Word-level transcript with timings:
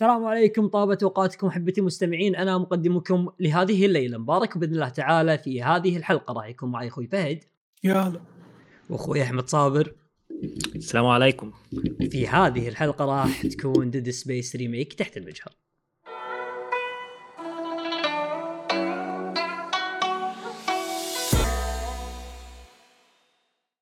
السلام 0.00 0.24
عليكم 0.24 0.68
طابت 0.68 0.98
أوقاتكم 1.02 1.46
أحبتي 1.46 1.80
المستمعين. 1.80 2.36
أنا 2.36 2.58
مقدمكم 2.58 3.28
لهذه 3.40 3.86
الليلة. 3.86 4.18
مبارك 4.18 4.58
بإذن 4.58 4.74
الله 4.74 4.88
تعالى 4.88 5.38
في 5.38 5.62
هذه 5.62 5.96
الحلقة. 5.96 6.34
راح 6.34 6.46
يكون 6.46 6.70
معي 6.70 6.88
أخوي 6.88 7.06
فهد. 7.06 7.44
يا 7.84 7.94
هلا. 7.94 8.20
وأخوي 8.90 9.22
أحمد 9.22 9.48
صابر. 9.48 9.94
السلام 10.74 11.06
عليكم. 11.06 11.52
في 12.10 12.28
هذه 12.28 12.68
الحلقة 12.68 13.04
راح 13.04 13.46
تكون 13.46 13.90
Dead 13.90 14.10
Space 14.10 14.56
Remake 14.56 14.92
تحت 14.92 15.16
المجهر. 15.16 15.52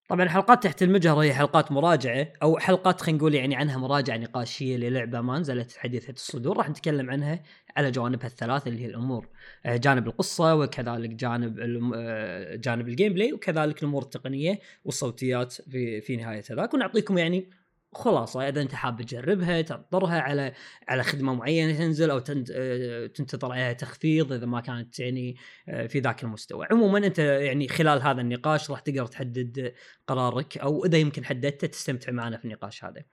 طبعا 0.09 0.29
حلقات 0.29 0.63
تحت 0.63 0.83
المجهر 0.83 1.19
هي 1.19 1.35
حلقات 1.35 1.73
مراجعة 1.73 2.33
أو 2.43 2.59
حلقات 2.59 3.01
خلينا 3.01 3.19
نقول 3.19 3.35
يعني 3.35 3.57
عنها 3.57 3.79
مراجعة 3.79 4.17
نقاشية 4.17 4.77
للعبة 4.77 5.21
ما 5.21 5.39
نزلت 5.39 5.77
حديثة 5.77 6.13
الصدور. 6.13 6.57
راح 6.57 6.71
نتكلم 6.71 7.11
عنها 7.11 7.43
على 7.77 7.91
جوانبها 7.91 8.27
الثلاثه 8.27 8.69
اللي 8.69 8.83
هي 8.83 8.87
الأمور. 8.87 9.29
آه، 9.67 9.77
جانب 9.77 10.07
القصة 10.07 10.55
وكذلك 10.55 11.11
جانب 11.11 11.59
آه، 11.95 12.57
جانب 12.57 12.89
ال 12.89 13.13
gameplay 13.15 13.33
وكذلك 13.33 13.83
الأمور 13.83 14.03
التقنية 14.03 14.59
والصوتيات 14.85 15.53
في 15.53 16.01
في 16.01 16.17
نهاية 16.17 16.43
هذاك. 16.51 16.75
ونعطيكم 16.75 17.19
يعني 17.19 17.49
خلاصه 17.93 18.49
إذا 18.49 18.63
أنت 18.63 18.75
حاب 18.75 19.03
تجربها 19.03 19.61
تنطرها 19.61 20.21
على 20.21 20.53
على 20.89 21.03
خدمة 21.03 21.35
معينة 21.35 21.79
تنزل 21.79 22.11
أو 22.11 22.23
آه، 22.53 23.07
تنتظر 23.07 23.53
عليها 23.53 23.73
تخفيض 23.73 24.33
إذا 24.33 24.47
ما 24.47 24.61
كانت 24.61 24.99
يعني 24.99 25.37
آه، 25.69 25.87
في 25.87 26.01
ذاك 26.01 26.25
المستوى. 26.25 26.67
عموما 26.71 26.99
أنت 26.99 27.19
يعني 27.19 27.69
خلال 27.69 28.03
هذا 28.03 28.21
النقاش 28.21 28.71
راح 28.71 28.81
تقدر 28.81 29.07
تحدد 29.07 29.75
قرارك 30.07 30.59
أو 30.59 30.85
إذا 30.85 30.99
يمكن 30.99 31.25
حددته 31.25 31.67
تستمتع 31.67 32.13
معنا 32.13 32.37
في 32.37 32.45
النقاش 32.45 32.85
هذا. 32.85 33.05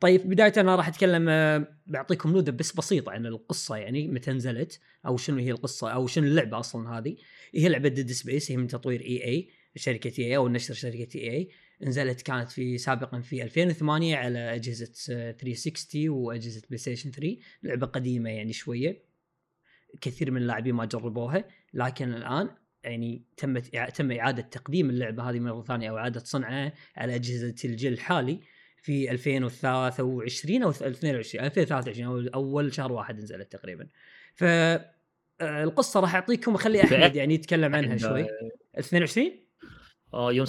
طيب 0.00 0.28
بداية 0.28 0.52
أنا 0.56 0.76
راح 0.76 0.88
أتكلم 0.88 1.28
آه، 1.28 1.78
بعطيكم 1.86 2.30
نبذة 2.32 2.52
بس 2.52 2.72
بسيطة 2.72 3.12
عن 3.12 3.26
القصة 3.26 3.76
يعني 3.76 4.08
متى 4.08 4.32
نزلت 4.32 4.80
أو 5.06 5.16
شنو 5.16 5.38
هي 5.38 5.50
القصة 5.50 5.90
أو 5.90 6.06
شنو 6.06 6.26
اللعبة 6.26 6.58
أصلا 6.58 6.98
هذه. 6.98 7.16
هي 7.54 7.68
لعبة 7.68 7.88
Dead 7.88 8.12
Space 8.12 8.50
هي 8.50 8.56
من 8.56 8.66
تطوير 8.66 9.00
EA 9.00 9.48
شركة 9.76 10.12
EA 10.18 10.36
أو 10.36 10.48
نشر 10.48 10.74
شركة 10.74 11.18
EA. 11.18 11.48
نزلت 11.82 12.22
كانت 12.22 12.50
في 12.50 12.78
سابقا 12.78 13.20
في 13.20 13.42
2008 13.42 14.16
على 14.16 14.54
أجهزة 14.54 14.92
360 15.32 16.08
وأجهزة 16.08 16.62
بلاي 16.68 16.78
ستيشن 16.78 17.10
3 17.10 17.36
لعبة 17.62 17.86
قديمة 17.86 18.30
يعني 18.30 18.52
شوية. 18.52 19.06
كثير 20.00 20.30
من 20.30 20.42
اللاعبين 20.42 20.74
ما 20.74 20.84
جربوها 20.84 21.44
لكن 21.74 22.14
الآن 22.14 22.48
يعني 22.84 23.22
تمت 23.36 23.76
تم 23.94 24.12
إعادة 24.12 24.42
تقديم 24.42 24.90
اللعبة 24.90 25.30
هذه 25.30 25.40
مرة 25.40 25.62
ثانية 25.62 25.90
أو 25.90 25.98
إعادة 25.98 26.20
صنعها 26.20 26.72
على 26.96 27.14
أجهزة 27.14 27.54
الجيل 27.64 27.92
الحالي 27.92 28.40
في 28.82 29.10
2023 29.10 30.62
أو 30.62 30.70
22 30.70 31.44
2023 31.44 32.06
أو 32.06 32.18
اول 32.34 32.74
شهر 32.74 32.92
واحد 32.92 33.18
نزلت 33.18 33.52
تقريبا. 33.52 33.88
ف 34.34 34.44
آه، 35.40 35.64
القصة 35.64 36.00
راح 36.00 36.14
أعطيكم 36.14 36.54
اخلي 36.54 36.84
أحمد 36.84 37.16
يعني 37.16 37.34
يتكلم 37.34 37.74
عنها 37.74 37.96
شوي. 37.96 38.26
22 38.78 39.45
آه 40.16 40.32
يوم 40.32 40.46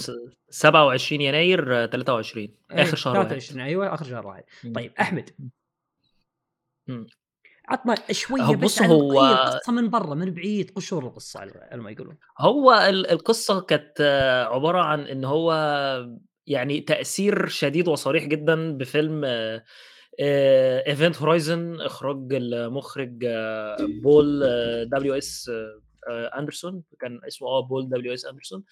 27 0.48 1.20
يناير 1.20 1.86
23 1.86 2.48
أيوة 2.70 2.82
آخر 2.82 2.96
شهر 2.96 3.14
23 3.14 3.60
أيوه 3.60 3.94
آخر 3.94 4.04
شهر 4.04 4.26
واحد. 4.26 4.44
طيب 4.74 4.92
أحمد. 5.00 5.30
عطنا 7.68 7.94
شوية 8.10 8.56
بس 8.56 8.82
عن 8.82 8.90
هو 8.90 9.26
القصة 9.26 9.72
من 9.72 9.90
برا 9.90 10.14
من 10.14 10.34
بعيد 10.34 10.70
قشور 10.70 11.06
القصة 11.06 11.40
على 11.40 11.82
ما 11.82 11.90
يقولون. 11.90 12.18
هو 12.38 12.72
القصة 12.88 13.60
كانت 13.60 14.00
عبارة 14.50 14.78
عن 14.78 15.00
إن 15.00 15.24
هو 15.24 15.52
يعني 16.46 16.80
تأثير 16.80 17.46
شديد 17.46 17.88
وصريح 17.88 18.24
جدا 18.24 18.76
بفيلم 18.76 19.24
Event 20.20 21.16
Horizon 21.16 21.80
إخراج 21.80 22.34
المخرج 22.34 23.26
بول 24.02 24.40
دبليو 24.92 25.14
اس 25.14 25.50
أندرسون. 26.08 26.82
كان 27.00 27.20
اسمه 27.26 27.48
آه 27.48 27.60
بول 27.60 27.88
دبليو 27.88 28.14
اس 28.14 28.26
أندرسون. 28.26 28.64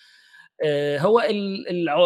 آه، 0.64 0.98
هو 0.98 1.20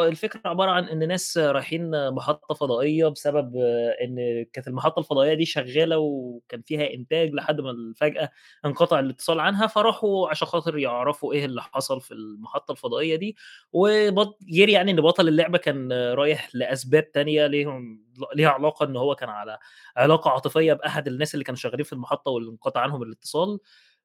الفكرة 0.09 0.41
عبارة 0.45 0.71
عن 0.71 0.85
إن 0.85 1.09
ناس 1.09 1.39
رايحين 1.39 2.11
محطة 2.11 2.55
فضائية 2.55 3.09
بسبب 3.09 3.57
إن 4.05 4.45
كانت 4.53 4.69
المحطة 4.69 5.01
الفضائية 5.01 5.35
دي 5.35 5.45
شغالة 5.45 5.99
وكان 5.99 6.63
فيها 6.63 6.95
إنتاج 6.95 7.33
لحد 7.35 7.61
ما 7.61 7.93
فجاه 7.97 8.31
انقطع 8.65 8.99
الاتصال 9.01 9.41
عنها 9.41 9.67
فراحوا 9.67 10.29
عشان 10.29 10.49
خاطر 10.49 10.79
يعرفوا 10.79 11.33
إيه 11.33 11.45
اللي 11.45 11.63
حصل 11.63 12.01
في 12.01 12.15
المحطة 12.15 12.73
الفضائية 12.73 13.17
دي 13.17 13.37
وغير 13.73 14.69
يعني 14.69 14.91
إن 14.91 15.01
بطل 15.01 15.29
اللعبة 15.29 15.59
كان 15.59 15.93
رايح 15.93 16.49
لأسباب 16.55 17.13
تانية 17.13 17.47
ليهم 17.47 18.05
ليها 18.35 18.49
علاقة 18.49 18.85
إن 18.87 18.97
هو 18.97 19.15
كان 19.15 19.29
على 19.29 19.59
علاقة 19.97 20.31
عاطفية 20.31 20.73
بأحد 20.73 21.09
الناس 21.09 21.35
اللي 21.35 21.45
كانوا 21.45 21.57
شغالين 21.59 21.85
في 21.85 21.93
المحطة 21.93 22.31
واللي 22.31 22.51
انقطع 22.51 22.81
عنهم 22.81 23.03
الاتصال. 23.03 23.59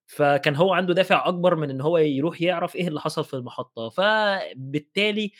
فكان 0.07 0.55
هو 0.55 0.73
عنده 0.73 0.93
دافع 0.93 1.27
أكبر 1.27 1.55
من 1.55 1.69
إن 1.69 1.81
هو 1.81 1.97
يروح 1.97 2.41
يعرف 2.41 2.75
إيه 2.75 2.87
اللي 2.87 3.01
حصل 3.01 3.23
في 3.25 3.33
المحطة، 3.33 3.89
فبالتالي 3.89 5.31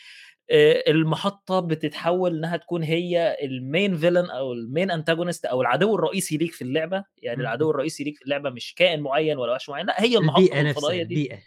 المحطة 0.88 1.60
بتتحول 1.60 2.36
إنها 2.36 2.56
تكون 2.56 2.82
هي 2.82 3.36
ال 3.42 3.53
main 3.53 3.96
villain 3.96 4.30
أو 4.30 4.52
ال 4.52 4.60
main 4.60 4.90
antagonist 4.90 5.44
أو 5.46 5.60
العدو 5.60 5.94
الرئيسي 5.94 6.36
ليك 6.36 6.52
في 6.52 6.62
اللعبة، 6.62 7.04
يعني 7.18 7.40
العدو 7.40 7.70
الرئيسي 7.70 8.04
ليك 8.04 8.16
في 8.16 8.22
اللعبة 8.24 8.50
مش 8.50 8.74
كائن 8.74 9.00
معين 9.00 9.38
ولا 9.38 9.52
وحش 9.52 9.68
معين، 9.68 9.86
لأ 9.86 10.02
هي 10.02 10.16
المحطة 10.16 10.60
الفضائية 10.60 11.02
دي. 11.02 11.14
البيئة. 11.14 11.38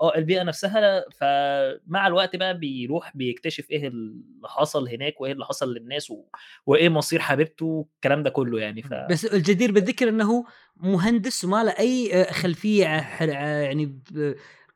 آه، 0.00 0.14
البيئة 0.16 0.42
نفسها 0.42 1.04
فمع 1.10 2.06
الوقت 2.06 2.36
بقى 2.36 2.58
بيروح 2.58 3.16
بيكتشف 3.16 3.70
إيه 3.70 3.88
اللي 3.88 4.48
حصل 4.48 4.88
هناك 4.88 5.20
وإيه 5.20 5.32
اللي 5.32 5.44
حصل 5.44 5.74
للناس 5.74 6.10
و... 6.10 6.24
وإيه 6.66 6.88
مصير 6.88 7.20
حبيبته 7.20 7.66
والكلام 7.66 8.22
ده 8.22 8.30
كله 8.30 8.60
يعني 8.60 8.82
ف... 8.82 8.94
بس 9.10 9.24
الجدير 9.24 9.72
بالذكر 9.72 10.08
إنه 10.08 10.44
مهندس 10.76 11.44
وما 11.44 11.64
له 11.64 11.70
أي 11.78 12.24
خلفية 12.24 12.84
يعني 12.84 14.00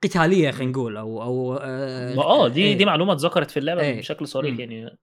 قتالية 0.03 0.51
خلينا 0.51 0.73
نقول 0.73 0.97
أو 0.97 1.23
أو 1.23 1.55
آه, 1.55 2.19
آه 2.19 2.49
دي 2.49 2.65
إيه. 2.65 2.79
دي 2.79 2.85
معلومة 2.85 3.13
اتذكرت 3.13 3.51
في 3.51 3.57
اللعبة 3.57 3.81
إيه. 3.81 3.99
بشكل 3.99 4.29
صريح 4.29 4.59
يعني. 4.59 4.99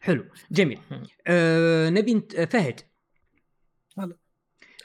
حلو 0.00 0.24
جميل. 0.50 0.78
آه 1.26 1.90
نبي 1.90 2.22
فهد. 2.50 2.80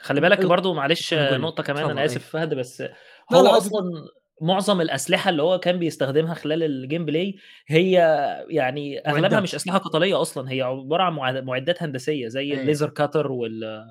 خلي 0.00 0.20
بالك 0.20 0.46
برضو 0.46 0.74
معلش 0.74 1.14
نقطة 1.14 1.62
كمان 1.62 1.90
أنا 1.90 2.04
آسف 2.04 2.28
فهد 2.28 2.54
بس 2.54 2.82
هو 3.32 3.46
أصلا 3.46 3.82
معظم 4.40 4.80
الأسلحة 4.80 5.30
اللي 5.30 5.42
هو 5.42 5.58
كان 5.58 5.78
بيستخدمها 5.78 6.34
خلال 6.34 6.62
ال 6.62 7.04
gameplay 7.04 7.36
هي 7.66 7.92
يعني 8.48 8.98
أغلبها 8.98 9.20
معدات. 9.20 9.42
مش 9.42 9.54
أسلحة 9.54 9.78
قتالية 9.78 10.22
أصلا 10.22 10.50
هي 10.50 10.62
عبارة 10.62 11.02
عن 11.02 11.44
معدات 11.44 11.82
هندسيه 11.82 12.28
زي 12.28 12.52
أيه. 12.52 12.60
ال 12.60 12.65
laser 12.65 12.90
cutter 12.90 13.32
وال 13.32 13.90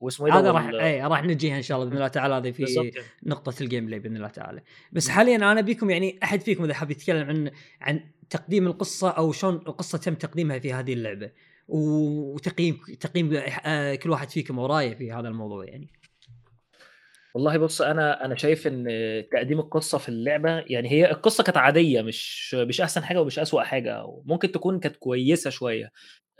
واسمه 0.00 0.26
إيه 0.26 0.38
هذا 0.38 0.50
راح 0.50 0.68
اي 0.68 1.02
راح 1.02 1.24
نجيها 1.24 1.56
إن 1.56 1.62
شاء 1.62 1.76
الله 1.76 1.88
بإذن 1.88 1.96
الله 1.96 2.08
تعالى 2.08 2.34
هذه 2.34 2.50
في 2.50 2.92
نقطة 3.26 3.62
ال 3.62 3.86
gameplay 3.86 3.98
بإذن 3.98 4.16
الله 4.16 4.28
تعالى 4.28 4.62
بس 4.92 5.08
حاليا 5.08 5.36
أنا 5.36 5.60
بيكم 5.60 5.90
يعني 5.90 6.18
أحد 6.22 6.40
فيكم 6.40 6.64
إذا 6.64 6.74
حاب 6.74 6.90
يتكلم 6.90 7.28
عن 7.28 7.50
عن 7.80 8.00
تقديم 8.30 8.66
القصة 8.66 9.10
أو 9.10 9.32
شلون 9.32 9.54
القصة 9.54 9.98
تم 9.98 10.14
تقديمها 10.14 10.58
في 10.58 10.72
هذه 10.72 10.92
اللعبة 10.92 11.30
وتقييم 11.68 12.80
تقييم 13.00 13.42
آه، 13.64 13.94
كل 13.94 14.10
واحد 14.10 14.30
فيكم 14.30 14.58
ورايه 14.58 14.94
في 14.94 15.12
هذا 15.12 15.28
الموضوع 15.28 15.64
يعني 15.64 15.88
والله 17.34 17.56
بُص، 17.58 17.82
أنا 17.82 18.24
أنا 18.24 18.34
شايف 18.36 18.66
إن 18.66 18.84
تقديم 19.32 19.58
القصة 19.60 19.98
في 19.98 20.08
اللعبة 20.08 20.50
يعني 20.50 20.90
هي 20.90 21.10
القصة 21.10 21.44
كانت 21.44 21.56
عادية 21.56 22.02
مش 22.02 22.54
مش 22.54 22.80
أحسن 22.80 23.04
حاجة 23.04 23.20
ومش 23.20 23.38
أسوأ 23.38 23.62
حاجة، 23.62 24.04
وممكن 24.04 24.52
تكون 24.52 24.80
كانت 24.80 24.96
كويسة 24.96 25.50
شوية. 25.50 25.90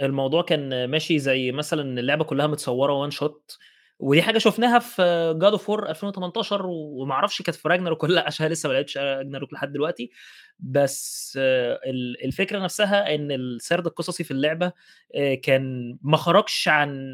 الموضوع 0.03 0.43
كان 0.43 0.85
ماشي 0.91 1.19
زي 1.19 1.53
مثلًا 1.53 2.01
اللعبة 2.01 2.25
كلّها 2.25 2.47
متصوّرة 2.47 3.11
one 3.11 3.13
shot 3.15 3.59
ودي 4.01 4.23
حاجة 4.23 4.39
شُفناها 4.39 4.79
في 4.79 5.03
God 5.43 5.59
of 5.61 5.63
War 5.63 5.91
2018 5.91 6.67
وما 6.67 7.15
أعرفش 7.15 7.43
كانت 7.43 7.59
في 7.59 7.69
والّا 8.05 8.15
لأ 8.15 8.27
عشان 8.27 8.47
لسه 8.47 8.69
ما 8.69 8.75
لعبتش 8.75 8.99
Ragnarok 8.99 9.55
لحد 9.55 9.73
دلوقتي، 9.73 10.11
بس 10.61 11.39
الفكرة 12.25 12.59
نفسها 12.59 13.15
إن 13.15 13.33
السرد 13.33 13.87
القصصي 13.87 14.25
في 14.25 14.31
اللعبة 14.31 14.73
كان 15.43 15.99
ما 16.03 16.17
خرجش 16.17 16.69
عن 16.69 17.13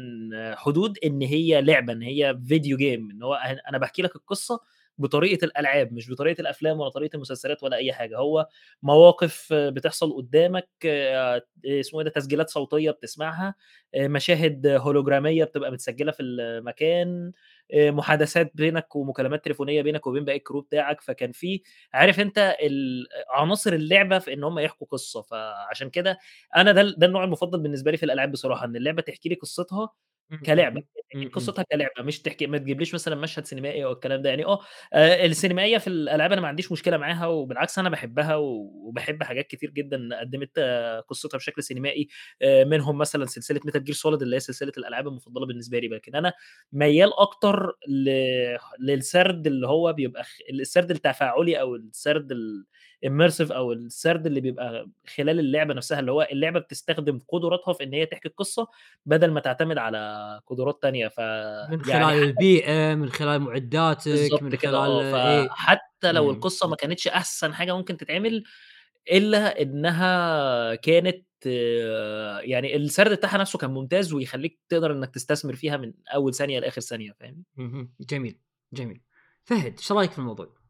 حدود 0.55 0.97
إن 1.05 1.21
هي 1.21 1.61
لعبة، 1.61 1.93
إن 1.93 2.01
هي 2.01 2.39
فيديو 2.47 2.77
جيم، 2.77 3.09
إن 3.11 3.23
هو 3.23 3.33
أنا 3.69 3.77
باحكي 3.77 4.01
لك 4.01 4.15
القصة 4.15 4.59
بطريقة 4.97 5.45
الألعاب 5.45 5.93
مش 5.93 6.11
بطريقة 6.11 6.41
الأفلام 6.41 6.79
ولا 6.79 6.89
طريقة 6.89 7.15
المسلسلات 7.15 7.63
ولا 7.63 7.77
أي 7.77 7.93
حاجة 7.93 8.17
هو 8.17 8.47
مواقف 8.83 9.53
بتحصل 9.53 10.13
قدامك 10.15 10.69
آه، 10.85 11.41
اسمه 11.65 11.99
إيه 11.99 12.05
ده 12.05 12.11
تسجيلات 12.11 12.49
صوتية 12.49 12.91
بتسمعها 12.91 13.55
آه، 13.95 14.07
مشاهد 14.07 14.67
هولوجرامية 14.67 15.43
بتبقى 15.43 15.71
متسجلة 15.71 16.11
في 16.11 16.23
المكان 16.23 17.27
آه، 17.27 17.31
محادثات 17.75 18.51
بينك 18.55 18.95
ومكالمات 18.95 19.45
تليفونية 19.45 19.81
بينك 19.81 20.07
وبين 20.07 20.25
باقي 20.25 20.37
الكرو 20.37 20.61
بتاعك. 20.61 21.01
فكان 21.01 21.31
في 21.31 21.61
عارف 21.93 22.19
انت 22.19 22.55
عناصر 23.29 23.73
اللعبة 23.73 24.19
في 24.19 24.33
إن 24.33 24.43
هم 24.43 24.59
يحكوا 24.59 24.87
قصة. 24.87 25.21
فعشان 25.21 25.89
كده 25.89 26.17
أنا 26.55 26.71
ده 26.71 26.83
ده 26.97 27.07
النوع 27.07 27.23
المفضل 27.23 27.59
بالنسبة 27.59 27.91
لي 27.91 27.97
في 27.97 28.03
الألعاب 28.05 28.31
بصراحة 28.31 28.65
إن 28.65 28.75
اللعبة 28.75 29.01
تحكي 29.01 29.29
لي 29.29 29.35
قصتها 29.35 29.89
كلعبة 30.45 30.83
إمم، 31.15 31.31
إمم. 31.37 31.51
قصتها 31.51 31.63
كلعبة 31.71 32.03
مش 32.03 32.21
تحكي 32.21 32.47
ما 32.47 32.57
تجيبليش 32.57 32.93
مثلًا 32.93 33.15
مشهد 33.15 33.45
سينمائي 33.45 33.83
أو 33.85 33.91
الكلام 33.91 34.21
ده، 34.21 34.29
يعني 34.29 34.45
آه 34.45 34.59
آآ 34.93 35.25
السينمائية 35.25 35.77
في 35.77 35.87
الألعاب 35.87 36.31
أنا 36.31 36.41
ما 36.41 36.47
عنديش 36.47 36.71
مشكلة 36.71 36.97
معاها، 36.97 37.25
وبالعكس 37.27 37.79
أنا 37.79 37.89
باحبها 37.89 38.35
وباحب 38.35 39.23
حاجات 39.23 39.47
كتير 39.47 39.69
جدًا 39.71 40.19
قدّمت 40.19 40.59
قصتها 41.07 41.37
بشكل 41.37 41.63
سينمائي، 41.63 42.07
آآ 42.41 42.63
منهم 42.63 42.97
مثلًا 42.97 43.25
سلسلة 43.25 43.59
Metal 43.59 43.79
Gear 43.81 43.95
Solid 43.97 44.21
اللي 44.21 44.35
هي 44.35 44.39
سلسلة 44.39 44.71
الألعاب 44.77 45.07
المفضلة 45.07 45.45
بالنسبة 45.45 45.79
لي، 45.79 45.87
لكن 45.87 46.15
أنا 46.15 46.33
ميّال 46.71 47.19
أكتر 47.19 47.77
ل 47.87 48.09
للسرد 48.79 49.47
اللي 49.47 49.67
هو 49.67 49.93
بيبقى 49.93 50.23
السرد 50.53 50.91
التفاعلي 50.91 51.61
أو 51.61 51.75
السرد 51.75 52.31
الimmersive 53.05 53.51
أو 53.51 53.73
السرد 53.73 54.25
اللي 54.25 54.41
بيبقى 54.41 54.89
خلال 55.17 55.39
اللعبة 55.39 55.73
نفسها، 55.73 55.99
اللي 55.99 56.11
هو 56.11 56.27
اللعبة 56.31 56.59
بتستخدم 56.59 57.19
قدراتها 57.29 57.73
في 57.73 57.83
إن 57.83 57.93
هي 57.93 58.05
تحكي 58.05 58.27
القصة 58.27 58.67
بدل 59.05 59.31
ما 59.31 59.39
تعتمد 59.39 59.77
على 59.77 60.41
قدرات 60.47 60.81
تانية، 60.81 61.07
ف 61.07 61.19
من 61.63 61.81
خلال 61.83 62.03
يعني 62.03 62.05
ح 62.05 62.23
البيئة، 62.23 62.95
من 62.95 63.09
خلال 63.09 63.39
معداتك، 63.41 64.41
من 64.41 64.55
خلال 64.55 65.01
آه، 65.01 65.15
إيه 65.25 65.47
فحتى 65.49 66.11
لو 66.11 66.29
إمم. 66.29 66.31
القصة 66.31 66.67
ما 66.67 66.75
كانتش 66.75 67.07
أحسن 67.07 67.53
حاجة 67.53 67.77
ممكن 67.77 67.97
تتعمل، 67.97 68.43
إلا 69.11 69.61
إنها 69.61 70.75
كانت 70.75 71.25
يعني 72.41 72.75
السرد 72.75 73.11
بتاعها 73.11 73.37
نفسه 73.37 73.59
كان 73.59 73.71
ممتاز، 73.71 74.13
ويخلّيك 74.13 74.59
تقدر 74.69 74.91
إنك 74.91 75.09
تستثمر 75.13 75.55
فيها 75.55 75.77
من 75.77 75.93
أول 76.15 76.33
ثانية 76.33 76.59
لآخر 76.59 76.81
ثانية، 76.81 77.11
فاهمني؟ 77.19 77.43
اهم، 77.59 77.93
جميل، 78.01 78.39
جميل. 78.73 79.01
فهد، 79.43 79.73
إيش 79.77 79.91
رأيك 79.91 80.11
في 80.11 80.19
الموضوع؟ 80.19 80.60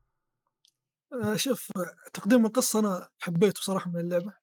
آآ 1.14 1.36
شوف 1.38 1.72
تقديم 2.14 2.46
القصة 2.46 2.80
أنا 2.80 3.10
حبيته 3.20 3.60
بصراحة 3.60 3.90
من 3.92 4.00
اللعبة، 4.00 4.34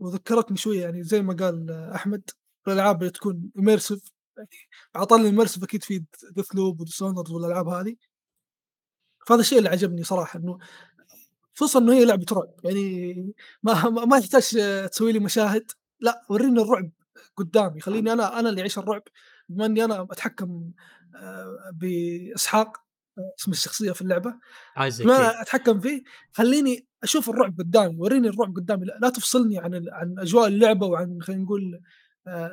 وذكّرتني 0.00 0.56
شوية 0.56 0.82
يعني 0.82 1.04
زي 1.04 1.22
ما 1.22 1.34
قال 1.34 1.70
أحمد 1.72 2.30
الألعاب 2.68 3.00
اللي 3.02 3.10
تكون 3.12 3.50
immersive 3.60 4.00
يعني 4.38 5.06
طاري 5.06 5.32
الimmersive 5.32 5.62
أكيد 5.64 5.84
في 5.84 6.04
Deathloop 6.40 6.76
وDishonored 6.82 7.30
والألعاب 7.32 7.68
هذه. 7.68 7.96
فهذا 9.26 9.40
الشيء 9.40 9.58
اللي 9.58 9.68
عجبني 9.68 10.04
صراحة 10.04 10.38
إنه 10.38 10.58
خصوصًا 11.56 11.78
إنه 11.80 11.92
هي 11.94 12.04
لعبة 12.04 12.26
رعب 12.32 12.50
يعني 12.64 13.34
ما 13.62 13.90
ما 13.90 14.18
يحتاج 14.18 14.42
تسوي 14.92 15.12
لي 15.12 15.18
مشاهد، 15.20 15.72
لأ 16.00 16.22
ورّيني 16.30 16.62
الرعب 16.62 16.90
قدّامي، 17.36 17.80
خلّيني 17.80 18.12
أنا 18.12 18.40
أنا 18.40 18.50
اللي 18.50 18.60
أعيش 18.62 18.78
الرعب، 18.78 19.02
بما 19.48 19.66
إني 19.66 19.84
أنا 19.84 20.02
أتحكم 20.12 20.72
آآ 21.16 21.72
بإسحاق 21.74 22.85
اسم 23.40 23.50
الشخصية 23.52 23.92
في 23.92 24.02
إيه. 25.18 25.18
أنا 25.18 25.42
أتحكم 25.42 25.80
فيه 25.80 26.02
خلّيني 26.32 26.86
أشوف 27.02 27.30
الرعب 27.30 27.58
قدّامي، 27.58 27.96
ورّيني 27.98 28.28
الرعب 28.28 28.56
قدّامي، 28.56 28.84
لا 28.86 28.98
لا 29.02 29.08
تفصلني 29.10 29.58
عن 29.58 29.74
عن 29.92 30.14
أجواء 30.18 30.48
اللعبة 30.48 30.86
وعن 30.86 31.18
خلينا 31.22 31.42
نقول 31.42 31.80
آآ 32.28 32.50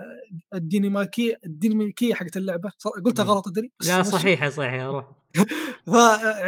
الديناميكية 0.54 1.40
الديناميكية 1.46 2.14
حقت 2.14 2.38
اللعبة، 2.38 2.72
ص 2.78 2.88
قُلتها. 2.88 3.24
غلط 3.26 3.48
أدري 3.48 3.72
بس 3.80 3.88
لا 3.88 4.00
مشي. 4.00 4.12
صحيحة، 4.12 4.50
صحيحة 4.50 4.86
روح. 4.88 5.06
ف 5.88 5.92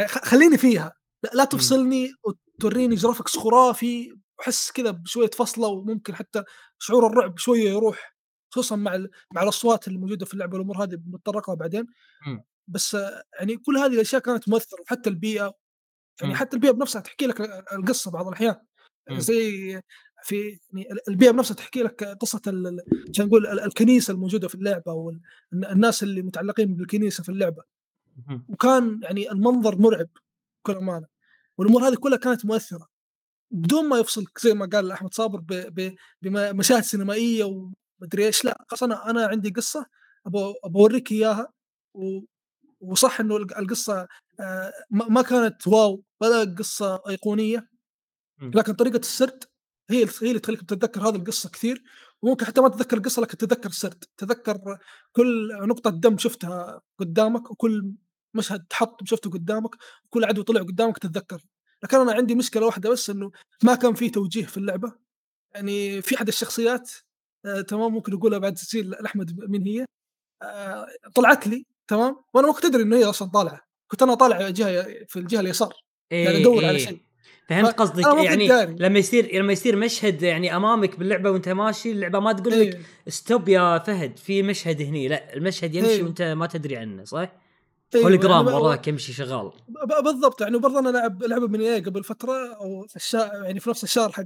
خ 0.08 0.18
خلّيني 0.24 0.58
فيها، 0.58 0.92
لا. 1.24 1.30
تفصلني 1.44 2.10
وتورّيني 2.24 2.96
graphics 2.98 3.38
خرافي، 3.38 4.12
وأحس 4.38 4.70
كذا 4.72 4.90
بشوية 4.90 5.30
فصلة 5.30 5.68
وممكن 5.68 6.14
حتى 6.14 6.44
شعور 6.78 7.06
الرعب 7.06 7.38
شوية 7.38 7.70
يروح، 7.70 8.16
خصوصًا 8.50 8.76
مع 8.76 9.06
مع 9.34 9.42
الأصوات 9.42 9.88
اللي 9.88 9.98
موجودة 9.98 10.26
في 10.26 10.34
اللعبة 10.34 10.54
والأمور 10.54 10.84
هذه 10.84 10.94
بنتطرق 10.96 11.50
لها 11.50 11.56
بعدين، 11.58 11.86
بس 12.68 12.96
يعني 13.40 13.56
كل 13.56 13.76
هذه 13.76 13.94
الأشياء 13.94 14.22
كانت 14.22 14.48
مؤثرة، 14.48 14.80
وحتى 14.82 15.10
البيئة، 15.10 15.42
يعني 16.20 16.32
إمم، 16.32 16.34
حتى 16.34 16.56
البيئة 16.56 16.72
بنفسها 16.72 17.00
تحكي 17.00 17.26
لك 17.26 17.40
ال 17.40 17.72
القصة 17.72 18.10
بعض 18.10 18.26
الأحيان، 18.28 18.56
إمم، 19.10 19.20
زي 19.20 19.80
في 20.22 20.58
يعني 20.72 20.92
ال 20.92 21.08
البيئة 21.08 21.30
بنفسها 21.30 21.54
تحكي 21.54 21.82
لك 21.82 22.02
ال 22.02 22.80
خلينا 23.16 23.28
نقول 23.28 23.46
ال 23.46 23.60
الكنيسة 23.60 24.12
الموجودة 24.12 24.48
في 24.48 24.54
اللعبة 24.54 24.92
وال 24.92 25.20
الن 25.52 25.64
الناس 25.64 26.02
اللي 26.02 26.22
متعلقين 26.22 26.74
بالكنيسة 26.76 27.22
في 27.22 27.28
اللعبة. 27.28 27.62
اهم، 28.28 28.44
وكان 28.48 29.00
يعني 29.02 29.32
المنظر 29.32 29.78
مرعب 29.78 30.08
بكل 30.64 30.76
أمانة، 30.78 31.06
والأمور 31.58 31.88
هذه 31.88 31.94
كلها 31.94 32.18
كانت 32.18 32.46
مؤثرة، 32.46 32.88
بدون 33.50 33.88
ما 33.88 33.98
يفصلك 33.98 34.38
زي 34.38 34.54
ما 34.54 34.66
قال 34.66 34.92
أحمد 34.92 35.14
صابر 35.14 35.70
بمشاهد 36.22 36.82
سينمائية 36.82 37.44
ومدري 37.44 38.26
إيش، 38.26 38.44
لأ 38.44 38.64
خلاص 38.68 38.82
أنا 38.82 39.10
أنا 39.10 39.26
عندي 39.26 39.52
أبغى 40.26 40.54
أوريك 40.64 41.12
إياها 41.12 41.52
و 41.94 42.20
وصح 42.80 43.20
إنه 43.20 43.36
الق 43.36 43.58
القصة 43.58 44.08
آآ 44.40 44.72
ما 44.90 45.22
كانت 45.22 45.66
واو 45.66 46.04
ولا 46.20 46.54
قصة 46.58 47.02
أيقونية، 47.08 47.68
إمم، 48.42 48.50
لكن 48.54 48.72
طريقة 48.72 48.98
السرد 48.98 49.44
هي 49.90 50.04
هي 50.22 50.28
اللي 50.28 50.38
تخليك 50.40 50.62
تتذكر 50.62 51.08
هذه 51.08 51.16
القصة 51.16 51.50
كثير، 51.50 51.82
وممكن 52.22 52.46
حتى 52.46 52.60
ما 52.60 52.68
تتذكر 52.68 52.96
القصة 52.96 53.22
لكن 53.22 53.36
تتذكر 53.36 53.68
السرد، 53.68 54.04
تتذكر 54.16 54.78
كل 55.12 55.48
نقطة 55.68 55.90
دم 55.90 56.18
شُفتها 56.18 56.80
قدامك، 56.98 57.50
وكل 57.50 57.92
مشهد 58.34 58.66
حَط 58.72 59.04
شُفته 59.04 59.30
قدامك، 59.30 59.70
وكل 60.04 60.24
عدو 60.24 60.42
طلع 60.42 60.62
قدامك 60.62 60.98
تتذكره، 60.98 61.42
لكن 61.84 61.96
أنا 61.96 62.12
عندي 62.12 62.34
مشكلة 62.34 62.66
واحدة 62.66 62.90
بس 62.90 63.10
إنه 63.10 63.30
ما 63.64 63.74
كان 63.74 63.94
في 63.94 64.10
توجيه 64.10 64.46
في 64.46 64.56
اللعبة، 64.56 64.92
يعني 65.54 66.02
في 66.02 66.16
أحد 66.16 66.28
الشخصيات 66.28 66.90
آآ 67.46 67.62
تمام 67.62 67.92
ممكن 67.94 68.12
نقولها 68.12 68.38
بعد 68.38 68.54
تسجيل 68.54 68.90
لأحمد 68.90 69.50
مين 69.50 69.62
هي، 69.66 69.86
آآ 70.42 70.86
طلعت 71.14 71.46
لي 71.46 71.66
تمام، 71.88 72.16
وأنا 72.34 72.46
ما 72.46 72.52
كنت 72.52 72.64
أدري 72.64 72.82
إنه 72.82 72.96
هي 72.96 73.04
أصلًا 73.04 73.28
طالعة، 73.28 73.60
كنت 73.88 74.02
أنا 74.02 74.14
طالع 74.14 74.50
جهة 74.50 74.86
في 75.08 75.18
الجهة 75.18 75.40
اليسار، 75.40 75.68
قاعد 76.12 76.26
إيه، 76.26 76.40
أدوّر 76.40 76.64
على 76.64 76.78
إيه، 76.78 76.84
شيء، 76.84 76.98
فهمت 77.48 77.74
قصدك، 77.78 78.24
يعني 78.24 78.48
داري. 78.48 78.76
لمّا 78.78 78.98
يصير 78.98 79.36
لمّا 79.36 79.52
يصير 79.52 79.76
مشهد 79.76 80.22
يعني 80.22 80.56
أمامك 80.56 80.98
باللعبة 80.98 81.30
وأنت 81.30 81.48
ماشي، 81.48 81.90
اللعبة 81.90 82.18
ما 82.20 82.32
تقول 82.32 82.60
لك 82.60 82.74
إيه. 82.74 83.12
stop 83.12 83.48
يا 83.48 83.78
فهد 83.78 84.18
في 84.18 84.42
مشهد 84.42 84.82
هني، 84.82 85.08
لأ 85.08 85.34
المشهد 85.34 85.74
يمشي 85.74 85.90
أيوه. 85.90 86.06
وأنت 86.06 86.22
ما 86.22 86.46
تدري 86.46 86.76
عنه، 86.76 87.04
صح؟ 87.04 87.18
أيوه، 87.94 88.10
يعني 88.10 88.22
hologram 88.22 88.26
ب 88.26 88.46
وراك 88.46 88.88
يمشي 88.88 89.12
شغال. 89.12 89.52
بالضبط 90.04 90.40
يعني 90.40 90.56
وبرضه 90.56 90.78
أنا 90.78 90.88
لاعب 90.88 91.22
لعبة 91.22 91.48
من 91.48 91.60
EA 91.60 91.86
قبل 91.86 92.04
فترة 92.04 92.54
أو 92.54 92.86
في 92.88 92.96
الشا 92.96 93.30
يعني 93.44 93.60
في 93.60 93.70
نفس 93.70 93.84
الشهر 93.84 94.12
حق 94.12 94.24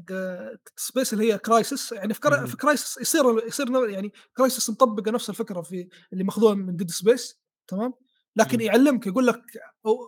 Space 0.76 1.12
اللي 1.12 1.32
هي 1.32 1.38
Crysis 1.38 1.93
يعني 1.92 2.14
في 2.14 2.20
كرا. 2.20 2.46
في 2.46 2.56
Crysis 2.56 2.99
يصير 3.00 3.46
يصير 3.46 3.88
يعني 3.88 4.12
Crysis 4.37 4.70
مطبقة 4.70 5.10
نفس 5.10 5.30
الفكرة 5.30 5.62
في 5.62 5.88
اللي 6.12 6.24
ماخذوها 6.24 6.54
من 6.54 6.76
Dead 6.76 6.90
Space 6.90 7.39
تمام، 7.70 7.94
لكن 8.37 8.55
إمم. 8.55 8.61
يعلمك 8.67 9.06
يقول 9.06 9.26
لك 9.26 9.43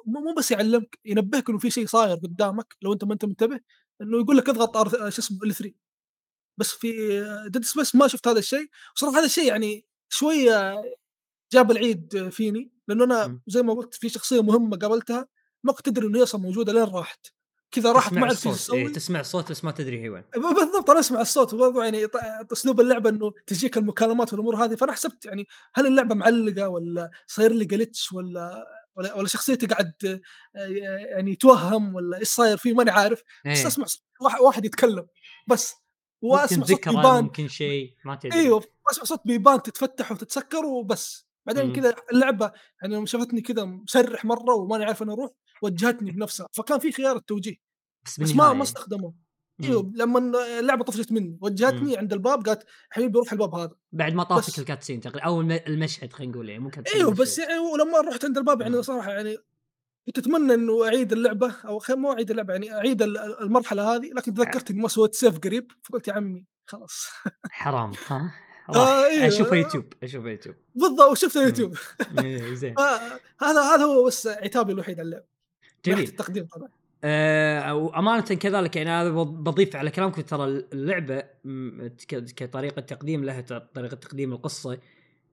مو 0.07 0.35
بس 0.39 0.51
يعلمك 0.51 0.99
ينبهك 1.05 1.49
إنه 1.51 1.59
في 1.59 1.71
شيء 1.71 1.87
صاير 1.87 2.17
قدامك 2.17 2.77
لو 2.83 2.93
أنت 2.93 3.05
ما 3.05 3.13
أنت 3.15 3.25
منتبه، 3.25 3.61
إنه 4.03 4.19
يقول 4.21 4.37
لك 4.37 4.49
اضغط 4.49 4.77
R 4.77 4.89
شو 5.11 5.23
اسمه 5.23 5.39
L3 5.47 5.71
بس 6.59 6.71
في 6.73 6.93
Dead 7.49 7.65
Space 7.65 7.95
ما 7.97 8.09
شُفت 8.09 8.29
هذا 8.29 8.39
الشيء، 8.39 8.69
وصراحة 8.97 9.19
هذا 9.19 9.27
الشيء 9.27 9.47
يعني 9.49 9.87
شوية 10.11 10.83
جاب 11.55 11.71
العيد 11.71 12.29
فيني، 12.31 12.73
لأنه 12.89 13.05
أنا 13.05 13.27
إمم. 13.27 13.43
زي 13.49 13.63
ما 13.63 13.75
قُلت 13.75 13.95
في 13.95 14.09
شخصية 14.09 14.43
مهمة 14.43 14.79
قابلتها 14.79 15.29
ما 15.65 15.73
كنت 15.73 15.89
أدري 15.89 16.07
إنه 16.07 16.19
هي 16.19 16.23
أصلًا 16.23 16.41
موجودة 16.41 16.73
لين 16.73 16.85
راحت، 16.85 17.27
كذا 17.73 17.93
راحت 17.93 18.13
ما 18.13 18.27
الصوت، 18.27 18.71
إيه 18.75 18.93
تسمع 18.93 19.21
الصوت 19.21 19.51
بس 19.51 19.65
ما 19.65 19.71
تدري 19.71 20.01
هي 20.03 20.09
وين. 20.09 20.23
بالضبط 20.35 20.91
أنا 20.91 21.01
أسمع 21.01 21.21
الصوت 21.21 21.55
وبرضه 21.55 21.85
يعني 21.85 22.07
ط 22.07 22.17
أسلوب 22.53 22.81
اللعبة 22.81 23.11
إنه 23.11 23.33
تجيك 23.47 23.77
المكالمات 23.77 24.33
والأمور 24.33 24.57
هذه، 24.65 24.75
فأنا 24.75 24.93
حسبت 24.93 25.25
يعني 25.27 25.47
هل 25.75 25.87
اللعبة 25.87 26.15
معلقة 26.15 26.69
والّا 26.69 27.11
صاير 27.27 27.53
لي 27.53 27.65
glitch 27.69 28.13
والّا 28.13 28.65
والّا 28.97 29.15
والّا 29.15 29.29
شخصيتي 29.29 29.67
قاعد 29.67 29.93
آآ 30.57 30.67
يعني 31.17 31.31
يتوهم 31.33 31.95
والّا 31.95 32.19
إيش 32.19 32.29
صاير 32.29 32.57
فيه 32.57 32.73
ماني 32.75 32.91
عارف، 32.91 33.23
بس 33.53 33.67
إيه، 33.67 33.69
صوت 33.69 34.03
واح 34.21 34.41
واحد 34.41 34.65
يتكلم 34.65 35.07
بس، 35.49 35.75
وأسمع 36.23 36.65
صوت 36.65 36.89
بيبان. 36.89 37.25
ممكن 37.25 37.49
شيء، 37.49 37.97
ما 38.05 38.15
تدري. 38.15 38.33
أيوه، 38.41 38.65
وأسمع 38.87 39.05
صوت 39.05 39.21
بيبان 39.27 39.63
تتفتح 39.63 40.13
وتتسكر 40.13 40.65
وبس، 40.67 41.27
بعدين 41.47 41.63
إمم. 41.65 41.73
كذا 41.73 41.95
اللعبة 42.13 42.53
يعني 42.83 43.07
شافتني 43.07 43.41
كذا 43.41 43.65
مسرِّح 43.65 44.25
مرّة 44.25 44.55
وماني 44.55 44.85
عارف 44.85 45.01
وين 45.01 45.11
أروح، 45.11 45.31
وجّهتني 45.63 46.11
بنفسها، 46.11 46.47
فكان 46.53 46.79
في 46.79 46.93
خيار 46.93 47.17
التوجيه، 47.17 47.55
بس 48.05 48.21
بس 48.21 48.37
ما 48.37 48.53
ما 48.53 48.65
إمم، 49.61 49.69
أيوه 49.71 49.93
لمّا 49.97 50.19
اللعبة 50.59 50.85
طفشت 50.85 51.13
مني،. 51.13 51.39
وجّهتني 51.41 51.97
عند 51.97 52.13
الباب 52.13 52.47
قالت 52.47 52.65
حبيبي 52.91 53.19
روح 53.19 53.33
الباب 53.33 53.55
هذا، 53.55 53.71
بعد 53.93 54.13
ما 54.15 54.25
بس. 54.39 54.61
الcutscene 54.61 55.01
تقريبًا 55.01 55.41
الم 55.41 55.51
المشهد 55.53 56.13
خلينا 56.13 56.33
نقول 56.33 56.49
يعني 56.49 56.63
مو 56.63 56.71
cutscene 56.71 56.95
أيوه، 56.95 57.15
بس. 57.15 57.39
يعني 57.39 57.59
ولمّا 57.59 58.01
رُحت 58.01 58.25
عند 58.25 58.39
الباب 58.39 58.61
يعني 58.61 58.75
إمم. 58.75 58.83
صراحة 58.83 59.11
يعني 59.13 59.37
كنت 60.07 60.19
أتمنى 60.19 60.55
إنه 60.55 60.87
أعيد 60.87 61.13
اللعبة 61.13 61.53
أو 61.65 61.79
خ 61.79 61.91
مو 61.91 62.13
أعيد 62.13 62.31
اللعبة 62.31 62.53
يعني 62.53 62.75
أعيد 62.75 63.03
ال 63.03 63.19
ال 63.19 63.41
المرحلة 63.43 63.97
هذه، 63.97 64.11
لكن 64.17 64.35
تذكرت 64.35 64.71
إني 64.71 64.83
ما 64.83 64.89
سويت 64.89 65.17
save 65.17 65.39
قريب، 65.39 65.73
فقُلت 65.83 66.09
يا 66.09 66.13
عمي 66.13 66.45
خلاص 66.67 67.07
حرام 67.51 67.93
ها؟ 68.07 68.35
آه 68.71 69.05
أيوه، 69.07 69.25
يوتيوب، 69.57 69.93
أشوفه 70.03 70.29
يوتيوب. 70.31 70.57
بالضبط 70.75 71.37
إمم. 71.37 71.47
يوتيوب. 71.47 71.75
إيه 72.19 72.55
زين. 72.55 72.75
فهذا 72.79 73.63
هذا 73.63 73.85
هو 73.85 74.05
بس 74.05 74.27
عتابي 74.27 74.73
الوحيد 74.73 75.01
على 75.01 75.25
ناحية 75.87 76.05
جميل. 76.05 76.09
التقديم 76.09 76.47
طبعًا. 76.47 76.69
آآ 77.05 77.73
وأمانةً 77.73 78.23
كذلك 78.23 78.77
يعني 78.77 78.91
أنا 78.91 79.11
ب 79.11 79.45
باضيف 79.45 79.77
على 79.77 79.91
كلامكم 79.91 80.23
ترى 80.23 80.45
اللعبة 80.73 81.25
م 81.45 81.87
ك 81.89 82.15
كطريقة 82.37 82.81
تقديم 82.81 83.25
لها 83.25 83.41
ت 83.41 83.53
طريقة 83.53 83.95
تقديم 83.95 84.33
القصة 84.33 84.79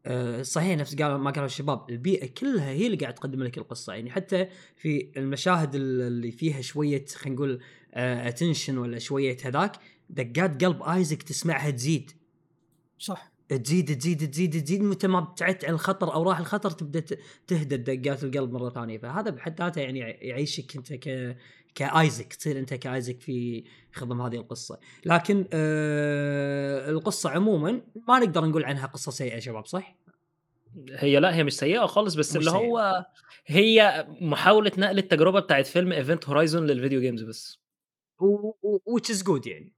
آآ 0.05 0.43
صحيح 0.43 0.77
نفس 0.77 0.95
قال 0.95 1.15
ما 1.15 1.31
قالوا 1.31 1.45
الشباب، 1.45 1.89
البيئة 1.89 2.27
كلها 2.27 2.69
هي 2.69 2.85
اللي 2.85 2.97
قاعدة 2.97 3.15
تقدم 3.15 3.43
لك 3.43 3.57
القصة، 3.57 3.93
يعني 3.93 4.11
حتى 4.11 4.47
في 4.77 5.11
المشاهد 5.17 5.75
ال 5.75 6.01
اللي 6.01 6.31
فيها 6.31 6.61
شوية 6.61 7.05
خلينا 7.15 7.35
نقول 7.35 7.61
آآ 7.93 8.31
attention 8.31 8.69
والّا 8.69 8.99
شوية 8.99 9.37
هذاك، 9.45 9.71
دقات 10.09 10.63
قلب 10.65 10.83
آيزك 10.83 11.23
تسمعها 11.23 11.69
تزيد. 11.69 12.11
صح. 12.99 13.31
تزيد 13.49 13.97
تزيد 13.99 14.31
تزيد 14.31 14.63
تزيد 14.63 14.81
متى 14.83 15.07
ما 15.07 15.19
ابتعدت 15.19 15.65
عن 15.65 15.73
الخطر 15.73 16.13
أو 16.13 16.23
راح 16.23 16.39
الخطر 16.39 16.71
تبدأ 16.71 17.03
تهدى 17.47 17.77
دقات 17.77 18.23
القلب 18.23 18.51
مرة 18.53 18.69
ثانية 18.69 18.97
فهذا 18.97 19.29
بحد 19.31 19.61
ذاته 19.61 19.81
يعني 19.81 19.99
يعيشك 19.99 20.75
أنت 20.75 20.93
ك 20.93 21.37
كايزك 21.75 22.33
تصير 22.33 22.59
انت 22.59 22.73
كايزك 22.73 23.21
في 23.21 23.63
خضم 23.93 24.21
هذه 24.21 24.35
القصة 24.35 24.79
لكن 25.05 25.45
آه 25.53 26.89
القصة 26.89 27.29
عموما 27.29 27.81
ما 28.07 28.19
نقدر 28.19 28.45
نقول 28.45 28.65
عنها 28.65 28.87
قصة 28.87 29.11
سيئة 29.11 29.35
يا 29.35 29.39
شباب 29.39 29.65
صح؟ 29.65 29.95
هي 30.91 31.19
لأ، 31.19 31.35
هي 31.35 31.43
مش 31.43 31.53
سيئة 31.57 31.85
خالص، 31.85 32.15
بس 32.15 32.35
اللي 32.35 32.51
سيئة. 32.51 32.59
هو 32.59 33.05
هي 33.45 34.07
محاولة 34.21 34.71
نقل 34.77 34.97
التجربة 34.97 35.39
بتاعة 35.39 35.63
فيلم 35.63 35.93
Event 36.03 36.25
Horizon 36.27 36.55
للفيديو 36.55 37.01
جيمز 37.01 37.23
بس. 37.23 37.59
و- 38.19 38.53
و- 38.61 38.97
which 38.97 39.15
is 39.15 39.23
good 39.23 39.47
يعني 39.47 39.73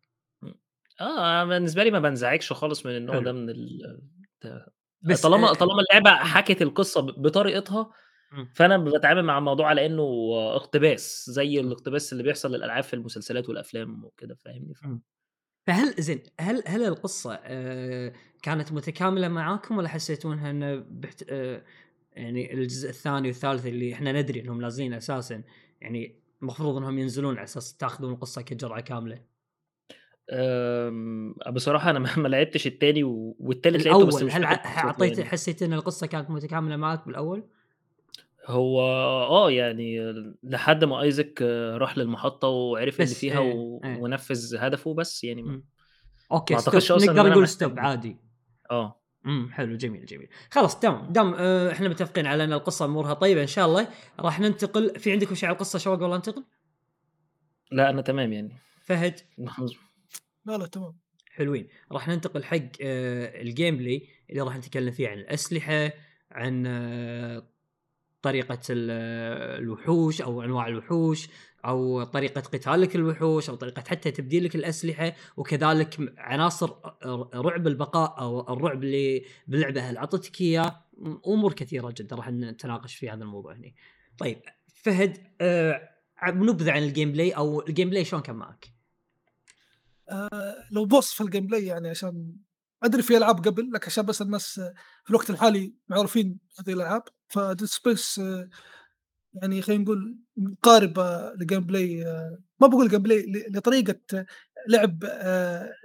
آه، 1.02 1.44
بالنسبة 1.46 1.84
لي 1.84 1.92
ما 1.92 2.00
بانزعجش 2.00 2.54
خالص 2.54 2.86
من 2.86 2.96
النوع. 2.98 3.20
ده 3.20 3.32
من 3.32 3.50
ال 3.50 4.02
بس 5.02 5.22
طالما 5.22 5.50
آه، 5.50 5.54
طالما 5.54 5.82
اللعبة 5.82 6.24
حكت 6.24 6.62
القصة 6.62 7.02
ب 7.02 7.06
بطريقتها، 7.22 7.92
فأنا 8.54 8.78
باتعامل 8.78 9.24
مع 9.24 9.38
الموضوع 9.38 9.68
على 9.68 9.86
إنه 9.86 10.04
اقتباس، 10.56 11.26
زي 11.30 11.60
الاقتباس 11.60 12.12
اللي 12.14 12.24
بيحصل 12.24 12.52
للألعاب 12.52 12.84
في 12.84 12.94
المسلسلات 12.94 13.50
والأفلام 13.50 14.06
وكده 14.06 14.36
فاهمني؟ 14.36 14.74
ف. 14.74 14.86
فهل 15.68 15.94
زين 16.00 16.24
هل 16.40 16.64
هل 16.68 16.84
القصة 16.84 17.40
آه 17.44 18.14
كانت 18.44 18.72
متكاملة 18.72 19.28
معاكم 19.28 19.78
ولا 19.78 19.88
حسيتونها 19.90 20.52
إنه 20.52 20.76
بحت... 20.76 21.24
آه 21.30 21.64
يعني 22.14 22.54
الجزء 22.54 22.90
الثاني 22.90 23.28
والثالث 23.28 23.66
اللي 23.66 23.94
إحنا 23.94 24.12
ندري 24.12 24.40
إنهم 24.40 24.62
نازلين 24.62 24.94
أساسا 24.94 25.44
يعني 25.82 26.20
المفروض 26.42 26.78
إنهم 26.78 27.00
ينزلون 27.00 27.36
على 27.36 27.44
أساس 27.44 27.78
تاخذون 27.78 28.14
القصة 28.14 28.42
كجرعة 28.42 28.82
كاملة 28.82 29.22
آمم، 30.34 31.34
بصراحة 31.52 31.90
أنا 31.90 32.00
ما 32.06 32.16
ما 32.18 32.28
لعبتش 32.28 32.68
التاني 32.68 33.04
و 33.04 33.36
والتالت 33.40 33.86
لعبته 33.86 34.06
بس 34.06 34.14
الأول 34.16 34.26
مش 34.26 34.36
هل 34.36 34.44
فاكر 34.44 34.90
قصته 34.90 35.06
يعني. 35.06 35.26
حسيت 35.26 35.64
إن 35.64 35.74
القصة 35.74 36.08
كانت 36.08 36.30
متكاملة 36.30 36.76
معك 36.78 37.06
بالأول؟ 37.06 37.44
هو 38.46 38.82
آه، 38.82 39.52
يعني 39.52 40.14
لحد 40.44 40.84
ما 40.84 41.02
أيزاك 41.02 41.42
راح 41.78 41.98
للمحطة 41.98 42.48
وعرف 42.48 42.96
اللي 42.96 43.12
بس 43.12 43.20
فيها 43.20 43.40
إيه، 43.40 43.54
و 43.54 43.82
إيه. 43.84 43.98
ونفذ 43.98 44.58
هدفه 44.58 44.94
بس 44.94 45.24
يعني 45.24 45.42
ما 45.42 45.52
مم. 45.52 45.66
أوكي 46.32 46.54
ما 46.54 46.60
ستوب 46.60 46.74
أعتقدش 46.74 46.92
أصلًا 46.92 47.04
إن 47.04 47.10
نقدر 47.10 47.22
أنا 47.22 47.30
نقول 47.30 47.44
محتاج 47.44 47.56
ستوب 47.56 47.80
عادي 47.80 48.18
آه. 48.72 49.02
إمم 49.26 49.50
حلو 49.52 49.76
جميل 49.76 50.06
جميل 50.06 50.28
خلاص 50.52 50.80
تمام 50.80 51.12
دام 51.12 51.34
آه 51.34 51.72
إحنا 51.72 51.90
متفقين 51.90 52.28
على 52.28 52.44
إن 52.44 52.54
القصة 52.54 52.86
أمورها 52.86 53.14
طيبة 53.14 53.42
إن 53.42 53.48
شاء 53.48 53.66
الله 53.66 53.88
راح 54.20 54.40
ننتقل 54.40 55.00
في 55.00 55.12
عندكم 55.12 55.36
شيء 55.36 55.50
على 55.50 55.56
القصة 55.56 55.80
شوق 55.80 56.04
ولا 56.04 56.16
ننتقل؟ 56.16 56.44
لأ، 57.72 57.90
أنا 57.90 58.02
تمام 58.02 58.34
يعني. 58.34 58.52
فهد 58.82 59.20
لا 60.46 60.58
لا 60.58 60.68
تمام 60.68 60.98
حلوين 61.32 61.68
راح 61.92 62.08
ننتقل 62.08 62.44
حق 62.44 62.58
آه 62.82 63.42
ال 63.42 63.78
gameplay 63.78 64.08
اللي 64.30 64.42
راح 64.42 64.58
نتكلم 64.58 64.92
فيه 64.92 65.10
عن 65.10 65.18
الأسلحة 65.18 65.92
عن 66.32 66.64
آه 66.68 67.51
طريقة 68.22 68.60
ال- 68.70 69.62
الوحوش 69.64 70.22
أو 70.22 70.44
أنواع 70.44 70.68
الوحوش 70.68 71.30
أو 71.66 72.04
طريقة 72.04 72.42
قتالك 72.42 72.96
الوحوش 72.96 73.50
أو 73.50 73.56
طريقة 73.56 73.84
حتى 73.88 74.12
تبديلك 74.12 74.56
الأسلحة 74.56 75.14
وكذلك 75.38 76.14
عناصر 76.18 76.72
رعب 77.36 77.68
البقاء 77.68 78.20
أو 78.22 78.54
الرعب 78.54 78.84
اللي 78.84 79.26
باللعبه 79.48 79.82
هل 79.82 79.98
اعطتك 79.98 80.42
إياه 80.42 80.86
أمور 81.28 81.54
كثيرة 81.54 81.94
جدا 81.98 82.16
راح 82.16 82.30
نتناقش 82.30 82.96
في 82.96 83.10
هذا 83.10 83.24
الموضوع 83.24 83.54
هنا. 83.56 83.72
طيب 84.18 84.42
فهد 84.76 85.18
آه 85.42 85.90
نبذة 86.28 86.72
عن 86.72 86.84
ال 86.84 87.12
gameplay 87.12 87.32
أو 87.32 87.68
ال 87.68 87.90
gameplay 87.90 88.06
شلون 88.06 88.22
كان 88.22 88.36
معك؟ 88.36 88.68
آه 90.10 90.56
لو 90.72 90.86
بوصف 90.86 91.22
ال 91.22 91.48
gameplay 91.48 91.66
يعني 91.66 91.90
عشان 91.90 92.36
أدري 92.84 93.02
في 93.02 93.18
ألعاب 93.18 93.48
قبل 93.48 93.72
لكن 93.74 93.86
عشان 93.86 94.06
بس 94.06 94.22
الناس 94.22 94.60
في 95.04 95.10
الوقت 95.10 95.30
الحالي 95.30 95.74
معروفين 95.90 96.40
هذه 96.60 96.74
الألعاب 96.74 97.04
ف 97.32 97.39
Dead 97.39 97.66
Space 97.68 98.22
يعني 99.34 99.62
خلينا 99.62 99.84
نقول 99.84 100.18
مقاربة 100.38 101.34
ل 101.34 101.60
gameplay 101.60 102.04
ما 102.60 102.68
بقول 102.68 102.90
gameplay 102.90 103.48
لطريقة 103.50 104.26
لعب 104.68 105.04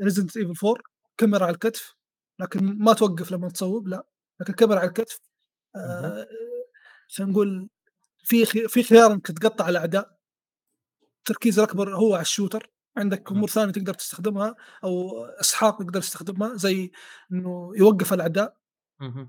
Resident 0.02 0.36
Evil 0.36 0.66
4 0.68 0.82
كاميرا 1.18 1.44
على 1.44 1.54
الكتف 1.54 1.96
لكن 2.38 2.64
ما 2.78 2.92
توقف 2.92 3.32
لما 3.32 3.48
تصوب 3.48 3.88
لا 3.88 4.06
لكن 4.40 4.52
كاميرا 4.52 4.78
على 4.78 4.88
الكتف 4.88 5.20
خلينا 7.08 7.32
نقول 7.32 7.68
في 8.18 8.44
في 8.46 8.82
خيار 8.82 9.12
إنك 9.12 9.26
تقطع 9.26 9.68
الأعداء 9.68 10.16
التركيز 11.18 11.58
الأكبر 11.58 11.96
هو 11.96 12.14
على 12.14 12.22
ال 12.22 12.28
shooter 12.28 12.70
عندك. 12.96 13.30
أمور 13.32 13.48
ثانية 13.48 13.72
تقدر 13.72 13.94
تستخدمها 13.94 14.54
أو 14.84 15.24
أسحاق 15.24 15.78
تقدر 15.78 16.00
تستخدمها 16.00 16.56
زي 16.56 16.90
إنه 17.32 17.72
يوقف 17.76 18.12
الأعداء. 18.12 18.56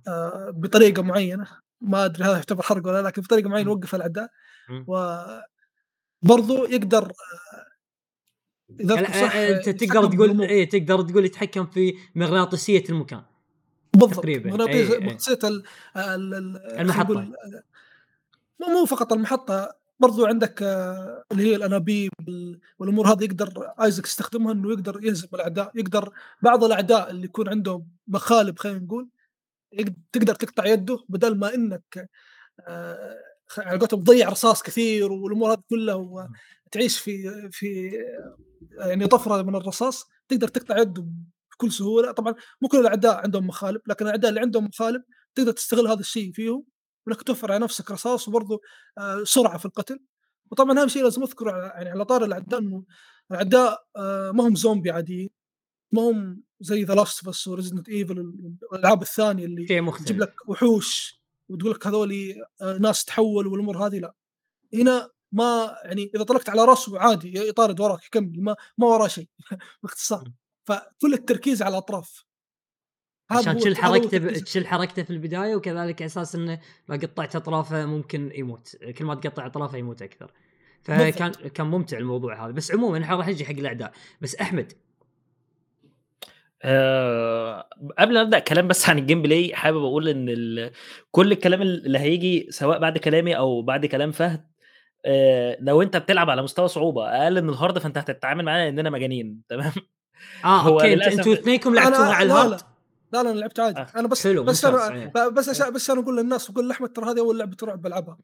آه، 0.07 0.49
بطريقة 0.49 1.03
معينة 1.03 1.47
ما 1.81 2.05
أدري 2.05 2.23
هذا 2.23 2.33
يعتبر 2.33 2.63
حرق 2.63 2.87
ولا 2.87 3.01
لا 3.01 3.07
لكن 3.07 3.21
بطريقه 3.21 3.49
معينة. 3.49 3.69
يوقف 3.71 3.95
الاعداء 3.95 4.29
مم. 4.69 4.85
وبرضه 4.87 6.67
يقدر 6.69 7.03
آه، 7.03 7.67
إذا 8.79 8.99
أنت 8.99 9.69
تقدر 9.69 10.05
تقول. 10.07 10.41
إيه 10.41 10.69
تقدر 10.69 11.01
تقول 11.01 11.25
يتحكم 11.25 11.65
في 11.65 11.93
مغناطيسية 12.15 12.83
المكان 12.89 13.21
بالضبط 13.93 14.13
تقريباً. 14.13 14.49
مغناطيس. 14.49 14.89
مغناطيسية 14.91 15.39
ال- 15.43 15.63
ال- 15.97 16.33
ال- 16.33 16.61
خلينا 16.67 16.81
المحطة. 16.81 17.13
نقول، 17.13 17.35
آه، 18.63 18.69
مو 18.69 18.85
فقط 18.85 19.13
المحطة 19.13 19.75
برضو 19.99 20.25
عندك 20.25 20.63
آه، 20.63 21.23
اللي 21.31 21.43
هي 21.51 21.55
الأنابيب 21.55 22.11
وال- 22.27 22.59
والأمور 22.79 23.07
هذه 23.13 23.23
يقدر 23.23 23.71
ايزك 23.83 24.05
يستخدمها 24.05 24.51
إنه 24.53 24.69
يقدر 24.71 24.99
يهزم 25.03 25.27
الأعداء 25.33 25.71
يقدر 25.75 26.11
بعض 26.41 26.63
الأعداء 26.63 27.09
اللي 27.11 27.25
يكون 27.25 27.49
عندهم 27.49 27.87
مخالب 28.07 28.59
خلينا 28.59 28.79
نقول 28.79 29.09
تقدر 30.11 30.35
تقطع 30.35 30.65
يده 30.65 30.97
بدل 31.09 31.37
ما 31.39 31.53
إنك 31.55 32.09
آه، 32.67 33.15
على 33.57 33.79
قولتهم 33.79 34.03
تضيع 34.03 34.29
رصاص 34.29 34.63
كثير 34.63 35.11
والأمور 35.11 35.51
هذه 35.53 35.63
كلها 35.69 35.95
وتعيش 36.65 36.99
في 36.99 37.31
في 37.51 37.91
يعني 38.79 39.07
طفرة 39.07 39.41
من 39.41 39.55
الرصاص 39.55 40.05
تقدر 40.29 40.47
تقطع 40.47 40.77
يده 40.79 41.07
بكل 41.51 41.71
سهولة. 41.71 42.11
طبعا 42.11 42.35
مو 42.61 42.67
كل 42.67 42.79
الأعداء 42.79 43.15
عندهم 43.23 43.47
مخالب 43.47 43.81
لكن 43.87 44.05
الأعداء 44.05 44.29
اللي 44.29 44.39
عندهم 44.41 44.65
مخالب 44.65 45.03
تقدر 45.35 45.51
تستغل 45.51 45.87
هذا 45.87 45.99
الشيء 45.99 46.31
فيهم 46.33 46.65
وإنك 47.07 47.21
توفر 47.21 47.51
على 47.51 47.63
نفسك 47.63 47.91
رصاص 47.91 48.27
وبرضه 48.27 48.59
آه، 48.97 49.23
سرعة 49.23 49.57
في 49.57 49.65
القتل. 49.65 49.99
وطبعا 50.51 50.81
اهم 50.81 50.87
شيء 50.87 51.03
لازم 51.03 51.23
اذكر 51.23 51.45
على- 51.51 51.75
يعني 51.75 51.89
على 51.89 52.05
طار 52.05 52.23
الأعداء 52.25 52.59
إنه 52.59 52.83
الأعداء 53.31 53.85
آه، 53.97 54.31
ما 54.31 54.47
هم 54.47 54.55
زومبي 54.55 54.91
عاديين 54.91 55.29
ما 55.91 56.01
هم 56.01 56.43
زي 56.59 56.83
The 56.83 56.93
Last 56.93 57.25
of 57.25 57.36
Us 57.36 57.47
و 57.47 57.52
Resident 57.52 57.89
Evil 57.89 58.33
والالعاب 58.71 59.01
الثانية 59.01 59.45
اللي 59.45 59.65
تجيب 59.91 60.19
لك 60.19 60.33
وحوش 60.47 61.21
وتقول 61.49 61.71
لك 61.71 61.87
هذول 61.87 62.33
آه، 62.61 62.77
ناس 62.77 63.05
تحول 63.05 63.47
والأمور 63.47 63.87
هذه 63.87 63.99
لا. 63.99 64.13
هنا 64.73 65.09
ما 65.31 65.77
يعني 65.83 66.11
إذا 66.15 66.23
طلقت 66.23 66.49
على 66.49 66.65
رأسه 66.65 66.99
عادي 66.99 67.39
يطارد 67.49 67.79
وراك 67.79 68.05
يكمل 68.05 68.43
ما 68.43 68.55
ما 68.77 68.87
وراه 68.87 69.07
شيء 69.07 69.27
باختصار. 69.83 70.31
فكل 70.65 71.13
التركيز 71.13 71.61
على 71.61 71.71
الأطراف. 71.71 72.25
عشان 73.29 73.57
تشيل 73.57 73.77
حركته. 73.77 74.39
تشيل 74.39 74.67
حركته 74.67 75.03
في 75.03 75.09
البداية 75.09 75.55
وكذلك 75.55 76.01
أساس 76.01 76.35
إنه 76.35 76.59
ما 76.87 76.95
قطعت 76.95 77.35
أطرافه 77.35 77.85
ممكن 77.85 78.31
يموت. 78.35 78.75
كل 78.97 79.05
ما 79.05 79.15
تقطع 79.15 79.45
أطرافه 79.45 79.77
يموت 79.77 80.01
أكثر. 80.01 80.31
فكان 80.83 81.31
كان 81.31 81.67
ممتع 81.67 81.97
الموضوع 81.97 82.45
هذا. 82.45 82.51
بس 82.51 82.71
عموما 82.71 83.03
إحنا 83.03 83.15
راح 83.15 83.27
نجي 83.27 83.45
حق 83.45 83.51
الأعداء. 83.51 83.93
بس 84.21 84.35
أحمد 84.35 84.73
آآ 86.63 87.67
قبل 87.99 88.13
ما 88.13 88.21
أبدأ 88.21 88.39
كلام 88.39 88.67
بس 88.67 88.85
عن 88.89 88.97
ال 88.99 89.21
gameplay 89.21 89.55
حابب 89.55 89.77
أقول 89.77 90.07
إن 90.07 90.29
ال 90.29 90.71
كل 91.11 91.31
الكلام 91.31 91.61
اللي 91.61 91.99
هييجي 91.99 92.47
سواء 92.49 92.79
بعد 92.79 92.97
كلامي 92.97 93.37
أو 93.37 93.61
بعد 93.61 93.85
كلام 93.85 94.11
فهد 94.11 94.47
آآ 95.05 95.57
لو 95.61 95.81
أنت 95.81 95.97
بتلعب 95.97 96.29
على 96.29 96.41
مستوى 96.41 96.67
صعوبة 96.67 97.07
أقل 97.09 97.41
من 97.41 97.49
ال 97.49 97.55
hard 97.55 97.79
فأنت 97.79 97.97
هتتعامل 97.97 98.45
معانا 98.45 98.69
إننا 98.69 98.89
مجانين 98.89 99.41
تمام؟ 99.49 99.71
آه 100.45 100.57
هو 100.61 100.73
okay 100.73 100.93
أنت 100.93 101.01
للأسف 101.03 101.17
أنتوا 101.19 101.33
اثنينكم 101.33 101.75
لعبتوها 101.75 102.13
على 102.13 102.27
لا 102.27 102.33
لا 102.33 102.41
ال 102.41 102.44
hard؟ 102.44 102.61
لا 103.13 103.23
لا 103.23 103.31
أنا 103.31 103.39
لعبت 103.39 103.59
عادي. 103.59 103.79
آه. 103.79 103.87
أنا 103.95 104.07
بس 104.07 104.27
حلو، 104.27 104.43
بس 104.43 104.65
أنا 104.65 105.11
بس 105.29 105.49
عشان 105.49 105.73
بس 105.73 105.89
أنا 105.89 106.01
أقول 106.01 106.17
للناس 106.17 106.51
بقول 106.51 106.67
لاحمد 106.67 106.89
ترى 106.89 107.11
هذه 107.11 107.19
أول 107.19 107.39
لعبة 107.39 107.57
رعب 107.63 107.81
بلعبها. 107.81 108.17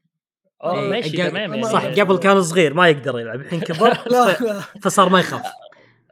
آه 0.62 0.80
إيه، 0.80 0.90
ماشي 0.90 1.16
تمام 1.16 1.62
صح، 1.62 1.82
يعني 1.82 1.94
صح 1.96 2.00
قبل 2.02 2.18
كان 2.18 2.42
صغير 2.42 2.74
ما 2.74 2.88
يقدر 2.88 3.18
يلعب 3.18 3.40
الحين 3.40 3.60
كبر 3.68 3.98
لا 4.06 4.36
لا. 4.40 4.60
فصار 4.82 5.08
ما 5.08 5.20
يخاف. 5.20 5.42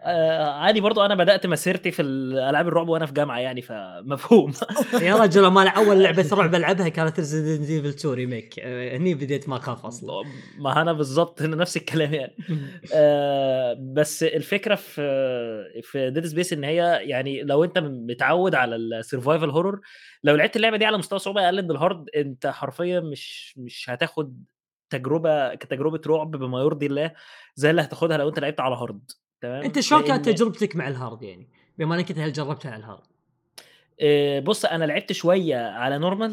آآ 0.04 0.50
عادي 0.50 0.80
برضه 0.80 1.06
أنا 1.06 1.14
بدأت 1.14 1.46
مسيرتي 1.46 1.90
في 1.90 2.02
الألعاب 2.02 2.68
الرعب 2.68 2.88
وأنا 2.88 3.06
في 3.06 3.12
جامعة 3.12 3.38
يعني 3.38 3.62
فمفهوم. 3.62 4.52
يا 5.02 5.14
رجل 5.16 5.46
ما 5.46 5.68
أول 5.68 6.02
لعبة 6.02 6.28
رعب 6.32 6.54
ألعبها 6.54 6.88
كانت 6.88 7.18
Resident 7.18 7.70
Evil 7.70 7.88
2 7.88 8.14
Remake 8.14 8.58
آه، 8.58 8.96
هني 8.96 9.14
بديت 9.14 9.48
ما 9.48 9.56
اخاف 9.56 9.86
أصلا. 9.86 10.24
ما 10.58 10.82
أنا 10.82 10.92
بالضبط 10.92 11.42
هنا 11.42 11.56
نفس 11.56 11.76
الكلام 11.76 12.14
يعني. 12.14 12.36
آآ 12.94 13.74
بس 13.94 14.22
الفكرة 14.22 14.74
في 14.74 15.02
في 15.82 16.10
Dead 16.10 16.26
Space 16.26 16.52
إن 16.52 16.64
هي 16.64 16.98
يعني 17.02 17.42
لو 17.42 17.64
أنت 17.64 17.78
متعوّد 17.78 18.54
على 18.54 19.02
ال 19.02 19.08
survival 19.08 19.52
horror 19.54 19.78
لو 20.24 20.34
لعبت 20.36 20.56
اللعبة 20.56 20.76
دي 20.76 20.84
على 20.84 20.98
مستوى 20.98 21.18
صعوبة 21.18 21.44
أقل 21.44 21.62
من 21.62 21.70
ال 21.70 21.78
hard 21.78 22.08
أنت 22.16 22.46
حرفيًا 22.46 23.00
مش 23.00 23.54
مش 23.58 23.90
هتاخد 23.90 24.44
تجربة 24.90 25.54
كتجربة 25.54 26.00
رعب 26.06 26.30
بما 26.30 26.60
يرضي 26.60 26.86
الله 26.86 27.12
زي 27.54 27.70
اللي 27.70 27.82
هتاخدها 27.82 28.16
لو 28.16 28.28
أنت 28.28 28.38
لعبت 28.38 28.60
على 28.60 28.74
hard. 28.76 29.10
تمام؟ 29.42 29.64
أنت 29.64 29.80
شلون 29.80 30.02
كانت 30.02 30.28
تجربتك 30.28 30.76
مع 30.76 30.88
ال 30.88 30.95
hard 30.95 31.22
يعني؟ 31.22 31.48
بما 31.78 31.94
إنك 31.94 32.10
أنت 32.10 32.18
هل 32.18 32.32
جربتها 32.32 32.70
على 32.70 32.80
ال 32.80 32.84
hard؟ 32.84 33.02
آآ 34.00 34.40
بُص 34.40 34.64
أنا 34.64 34.84
لعبت 34.84 35.12
شوية 35.12 35.56
على 35.56 35.94
حلو. 35.94 36.28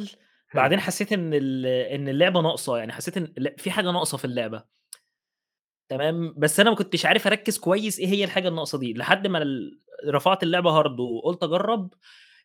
بعدين 0.54 0.80
حسيت 0.80 1.14
إن 1.14 1.34
ال 1.34 1.66
إن 1.66 2.10
اللعبة 2.10 2.42
ناقصة، 2.42 2.78
يعني 2.78 2.92
حسيت 2.92 3.18
ال 3.18 3.56
في 3.58 3.72
حاجة 3.72 3.92
ناقصة 3.92 4.18
في 4.18 4.26
اللعبة. 4.26 4.64
تمام، 5.90 6.34
بس 6.38 6.60
أنا 6.60 6.70
ما 6.70 6.76
كنتش 6.76 7.06
عارف 7.06 7.28
أركّز 7.28 7.58
كويس 7.58 8.00
إيه 8.00 8.08
هي 8.08 8.24
الحاجة 8.24 8.48
الناقصة 8.48 8.78
دي، 8.78 8.94
لحد 8.94 9.28
ما 9.28 9.46
رفعت 10.10 10.44
اللعبة 10.44 10.84
hard 10.84 11.00
وقُلت 11.00 11.44
أجرّب، 11.44 11.94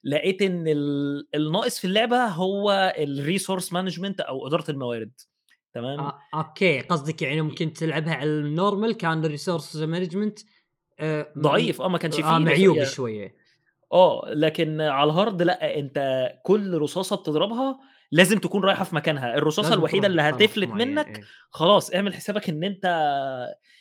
لقيت 0.04 0.42
ال 0.42 1.26
الناقص 1.34 1.78
في 1.78 1.86
اللعبة 1.86 2.24
هو 2.24 2.94
ال 2.96 3.04
resource 3.04 3.66
management 3.66 4.14
أو 4.20 4.46
إدارة 4.46 4.70
الموارد، 4.70 5.12
تمام؟ 5.74 6.00
آه، 6.00 6.18
أوكي 6.34 6.80
قصدك 6.80 7.22
يعني 7.22 7.40
ممكن 7.40 7.72
تلعبها 7.72 8.14
على 8.14 8.42
الnormal 8.56 8.96
كان 8.96 9.36
الresource 9.36 9.76
management 9.76 10.44
م 11.36 11.38
ضعيف 11.38 11.80
آه، 11.82 11.88
ما 11.88 11.98
كانش 11.98 12.20
آه 12.20 12.38
رص 12.38 12.38
معيوب 12.38 12.82
يا 12.82 12.84
شوية. 12.84 13.34
آه، 13.92 14.22
لكن 14.34 14.80
على 14.80 15.12
الhard 15.12 15.42
لأ، 15.42 15.78
أنت 15.78 16.28
كل 16.44 16.78
رصاصة 16.78 17.16
بتضربها 17.16 17.80
لازم 18.12 18.38
تكون 18.38 18.64
رايحة 18.64 18.84
في 18.84 18.94
مكانها، 18.96 19.38
الوحيدة 19.74 20.06
تروح 20.06 20.08
اللي 20.08 20.22
هتفلت 20.22 20.74
منك 20.74 21.20
إيه. 21.20 21.30
خلاص 21.50 21.94
اعمل 21.94 22.14
حسابك 22.14 22.48
إن 22.48 22.64
أنت 22.64 22.84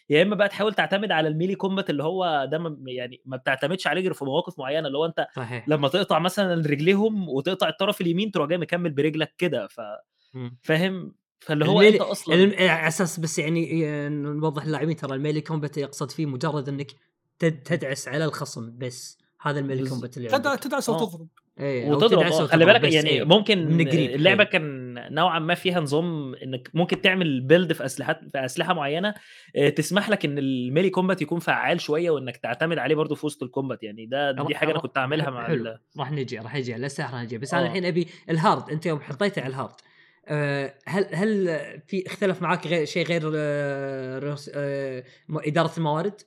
يا 0.09 0.21
إما 0.23 0.35
بقى 0.35 0.49
تحاول 0.49 0.73
تعتمد 0.73 1.11
على 1.11 1.29
الmelee 1.29 1.57
combat 1.67 1.85
اللي 1.89 2.03
هو 2.03 2.47
ده 2.51 2.59
م 2.59 2.87
يعني 2.87 3.21
ما 3.25 3.37
بتعتمدش 3.37 3.87
عليه 3.87 4.01
غير 4.01 4.13
في 4.13 4.25
مواقف 4.25 4.59
معيّنة، 4.59 4.87
اللي 4.87 4.97
هو 4.97 5.05
أنت 5.05 5.27
صحيح. 5.31 5.67
لمّا 5.67 5.87
تقطع 5.87 6.19
مثلًا 6.19 6.55
رجليهم 6.55 7.29
وتقطع 7.29 7.69
الطرف 7.69 8.01
اليمين 8.01 8.31
تروح 8.31 8.47
جاي 8.49 8.57
مكمّل 8.57 8.91
برجلك 8.91 9.35
كده، 9.37 9.67
ف. 9.67 9.81
فاهم؟ 10.63 11.15
فاللي 11.45 11.65
هو 11.65 11.81
الميلي 11.81 11.99
أصلًا 11.99 12.35
الم 12.35 12.53
على 12.69 12.87
أساس 12.87 13.19
بس 13.19 13.39
يعني 13.39 13.83
نوضح 14.09 14.65
للاعبين 14.65 14.95
ترى 14.95 15.19
الmelee 15.19 15.43
combat 15.51 15.77
يقصد 15.77 16.11
فيه 16.11 16.25
مجرد 16.25 16.69
إنك 16.69 16.91
تد 17.39 17.63
تدعس 17.63 18.07
على 18.07 18.25
الخصم 18.25 18.77
بس، 18.77 19.17
هذا 19.41 19.61
بالض 19.61 19.87
combat 19.89 20.17
اللي. 20.17 20.29
تدعس 20.57 20.89
آه. 20.89 21.27
إيه 21.59 21.87
أو 21.87 21.91
وتضرب 21.95 22.19
تدعس 22.19 22.33
آه، 22.33 22.41
أو 22.41 22.47
خلّي 22.47 22.65
بالك 22.65 22.93
يعني 22.93 23.09
إيه، 23.09 23.23
ممكن 23.23 23.65
من 23.67 23.87
قريب 23.87 24.11
اللعبة 24.11 24.43
حيل. 24.43 24.51
كان 24.51 24.93
نوعًا 25.13 25.39
ما 25.39 25.55
فيها 25.55 25.79
نظام 25.79 26.35
إنك 26.35 26.69
ممكن 26.73 27.01
تعمل 27.01 27.47
build 27.51 27.73
في 27.73 27.85
أسلحات 27.85 28.19
في 28.31 28.45
أسلحة 28.45 28.73
معيّنة 28.73 29.13
آآ 29.55 29.69
تسمح 29.69 30.09
لك 30.09 30.25
إن 30.25 30.37
الmelee 30.37 30.91
combat 30.99 31.21
يكون 31.21 31.39
فعّال 31.39 31.81
شوية 31.81 32.09
وإنك 32.11 32.37
تعتمد 32.37 32.77
عليه 32.77 32.95
برضه 32.95 33.15
في 33.15 33.25
وسط 33.25 33.43
الcombat 33.43 33.77
يعني 33.81 34.05
ده 34.05 34.31
دي 34.31 34.55
حاجة 34.55 34.69
أنا 34.71 34.79
ر 34.79 34.81
كنت 34.81 34.97
أعملها 34.97 35.25
ح 35.25 35.29
مع 35.29 35.47
حلو، 35.47 35.55
ال 35.67 35.79
راح 35.99 36.11
نجي 36.11 36.37
راح 36.37 36.55
نجي 36.55 36.73
لسه 36.75 37.03
راح 37.03 37.13
نجي، 37.23 37.37
بس 37.37 37.53
أنا 37.53 37.63
آه. 37.63 37.67
الحين 37.67 37.85
أبي 37.85 38.07
الhard 38.31 38.69
أنت 38.71 38.85
يوم 38.85 38.99
حطيته 38.99 39.41
على 39.41 39.55
آآ 39.55 39.69
هل 40.87 41.15
هل 41.15 41.47
في 41.87 42.07
اختلف 42.07 42.41
معاك 42.41 42.67
غير 42.67 42.85
شيء 42.85 43.05
غير 43.07 43.31
آآ 43.35 45.03
م 45.27 45.37
إدارة 45.37 45.71
الموارد؟ 45.77 46.21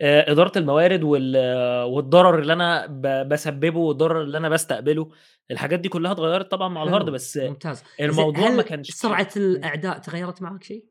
إدارة 0.00 0.58
الموارد 0.58 1.02
وال 1.02 1.36
والضرر 1.84 2.38
اللي 2.38 2.52
أنا 2.52 2.86
ب 2.86 3.28
باسبّبه 3.28 3.78
والضرر 3.78 4.22
اللي 4.22 4.38
أنا 4.38 4.48
باستقبله، 4.48 5.08
الحاجات 5.50 5.80
دي 5.80 5.88
كلّها 5.88 6.12
اتغيّرت 6.12 6.50
طبعًا 6.50 6.68
مع 6.68 6.82
حلو، 6.82 7.04
بس 7.10 7.36
ممتاز. 7.36 7.82
الموضوع 8.00 8.50
ما 8.50 8.62
كانش 8.62 8.90
سرعة 8.90 9.28
إمم. 9.36 9.44
الأعداء 9.46 9.98
تغيّرت 9.98 10.42
معاك 10.42 10.62
شيء؟ 10.64 10.84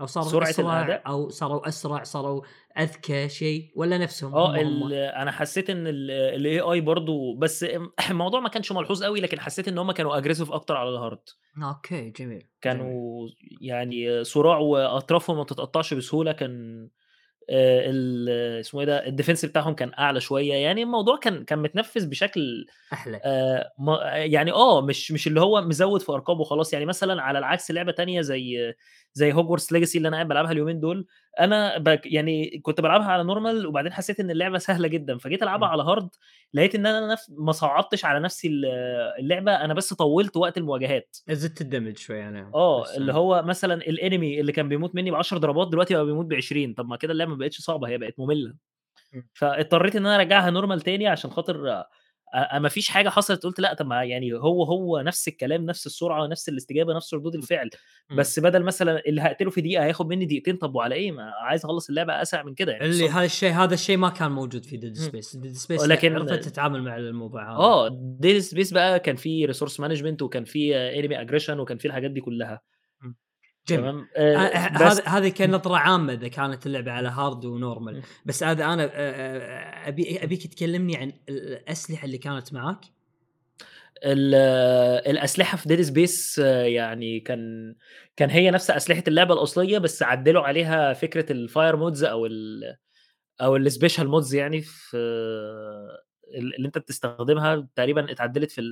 أو 0.00 0.06
صاروا 0.06 0.30
سرعة 0.30 0.50
أسرع 0.50 0.80
الأعداء؟ 0.80 1.06
أو 1.06 1.28
صاروا 1.28 1.68
أسرع، 1.68 2.02
صاروا 2.02 2.42
أذكى 2.78 3.28
شيء 3.28 3.72
والّا 3.76 3.98
نفسهم 3.98 4.34
آه، 4.34 4.56
هم؟ 4.62 4.92
أنا 5.22 5.30
حسّيت 5.30 5.70
إن 5.70 5.84
ال 5.86 6.62
الAI 6.62 6.84
برضه 6.84 7.36
بس 7.38 7.66
الموضوع 8.10 8.40
ما 8.40 8.48
كانش 8.48 8.72
ملحوظ 8.72 9.02
أوي، 9.02 9.20
لكن 9.20 9.40
حسّيت 9.40 9.68
إن 9.68 9.78
هم 9.78 9.92
كانوا 9.92 10.20
aggressive 10.20 10.52
أكتر 10.52 10.76
على 10.76 10.98
ال 10.98 11.04
hard. 11.04 11.34
okay 11.58 12.10
جميل، 12.10 12.48
جميل. 12.72 13.00
كانوا 13.00 13.28
يعني 13.60 14.24
سُراع 14.24 14.58
وأطرافهم 14.58 15.36
ما 15.36 15.42
بتتقطّعش 15.42 15.94
بسهولة، 15.94 16.32
كان 16.32 16.88
ال 17.50 18.30
اسمه 18.60 18.80
إيه 18.80 18.86
ده، 18.86 19.04
ال 19.06 19.11
defense 19.11 19.46
بتاعهم 19.46 19.74
كان 19.74 19.92
أعلى 19.98 20.20
شوية، 20.20 20.54
يعني 20.54 20.82
الموضوع 20.82 21.16
كان 21.18 21.44
كان 21.44 21.58
متنفّذ 21.60 22.06
بشكل 22.10 22.66
أحلى. 22.92 23.24
آآ 23.24 23.72
م 23.78 23.90
يعني 24.14 24.52
آه، 24.52 24.82
مش 24.86 25.12
مش 25.12 25.28
اللي 25.28 25.40
هو 25.42 25.62
مزوّد 25.62 26.02
في 26.02 26.12
أرقام 26.12 26.40
وخلاص، 26.42 26.72
يعني 26.74 26.86
مثلًا 26.86 27.22
على 27.22 27.40
العكس 27.40 27.70
لعبة 27.72 27.92
تانية 27.92 28.22
زي 28.22 28.74
زي 29.14 29.32
Hogwarts 29.32 29.66
Legacy 29.76 29.96
اللي 29.96 30.08
أنا 30.08 30.16
قاعد 30.16 30.28
بالعبها 30.28 30.52
اليومين 30.52 30.80
دول، 30.80 31.06
أنا 31.40 31.78
باك 31.78 32.06
يعني 32.06 32.58
كنت 32.62 32.80
بالعبها 32.80 33.06
على 33.06 33.24
normal 33.34 33.66
وبعدين 33.66 33.92
حسّيت 33.92 34.20
إن 34.20 34.30
اللعبة 34.30 34.58
سهلة 34.58 34.88
جدًا، 34.88 35.18
فجيت 35.18 35.42
ألعبها 35.42 35.68
إمم. 35.68 35.80
على 35.80 35.84
hard 35.84 36.08
لقيت 36.54 36.74
إن 36.74 36.86
أنا 36.86 37.12
نف 37.12 37.26
ما 37.28 37.52
صعّبتش 37.52 38.04
على 38.04 38.20
نفسي 38.20 38.48
ال 38.48 38.64
اللعبة، 39.18 39.52
أنا 39.52 39.74
بس 39.74 39.94
طوّلت 39.94 40.36
وقت 40.36 40.58
المواجهات. 40.58 41.16
زدت 41.30 41.60
الدمج 41.60 41.96
شوي 41.98 42.22
عليهم، 42.22 42.50
آه، 42.54 42.82
بس 42.82 42.96
اللي 42.96 43.12
هو 43.12 43.42
مثلًا 43.42 43.80
الenemy 43.80 44.38
اللي 44.40 44.52
كان 44.52 44.68
بيموت 44.68 44.94
منّي 44.94 45.10
ب10 45.10 45.38
ضربات 45.38 45.68
دلوقتي 45.68 45.94
بقى 45.94 46.04
بيموت 46.06 46.26
ب20 46.26 46.74
طب 46.74 46.86
ما 46.86 46.96
كده 46.96 47.12
اللعبة 47.12 47.30
ما 47.30 47.36
بقتش 47.36 47.60
صعبة، 47.60 47.88
هي 47.88 47.98
بقت. 47.98 48.14
إمم. 49.14 49.28
فاضطريت 49.34 49.96
إن 49.96 50.06
أنا 50.06 50.16
أرجّعها 50.16 50.50
normal 50.50 50.82
تاني 50.82 51.06
عشان 51.08 51.30
خاطر 51.30 51.84
ما 52.58 52.68
فيش 52.68 52.88
حاجة 52.88 53.08
حصلت 53.08 53.42
قُلت 53.42 53.60
لأ، 53.60 53.74
طب 53.74 53.86
ما 53.86 54.04
يعني 54.04 54.32
هو، 54.32 54.64
هو 54.64 55.00
نفس 55.00 55.28
الكلام، 55.28 55.66
نفس 55.66 55.86
السرعة، 55.86 56.26
نفس 56.26 56.48
الاستجابة، 56.48 56.94
نفس 56.94 57.14
ردود 57.14 57.34
إمم. 57.34 57.42
الفعل، 57.42 57.70
إمم. 58.10 58.18
بس 58.18 58.40
بدل 58.40 58.62
مثلًا 58.62 59.02
اللي 59.06 59.20
هاقتله 59.20 59.50
في 59.50 59.60
دقيقة 59.60 59.84
هياخد 59.84 60.06
منّي 60.06 60.24
دقيقتين، 60.24 60.56
طب 60.56 60.74
وعلى 60.74 60.94
إيه؟ 60.94 61.12
ما 61.12 61.22
عايز 61.22 61.64
أخلّص 61.64 61.88
اللعبة 61.88 62.22
أسرع 62.22 62.42
من 62.42 62.54
كده 62.54 62.72
يعني 62.72 62.84
اللي 62.84 63.08
هذا 63.08 63.24
الشيء 63.24 63.52
هذا 63.52 63.74
الشيء 63.74 63.96
ما 63.96 64.08
كان 64.08 64.30
موجود 64.30 64.64
في 64.64 64.76
إمم. 64.76 64.94
Space، 64.94 65.26
Dead 65.26 65.66
Space 65.66 65.82
ولكن 65.82 66.16
عرفت 66.16 66.44
تتعامل 66.44 66.82
مع 66.82 66.96
الموضوع 66.96 67.52
هذا. 67.52 67.58
آه، 67.58 67.88
Dead 68.22 68.42
Space 68.54 68.72
بقى 68.74 69.00
كان 69.00 69.16
في 69.16 69.52
resource 69.52 69.74
management 69.74 70.22
وكان 70.22 70.44
في 70.44 70.72
enemy 71.02 71.28
aggression 71.28 71.50
وكان 71.58 71.78
في 71.78 71.88
الحاجات 71.88 72.10
دي 72.10 72.20
كلّها. 72.20 72.60
جميل. 73.70 73.82
تمام، 73.82 74.08
آآ 74.16 74.36
آآ 74.36 74.58
ه 74.58 74.72
بس 74.74 74.82
هذا 74.82 75.08
هذه 75.08 75.26
إمم. 75.26 75.34
كنظرة 75.34 75.76
عامة 75.76 76.12
إذا 76.12 76.28
كانت 76.28 76.66
اللعبة 76.66 76.92
على 76.92 77.10
وnormal، 77.42 77.88
إمم. 77.88 78.02
بس 78.24 78.44
هذا 78.44 78.64
أنا 78.64 78.90
آآ 78.92 79.88
أبي 79.88 80.24
أبيك 80.24 80.46
تكلمني 80.46 80.96
عن 80.96 81.12
ال 81.28 81.52
الأسلحة 81.52 82.04
اللي 82.04 82.18
كانت 82.18 82.52
معاك. 82.52 82.80
ال 84.04 84.34
الأسلحة 85.10 85.56
في 85.56 85.68
Dead 85.68 85.86
Space 85.86 86.38
يعني 86.66 87.20
كان 87.20 87.74
كان 88.16 88.30
هي 88.30 88.50
نفس 88.50 88.70
أسلحة 88.70 89.04
اللعبة 89.08 89.34
الأصلية، 89.34 89.78
بس 89.78 90.02
عدّلوا 90.02 90.42
عليها 90.42 90.92
فكرة 90.92 91.32
الfire 91.32 91.76
mods 91.76 92.04
أو 92.04 92.26
ال 92.26 92.60
أو 93.40 93.58
الspecial 93.58 94.04
mods 94.06 94.34
يعني 94.34 94.60
في 94.62 94.96
ال 96.34 96.54
اللي 96.56 96.66
أنت 96.66 96.78
بتستخدمها 96.78 97.68
تقريبًا 97.76 98.12
اتعدّلت 98.12 98.50
في 98.50 98.62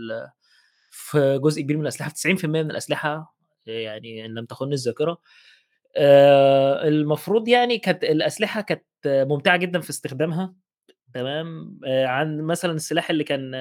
في 0.91 1.39
جزء 1.43 1.63
كبير 1.63 1.77
من 1.77 1.83
الأسلحة، 1.83 2.09
في 2.09 2.15
90% 2.15 2.63
من 2.63 2.71
الأسلحة 2.71 3.38
يعني 3.69 4.27
إن 4.27 4.35
لم 4.35 4.45
تخُنّي 4.47 4.75
الذاكرة. 4.75 5.19
آآ 5.97 6.89
المفروض 6.89 7.49
يعني 7.49 7.79
كانت 7.79 8.05
الأسلحة 8.05 8.61
كانت 8.63 8.85
ممتعة 9.07 9.57
جدًا 9.59 9.81
في 9.81 9.91
استخدامها، 9.91 10.55
تمام، 11.15 11.79
آآ 11.87 12.07
عن 12.07 12.41
مثلًا 12.41 12.73
السلاح 12.73 13.11
اللي 13.11 13.25
كان 13.25 13.53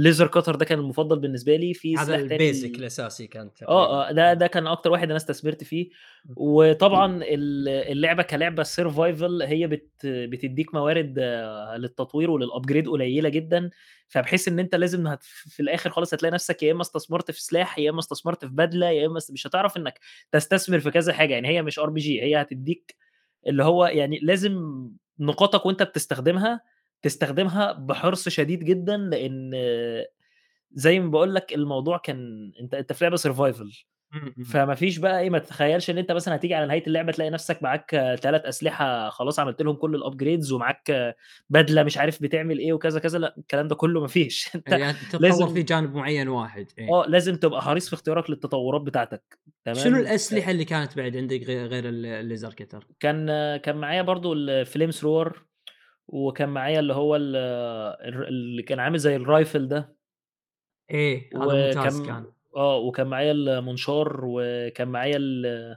laser 0.00 0.26
cutter 0.28 0.56
ده 0.56 0.64
كان 0.64 0.78
المفضل 0.78 1.18
بالنسبة 1.18 1.56
لي، 1.56 1.74
في 1.74 1.96
هذا 1.96 1.98
سلاح 1.98 2.22
تاني 2.22 2.50
الbasic 2.50 2.70
ال 2.76 2.78
الأساسي 2.78 3.26
كان 3.26 3.54
تقريبًا. 3.54 3.72
آه، 3.72 4.08
آه، 4.10 4.12
ده. 4.12 4.34
ده 4.34 4.46
كان 4.46 4.66
أكتر 4.66 4.90
واحد 4.92 5.04
أنا 5.08 5.16
استثمرت 5.16 5.64
فيه،. 5.64 5.90
وطبعًا 6.36 7.22
ال 7.24 7.68
اللعبة 7.68 8.22
كلعبة 8.22 8.64
survival 8.64 9.42
هي 9.42 9.66
بت 9.66 9.90
بتدّيك 10.06 10.74
موارد 10.74 11.18
للتطوير 11.78 12.30
وللupgrade 12.40 12.88
قليلة 12.90 13.28
جدًا، 13.28 13.70
فبحيث 14.08 14.48
إن 14.48 14.58
أنت 14.58 14.74
لازم 14.74 15.06
هت 15.06 15.22
في 15.24 15.60
الآخر 15.60 15.90
خالص 15.90 16.14
هتلاقي 16.14 16.32
نفسك 16.34 16.62
يا 16.62 16.72
إما 16.72 16.82
استثمرت 16.82 17.30
في 17.30 17.42
سلاح، 17.42 17.78
يا 17.78 17.90
إما 17.90 18.00
استثمرت 18.00 18.44
في 18.44 18.52
بدلة، 18.52 18.90
يا 18.90 19.06
إما 19.06 19.20
س 19.20 19.30
مش 19.30 19.46
هتعرف 19.46 19.76
إنك 19.76 20.00
تستثمر 20.32 20.80
في 20.80 20.90
كذا 20.90 21.12
حاجة، 21.12 21.34
يعني 21.34 21.48
هي 21.48 21.62
مش 21.62 21.80
RPG 21.80 22.06
هي 22.22 22.42
هتدّيك 22.42 22.96
اللي 23.46 23.64
هو 23.64 23.86
يعني 23.86 24.18
لازم 24.22 24.60
نقاطك 25.20 25.66
وأنت 25.66 25.82
بتستخدمها، 25.82 26.60
تستخدمها 27.02 27.72
بحرص 27.72 28.28
شديد 28.28 28.64
جدًا، 28.64 28.96
لإن 28.96 29.50
زي 30.72 31.00
ما 31.00 31.10
باقول 31.10 31.34
لك 31.34 31.52
الموضوع 31.54 31.98
كان 31.98 32.52
أنت 32.60 32.74
أنت 32.74 32.92
في 32.92 33.04
لعبة 33.04 33.16
survival 33.16 33.84
إمم، 34.14 34.34
إمم. 34.38 34.44
فما 34.44 34.74
فيش 34.74 34.98
بقى 34.98 35.20
إيه، 35.20 35.30
ما 35.30 35.38
تتخيّلش 35.38 35.90
إن 35.90 35.98
أنت 35.98 36.12
مثلًا 36.12 36.34
هتيجي 36.36 36.54
على 36.54 36.66
نهاية 36.66 36.84
اللعبة 36.86 37.12
تلاقي 37.12 37.30
نفسك 37.30 37.62
معاك 37.62 37.90
3 38.22 38.46
أسلحة 38.46 39.10
خلاص 39.10 39.38
عملت 39.40 39.62
لهم 39.62 39.76
كل 39.76 40.00
الupgrades 40.04 40.52
ومعاك 40.52 41.16
بدلة 41.50 41.82
مش 41.82 41.98
عارف 41.98 42.22
بتعمل 42.22 42.58
إيه 42.58 42.72
وكذا، 42.72 43.00
كذا، 43.00 43.18
لأ، 43.18 43.34
الكلام 43.38 43.68
ده 43.68 43.74
كله 43.74 44.00
ما 44.00 44.06
فيش 44.08 44.50
أنت 44.56 44.72
يعني 44.72 44.98
لازم 45.20 45.46
في 45.48 45.62
جانب 45.62 45.94
معين 45.94 46.28
واحد، 46.28 46.66
إيه. 46.78 46.88
آه، 46.88 47.06
لازم 47.08 47.36
تبقى 47.36 47.62
حريص 47.62 47.88
في 47.88 47.94
اختيارك 47.94 48.30
للتطورات 48.30 48.80
بتاعتك، 48.82 49.38
شنو 49.72 49.96
تمام، 49.96 49.96
الأسلحة 49.96 50.50
اللي 50.50 50.64
كانت 50.64 50.96
بعد 50.96 51.16
عندك 51.16 51.42
غي 51.42 51.66
غير 51.66 51.84
ال 51.88 52.38
الlaser 52.38 52.52
cutter؟ 52.54 52.84
كان 53.00 53.26
كان 53.56 53.76
معايا 53.76 54.02
برضه 54.02 54.34
الflame 54.64 54.92
thrower 54.92 55.32
وكان 56.12 56.48
معايا 56.48 56.80
اللي 56.80 56.94
هو 56.94 57.16
اللي 57.16 58.62
كان 58.62 58.80
عامل 58.80 58.98
زي 58.98 59.18
الrifle 59.18 59.56
ده. 59.56 59.96
إيه، 60.90 61.30
هذا 61.34 61.66
ممتاز 61.66 62.00
وكان 62.00 62.06
كان. 62.06 62.26
آه، 62.56 62.76
وكان 62.76 63.06
معايا 63.06 63.32
المنشار 63.32 64.20
وكان 64.24 64.88
معايا 64.88 65.16
ال 65.16 65.76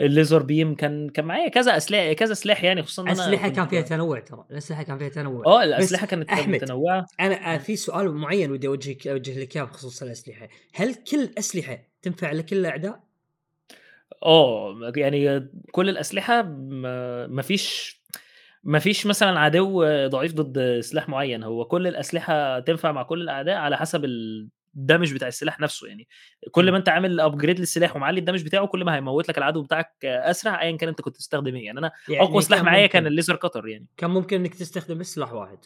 الlaser 0.00 0.42
beam 0.42 0.76
كان 0.76 1.08
كان 1.08 1.24
معايا 1.24 1.48
كذا 1.48 1.76
أسلحة 1.76 2.12
كذا 2.12 2.34
سلاح 2.34 2.64
يعني 2.64 2.82
خصوصًا 2.82 3.12
أسلحة 3.12 3.48
كنت 3.48 3.56
كان 3.56 3.68
فيها 3.68 3.80
تنوع 3.80 4.20
ترى، 4.20 4.44
الأسلحة 4.50 4.82
كان 4.82 4.98
فيها 4.98 5.08
تنوع. 5.08 5.62
بس 5.62 5.68
الأسلحة 5.68 6.06
كانت 6.06 6.30
أحمد 6.30 6.64
آآ 7.20 7.34
إمم. 7.50 7.58
في 7.58 7.76
سؤال 7.76 8.14
معين 8.14 8.52
ودي 8.52 8.66
أوجهك 8.66 9.06
أوجه 9.06 9.40
لك 9.40 9.56
إياه 9.56 9.64
بخصوص 9.64 10.02
الأسلحة، 10.02 10.48
هل 10.74 10.94
كل 10.94 11.20
الأسلحة 11.20 11.78
تنفع 12.02 12.32
لكل 12.32 12.56
الأعداء؟ 12.56 13.00
آه، 14.22 14.74
م 14.74 14.92
يعني 14.96 15.48
كل 15.72 15.88
الأسلحة 15.88 16.42
ما 16.42 17.26
ما 17.26 17.42
فيش 17.42 17.99
ما 18.64 18.78
فيش 18.78 19.06
مثلًا 19.06 19.40
عدو 19.40 19.84
ضعيف 20.06 20.34
ضد 20.34 20.80
سلاح 20.80 21.08
معين، 21.08 21.42
هو 21.42 21.64
كل 21.64 21.86
الأسلحة 21.86 22.58
تنفع 22.60 22.92
مع 22.92 23.02
كل 23.02 23.22
الأعداء 23.22 23.56
على 23.56 23.76
حسب 23.76 24.04
الدمج 24.76 25.14
بتاع 25.14 25.28
السلاح 25.28 25.60
نفسه 25.60 25.86
يعني، 25.88 26.08
كل. 26.50 26.70
ما 26.72 26.76
أنت 26.78 26.88
عامل 26.88 27.30
upgrade 27.30 27.58
للسلاح 27.60 27.96
ومعلّي 27.96 28.20
الدمج 28.20 28.44
بتاعه 28.44 28.66
كل 28.66 28.84
ما 28.84 28.96
هيموّت 28.96 29.28
لك 29.28 29.38
العدو 29.38 29.62
بتاعك 29.62 30.04
أسرع 30.04 30.62
أيًا 30.62 30.76
كان 30.76 30.88
أنت 30.88 31.00
كنت 31.00 31.16
تستخدم 31.16 31.56
إيه، 31.56 31.64
يعني 31.64 31.78
أنا 31.78 31.90
يعني 32.08 32.22
أقوى 32.22 32.42
سلاح 32.42 32.62
معايا 32.62 32.86
كان 32.86 33.22
الlaser 33.22 33.34
cutter 33.36 33.64
يعني. 33.66 33.86
كان 33.96 34.10
ممكن 34.10 34.36
إنك 34.40 34.54
تستخدم 34.54 34.98
بس 34.98 35.14
سلاح 35.14 35.32
واحد. 35.32 35.58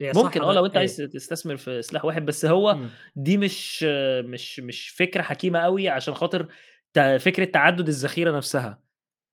ممكن 0.00 0.42
هذا؟ 0.42 0.52
لو 0.52 0.70
عايز 0.74 1.00
إيه. 1.00 1.08
تستثمر 1.08 1.56
في 1.56 1.82
سلاح 1.82 2.04
واحد، 2.04 2.26
بس 2.26 2.44
هو 2.44 2.70
إمم. 2.70 2.88
دي 3.16 3.36
مش 3.36 3.82
مش 4.24 4.60
مش 4.60 4.88
فكرة 4.88 5.22
حكيمة 5.22 5.58
أوي 5.58 5.88
عشان 5.88 6.14
خاطر 6.14 6.48
ت 6.94 6.98
فكرة 7.00 7.44
تعدُّد 7.44 7.88
الذخيرة 7.88 8.36
نفسها، 8.36 8.82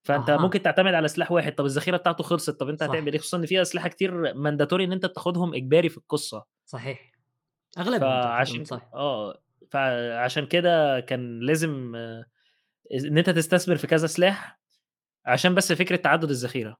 فأنت 0.03 0.29
أها. 0.29 0.37
ممكن 0.37 0.61
تعتمد 0.61 0.93
على 0.93 1.07
سلاح 1.07 1.31
واحد، 1.31 1.55
طب 1.55 1.65
الذخيرة 1.65 1.97
بتاعته 1.97 2.23
خلصت، 2.23 2.59
طب 2.59 2.69
أنت 2.69 2.83
صح. 2.83 2.89
هتعمل 2.89 3.13
إيه؟ 3.13 3.19
خصوصًا 3.19 3.37
إن 3.37 3.45
في 3.45 3.61
أسلحة 3.61 3.89
كتير 3.89 4.33
mandatory 4.33 4.73
إن 4.81 4.91
أنت 4.91 5.05
بتاخدهم 5.05 5.53
إجباري 5.55 5.89
في 5.89 5.97
القصة. 5.97 6.45
صحيح. 6.65 7.11
تقريبًا 7.71 7.99
فعشان 7.99 8.63
صح. 8.63 8.89
آه، 8.93 9.41
فعشان 9.71 10.45
كده 10.45 10.99
كان 10.99 11.39
لازم 11.39 11.95
إز 12.95 13.05
إن 13.05 13.17
أنت 13.17 13.29
تستثمر 13.29 13.75
في 13.75 13.87
كذا 13.87 14.07
سلاح، 14.07 14.59
عشان 15.25 15.55
بس 15.55 15.73
فكرة 15.73 15.95
تعدُّد 15.95 16.29
الذخيرة. 16.29 16.77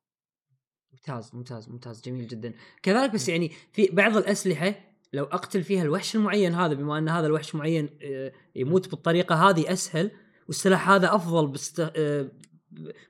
ممتاز، 0.91 1.35
ممتاز، 1.35 1.69
ممتاز، 1.69 2.01
جميل 2.01 2.27
جدًا. 2.27 2.53
كذلك 2.83 3.13
بس. 3.13 3.29
يعني 3.29 3.51
في 3.73 3.89
بعض 3.91 4.17
الأسلحة 4.17 4.73
لو 5.13 5.23
أقتل 5.23 5.63
فيها 5.63 5.83
الوحش 5.83 6.15
المعين 6.15 6.53
هذا 6.53 6.73
بما 6.73 6.97
أن 6.97 7.09
هذا 7.09 7.27
الوحش 7.27 7.55
معين 7.55 7.89
إمم. 8.03 8.31
يموت 8.55 8.89
بالطريقة 8.89 9.49
هذه 9.49 9.73
أسهل 9.73 10.11
والسلاح 10.47 10.89
هذا 10.89 11.15
أفضل 11.15 11.47
باست 11.47 11.79
آآ 11.79 12.31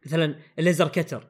مثلًا 0.06 0.36
الlaser 0.62 0.88
cutter 1.00 1.24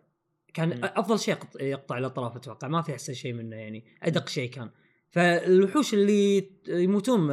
كان 0.53 0.83
أفضل 0.83 1.19
شيء 1.19 1.33
يقط 1.33 1.61
يقطع 1.61 1.97
الأطراف 1.97 2.35
أتوقع 2.35 2.67
ما 2.67 2.81
في 2.81 2.93
أحسن 2.93 3.13
شيء 3.13 3.33
منه 3.33 3.55
يعني، 3.55 3.85
أدق 4.03 4.29
شيء 4.29 4.49
كان. 4.49 4.69
فالوحوش 5.09 5.93
اللي 5.93 6.51
يموتون 6.67 7.27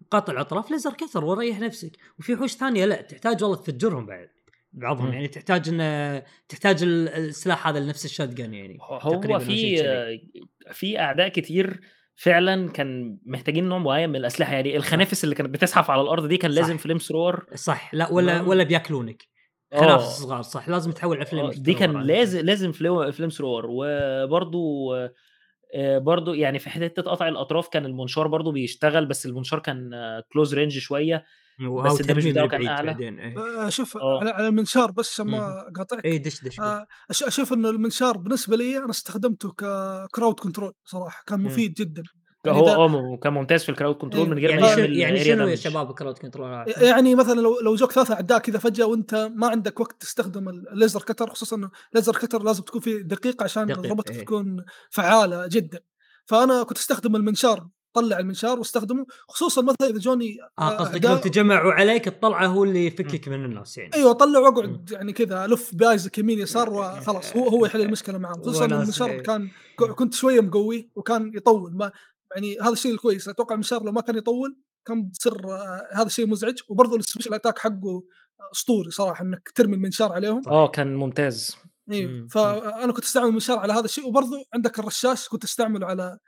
بقطع 0.00 0.32
الأطراف 0.32 0.72
laser 0.72 0.92
cutter 0.92 1.22
وريّح 1.22 1.60
نفسك، 1.60 1.96
وفي 2.18 2.34
وحوش 2.34 2.52
ثانية 2.52 2.84
لأ 2.84 3.02
تحتاج 3.02 3.42
والله 3.44 3.56
تفجرهم 3.56 4.06
بعد 4.06 4.28
بعضهم. 4.72 5.12
يعني 5.12 5.28
تحتاج 5.28 5.68
إنه 5.68 6.22
تحتاج 6.48 6.82
ال 6.82 7.08
السلاح 7.08 7.68
هذا 7.68 7.80
لنفس 7.80 8.20
الshotgun 8.22 8.40
يعني 8.40 8.78
هو 8.80 9.38
شيء 9.38 9.82
كذي. 9.82 10.30
في 10.68 10.72
في 10.72 10.98
أعداء 11.00 11.28
كتير 11.28 11.80
فعلًا 12.16 12.70
كان 12.70 13.18
محتاجين 13.26 13.64
نوع 13.68 13.78
معين 13.78 14.10
من 14.10 14.16
الأسلحة، 14.16 14.54
يعني. 14.54 14.76
الخنافس 14.76 15.24
اللي 15.24 15.34
كانت 15.34 15.50
بتزحف 15.50 15.90
على 15.90 16.02
الأرض 16.02 16.28
دي 16.28 16.36
كان 16.36 16.50
لازم 16.50 16.78
flame 16.78 17.02
thrower 17.02 17.54
صح، 17.54 17.94
لأ 17.94 18.10
ولا؟ 18.10 18.40
ولا 18.40 18.64
بياكلونك. 18.64 19.31
خنافس 19.80 20.04
آه. 20.04 20.24
صغار 20.24 20.42
صح، 20.42 20.68
لازم 20.68 20.92
تحول 20.92 21.16
على 21.16 21.26
آه، 21.26 21.50
flame 21.50 21.58
دي 21.60 21.74
كان. 21.74 22.02
لازم 22.02 22.72
فلو 22.72 23.12
flame 23.12 23.32
thrower 23.34 23.64
وبرضه 23.68 24.58
آآ 25.74 25.98
برضه 25.98 26.34
يعني 26.34 26.58
في 26.58 26.70
حتة 26.70 27.02
قطع 27.02 27.28
الأطراف 27.28 27.68
كان 27.68 27.86
المنشار 27.86 28.26
برضه 28.28 28.52
بيشتغل، 28.52 29.06
بس 29.06 29.26
المنشار 29.26 29.58
كان 29.58 29.90
range 30.36 30.78
شوية، 30.78 31.24
وهو 31.68 31.82
بس 31.82 31.98
ترميه 31.98 32.32
بتاعه 32.32 32.48
كان. 32.48 32.86
بعدين 32.86 33.18
إيه. 33.18 33.68
شوف 33.68 33.96
آه. 33.96 34.20
على 34.20 34.30
على 34.30 34.48
المنشار 34.48 34.90
بس. 34.90 35.20
ما 35.20 35.68
أقاطعك 35.68 36.04
إيه 36.04 36.22
دش، 36.22 36.44
دش 36.44 36.60
أشوف 37.22 37.52
إنه 37.52 37.70
المنشار 37.70 38.16
بالنسبة 38.16 38.56
ليّ 38.56 38.78
أنا 38.78 38.90
استخدمته 38.90 39.48
كcrowd 39.62 40.34
control 40.48 40.72
صراحة، 40.84 41.22
كان. 41.26 41.40
مفيد 41.40 41.74
جدًا. 41.74 42.02
يعني 42.46 42.58
هو 42.58 42.66
ده 42.66 42.74
آه 42.74 43.16
كان 43.22 43.32
ممتاز 43.32 43.64
في 43.64 43.72
الcrowd 43.72 43.96
control 44.04 44.18
من 44.18 44.38
أيوه. 44.38 44.48
غير 44.50 44.60
ما 44.60 44.66
يعني 44.68 44.74
شنو 44.76 44.84
يعمل 44.84 44.96
يعني 44.98 45.20
area 45.20 45.26
شنو 45.26 45.46
يا. 45.48 45.56
شباب 45.56 45.92
control 45.98 46.40
ي 46.40 46.44
عشان 46.44 46.84
يعني 46.84 47.14
مثلًا 47.14 47.40
لو 47.40 47.60
لو 47.60 47.74
جوك 47.74 47.92
3 47.92 48.14
أعداء 48.14 48.38
كذا 48.38 48.58
فجأة 48.58 48.84
وأنت 48.86 49.30
ما 49.36 49.48
عندك 49.48 49.80
وقت 49.80 50.00
تستخدم 50.00 50.62
الlaser 50.62 51.00
cutter 51.00 51.28
خصوصًا 51.30 51.56
إنه 51.56 51.70
laser 51.98 52.12
cutter 52.12 52.44
لازم 52.44 52.62
تكون 52.62 52.80
فيه 52.80 52.98
دقيق 53.02 53.42
عشان 53.42 53.66
دقيق 53.66 53.80
ضربتك 53.80 54.10
إيه. 54.14 54.20
تكون 54.24 54.64
فعالة 54.90 55.46
جدًا. 55.46 55.80
فأنا 56.26 56.62
كنت 56.62 56.78
أستخدم 56.78 57.16
المنشار، 57.16 57.68
طلّع 57.94 58.18
المنشار 58.18 58.58
واستخدمه، 58.58 59.06
خصوصًا 59.28 59.62
مثلًا 59.62 59.88
إذا 59.90 59.98
جوني 59.98 60.36
آه 60.58 60.70
آآ 60.72 60.76
قصدك 60.76 61.04
لو 61.04 61.16
تجمعوا 61.16 61.72
عليك 61.72 62.04
تطلعه 62.04 62.46
هو 62.46 62.64
اللي. 62.64 62.86
يفكك 62.86 63.28
من 63.28 63.44
الناس 63.44 63.78
يعني. 63.78 63.90
أطلّع 64.10 64.38
إمم. 64.38 64.46
وأقعد 64.46 64.90
يعني 64.90 65.12
كذا 65.12 65.44
ألُف 65.44 65.70
بآيزك 65.74 66.18
يمين 66.18 66.38
يسار 66.38 66.70
وخلاص 66.72 67.36
هو 67.36 67.48
هو 67.48 67.66
يحل 67.66 67.80
المشكلة 67.80 68.18
معاهم، 68.18 68.42
خصوصًا 68.42 68.64
المنشار 68.66 69.10
إيه. 69.10 69.22
كان. 69.22 69.48
كنت 69.96 70.14
شوية 70.14 70.40
مقويه 70.40 70.88
وكان 70.96 71.32
يطوّل 71.34 71.76
ما 71.76 71.92
يعني 72.34 72.58
هذا 72.60 72.72
الشيء 72.72 72.92
الكويس، 72.92 73.28
أتوقع 73.28 73.54
المنشار 73.54 73.82
لو 73.82 73.92
ما 73.92 74.00
كان 74.00 74.16
يطوّل 74.16 74.56
كان 74.86 75.02
بتصير 75.02 75.46
هذا 75.92 76.06
الشيء 76.06 76.26
مزعج، 76.26 76.58
وبرضه 76.68 76.98
الspecial 76.98 77.32
attack 77.34 77.58
حقه 77.58 78.02
أسطوري 78.52 78.90
صراحة 78.90 79.24
إنك 79.24 79.50
ترمي 79.54 79.74
المنشار 79.74 80.12
عليهم. 80.12 80.42
آه، 80.48 80.66
صح. 80.66 80.72
كان 80.72 80.94
ممتاز. 80.94 81.56
إمم. 81.92 82.26
فأنا 82.30 82.92
كنت 82.92 83.04
أستعمل 83.04 83.28
المنشار 83.28 83.58
على 83.58 83.72
هذا 83.72 83.84
الشيء، 83.84 84.06
وبرضه 84.06 84.44
عندك 84.54 84.78
الرشاش 84.78 85.28
كنت 85.28 85.44
أستعمله 85.44 85.86
على 85.86 86.18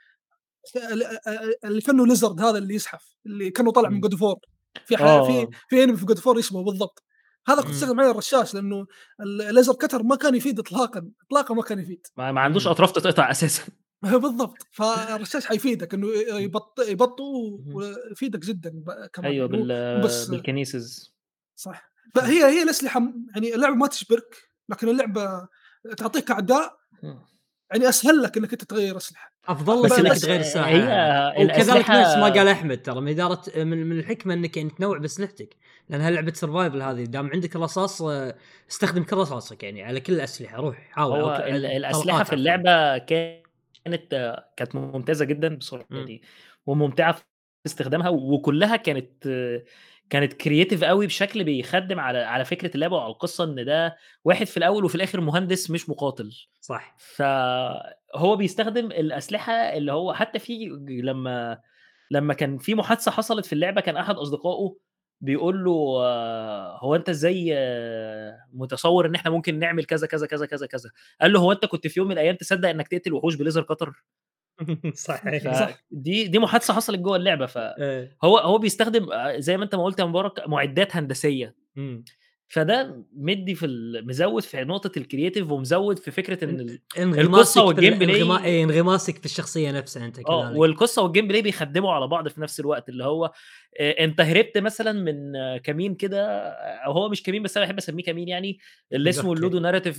أ 0.76 1.68
اللي 1.68 1.80
كأنه 1.80 2.14
lizard 2.14 2.40
هذا 2.40 2.58
اللي 2.58 2.74
يزحف، 2.74 3.16
اللي 3.26 3.50
كأنه 3.50 3.72
طالع 3.72 3.88
من 3.88 4.00
of 4.00 4.14
War 4.14 4.38
في 4.86 4.98
آه، 4.98 5.26
في 5.26 5.32
آه. 5.42 5.48
في 5.68 5.86
enemy 5.86 5.96
في 5.96 6.14
of 6.14 6.34
War 6.34 6.38
يشبهه 6.38 6.64
بالضبط. 6.64 7.04
هذا 7.48 7.56
كنت 7.56 7.66
إمم. 7.66 7.74
أستخدم 7.74 8.00
عليه 8.00 8.10
الرشاش 8.10 8.54
لأنه 8.54 8.86
الlaser 9.22 9.74
cutter 9.84 10.02
ما 10.04 10.16
كان 10.16 10.34
يفيد 10.34 10.58
إطلاقًا، 10.58 11.10
إطلاقًا 11.26 11.54
ما 11.54 11.62
كان 11.62 11.78
يفيد. 11.78 12.06
ما 12.16 12.32
ما 12.32 12.40
عندوش 12.40 12.66
إمم. 12.66 12.72
أطراف 12.72 12.92
تتقطع 12.92 13.30
أساسًا. 13.30 13.62
بالضبط، 14.22 14.56
فالرشاش 14.72 15.46
حيفيدك 15.46 15.94
إمم. 15.94 16.04
يبط 16.28 16.80
يبطئه 16.88 17.24
اهم. 17.24 17.74
ويفيدك 17.74 18.38
جدًا 18.38 18.84
كمان 19.12 19.40
مو 19.40 19.46
بال 19.48 20.00
بس 20.02 20.30
بالkinesis. 20.30 21.10
صح. 21.56 21.92
فهي 22.14 22.44
هي 22.44 22.62
الأسلحة 22.62 23.00
م 23.00 23.26
يعني 23.34 23.54
اللعبة 23.54 23.74
ما 23.74 23.86
تجبرك، 23.86 24.36
لكن 24.68 24.88
اللعبة 24.88 25.48
تعطيك 25.96 26.30
أعداء 26.30 26.76
إمم. 27.04 27.18
يعني 27.72 27.88
أسهل 27.88 28.22
لك 28.22 28.36
إنك 28.36 28.52
أنت 28.52 28.64
تغيّر 28.64 28.96
أسلحة. 28.96 29.30
أفضل 29.48 29.82
بس 29.82 30.00
بس 30.00 30.20
تغير 30.20 30.40
السلاح 30.40 30.66
هي 30.68 31.44
وكذلك 31.44 31.90
نفس 31.90 32.16
ما 32.16 32.28
قال 32.28 32.48
أحمد 32.48 32.82
ترى 32.82 33.00
من 33.00 33.08
إدارة 33.08 33.42
من 33.56 33.86
من 33.86 33.98
الحكمة 33.98 34.34
إنك 34.34 34.56
يعني 34.56 34.70
تنوع 34.70 34.98
بأسلحتك، 34.98 35.56
لأنها 35.88 36.10
لعبة 36.10 36.32
survival 36.32 36.82
هذه 36.82 37.04
دام 37.04 37.30
عندك 37.30 37.56
الرصاص 37.56 38.02
استخدم 38.70 39.02
كل 39.02 39.16
رصاصك 39.16 39.62
يعني 39.62 39.82
على 39.82 40.00
كل 40.00 40.12
الأسلحة 40.12 40.56
روح 40.56 40.88
حاول 40.90 41.20
أو 41.20 41.26
هو 41.28 41.36
ك 41.36 41.40
ال 41.40 41.66
الأسلحة 41.66 42.00
الطلقات 42.00 42.26
في 42.26 42.34
عفوًا. 42.34 42.34
اللعبة 42.34 42.98
كانت 43.84 44.36
كانت 44.56 44.74
ممتازة 44.74 45.24
جدًا 45.24 45.56
بصراحة 45.56 45.88
إمم. 45.92 45.98
يعني 45.98 46.22
وممتعة 46.66 47.12
في 47.12 47.22
استخدامها، 47.66 48.08
وكلّها 48.08 48.76
كانت 48.76 49.24
كانت 50.10 50.42
creative 50.42 50.82
أوي 50.84 51.06
بشكل 51.06 51.44
بيخدِّم 51.44 52.00
على 52.00 52.18
على 52.18 52.44
فكرة 52.44 52.74
اللعبة 52.74 52.96
وعلى 52.96 53.12
القصة، 53.12 53.44
إن 53.44 53.64
ده 53.64 53.96
واحد 54.24 54.46
في 54.46 54.56
الأول 54.56 54.84
وفي 54.84 54.94
الآخر 54.94 55.20
مهندس 55.20 55.70
مش 55.70 55.88
مقاتل. 55.90 56.32
صح. 56.60 56.96
فهو 56.98 58.36
بيستخدم 58.36 58.86
الأسلحة 58.86 59.52
اللي 59.52 59.92
هو 59.92 60.14
حتى 60.14 60.38
في 60.38 60.66
لمّا 60.88 61.60
لمّا 62.10 62.34
كان 62.34 62.58
في 62.58 62.74
محادثة 62.74 63.10
حصلت 63.10 63.46
في 63.46 63.52
اللعبة 63.52 63.80
كان 63.80 63.96
أحد 63.96 64.14
أصدقائه 64.16 64.76
بيقول 65.24 65.64
له: 65.64 65.72
"هو 66.82 66.94
أنت 66.96 67.08
إزاي 67.08 67.54
متصوّر 68.52 69.06
إن 69.06 69.14
إحنا 69.14 69.30
ممكن 69.30 69.58
نعمل 69.58 69.84
كذا، 69.84 70.06
كذا، 70.06 70.26
كذا، 70.26 70.46
كذا، 70.46 70.66
كذا؟" 70.66 70.90
قال 71.20 71.32
له: 71.32 71.40
"هو 71.40 71.52
أنت 71.52 71.66
كنت 71.66 71.86
في 71.86 72.00
يوم 72.00 72.08
من 72.08 72.12
الأيام 72.14 72.36
تصدّق 72.36 72.68
إنك 72.68 72.88
تقتل 72.88 73.12
وحوش 73.12 73.36
بlaser 73.36 73.64
cutter؟" 73.72 73.90
صحيح. 74.94 75.54
صح. 75.54 75.78
فدي 75.92 76.28
دي 76.28 76.38
محادثة 76.38 76.74
حصلت 76.74 76.98
جوّه 77.00 77.16
اللعبة، 77.16 77.46
إيه. 77.56 78.16
فهو 78.22 78.38
هو 78.38 78.58
بيستخدم 78.58 79.06
زي 79.38 79.56
ما 79.56 79.64
أنت 79.64 79.74
ما 79.74 79.84
قُلت 79.84 79.98
يا 80.00 80.04
مبارك 80.04 80.48
معدات 80.48 80.96
هندسية. 80.96 81.54
فده 82.48 83.04
مدّي 83.12 83.54
في 83.54 83.66
مزوّد 84.06 84.42
في 84.42 84.64
نقطة 84.64 85.00
الcreative 85.02 85.50
ومزوّد 85.50 85.98
في 85.98 86.10
فكرة 86.10 86.44
إن 86.44 86.60
ال 86.60 86.78
انغماسك 86.98 87.20
القصة 87.26 87.74
في 87.74 87.88
ال 87.88 87.94
والgameplay 87.94 88.10
انغما 88.20 88.44
إيه 88.44 88.64
انغماسك 88.64 89.18
في 89.18 89.24
الشخصية 89.24 89.70
نفسها 89.70 90.06
أنت 90.06 90.18
آه، 90.18 90.42
كذلك. 90.48 90.58
والقصة 90.60 91.08
والgameplay 91.08 91.42
بيخدّموا 91.42 91.92
على 91.92 92.06
بعض 92.06 92.28
في 92.28 92.40
نفس 92.40 92.60
الوقت، 92.60 92.88
اللي 92.88 93.04
هو 93.04 93.32
آآ 93.80 94.04
أنت 94.04 94.20
هربت 94.20 94.58
مثلًا 94.58 94.92
من 94.92 95.32
كمين 95.58 95.94
كده 95.94 96.48
أو 96.86 96.92
هو 96.92 97.08
مش 97.08 97.22
كمين 97.22 97.42
بس 97.42 97.56
أنا 97.56 97.66
باحب 97.66 97.78
أسميه 97.78 98.02
كمين 98.04 98.28
يعني، 98.28 98.58
اللي 98.92 99.10
اسمه 99.10 99.30
أوكي. 99.30 99.40
الludo 99.40 99.62
narrative 99.62 99.96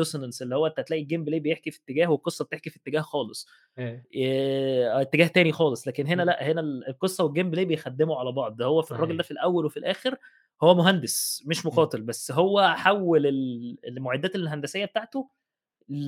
dissonance 0.00 0.42
اللي 0.42 0.54
هو 0.56 0.66
أنت 0.66 0.80
هتلاقي 0.80 1.04
الgameplay 1.04 1.38
بيحكي 1.40 1.70
في 1.70 1.80
اتجاه 1.84 2.06
والقصة 2.10 2.44
بتحكي 2.44 2.70
في 2.70 2.76
اتجاه 2.76 3.00
خالص. 3.00 3.48
إيه. 4.14 5.00
اتجاه 5.00 5.26
تاني 5.26 5.52
خالص، 5.52 5.88
لكن 5.88 6.06
هنا. 6.06 6.22
لأ، 6.22 6.42
هنا 6.52 6.60
ال 6.60 6.88
القصة 6.88 7.28
والgameplay 7.28 7.60
بيخدّموا 7.60 8.16
على 8.16 8.32
بعض، 8.32 8.56
ده 8.56 8.64
هو 8.64 8.82
في 8.82 8.92
الراجل 8.92 9.16
ده. 9.16 9.22
في 9.22 9.30
الأول 9.30 9.64
وفي 9.66 9.76
الآخر 9.76 10.16
هو 10.62 10.74
مهندس 10.74 11.42
مش 11.46 11.58
إمم. 11.58 11.66
مقاتل، 11.72 12.02
بس 12.02 12.32
هو 12.32 12.74
حوّل 12.76 13.26
ال 13.26 13.76
المعدات 13.88 14.34
الهندسية 14.34 14.84
بتاعته 14.84 15.30
ل 15.88 16.06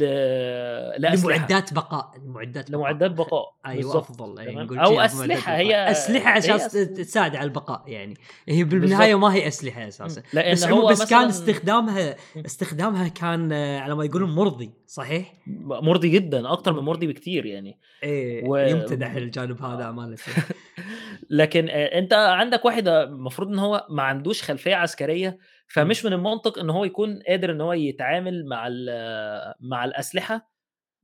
لأسلحة. 1.02 1.36
لمعدات 1.38 1.74
بقاء، 1.74 2.18
لمعدات 2.24 2.70
بقاء. 2.70 2.78
لمعدات 2.80 3.10
بقاء، 3.10 3.56
بالضبط، 3.74 3.96
أفضل 3.96 4.38
أي 4.38 4.46
تمام، 4.52 4.64
نقول 4.66 4.78
أسلحة 5.04 5.52
معدات 5.52 5.58
هي. 5.58 5.90
أسلحة 5.90 6.30
عشان 6.30 6.58
تساعد 6.94 7.36
على 7.36 7.44
البقاء 7.44 7.84
يعني، 7.88 8.14
هي 8.48 8.64
بالنهاية 8.64 9.14
بالضبط. 9.14 9.22
ما 9.22 9.34
هي 9.34 9.48
أسلحة 9.48 9.78
إمم، 9.80 9.88
أساسًا، 9.88 10.22
لإن 10.32 10.52
بس 10.52 10.64
هو 10.64 10.86
بس 10.86 11.10
كان 11.10 11.18
مثلًا 11.18 11.28
استخدامها 11.28 12.16
إمم. 12.36 12.42
استخدامها 12.46 13.08
كان 13.08 13.52
على 13.52 13.94
ما 13.94 14.04
يقولون 14.04 14.30
مرضي، 14.30 14.70
صحيح؟ 14.86 15.34
مرضي 15.82 16.08
جدًا، 16.08 16.52
أكتر 16.52 16.72
من. 16.72 16.80
مرضي 16.80 17.06
بكتير 17.06 17.46
يعني. 17.46 17.78
إيه 18.02 18.42
و 18.44 18.56
يُمتدح 18.56 19.12
الجانب 19.14 19.62
هذا 19.62 19.84
آه. 19.84 19.92
لكن 21.30 21.68
آآ 21.68 21.98
أنت 21.98 22.12
عندك 22.12 22.64
واحد 22.64 22.88
المفروض 22.88 23.48
إن 23.48 23.58
هو 23.58 23.86
ما 23.90 24.02
عندوش 24.02 24.42
خلفية 24.42 24.74
عسكرية، 24.74 25.38
فمش 25.66 26.04
من 26.04 26.12
المنطق 26.12 26.58
إن 26.58 26.70
هو 26.70 26.84
يكون 26.84 27.22
قادر 27.28 27.50
إن 27.50 27.60
هو 27.60 27.72
يتعامل 27.72 28.46
مع 28.46 28.66
ال 28.70 29.54
مع 29.60 29.84
الأسلحة 29.84 30.50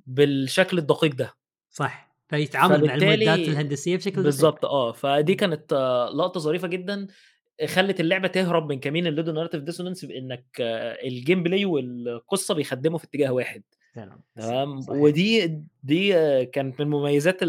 بالشكل 0.06 0.78
الدقيق 0.78 1.14
ده. 1.14 1.34
صح، 1.70 2.16
فيتعامل 2.28 2.86
مع 2.86 2.94
المعدات 2.94 3.48
الهندسية 3.48 3.96
بشكل 3.96 4.10
دقيق. 4.10 4.24
بالضبط 4.24 4.64
آه، 4.64 4.92
فدي 4.92 5.34
كانت 5.34 5.72
لقطة 6.14 6.40
ظريفة 6.40 6.68
جدًا 6.68 7.06
خلّت 7.66 8.00
اللعبة 8.00 8.28
تهرب 8.28 8.72
من 8.72 8.80
كمين 8.80 9.16
الludo 9.16 9.28
narrative 9.28 9.74
dissonance 9.74 10.06
بإنك 10.06 10.44
الgame 11.08 11.48
play 11.48 11.64
والقصة 11.64 12.54
بيخدموا 12.54 12.98
في 12.98 13.04
اتجاه 13.04 13.32
واحد. 13.32 13.62
تمام،. 13.94 14.84
ودي 14.88 15.60
دي 15.82 16.12
كانت 16.46 16.80
من 16.80 16.90
مميزات 16.90 17.42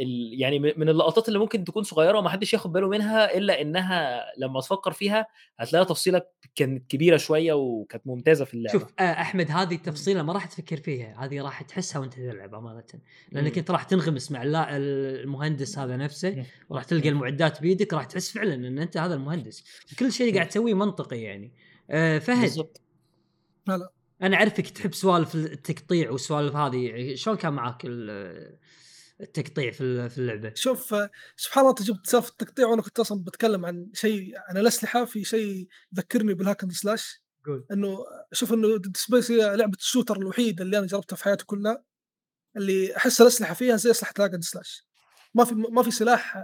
ال 0.00 0.40
يعني 0.40 0.58
من 0.58 0.88
اللقطات 0.88 1.28
اللي 1.28 1.38
ممكن 1.38 1.64
تكون 1.64 1.82
صغيرة 1.82 2.18
وما 2.18 2.28
حدش 2.28 2.52
ياخد 2.52 2.72
باله 2.72 2.88
منها، 2.88 3.36
إلا 3.36 3.60
إنها 3.60 4.24
لمّا 4.38 4.60
تفكّر 4.60 4.92
فيها 4.92 5.26
هتلاقيها 5.58 5.88
تفصيلة 5.88 6.22
كانت 6.54 6.90
كبيرة 6.90 7.16
شوية 7.16 7.52
وكانت 7.52 8.06
ممتازة 8.06 8.44
في 8.44 8.54
اللعبة. 8.54 8.78
شوف 8.78 8.92
آآ 8.98 9.12
أحمد 9.12 9.50
هذه 9.50 9.74
التفصيلة 9.74 10.22
ما 10.22 10.32
راح 10.32 10.46
تفكر 10.46 10.76
فيها، 10.76 11.24
هذه 11.24 11.42
راح 11.42 11.62
تحسها 11.62 12.00
وأنت 12.00 12.14
تلعب 12.14 12.54
أمانةً، 12.54 12.84
لأنك 13.32 13.50
إمم. 13.50 13.58
أنت 13.58 13.70
راح 13.70 13.82
تنغمس 13.82 14.32
مع 14.32 14.42
المهندس 14.44 15.78
هذا 15.78 15.96
نفسه، 15.96 16.44
وراح 16.68 16.84
تلقى. 16.84 17.08
المعدات 17.08 17.60
بيدك 17.60 17.94
راح 17.94 18.04
تحس 18.04 18.32
فعلًا 18.32 18.54
إن 18.54 18.78
أنت 18.78 18.96
هذا 18.96 19.14
المهندس، 19.14 19.64
وكل 19.92 20.12
شيء 20.12 20.34
قاعد 20.34 20.48
تسويه 20.48 20.74
منطقي 20.74 21.20
يعني. 21.20 21.52
آآ 21.90 22.18
فهد 22.18 22.40
بالضبط. 22.40 22.80
لا، 23.66 23.76
لا. 23.76 23.90
أنا 24.22 24.36
أعرفك 24.36 24.68
تحب 24.68 24.94
سوالف 24.94 25.34
التقطيع 25.34 26.10
والسوالف 26.10 26.56
هذه، 26.56 27.14
شلون 27.14 27.36
كان 27.36 27.52
معاك 27.52 27.82
ال 27.84 28.58
التقطيع 29.20 29.70
في 29.70 30.08
في 30.08 30.18
اللعبة؟ 30.18 30.52
شوف 30.54 30.94
سبحان 31.36 31.64
الله 31.64 31.70
أنت 31.70 31.82
جبت 31.82 32.06
سالفة 32.06 32.28
التقطيع 32.28 32.66
وأنا 32.66 32.82
كنت 32.82 33.00
أصلًا 33.00 33.18
باتكلم 33.18 33.66
عن 33.66 33.90
شيء 33.94 34.32
عن 34.48 34.56
الأسلحة 34.56 35.04
في 35.04 35.24
شيء 35.24 35.68
يذكرني 35.92 36.34
بالهاك 36.34 36.62
أند 36.62 36.72
سلاش 36.72 37.22
قُل. 37.46 37.64
إنه 37.72 37.98
شوف 38.32 38.52
إنه 38.52 38.78
Dead 38.78 38.96
Space 38.96 39.30
هي 39.30 39.56
لعبة 39.56 39.76
ال 39.78 39.83
shooter 39.83 40.16
الوحيدة 40.16 40.64
اللي 40.64 40.78
أنا 40.78 40.86
جربتها 40.86 41.16
في 41.16 41.24
حياتي 41.24 41.44
كلها، 41.44 41.84
اللي 42.56 42.96
أحس 42.96 43.20
الأسلحة 43.20 43.54
فيها 43.54 43.76
زي 43.76 43.92
hack 44.18 44.34
and 44.34 44.44
slash 44.44 44.86
ما 45.34 45.44
في 45.44 45.54
ما 45.54 45.82
في 45.82 45.90
سلاح 45.90 46.36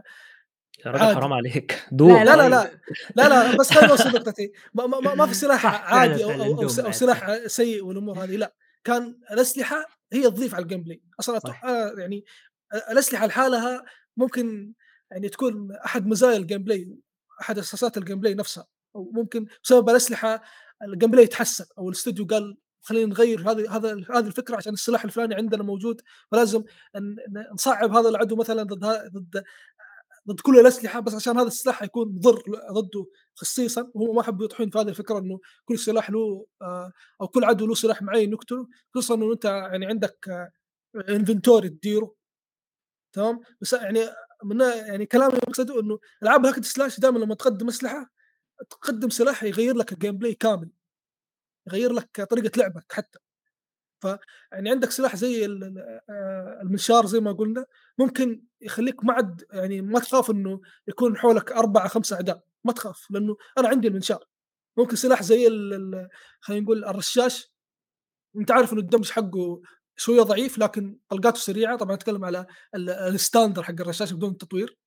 يا 0.86 0.90
راجل. 0.90 1.14
حرام 1.14 1.32
عليك، 1.32 1.72
لا، 1.72 1.96
دوق 1.96 2.22
لا، 2.22 2.48
لا، 2.48 2.64
طيب. 2.64 2.80
لا، 3.16 3.28
لا، 3.28 3.28
لا، 3.28 3.56
بس 3.56 3.70
خليني 3.70 3.90
أوصل 3.90 4.08
نقطتي 4.08 4.52
ما 4.74 4.86
ما 4.86 5.14
ما 5.14 5.26
في 5.26 5.34
سلاح 5.34 5.66
عادي 5.66 6.24
أو 6.24 6.28
فعلًا، 6.28 6.44
أو 6.46 6.92
سلاح 6.92 7.46
سيء 7.46 7.84
والأمور 7.84 8.24
هذه 8.24 8.36
لأ، 8.36 8.54
كان 8.84 9.18
الأسلحة 9.30 9.84
هي 10.12 10.22
تضيف 10.22 10.54
على 10.54 10.62
ال 10.62 10.82
gameplay 10.82 11.02
صح. 11.20 11.64
أنا 11.64 12.00
يعني 12.00 12.24
أ 12.72 12.92
الأسلحة 12.92 13.26
لحالها 13.26 13.84
ممكن 14.16 14.72
يعني 15.10 15.28
تكون 15.28 15.72
أحد 15.72 16.06
مزايا 16.06 16.36
ال 16.36 16.64
gameplay، 16.64 16.96
أحد 17.40 17.58
أساسات 17.58 17.98
ال 17.98 18.20
gameplay 18.20 18.34
نفسها، 18.34 18.66
أو 18.96 19.10
ممكن 19.14 19.46
بسبب 19.64 19.88
الأسلحة 19.90 20.42
ال 20.82 21.10
gameplay 21.10 21.24
يتحسن 21.24 21.64
أو 21.78 21.88
الاستوديو 21.88 22.26
قال 22.26 22.56
خلينا 22.82 23.06
نغير 23.10 23.40
هذه 23.50 23.76
هذا 23.76 23.94
هذه 24.14 24.26
الفكرة 24.26 24.56
عشان 24.56 24.72
السلاح 24.72 25.04
الفلاني 25.04 25.34
عندنا 25.34 25.62
موجود، 25.62 26.00
فلازم 26.32 26.64
نصعّب 27.54 27.92
هذا 27.96 28.08
العدو 28.08 28.36
مثلًا 28.36 28.62
ضد 28.62 28.84
ضد 29.14 29.44
ضد 30.28 30.40
كل 30.40 30.60
الأسلحة 30.60 31.00
بس 31.00 31.14
عشان 31.14 31.38
هذا 31.38 31.46
السلاح 31.48 31.76
حيكون 31.80 32.08
مضر 32.16 32.42
ضده 32.72 33.06
خصيصًا، 33.36 33.90
وهم 33.94 34.16
ما 34.16 34.22
حبوا 34.22 34.44
يطيحون 34.44 34.70
في 34.70 34.78
هذه 34.78 34.88
الفكرة 34.88 35.18
إنه 35.18 35.40
كل 35.64 35.78
سلاح 35.78 36.10
له 36.10 36.46
آآ 36.62 36.92
أو 37.22 37.28
كل 37.28 37.44
عدو 37.44 37.66
له 37.66 37.74
سلاح 37.74 38.02
معين 38.02 38.32
يقتله، 38.32 38.68
خصوصًا 38.94 39.14
إنه 39.14 39.32
أنت 39.32 39.44
يعني 39.44 39.86
عندك 39.86 40.50
inventory 40.98 41.68
تديره. 41.68 42.14
تمام، 43.12 43.40
بس 43.60 43.72
يعني 43.72 44.00
من 44.44 44.60
يعني 44.60 45.06
كلامي 45.06 45.34
مقصده 45.34 45.80
إنه 45.80 45.98
ألعاب 46.22 46.40
ال 46.40 46.43
hack 46.43 46.54
and 46.56 46.64
slash 46.64 47.00
دائمًا 47.00 47.18
لمّا 47.18 47.34
تقدم 47.34 47.68
أسلحة 47.68 48.10
تقدم 48.70 49.08
سلاح 49.10 49.44
يغير 49.44 49.76
لك 49.76 49.92
ال 49.92 50.18
gameplay 50.18 50.34
كامل، 50.34 50.70
يغير 51.68 51.92
لك 51.92 52.22
طريقة 52.30 52.58
لعبك 52.58 52.92
حتى. 52.92 53.18
فيعني 54.00 54.70
عندك 54.70 54.90
سلاح 54.92 55.16
زي 55.16 55.46
آآ 55.46 56.60
المنشار 56.62 57.06
زي 57.06 57.20
ما 57.20 57.32
قلنا، 57.32 57.66
ممكن 57.98 58.42
يخلّيك 58.62 59.04
ما 59.04 59.14
عاد 59.14 59.44
يعني 59.52 59.82
ما 59.82 60.00
تخاف 60.00 60.30
إنه 60.30 60.60
يكون 60.88 61.18
حولك 61.18 61.52
4، 61.52 61.88
5 61.88 62.16
أعداء، 62.16 62.42
ما 62.64 62.72
تخاف 62.72 63.06
لأنه 63.10 63.36
أنا 63.58 63.68
عندي 63.68 63.88
المنشار. 63.88 64.24
ممكن 64.78 64.96
سلاح 64.96 65.22
زي 65.24 65.48
خلينا 66.40 66.62
نقول 66.64 66.84
الرشاش، 66.84 67.52
أنت 68.36 68.52
عارف 68.52 68.72
إنه 68.72 68.80
ال 68.82 68.86
damage 68.86 69.10
حقه 69.10 69.62
شوية 70.00 70.22
ضعيف 70.22 70.58
لكن 70.58 70.98
طلقاته 71.08 71.38
سريعة، 71.40 71.76
طبعًا 71.76 71.94
أتكلم 71.94 72.24
على 72.24 72.46
ال 72.74 72.90
ال 72.90 72.98
standard 72.98 73.62
حق 73.62 73.80
الرشاش 73.80 74.12
بدون 74.12 74.36
تطوير. 74.38 74.78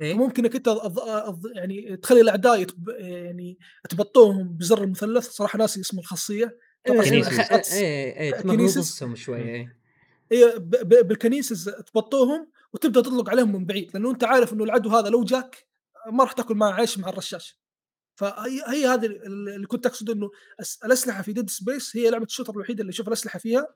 إيه؟ 0.00 0.14
فممكن 0.14 0.44
إنك 0.44 0.56
أنت 0.56 0.68
أض 0.68 0.98
أض 0.98 1.46
يعني 1.56 1.96
تخلّي 1.96 2.20
الأعداء 2.20 2.60
يتب 2.60 2.88
يعني 2.88 3.58
تبطّئهم 3.90 4.56
بزر 4.56 4.84
المثلث، 4.84 5.28
صراحة 5.30 5.58
ناسي 5.58 5.80
اسم 5.80 5.98
الخاصية. 5.98 6.58
أتوقع 6.86 7.02
إيه،. 9.42 9.76
إيه، 10.32 10.52
إيه، 10.52 10.58
ب 10.58 10.70
ب 10.70 11.08
بال 11.08 11.22
kinesis 11.22 11.70
تبطئهم 11.70 12.50
وتبدأ 12.72 13.00
تطلق 13.00 13.30
عليهم 13.30 13.52
من 13.52 13.66
بعيد، 13.66 13.90
لأنه 13.94 14.10
أنت 14.10 14.24
عارف 14.24 14.52
إنه 14.52 14.64
العدو 14.64 14.90
هذا 14.90 15.08
لو 15.08 15.24
جاك 15.24 15.66
ما 16.12 16.24
راح 16.24 16.32
تأكل 16.32 16.54
معه 16.54 16.72
عيش 16.72 16.98
مع 16.98 17.08
الرشاش. 17.08 17.60
فهي 18.16 18.62
هي 18.68 18.86
هذه 18.86 19.06
ال 19.06 19.48
اللي 19.48 19.66
كنت 19.66 19.86
أقصد 19.86 20.10
إنه 20.10 20.30
الأسلحة 20.84 21.22
في 21.22 21.32
Dead 21.32 21.50
Space 21.50 21.96
هي 21.96 22.10
لعبة 22.10 22.24
ال 22.24 22.27
shooter 22.27 22.52
الوحيدة 22.52 22.80
اللي 22.80 22.90
أشوف 22.90 23.08
الأسلحة 23.08 23.38
فيها 23.38 23.66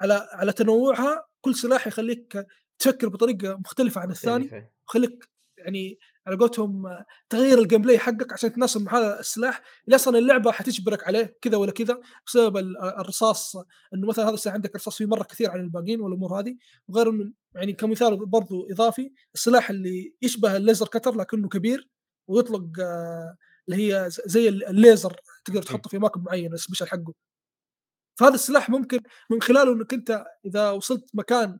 على 0.00 0.28
على 0.32 0.52
تنوعها 0.52 1.24
كل 1.40 1.54
سلاح 1.54 1.86
يخليك 1.86 2.46
تفكر 2.78 3.08
بطريقة 3.08 3.56
مختلفة 3.56 4.00
عن 4.00 4.10
الثاني 4.10 4.44
مختلفة. 4.44 4.68
ويخليك 4.88 5.28
يعني 5.58 5.98
على 6.26 6.36
قولتهم 6.36 6.82
تغير 7.28 7.58
ال 7.58 7.82
gameplay 7.82 7.98
حقك 7.98 8.32
عشان 8.32 8.52
تناسب 8.52 8.82
مع 8.82 8.98
هذا 8.98 9.20
السلاح. 9.20 9.62
اللي 9.84 9.96
أصلا 9.96 10.18
اللعبة 10.18 10.52
حتجبرك 10.52 11.04
عليه 11.06 11.36
كذا 11.40 11.56
ولا 11.56 11.72
كذا 11.72 12.00
بسبب 12.26 12.56
ال- 12.56 12.78
الرصاص 12.78 13.56
إنه 13.94 14.06
مثلا 14.08 14.24
هذا 14.28 14.34
السلاح 14.34 14.54
عندك 14.54 14.76
رصاص 14.76 14.96
فيه 14.96 15.06
مرة 15.06 15.22
كثير 15.22 15.50
عن 15.50 15.60
الباقيين 15.60 16.00
والأمور 16.00 16.40
هذه. 16.40 16.56
وغير 16.88 17.10
إنه 17.10 17.32
يعني 17.54 17.72
كمثال 17.72 18.26
برضو 18.26 18.66
إضافي 18.70 19.12
السلاح 19.34 19.70
اللي 19.70 20.14
يشبه 20.22 20.56
ال 20.56 20.61
laser 20.61 20.86
cutter 20.86 21.14
لكنه 21.16 21.48
كبير 21.48 21.88
ويطلق 22.28 22.80
آه، 22.80 23.36
اللي 23.68 23.94
هي 23.94 24.06
زي 24.10 24.48
ال- 24.48 24.66
الليزر 24.66 25.16
تقدر 25.44 25.62
تحطه 25.62 25.90
في 25.90 25.96
اماكن 25.96 26.20
معينه 26.20 26.54
ال 26.54 26.58
special 26.58 26.88
حقه. 26.88 27.14
فهذا 28.18 28.34
السلاح 28.34 28.70
ممكن 28.70 29.00
من 29.30 29.42
خلاله 29.42 29.72
إنك 29.72 29.94
أنت 29.94 30.24
إذا 30.44 30.70
وصلت 30.70 31.04
مكان 31.14 31.58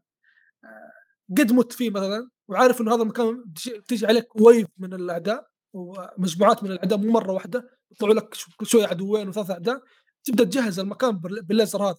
آه، 0.65 0.91
قد 1.39 1.53
مت 1.53 1.73
فيه 1.73 1.91
مثلا 1.91 2.29
وعارف 2.49 2.81
إنه 2.81 2.95
هذا 2.95 3.03
المكان 3.03 3.45
بتجي 3.79 4.07
عليك 4.07 4.37
wave 4.41 4.67
من 4.79 4.95
الأعداء 4.95 5.47
ومجموعات 5.73 6.63
من 6.65 6.71
الأعداء 6.73 6.99
مو 6.99 7.13
مرة 7.13 7.33
واحدة 7.33 7.69
يطلعوا 7.91 8.15
لك 8.15 8.37
كل 8.57 8.67
شوية 8.67 8.87
عدوين 8.87 9.29
وثلاث 9.29 9.51
أعداء 9.51 9.81
تبدأ 10.25 10.45
تجهز 10.45 10.79
المكان 10.81 11.11
بال- 11.19 11.43
بالليزر 11.43 11.83
هذا. 11.83 11.97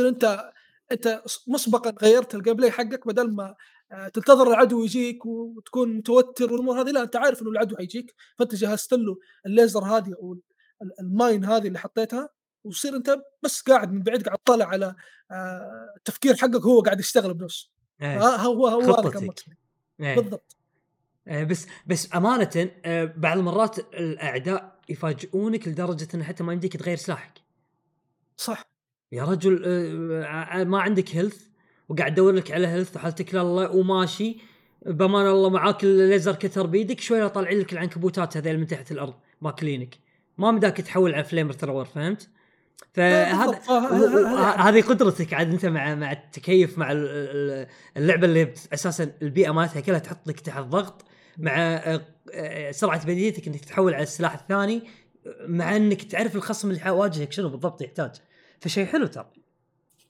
إن 0.00 0.06
أنت 0.06 0.50
أنت 0.92 1.22
مسبقا 1.48 1.94
غيرت 2.02 2.34
ال 2.34 2.54
gameplay 2.54 2.70
حقك 2.70 3.06
بدل 3.06 3.30
ما 3.34 3.54
آه، 3.92 4.08
تنتظر 4.08 4.48
العدو 4.48 4.84
يجيك 4.84 5.26
وتكون 5.26 5.96
متوتر 5.96 6.52
والأمور 6.52 6.80
هذه 6.80 6.90
لا 6.90 7.02
أنت 7.02 7.16
عارف 7.16 7.42
إنه 7.42 7.50
العدو 7.50 7.76
حيجيك. 7.76 8.14
فأنت 8.38 8.54
جهزت 8.54 8.92
له 8.92 9.16
الليزر 9.46 9.84
هذه 9.84 10.14
أو 10.22 10.32
ال- 10.32 11.00
الماين 11.00 11.44
هذه 11.44 11.66
اللي 11.68 11.78
حطيتها 11.78 12.28
وتصير 12.64 12.96
انت 12.96 13.16
بس 13.42 13.60
قاعد 13.62 13.92
من 13.92 14.02
بعيد 14.02 14.22
قاعد 14.26 14.38
تطالع 14.38 14.66
على 14.66 14.94
آه، 15.30 15.94
التفكير 15.96 16.36
حقك 16.36 16.62
هو 16.62 16.80
قاعد 16.80 17.00
يشتغل 17.00 17.34
بنفسه 17.34 17.70
إيه. 18.02 18.18
ها- 18.18 18.36
هو 18.42 18.66
هو 18.68 18.92
خطتك. 18.92 19.44
إيه. 20.00 20.14
بالضبط 20.16 20.56
آه، 21.28 21.44
بس 21.44 21.66
بس 21.86 22.14
أمانة 22.14 22.70
آه، 22.84 23.04
بعض 23.16 23.38
المرات 23.38 23.78
الأعداء 23.78 24.80
يفاجئونك 24.88 25.68
لدرجة 25.68 26.08
إنه 26.14 26.24
حتى 26.24 26.44
ما 26.44 26.52
يمديك 26.52 26.76
تغير 26.76 26.96
سلاحك 26.96 27.32
صح 28.36 28.64
يا 29.12 29.24
رجل 29.24 29.62
آه، 29.66 30.24
آه، 30.60 30.64
ما 30.64 30.80
عندك 30.80 31.16
health 31.16 31.42
وقاعد 31.88 32.14
تدور 32.14 32.32
لك 32.32 32.50
على 32.50 32.66
health 32.66 32.96
وحالتك 32.96 33.34
لله 33.34 33.70
وماشي 33.70 34.38
بامان 34.86 35.26
الله 35.26 35.50
معاك 35.50 35.84
ال 35.84 35.92
laser 35.92 36.34
cutter 36.34 36.66
بيدك 36.66 37.00
شوية 37.00 37.26
طالعين 37.26 37.58
لك 37.58 37.72
العنكبوتات 37.72 38.36
هذيل 38.36 38.58
من 38.60 38.66
تحت 38.66 38.92
الأرض 38.92 39.14
ماكلينك 39.42 39.98
ما 40.38 40.50
مداك 40.50 40.76
تحول 40.76 41.14
على 41.14 41.24
flamethrower 41.24 41.84
فهمت؟ 41.84 42.28
فهذا 42.92 43.36
بالضبط. 43.46 43.62
فه- 43.62 43.92
و- 43.92 44.04
و- 44.04 44.26
ه- 44.26 44.40
ه- 44.40 44.68
هذه 44.68 44.82
قدرتك 44.82 45.34
عاد 45.34 45.50
انت 45.52 45.66
مع 45.66 45.94
مع 45.94 46.12
التكيف 46.12 46.78
مع 46.78 46.92
ال- 46.92 47.06
ال- 47.08 47.66
اللعبة 47.96 48.26
اللي 48.26 48.52
أساسا 48.74 49.10
البيئة 49.22 49.50
مالتها 49.50 49.80
كلها 49.80 49.98
تحطك 49.98 50.40
تحت 50.40 50.62
ضغط 50.62 51.04
مع 51.38 51.52
آه، 51.56 52.00
آه، 52.34 52.70
سرعة 52.70 53.04
بديهتك 53.06 53.46
إنك 53.46 53.64
تحول 53.64 53.94
على 53.94 54.02
السلاح 54.02 54.34
الثاني 54.34 54.82
مع 55.46 55.76
إنك 55.76 56.02
تعرف 56.02 56.36
الخصم 56.36 56.68
اللي 56.70 56.80
حواجهك 56.80 57.32
شنو 57.32 57.48
بالضبط 57.48 57.82
يحتاج 57.82 58.10
فشيء 58.60 58.86
حلو 58.86 59.06
ترى 59.06 59.30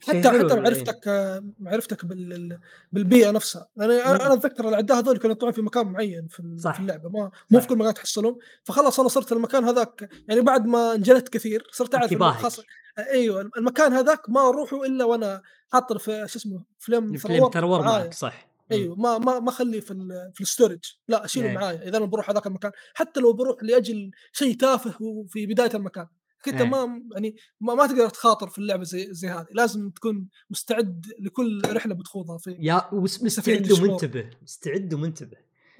حتى 0.09 0.29
حتى 0.29 0.55
معرفتك 0.55 1.09
آه، 1.09 1.45
معرفتك 1.59 2.05
بال 2.05 2.59
بالبيئة 2.93 3.31
نفسها. 3.31 3.69
يعني. 3.77 3.93
أنا 3.93 4.27
أنا 4.27 4.35
أتذكر 4.35 4.69
الأعداء 4.69 4.99
هذول 4.99 5.17
كانوا 5.17 5.37
يطلعون 5.37 5.53
في 5.53 5.63
مكان 5.63 5.87
معين 5.87 6.29
في 6.29 6.57
صح. 6.59 6.75
في 6.75 6.81
اللعبة 6.81 7.09
ما 7.09 7.31
مو 7.51 7.61
في 7.61 7.67
كل 7.67 7.77
مكان 7.77 7.95
تحصلهم. 7.95 8.39
فخلاص 8.65 9.01
أنا 9.01 9.09
صرت 9.09 9.33
المكان 9.33 9.65
هذاك 9.65 10.09
يعني 10.29 10.41
بعد 10.41 10.67
ما 10.67 10.95
انجلت 10.95 11.29
كثير 11.29 11.67
صرت 11.73 11.95
أعرف 11.95 12.23
خلاص 12.23 12.61
أيوه 12.99 13.51
المكان 13.57 13.93
هذاك 13.93 14.31
ما 14.31 14.49
اروحه 14.49 14.85
إلا 14.85 15.05
وأنا 15.05 15.43
حاط 15.73 15.93
في 15.93 16.25
شو 16.29 16.39
اسمه 16.39 16.65
flame 16.79 17.15
ال 17.15 17.39
flamethrower 17.39 17.53
thrower. 17.53 17.83
معك 17.83 18.15
صح. 18.15 18.49
أيوه 18.73 18.97
ما 18.97 19.19
ما 19.19 19.41
ما 19.41 19.49
أخلّيه 19.49 19.81
في 19.81 19.91
ال 19.91 20.33
في 20.35 20.45
ال 20.45 20.51
storage 20.51 20.97
لأ 21.09 21.25
أشيله 21.25 21.49
إيه. 21.49 21.55
معايا 21.55 21.89
إذا 21.89 21.97
أنا 21.97 22.07
باروح 22.07 22.31
هذاك 22.31 22.47
المكان، 22.47 22.73
حتى 22.95 23.21
لو 23.21 23.33
باروح 23.33 23.63
لأجل 23.63 24.11
شيء 24.33 24.57
تافه 24.57 25.03
وفي 25.03 25.47
بداية 25.47 25.75
المكان، 25.75 26.07
أنت 26.49 26.61
إيه. 26.61 26.69
ما 26.69 27.03
يعني 27.13 27.37
ما 27.61 27.75
ما 27.75 27.87
تقدر 27.87 28.09
تخاطر 28.09 28.49
في 28.49 28.59
اللعبة 28.59 28.85
زي 28.85 29.15
زي 29.15 29.29
هذه، 29.29 29.47
لازم 29.53 29.91
تكون 29.91 30.29
مستعد 30.51 31.07
لكل 31.21 31.63
رحلة 31.67 31.95
بتخوضها 31.95 32.39
في 32.39 32.57
يا 32.61 32.89
مستعد. 32.93 33.73
ومنتبه 33.73 34.31
مستعد 34.43 34.95
ومنتبه 34.95 35.37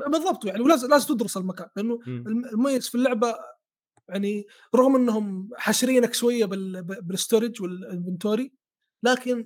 بالضبط 0.09 0.45
يعني 0.45 0.61
ولازم 0.61 0.89
لازم 0.89 1.15
تدرس 1.15 1.37
المكان، 1.37 1.69
إمم. 1.79 2.03
الم 2.07 2.45
المميز 2.45 2.89
في 2.89 2.95
اللعبة 2.95 3.35
يعني 4.09 4.47
رغم 4.75 4.97
إنهم 4.97 5.51
حاشرينك 5.57 6.15
شوية 6.15 6.45
بال 6.45 6.83
ب 6.83 7.13
بالstorage 7.13 7.61
والinventory 7.61 8.49
لكن 9.03 9.45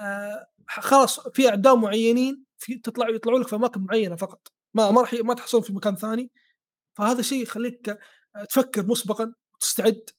آآ 0.00 0.46
خلاص 0.68 1.20
في 1.20 1.48
أعداء 1.48 1.76
معيّنين 1.76 2.44
في 2.58 2.74
تطلع 2.78 3.08
يطلعوا 3.08 3.38
لك 3.38 3.48
في 3.48 3.56
أماكن 3.56 3.80
معيّنة 3.80 4.16
فقط، 4.16 4.52
ما 4.74 4.90
ما 4.90 5.00
راح 5.00 5.14
ما 5.14 5.34
تحصلهم 5.34 5.62
في 5.62 5.72
مكان 5.72 5.96
ثاني، 5.96 6.30
فهذا 6.98 7.20
الشيء 7.20 7.42
يخلّيك 7.42 7.88
آه، 8.36 8.44
تفكّر 8.44 8.86
مسبقًا 8.86 9.34
وتستعد، 9.54 10.10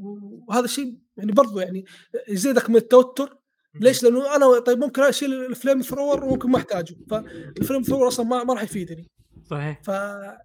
وهذا 0.00 0.64
الشيء 0.64 0.98
يعني 1.16 1.32
برضه 1.32 1.62
يعني 1.62 1.84
يزيدك 2.28 2.70
من 2.70 2.76
التوتر، 2.76 3.38
ليش؟ 3.74 4.02
لأنه 4.02 4.36
أنا 4.36 4.58
طيب 4.58 4.78
ممكن 4.78 5.02
أشيل 5.02 5.54
الflame 5.54 5.86
thrower 5.86 6.22
وممكن 6.22 6.50
ما 6.50 6.58
أحتاجه، 6.58 6.96
فالflame 7.12 7.84
thrower 7.86 8.02
أصلًا 8.02 8.26
ما 8.26 8.44
ما 8.44 8.54
راح 8.54 8.62
يفيدني. 8.62 9.10
صحيح. 9.50 9.82
ف 9.82 9.90
أ 9.90 10.40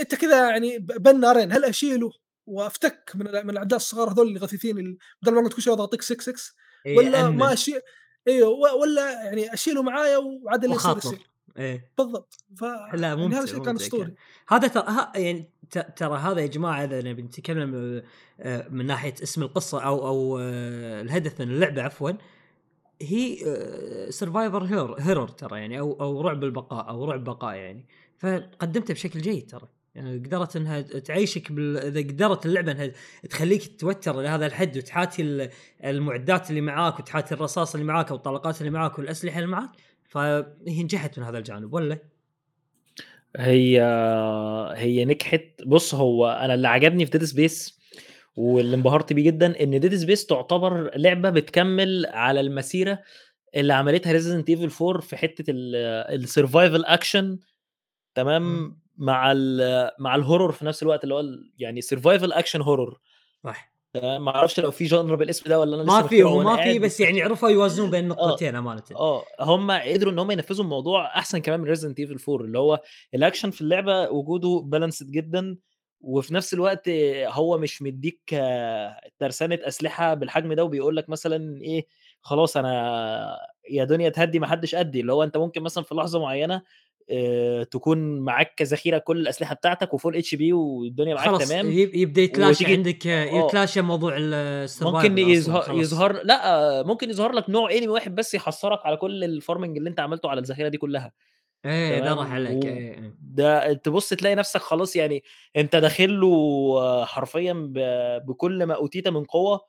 أنت 0.00 0.14
كذا 0.14 0.50
يعني 0.50 0.78
بين 0.78 1.20
نارين، 1.20 1.52
هل 1.52 1.64
أشيله 1.64 2.10
وأفتك 2.46 3.12
من 3.14 3.24
من 3.24 3.50
الأعداء 3.50 3.76
الصغار 3.76 4.12
هذول 4.12 4.28
اللي 4.28 4.38
غثيثين 4.38 4.98
بدل 5.22 5.34
ما 5.34 5.48
كل 5.48 5.62
شوي 5.62 5.74
أضغطيك 5.74 6.02
6 6.02 6.20
6 6.20 6.54
إيه، 6.86 7.26
أمن 7.26 7.36
ما 7.36 7.52
أشي 7.52 7.74
أيوه 8.28 8.48
و 8.48 8.80
والّا 8.80 9.12
يعني 9.12 9.54
أشيله 9.54 9.82
معايا 9.82 10.16
وعاد 10.16 10.64
اللي 10.64 10.76
يصير 10.76 10.96
يصير، 10.96 11.29
إيه 11.58 11.90
بالضبط، 11.98 12.44
ف 12.56 12.62
لا 12.94 13.08
يعني 13.08 13.16
ممتع 13.20 13.38
هذا 13.38 13.44
الشيء 13.44 13.62
كان. 13.64 13.76
كان. 13.76 14.14
هذا 14.48 14.68
ترى 14.68 14.84
يعني 15.14 15.50
ترى 15.96 16.18
هذا 16.18 16.40
يا 16.40 16.46
جماعة 16.46 16.84
إذا 16.84 17.02
نبي 17.02 17.22
نتكلم 17.22 18.02
آه، 18.40 18.68
من 18.68 18.86
ناحية 18.86 19.14
اسم 19.22 19.42
القصة 19.42 19.80
أو 19.80 20.06
أو 20.06 20.38
آه، 20.38 21.00
الهدف 21.00 21.40
من 21.40 21.50
اللعبة 21.50 21.82
عفوا 21.82 22.10
هي 23.02 23.36
سرفايفر 24.10 24.64
هيرور 24.98 25.28
ترى 25.28 25.58
يعني 25.60 25.78
أو 25.78 25.92
أو 26.00 26.20
رعب 26.20 26.44
البقاء 26.44 26.88
أو 26.88 27.04
رعب 27.04 27.24
بقاء 27.24 27.54
يعني 27.54 27.86
فقدمته 28.18 28.94
بشكل 28.94 29.20
جيد 29.20 29.50
ترى 29.50 29.68
يعني 29.94 30.18
قدرت 30.18 30.56
إنها 30.56 30.80
تعيشك 30.80 31.52
بال... 31.52 31.78
إذا 31.78 32.00
قدرت 32.00 32.46
اللعبة 32.46 32.72
إنها 32.72 32.92
تخليك 33.30 33.80
توتر 33.80 34.20
لهذا 34.20 34.46
الحد 34.46 34.76
وتحاتي 34.76 35.22
ال- 35.22 35.50
المعدات 35.84 36.50
اللي 36.50 36.60
معاك 36.60 36.98
وتحاتي 37.00 37.34
الرصاص 37.34 37.74
اللي 37.74 37.86
معاك 37.86 38.10
أو 38.10 38.16
الطلقات 38.16 38.60
اللي 38.60 38.70
معاك 38.70 38.98
والأسلحة 38.98 39.38
اللي 39.38 39.50
معاك 39.50 39.70
فهي 40.10 40.82
نجحت 40.82 41.18
من 41.18 41.24
هذا 41.24 41.38
الجانب 41.38 41.72
ولا؟ 41.72 41.98
هي 43.36 43.82
هي 44.76 45.04
نجحت 45.04 45.44
بُص، 45.66 45.94
هو 45.94 46.28
أنا 46.28 46.54
اللي 46.54 46.68
عجبني 46.68 47.06
في 47.06 47.18
Dead 47.18 47.22
Space 47.22 47.72
واللي 48.36 48.76
انبهرت 48.76 49.12
بيه 49.12 49.24
جدًا، 49.24 49.62
إن 49.62 49.80
Dead 49.80 50.06
Space 50.06 50.26
تعتبر 50.26 50.90
لعبة 50.96 51.30
بتكمّل 51.30 52.06
على 52.06 52.40
المسيرة 52.40 53.02
اللي 53.56 53.72
عملتها 53.72 54.18
Resident 54.18 54.44
Evil 54.44 54.82
4 54.82 55.00
في 55.00 55.16
حتّة 55.16 55.44
ال 55.48 56.26
الsurvival 56.26 56.84
action 56.98 57.38
تمام، 58.14 58.42
إمم. 58.42 58.80
مع 58.96 59.32
ال 59.32 59.90
مع 59.98 60.16
الhorror 60.22 60.50
في 60.50 60.64
نفس 60.64 60.82
الوقت 60.82 61.04
اللي 61.04 61.14
هو 61.14 61.24
يعني 61.58 61.80
survival 61.82 62.32
action 62.32 62.60
horror 62.60 62.96
صح 63.44 63.72
ما 63.94 64.36
أعرفش 64.36 64.60
لو 64.60 64.70
في 64.70 64.88
genre 64.88 64.94
بالاسم 65.14 65.50
ده 65.50 65.60
والّا 65.60 65.76
أنا 65.76 65.82
لسه 65.82 66.02
ما 66.02 66.06
في 66.08 66.22
هو 66.22 66.44
ما 66.44 66.56
في 66.56 66.78
بس 66.78 67.00
يعني 67.00 67.22
عرفوا 67.22 67.48
يوازنون 67.48 67.90
بين 67.90 68.04
النقطتين 68.04 68.54
أمانة. 68.56 68.82
آه، 68.96 69.24
هم 69.40 69.70
قدروا 69.70 70.12
إن 70.12 70.18
هم 70.18 70.30
ينفذوا 70.30 70.64
الموضوع 70.64 71.06
أحسن 71.18 71.38
كمان 71.38 71.60
من 71.60 71.74
Resident 71.76 71.94
Evil 72.06 72.18
4 72.28 72.44
اللي 72.46 72.58
هو 72.58 72.80
الأكشن 73.14 73.50
في 73.50 73.60
اللعبة 73.60 74.10
وجوده 74.10 74.68
balanced 74.78 75.04
جدًا، 75.10 75.56
وفي 76.00 76.34
نفس 76.34 76.54
الوقت 76.54 76.88
هو 77.26 77.58
مش 77.58 77.82
مدّيك 77.82 78.20
ترسانة 79.18 79.58
أسلحة 79.62 80.14
بالحجم 80.14 80.52
ده 80.52 80.64
وبيقول 80.64 80.96
لك 80.96 81.08
مثلًا 81.08 81.60
إيه، 81.62 81.86
خلاص 82.20 82.56
أنا 82.56 83.36
يا 83.70 83.84
دنيا 83.84 84.08
تهدّي 84.08 84.38
ما 84.38 84.46
حدّش 84.46 84.74
قدّي، 84.74 85.00
اللي 85.00 85.12
هو 85.12 85.22
أنت 85.22 85.36
ممكن 85.36 85.62
مثلًا 85.62 85.84
في 85.84 85.94
لحظة 85.94 86.20
معيّنة 86.20 86.62
آآ، 87.10 87.64
تكون 87.64 88.20
معاك 88.20 88.62
ذخيرة 88.62 88.98
كل 88.98 89.20
الأسلحة 89.20 89.54
بتاعتك 89.54 89.90
وfull 89.96 90.14
HP 90.22 90.52
والدنيا 90.52 91.14
معاك 91.14 91.26
خلاص 91.28 91.48
تمام، 91.48 91.70
يب- 91.70 91.94
يبدا 91.94 92.22
يتلاشى 92.22 92.50
وتيجي 92.64 92.72
عندك 92.76 93.06
آه. 93.06 93.46
يتلاشى 93.46 93.80
موضوع 93.82 94.12
ال 94.18 94.28
survival 94.28 95.08
ممكن 95.10 95.18
يظهر. 95.18 95.74
يظهر 95.80 96.12
لأ، 96.24 96.82
ممكن 96.82 97.10
يظهر 97.10 97.32
لك 97.32 97.50
نوع 97.50 97.70
enemy 97.70 97.88
واحد 97.88 98.14
بس 98.14 98.34
يحصّرك 98.34 98.86
على 98.86 98.96
كل 98.96 99.40
ال 99.40 99.44
farming 99.44 99.76
اللي 99.76 99.90
أنت 99.90 100.00
عملته 100.00 100.28
على 100.30 100.40
الذخيرة 100.40 100.68
دي 100.68 100.78
كلّها، 100.78 101.12
إيه 101.64 101.98
ده 102.00 102.14
راح 102.14 102.32
عليك 102.32 102.64
و 102.64 102.68
إيه 102.68 102.94
إيه. 102.94 103.14
ده 103.20 103.72
تبُص 103.72 104.08
تلاقي 104.08 104.34
نفْسك 104.34 104.60
خلاص 104.60 104.96
يعني 104.96 105.22
أنت 105.56 105.76
داخل 105.76 106.20
له 106.20 107.04
حرفيًا 107.04 107.52
ب 107.52 107.78
بكل 108.26 108.64
ما 108.64 108.74
أوتيت 108.74 109.08
من 109.08 109.24
قوة، 109.24 109.60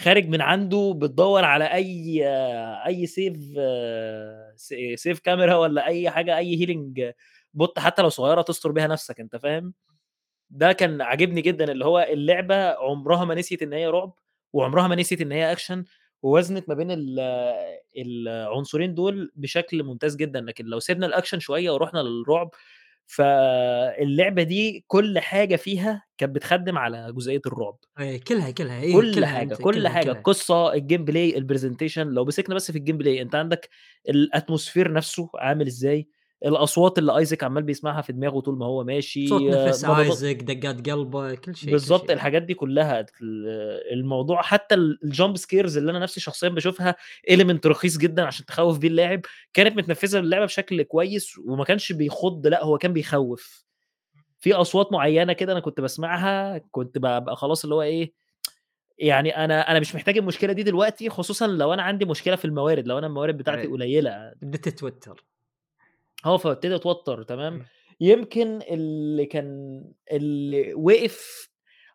خارج 0.00 0.28
من 0.28 0.40
عنده 0.40 0.94
بتدوّر 1.02 1.44
على 1.44 1.64
أي 1.74 2.22
أي 2.86 3.06
save 3.06 3.38
س 4.56 4.74
save 5.08 5.16
camera 5.18 5.52
والّا 5.52 5.86
أي 5.86 6.10
حاجة، 6.10 6.36
أي 6.38 6.56
healing 6.66 7.12
bot 7.62 7.78
حتى 7.78 8.02
لو 8.02 8.08
صغيّرة 8.08 8.42
تستر 8.42 8.72
بيها 8.72 8.86
نفْسك، 8.86 9.20
أنت 9.20 9.36
فاهم؟ 9.36 9.74
ده 10.50 10.72
كان 10.72 11.02
عاجبني 11.02 11.42
جدًا، 11.42 11.72
اللي 11.72 11.84
هو 11.84 12.00
اللعبة 12.10 12.56
عمرها 12.70 13.24
ما 13.24 13.34
نسيت 13.34 13.62
إن 13.62 13.72
هي 13.72 13.86
رعب، 13.88 14.14
وعمرها 14.52 14.88
ما 14.88 14.96
نسيت 14.96 15.20
إن 15.20 15.32
هي 15.32 15.52
أكشن، 15.52 15.84
ووازنت 16.22 16.68
ما 16.68 16.74
بين 16.76 16.90
ال 16.90 17.20
العنصرين 17.98 18.94
دول 18.94 19.32
بشكل 19.36 19.82
ممتاز 19.82 20.16
جدًا، 20.16 20.40
لكن 20.40 20.64
لو 20.66 20.78
سِبنا 20.80 21.06
الأكشن 21.06 21.40
شوية 21.40 21.70
ورُحنا 21.70 21.98
للرعب، 21.98 22.50
فاللعبة 23.16 24.42
دي 24.42 24.84
كل 24.88 25.18
حاجة 25.18 25.56
فيها 25.56 26.04
كانت 26.18 26.34
بتخدِّم 26.34 26.78
على 26.78 27.12
جزئية 27.12 27.40
الرعب، 27.46 27.78
إيه 28.00 28.20
كلها 28.24 28.50
كلها 28.50 28.80
إيه 28.82 29.10
كل 29.10 29.10
كلها 29.10 29.26
حاجة، 29.26 29.54
أنت- 29.54 29.62
كل 29.62 29.74
كلها 29.74 29.88
حاجة، 29.88 30.12
كلها. 30.12 30.12
القصة، 30.12 30.72
ال 30.72 30.78
gameplay، 30.78 31.34
ال 31.36 31.41
presentation 31.41 31.98
لو 31.98 32.24
مسكنا 32.24 32.54
بس 32.54 32.70
في 32.70 32.78
ال 32.78 32.83
gameplay 32.83 33.20
أنت 33.20 33.34
عندك 33.34 33.68
ال 34.10 34.17
atmosphere 34.17 34.88
نفسه 34.90 35.30
عامل 35.34 35.66
إزاي، 35.66 36.08
الأصوات 36.46 36.98
اللي 36.98 37.16
أيزاك 37.18 37.44
عمّال 37.44 37.62
بيسمعها 37.62 38.02
في 38.02 38.12
دماغه 38.12 38.40
طول 38.40 38.58
ما 38.58 38.66
هو 38.66 38.84
ماشي، 38.84 39.20
صوت 39.28 39.48
نفس 39.50 39.84
نبضات 39.84 39.88
ايزك 39.88 40.36
دقات 40.42 40.90
قلبه 40.90 41.34
كل 41.34 41.56
شيء 41.56 41.76
كل 41.78 41.94
بالضبط، 41.94 42.10
شيء. 42.10 42.10
الحاجات 42.10 42.42
دي 42.42 42.54
كلّها 42.54 43.00
ال 43.00 43.06
الموضوع 43.92 44.42
حتى 44.42 44.74
ال 44.74 44.98
الjump 45.04 45.36
scares 45.40 45.76
اللي 45.76 45.90
أنا 45.90 45.98
نفسي 45.98 46.20
شخصيًا 46.20 46.48
باشوفها 46.48 46.96
element 47.30 47.66
رخيص 47.66 47.98
جدًا 47.98 48.22
عشان 48.26 48.46
تخوّف 48.46 48.78
بيه 48.78 48.88
اللاعب، 48.88 49.20
كانت 49.54 49.76
متنفّذة 49.76 50.18
للعبة 50.20 50.44
بشكل 50.44 50.82
كويس 50.82 51.38
وما 51.38 51.64
كانش 51.64 51.92
بيخُض 51.92 52.46
لأ، 52.46 52.64
هو 52.64 52.78
كان 52.78 52.92
بيخوّف. 52.92 53.64
في 54.40 54.54
أصوات 54.54 54.92
معيّنة 54.92 55.32
كده 55.32 55.52
أنا 55.52 55.60
كنت 55.60 55.80
باسمعها، 55.80 56.58
كنت 56.72 56.98
بابقى 56.98 57.36
خلاص 57.36 57.64
اللي 57.64 57.74
هو 57.76 57.82
إيه، 57.82 58.14
يعني 58.98 59.36
أنا 59.44 59.72
أنا 59.72 59.80
مش 59.80 59.94
محتاج 59.94 60.18
المشكلة 60.18 60.52
دي 60.54 60.62
دلوقتي، 60.64 61.10
خصوصًا 61.10 61.46
لو 61.48 61.74
أنا 61.74 61.82
عندي 61.82 62.06
مشكلة 62.06 62.36
في 62.36 62.44
الموارد، 62.46 62.88
لو 62.88 62.98
أنا 62.98 63.06
الموارد 63.06 63.36
بتاعتي. 63.38 63.68
قليلة. 63.68 64.34
بديت 64.42 64.68
تتوتر 64.68 65.24
آه، 66.26 66.36
فابتدي 66.36 66.74
أتوتر 66.74 67.22
تمام، 67.22 67.52
إمم. 67.54 67.66
يمكن 68.00 68.60
اللي 68.62 69.26
كان 69.26 69.84
اللي 70.12 70.74
وقف 70.74 71.50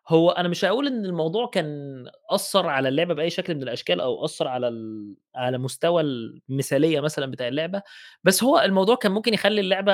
هو 0.08 0.30
أنا 0.30 0.48
مش 0.48 0.64
هاقول 0.64 0.86
إن 0.86 1.04
الموضوع 1.04 1.46
كان 1.46 2.04
أثّر 2.30 2.66
على 2.68 2.88
اللعبة 2.88 3.14
بأي 3.14 3.30
شكل 3.30 3.54
من 3.54 3.62
الأشكال 3.62 4.00
أو 4.00 4.24
أثّر 4.24 4.48
على 4.48 4.68
ال 4.68 5.14
على 5.36 5.58
مستوى 5.58 6.02
المثالية 6.02 7.00
مثلًا 7.00 7.26
بتاع 7.30 7.48
اللعبة، 7.48 7.82
بس 8.24 8.44
هو 8.44 8.58
الموضوع 8.60 8.94
كان 8.96 9.12
ممكن 9.12 9.34
يخلّي 9.34 9.60
اللعبة 9.60 9.92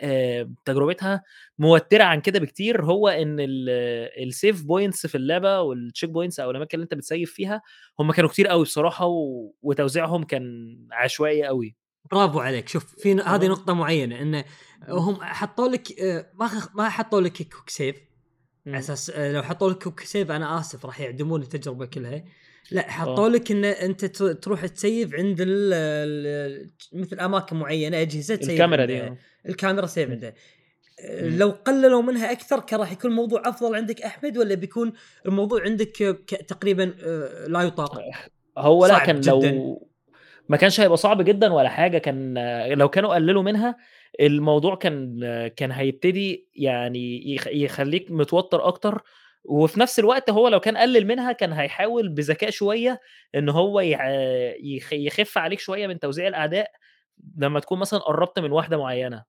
آآ، 0.00 0.54
تجربتها 0.64 1.22
موتّرة 1.58 2.04
عن 2.04 2.20
كده 2.20 2.38
بكتير، 2.40 2.84
هو 2.84 3.08
إن 3.08 3.36
ال 3.40 4.08
الsave 4.32 4.56
points 4.58 5.06
في 5.08 5.14
اللعبة 5.14 5.62
والcheck 5.74 6.08
points 6.10 6.40
أو 6.40 6.50
الأماكن 6.50 6.74
اللي 6.78 6.84
أنت 6.84 6.94
بتسيّف 6.94 7.32
فيها، 7.32 7.62
هم 8.00 8.12
كانوا 8.12 8.30
كتير 8.30 8.50
أوي 8.52 8.62
بصراحة 8.64 9.06
و 9.06 9.52
وتوزيعهم 9.62 10.24
كان 10.24 10.76
عشوائي 10.92 11.48
أوي. 11.48 11.76
برافو 12.10 12.40
عليك 12.40 12.68
شوف 12.68 12.84
في 12.98 13.12
هذه 13.12 13.22
تمام. 13.22 13.44
نقطة 13.44 13.72
معينة 13.74 14.20
إنه 14.22 14.44
هم 14.88 15.14
حطوا 15.22 15.68
لك 15.68 16.00
آه، 16.00 16.26
ما 16.34 16.50
ما 16.74 16.88
حطوا 16.88 17.20
لك 17.20 17.36
quick 17.42 17.70
save 17.70 17.96
على. 18.66 18.78
أساس 18.78 19.10
آه، 19.10 19.32
لو 19.32 19.42
حطوا 19.42 19.70
لك 19.70 19.82
quick 19.82 20.00
save 20.00 20.30
أنا 20.30 20.60
آسف 20.60 20.86
راح 20.86 21.00
يعدمون 21.00 21.42
التجربة 21.42 21.86
كلها 21.86 22.24
لا. 22.70 22.90
حطوا 22.90 23.28
لك 23.28 23.50
ان 23.52 23.64
أنت 23.64 24.04
تروح 24.04 24.66
ت 24.66 24.76
save 24.76 25.14
عند 25.14 25.40
ال 25.40 25.72
ال 25.72 26.70
مثل 26.92 27.20
أماكن 27.20 27.56
معينة 27.56 28.00
أجهزة 28.00 28.34
ت 28.36 28.39
save 28.39 28.50
الكاميرا 28.50 28.84
دي. 28.84 29.00
آه. 29.02 29.16
الكاميرا 29.48 29.86
save. 29.86 30.10
عندها. 30.10 30.34
لو 31.20 31.50
قللوا 31.50 32.02
منها 32.02 32.32
أكثر 32.32 32.60
كان 32.60 32.80
راح 32.80 32.92
يكون 32.92 33.10
الموضوع 33.10 33.42
أفضل 33.48 33.74
عندك 33.74 34.02
أحمد 34.02 34.38
ولا 34.38 34.54
بيكون 34.54 34.92
الموضوع 35.26 35.62
عندك 35.62 35.96
تقريبا 36.48 36.82
لا 37.48 37.62
يطاق 37.62 38.00
هو 38.58 39.00
كان 39.06 39.20
جداً. 39.20 39.30
لو 39.50 39.88
ما 40.48 40.56
كانش 40.56 40.80
هيبقى 40.80 40.96
صعب 40.96 41.22
جدًا 41.22 41.52
ولا 41.52 41.68
حاجة، 41.68 41.98
كان 41.98 42.34
لو 42.78 42.88
كانوا 42.88 43.14
قللوا 43.14 43.42
منها 43.42 43.76
الموضوع 44.20 44.74
كان 44.76 45.20
كان 45.56 45.72
هيبتدي 45.72 46.48
يعني 46.54 47.32
يخ 47.34 47.46
يخلّيك 47.48 48.10
متوتر 48.10 48.66
أكتر، 48.68 49.02
وفي 49.44 49.80
نفس 49.80 49.98
الوقت 49.98 50.30
هو 50.30 50.48
لو 50.48 50.60
كان 50.60 50.76
قلل 50.76 51.06
منها 51.06 51.32
كان 51.32 51.52
هيحاول 51.52 52.08
بذكاء 52.08 52.50
شوية 52.50 53.00
إن 53.34 53.48
هو 53.48 53.80
يخف 54.92 55.38
عليك 55.38 55.58
شوية 55.60 55.86
من 55.86 55.98
توزيع 55.98 56.28
الأعداء، 56.28 56.70
لمّا 57.38 57.60
تكون 57.60 57.78
مثلًا 57.78 58.00
قرّبت 58.00 58.38
من 58.38 58.52
واحدة 58.52 58.76
معيّنة، 58.78 59.24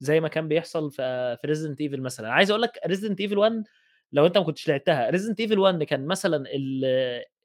زي 0.00 0.20
ما 0.20 0.28
كان 0.28 0.48
بيحصل 0.48 0.92
في 0.92 1.38
Resident 1.48 1.90
Evil 1.92 2.00
مثلًا، 2.00 2.30
عايز 2.32 2.50
أقول 2.50 2.62
لك 2.62 2.72
Resident 2.88 3.28
Evil 3.30 3.38
1 3.38 3.64
لو 4.12 4.26
أنت 4.26 4.38
ما 4.38 4.44
كنتش 4.44 4.68
لعبتها، 4.68 5.10
Resident 5.12 5.46
Evil 5.48 5.58
1 5.58 5.82
كان 5.84 6.06
مثلًا 6.06 6.44
ال 6.54 6.84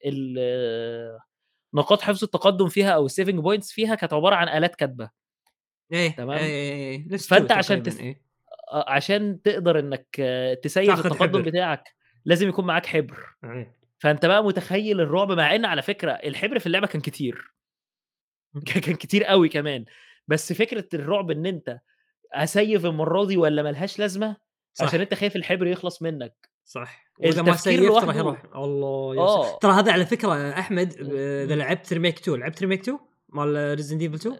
ال 0.06 0.40
نقاط 1.74 2.02
حفظ 2.02 2.24
التقدُّم 2.24 2.68
فيها 2.70 2.92
أو 2.92 3.08
الsaving 3.10 3.42
points 3.44 3.74
فيها 3.74 3.96
كانت 3.96 4.14
عبارة 4.14 4.36
عن 4.36 4.50
آلات 4.50 4.76
كاتبة. 4.76 5.10
إيه 5.92 6.10
تمام؟ 6.16 6.32
إيه 6.34 6.72
إيه 6.72 6.92
إيه 6.92 7.08
نفس 7.14 7.28
فأنت 7.30 7.52
2 7.54 7.54
عشان 7.54 7.84
تس 7.84 8.02
إيه 8.02 8.22
آه، 8.74 8.86
عشان 8.92 9.42
تقدر 9.44 9.80
إنك 9.80 10.08
تسيّف 10.64 11.02
التقدُّم 11.02 11.44
حبر. 11.44 11.44
بتاعك 11.44 11.96
لازم 12.26 12.50
يكون 12.50 12.66
معاك 12.68 12.86
حبر، 12.86 13.36
إيه 13.44 13.76
فأنت 14.00 14.28
بقى 14.28 14.46
متخيّل 14.46 15.02
الرعب 15.02 15.34
مع 15.34 15.56
إن 15.56 15.66
على 15.66 15.84
فكرة 15.84 16.12
الحبر 16.14 16.60
في 16.60 16.68
اللعبة 16.68 16.88
كان 16.88 17.02
كتير. 17.02 17.54
كان 18.86 18.96
كتير 18.96 19.32
أوي 19.32 19.50
كمان، 19.50 19.86
بس 20.28 20.54
فكرة 20.54 20.88
الرعب 20.94 21.32
إن 21.32 21.46
أنت 21.46 21.80
أ 22.34 22.44
save 22.44 22.86
المرّة 22.86 23.26
دي 23.26 23.38
والّا 23.38 23.64
ما 23.64 23.70
لهاش 23.72 24.00
لازمة، 24.00 24.38
عشان 24.80 25.02
صح 25.02 25.02
أنت 25.02 25.14
خايف 25.14 25.36
الحبر 25.36 25.68
يخلص 25.68 26.02
منّك. 26.02 26.49
صح 26.70 27.10
وإذا 27.20 27.42
ما 27.42 27.56
save 27.56 27.94
ت 27.94 28.04
راح 28.06 28.16
يروح 28.16 28.38
الله 28.56 29.20
آه. 29.20 29.58
ترى 29.58 29.72
هذا 29.72 29.92
على 29.92 30.06
ب 30.06 31.02
إمم، 31.02 31.12
إذا 31.16 31.54
إمم. 31.54 31.62
لعبت 31.62 31.94
remake 31.94 32.20
2 32.20 32.40
لعبت 32.40 32.62
remake 32.62 32.82
2 32.82 33.00
مال 33.30 33.78
Resident 33.80 34.02
Evil 34.02 34.16
2 34.16 34.38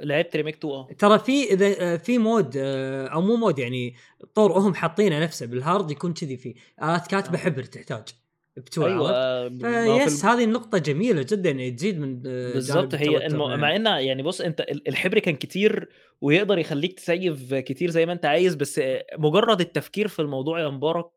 لعبت 0.00 0.36
remake 0.36 0.56
2 0.58 0.74
آه. 0.74 0.88
ترى 0.98 1.18
في 1.18 1.52
إذا 1.52 1.96
في 1.96 2.18
mode 2.18 2.52
أو 2.56 3.20
مو 3.20 3.36
mode 3.36 3.58
يعني 3.58 3.94
طور 4.34 4.52
هم 4.52 4.74
حاطينه 4.74 5.20
نفسه 5.22 5.46
بال 5.46 5.61
hard 5.61 5.90
يكون 5.90 6.14
كذي 6.14 6.36
فيه 6.36 6.54
آلات 6.82 7.06
كاتبة 7.06 7.38
آه. 7.38 7.40
حبر 7.40 7.62
تحتاج 7.62 8.08
ب2 8.60 8.78
عرفت؟ 8.78 9.52
ب 9.52 9.62
ما 9.62 9.86
هو 9.86 9.98
في 9.98 10.04
face 10.04 10.24
الم 10.24 10.32
هذه 10.32 10.44
النقطة 10.44 10.78
جميلة 10.78 11.22
جدًا 11.22 11.50
يعني 11.50 11.70
تزيد 11.70 12.00
من 12.00 12.22
بالضبط 12.22 12.94
هي 12.94 13.06
الم 13.08 13.16
التوتر 13.16 13.56
مع 13.56 13.70
يعني. 13.70 13.76
إن 13.76 14.04
يعني 14.06 14.22
بُص 14.22 14.40
ال 14.40 14.88
الحبر 14.88 15.18
كان 15.18 15.36
كتير 15.36 15.88
ويقدر 16.20 16.58
يخلّيك 16.58 16.92
تسيّف 16.92 17.54
كتير 17.54 17.90
زي 17.90 18.06
ما 18.06 18.12
أنت 18.12 18.24
عايز، 18.24 18.54
بس 18.54 18.80
مجرّد 19.18 19.60
التفكير 19.60 20.08
في 20.08 20.22
الموضوع 20.22 20.60
يا 20.60 20.68
مبارك، 20.68 21.10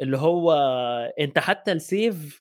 اللي 0.00 0.16
هو 0.18 0.52
أنت 1.20 1.38
حتى 1.38 1.78
الsave 1.80 2.40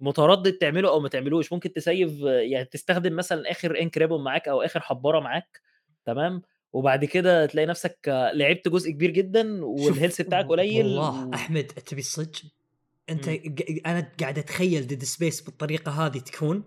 متردد 0.00 0.52
تعمله 0.52 0.88
أو 0.90 1.00
ما 1.00 1.08
تعملوش، 1.08 1.52
ممكن 1.52 1.72
تسيّف 1.72 2.20
يعني 2.22 2.64
تستخدم 2.64 3.16
مثلًا 3.16 3.42
ink 3.54 4.00
ribbon 4.00 4.12
معاك 4.20 4.48
أو 4.48 4.62
آخر 4.62 4.80
حبّارة 4.80 5.20
معاك 5.20 5.60
تمام، 6.06 6.42
وبعد 6.72 7.04
كده 7.04 7.46
تلاقي 7.46 7.66
نفسك 7.66 7.98
لعبت 8.34 8.68
جزء 8.68 8.90
كبير 8.90 9.10
جدًا 9.10 9.62
والhealth 9.62 10.22
بتاعك 10.22 10.46
قليل 10.48 10.86
والله 10.86 11.10
و 11.14 11.34
أحمد 11.34 11.64
تبي 11.66 12.00
الصدق؟ 12.00 12.42
أنت 13.10 13.28
إمم. 13.28 13.38
ق 13.58 13.62
أنا 13.86 14.12
قاعد 14.20 14.38
أتخيل 14.38 14.88
Dead 14.88 15.02
Space 15.04 15.44
بالطريقة 15.44 15.92
هذه 16.06 16.18
تكون 16.18 16.64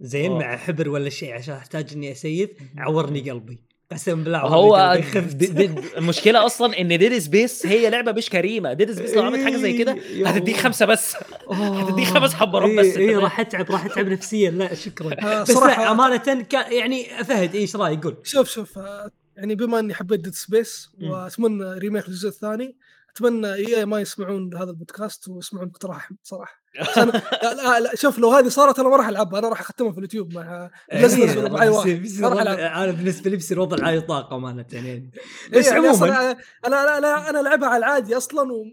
زين 0.00 0.32
آه. 0.32 0.38
مع 0.38 0.56
حبر 0.56 0.88
والّا 0.88 1.10
شيء 1.10 1.34
عشان 1.34 1.54
أحتاج 1.54 1.92
إني 1.94 2.12
أ 2.12 2.20
save 2.20 2.50
اهم، 2.60 2.78
عورني. 2.78 3.30
قلبي 3.30 3.67
قسم 3.92 4.24
بالله 4.24 4.38
هو 4.38 4.74
قلبي 4.74 5.02
د 5.02 5.04
خفت 5.04 5.36
د 5.36 5.60
المشكلة 5.96 6.46
أصلًا 6.46 6.80
إن 6.80 6.98
Dead 6.98 7.22
Space 7.24 7.66
هي 7.66 7.90
لعبة 7.90 8.12
مش 8.12 8.30
كريمة، 8.30 8.74
Dead 8.74 8.88
Space 8.98 9.16
لو 9.16 9.22
عملت 9.22 9.44
حاجة 9.44 9.56
زي 9.56 9.78
كده 9.78 9.92
إيه، 9.94 10.20
يا 10.20 10.30
هتدّيك. 10.30 10.56
5 10.56 10.86
بس 10.86 11.16
هتدّيك 11.50 12.04
5 12.06 12.34
آه، 12.34 12.36
حبّارات 12.36 12.70
إيه، 12.70 12.78
بس 12.80 12.96
إيه 12.96 13.10
فاهم؟ 13.12 13.20
راح 13.24 13.40
أتعب 13.40 13.70
راح 13.70 13.84
أتعب 13.84 14.06
نفسيًا 14.08 14.50
لا 14.50 14.74
شكرًا 14.74 15.16
آه، 15.22 15.42
بس 15.42 15.50
صراحة- 15.52 15.66
لا 15.78 15.90
أمانةً 15.90 16.42
كان 16.42 16.72
يعني 16.72 17.04
فهد 17.24 17.54
إيش 17.54 17.76
رأيك 17.76 18.04
قُل؟ 18.04 18.16
شوف 18.24 18.48
شوف 18.50 18.78
آه، 18.78 19.10
يعني 19.36 19.54
بما 19.54 19.78
إني 19.78 19.94
حبيت 19.94 20.20
Dead 20.20 20.34
Space. 20.34 20.90
وأتمنى 21.00 21.64
remake 21.78 22.08
الجزء 22.08 22.28
الثاني 22.28 22.76
أتمنى 23.10 23.54
إي 23.54 23.84
ما 23.84 24.00
يسمعون 24.00 24.54
هذا 24.56 24.70
البودكاست 24.70 25.28
ويسمعون 25.28 25.72
احمد 25.90 26.16
صراحة 26.22 26.62
لا, 26.96 27.54
لا, 27.54 27.80
لا 27.80 27.96
شوف 27.96 28.18
لو 28.18 28.30
هذه 28.30 28.48
صارت 28.48 28.78
أنا 28.78 28.88
ما 28.88 28.96
راح 28.96 29.08
ألعبها. 29.08 29.38
أنا 29.38 29.48
راح 29.48 29.60
أختمها 29.60 29.92
في 29.92 29.98
اليوتيوب 29.98 30.34
مع 30.34 30.70
اللزنس 30.92 31.36
ولا 31.36 31.48
معي 31.48 31.62
إيه، 31.68 31.70
واحد. 31.74 32.08
وضع- 32.20 32.42
العبها 32.42 32.84
أنا 32.84 32.92
بالنسبة 32.92 33.30
لي 33.30 33.36
بيصير 33.36 33.60
وضع 33.60 33.76
لا 33.76 33.90
يطاق 33.90 34.32
أمانة 34.32 34.64
يعني. 34.72 34.88
إيه 34.88 35.58
بس 35.60 35.66
يعني 35.66 35.88
عمومًا. 35.88 36.30
أنا 36.66 36.98
أنا 36.98 36.98
أنا, 37.30 37.40
ألعبها 37.40 37.68
على 37.68 37.76
العادي 37.78 38.16
أصلا 38.16 38.52
و... 38.52 38.64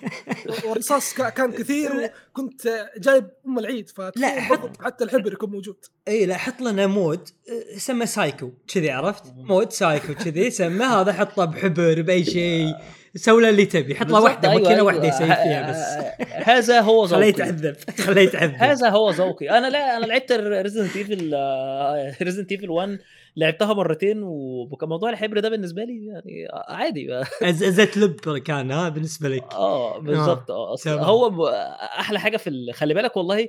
والرصاص 0.68 1.14
كا- 1.14 1.28
كان 1.28 1.52
كثير 1.52 2.10
وكنت 2.30 2.86
جايب 2.98 3.30
أم 3.46 3.58
العيد 3.58 3.90
برضو 4.50 4.68
حتى 4.80 5.04
الحبر 5.04 5.32
يكون 5.32 5.50
موجود. 5.50 5.76
اي 6.08 6.26
لا 6.26 6.36
حط 6.36 6.60
لنا 6.60 6.86
mode 6.86 7.20
آه، 7.28 7.78
سمى 7.78 8.06
سايكو. 8.06 8.50
كذي 8.74 8.90
عرفت؟ 8.90 9.22
mode 9.36 9.72
psycho 9.72 10.14
كذي 10.14 10.50
سمى 10.50 10.84
هذا 10.84 11.12
حطه 11.12 11.44
بحبر 11.44 12.02
بأي 12.02 12.24
شيء 12.24 12.74
سوي 13.16 13.42
له 13.42 13.48
اللي 13.48 13.66
تبي. 13.66 13.94
حط 13.94 14.06
له 14.06 14.20
واحدة 14.20 14.48
أيوه، 14.50 14.60
ماكينه 14.60 14.74
أيوه. 14.76 14.86
واحدة 14.86 15.08
ي 15.08 15.11
save 15.11 15.22
فيها 15.26 15.70
بس. 15.70 16.04
هذا 16.50 16.80
هو 16.80 17.06
خليه 17.06 17.16
ذوقي. 17.16 17.28
يتعذب. 17.28 17.76
خليه 18.06 18.22
يتعذب. 18.22 18.54
هذا 18.54 18.88
هو 18.88 19.10
ذوقي. 19.10 19.50
أنا 19.50 19.66
لا 19.70 19.96
أنا 19.96 20.06
لعبت 20.06 20.32
Resident 20.32 20.96
Evil 20.96 21.34
Resident 22.22 22.52
Evil 22.52 22.70
1 22.70 22.98
لعبتها 23.36 23.74
مرتين 23.74 24.22
وكان 24.22 24.88
موضوع 24.88 25.10
الحبر 25.10 25.40
ده 25.40 25.48
بالنسبة 25.48 25.84
لي 25.84 26.06
يعني 26.06 26.48
عادي. 26.68 27.24
زيت 27.52 27.96
لب 27.96 28.38
كان 28.38 28.70
ها 28.70 28.88
بالنسبة 28.88 29.28
لك. 29.28 29.52
آه 29.54 29.98
بالظبط 29.98 30.50
آه 30.50 30.76
تمام. 30.76 30.98
هو 30.98 31.48
أحلى 31.98 32.20
حاجة 32.20 32.36
في 32.36 32.72
خلي 32.72 32.94
بالك 32.94 33.16
والله 33.16 33.48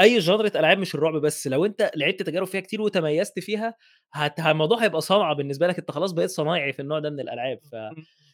أي 0.00 0.18
genre 0.18 0.46
ة 0.46 0.52
ألعاب 0.56 0.78
مش 0.78 0.94
الرعب 0.94 1.14
بس 1.14 1.46
لو 1.46 1.64
أنت 1.64 1.90
لعبت 1.96 2.22
تجارب 2.22 2.46
فيها 2.46 2.60
كتير 2.60 2.82
وتميزت 2.82 3.38
فيها 3.38 3.74
هت... 4.12 4.40
الموضوع 4.40 4.82
هيبقى 4.82 5.00
صنعه 5.00 5.34
بالنسبة 5.34 5.66
لك 5.66 5.78
أنت 5.78 5.90
خلاص 5.90 6.12
بقيت 6.12 6.30
صنايعي 6.30 6.72
في 6.72 6.82
النوع 6.82 6.98
ده 6.98 7.10
من 7.10 7.20
الألعاب. 7.20 7.58
ف... 7.72 7.76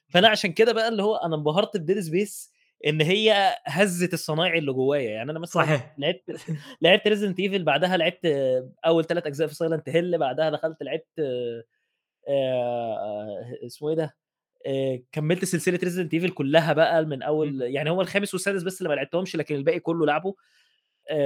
فأنا 0.08 0.28
عشان 0.28 0.52
كده 0.52 0.72
بقى 0.72 0.88
اللي 0.88 1.02
هو 1.02 1.16
أنا 1.16 1.36
انبهرت 1.36 1.76
ب 1.76 1.81
Dead 1.81 2.00
Space 2.00 2.52
إن 2.86 3.00
هي 3.00 3.56
هزت 3.66 4.14
الصنايعي 4.14 4.58
اللي 4.58 4.72
جوايا. 4.72 5.10
يعني 5.10 5.30
أنا 5.30 5.38
مثلا 5.38 5.62
صحيح. 5.62 5.94
لعبت 5.98 6.22
لعبت 6.82 7.08
Resident 7.08 7.40
Evil 7.40 7.62
بعدها 7.64 7.96
لعبت 7.96 8.26
أول 8.86 9.04
ثلاث 9.04 9.26
أجزاء 9.26 9.48
في 9.48 9.54
Silent 9.54 9.88
Hill 9.88 10.18
بعدها 10.18 10.50
دخلت 10.50 10.82
لعبت 10.82 11.06
آه 12.28 13.42
اسمه 13.66 13.88
إيه 13.90 13.96
ده؟ 13.96 14.16
آه 14.66 15.00
كملت 15.12 15.44
سلسلة 15.44 15.78
Resident 15.84 16.14
Evil 16.14 16.30
كلها 16.30 16.72
بقى 16.72 17.04
من 17.04 17.22
أول 17.22 17.62
يعني 17.62 17.90
هو 17.90 18.00
الخامس 18.00 18.34
والسادس 18.34 18.62
بس 18.62 18.78
اللي 18.78 18.88
ما 18.88 18.94
لعبتهمش 18.94 19.36
لكن 19.36 19.54
الباقي 19.54 19.80
كله 19.80 20.06
لعبه. 20.06 20.28
آه 20.28 20.34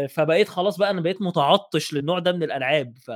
فبقيت 0.09 0.49
خلاص 0.49 0.76
بقى 0.78 0.91
أنا 0.91 1.01
بقيت 1.01 1.22
متعطش 1.22 1.95
للنوع 1.95 2.18
ده 2.18 2.33
من 2.33 2.43
الألعاب. 2.43 2.99
ف 2.99 3.11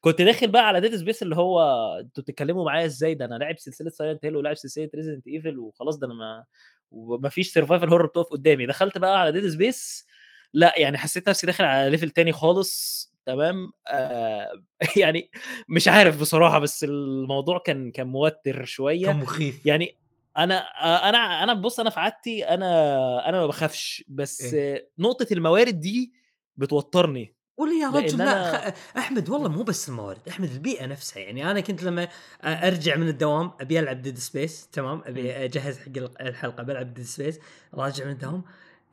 كنت 0.00 0.22
داخل 0.22 0.48
بقى 0.48 0.68
على 0.68 0.80
Dead 0.80 0.96
Space 0.96 1.22
اللي 1.22 1.36
هو 1.36 1.60
أنتوا 2.00 2.22
بتتكلموا 2.22 2.64
معايا 2.64 2.86
إزاي؟ 2.86 3.14
ده 3.14 3.24
أنا 3.24 3.34
لاعب 3.34 3.58
سلسلة 3.58 3.90
Silent 3.90 4.24
Hill 4.24 4.36
ولاعب 4.36 4.56
سلسلة 4.56 4.90
Resident 4.94 5.26
Evil 5.28 5.58
وخلاص 5.58 5.98
ده 5.98 6.06
أنا 6.06 6.14
ما 6.14 6.44
وما 6.90 7.28
فيش 7.28 7.52
survival 7.52 7.88
horror 7.88 8.06
بتقف 8.06 8.26
قدامي. 8.26 8.66
دخلت 8.66 8.98
بقى 8.98 9.20
على 9.20 9.32
Dead 9.32 9.48
Space 9.48 10.06
لأ 10.52 10.74
يعني 10.78 10.98
حسيت 10.98 11.28
نفسي 11.28 11.46
داخل 11.46 11.64
على 11.64 11.90
level 11.90 12.10
تاني 12.10 12.32
خالص 12.32 13.04
تمام؟ 13.26 13.72
آه 13.88 14.50
يعني 14.96 15.30
مش 15.68 15.88
عارف 15.88 16.20
بصراحة 16.20 16.58
بس 16.58 16.84
الموضوع 16.84 17.58
كان 17.58 17.90
كان 17.90 18.06
موتر 18.06 18.64
شوية. 18.64 19.06
كان 19.06 19.16
مخيف. 19.16 19.66
يعني 19.66 19.96
أنا 20.38 20.84
آه، 20.84 21.08
أنا 21.08 21.42
أنا 21.42 21.54
بص 21.54 21.80
أنا 21.80 21.90
في 21.90 22.00
عادتي 22.00 22.44
أنا 22.44 23.28
أنا 23.28 23.40
ما 23.40 23.46
بخافش 23.46 24.04
بس 24.08 24.54
إيه. 24.54 24.90
نقطة 24.98 25.26
الموارد 25.32 25.80
دي 25.80 26.12
بتوترني 26.56 27.34
ولا 27.56 27.72
يا 27.72 27.90
رجل 27.90 28.18
لا 28.18 28.68
أنا-. 28.68 28.74
أحمد 28.96 29.28
والله 29.28 29.48
مو 29.48 29.62
بس 29.62 29.88
الموارد 29.88 30.28
أحمد 30.28 30.50
البيئة 30.50 30.86
نفسها 30.86 31.22
يعني 31.22 31.50
أنا 31.50 31.60
كنت 31.60 31.82
لما 31.82 32.08
أرجع 32.44 32.96
من 32.96 33.08
الدوام 33.08 33.52
أبي 33.60 33.80
ألعب 33.80 34.02
Dead 34.02 34.18
Space 34.18 34.68
تمام 34.68 35.02
أبي 35.06 35.32
أجهز 35.32 35.78
حق 35.78 36.20
الحلقة 36.20 36.62
بلعب 36.62 36.94
Dead 36.94 37.04
Space 37.04 37.38
راجع 37.74 38.04
من 38.04 38.10
الدوام 38.10 38.42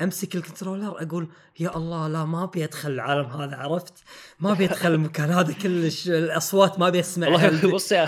أمسك 0.01 0.35
ال 0.35 0.42
controller 0.42 1.03
أقول 1.03 1.27
يا 1.59 1.77
الله 1.77 2.07
لا 2.07 2.25
ما 2.25 2.43
أبي 2.43 2.63
أدخل 2.63 2.91
العالم 2.91 3.25
هذا 3.25 3.55
عرفت 3.55 3.93
ما 4.39 4.51
أبي 4.51 4.65
أدخل 4.65 4.91
المكان 4.93 5.29
هذا 5.29 5.53
كلش 5.53 6.07
الأصوات 6.07 6.79
ما 6.79 6.87
أبي 6.87 6.99
أسمعها 6.99 7.45
والله 7.45 7.71
بص 7.71 7.91
يا 7.91 8.05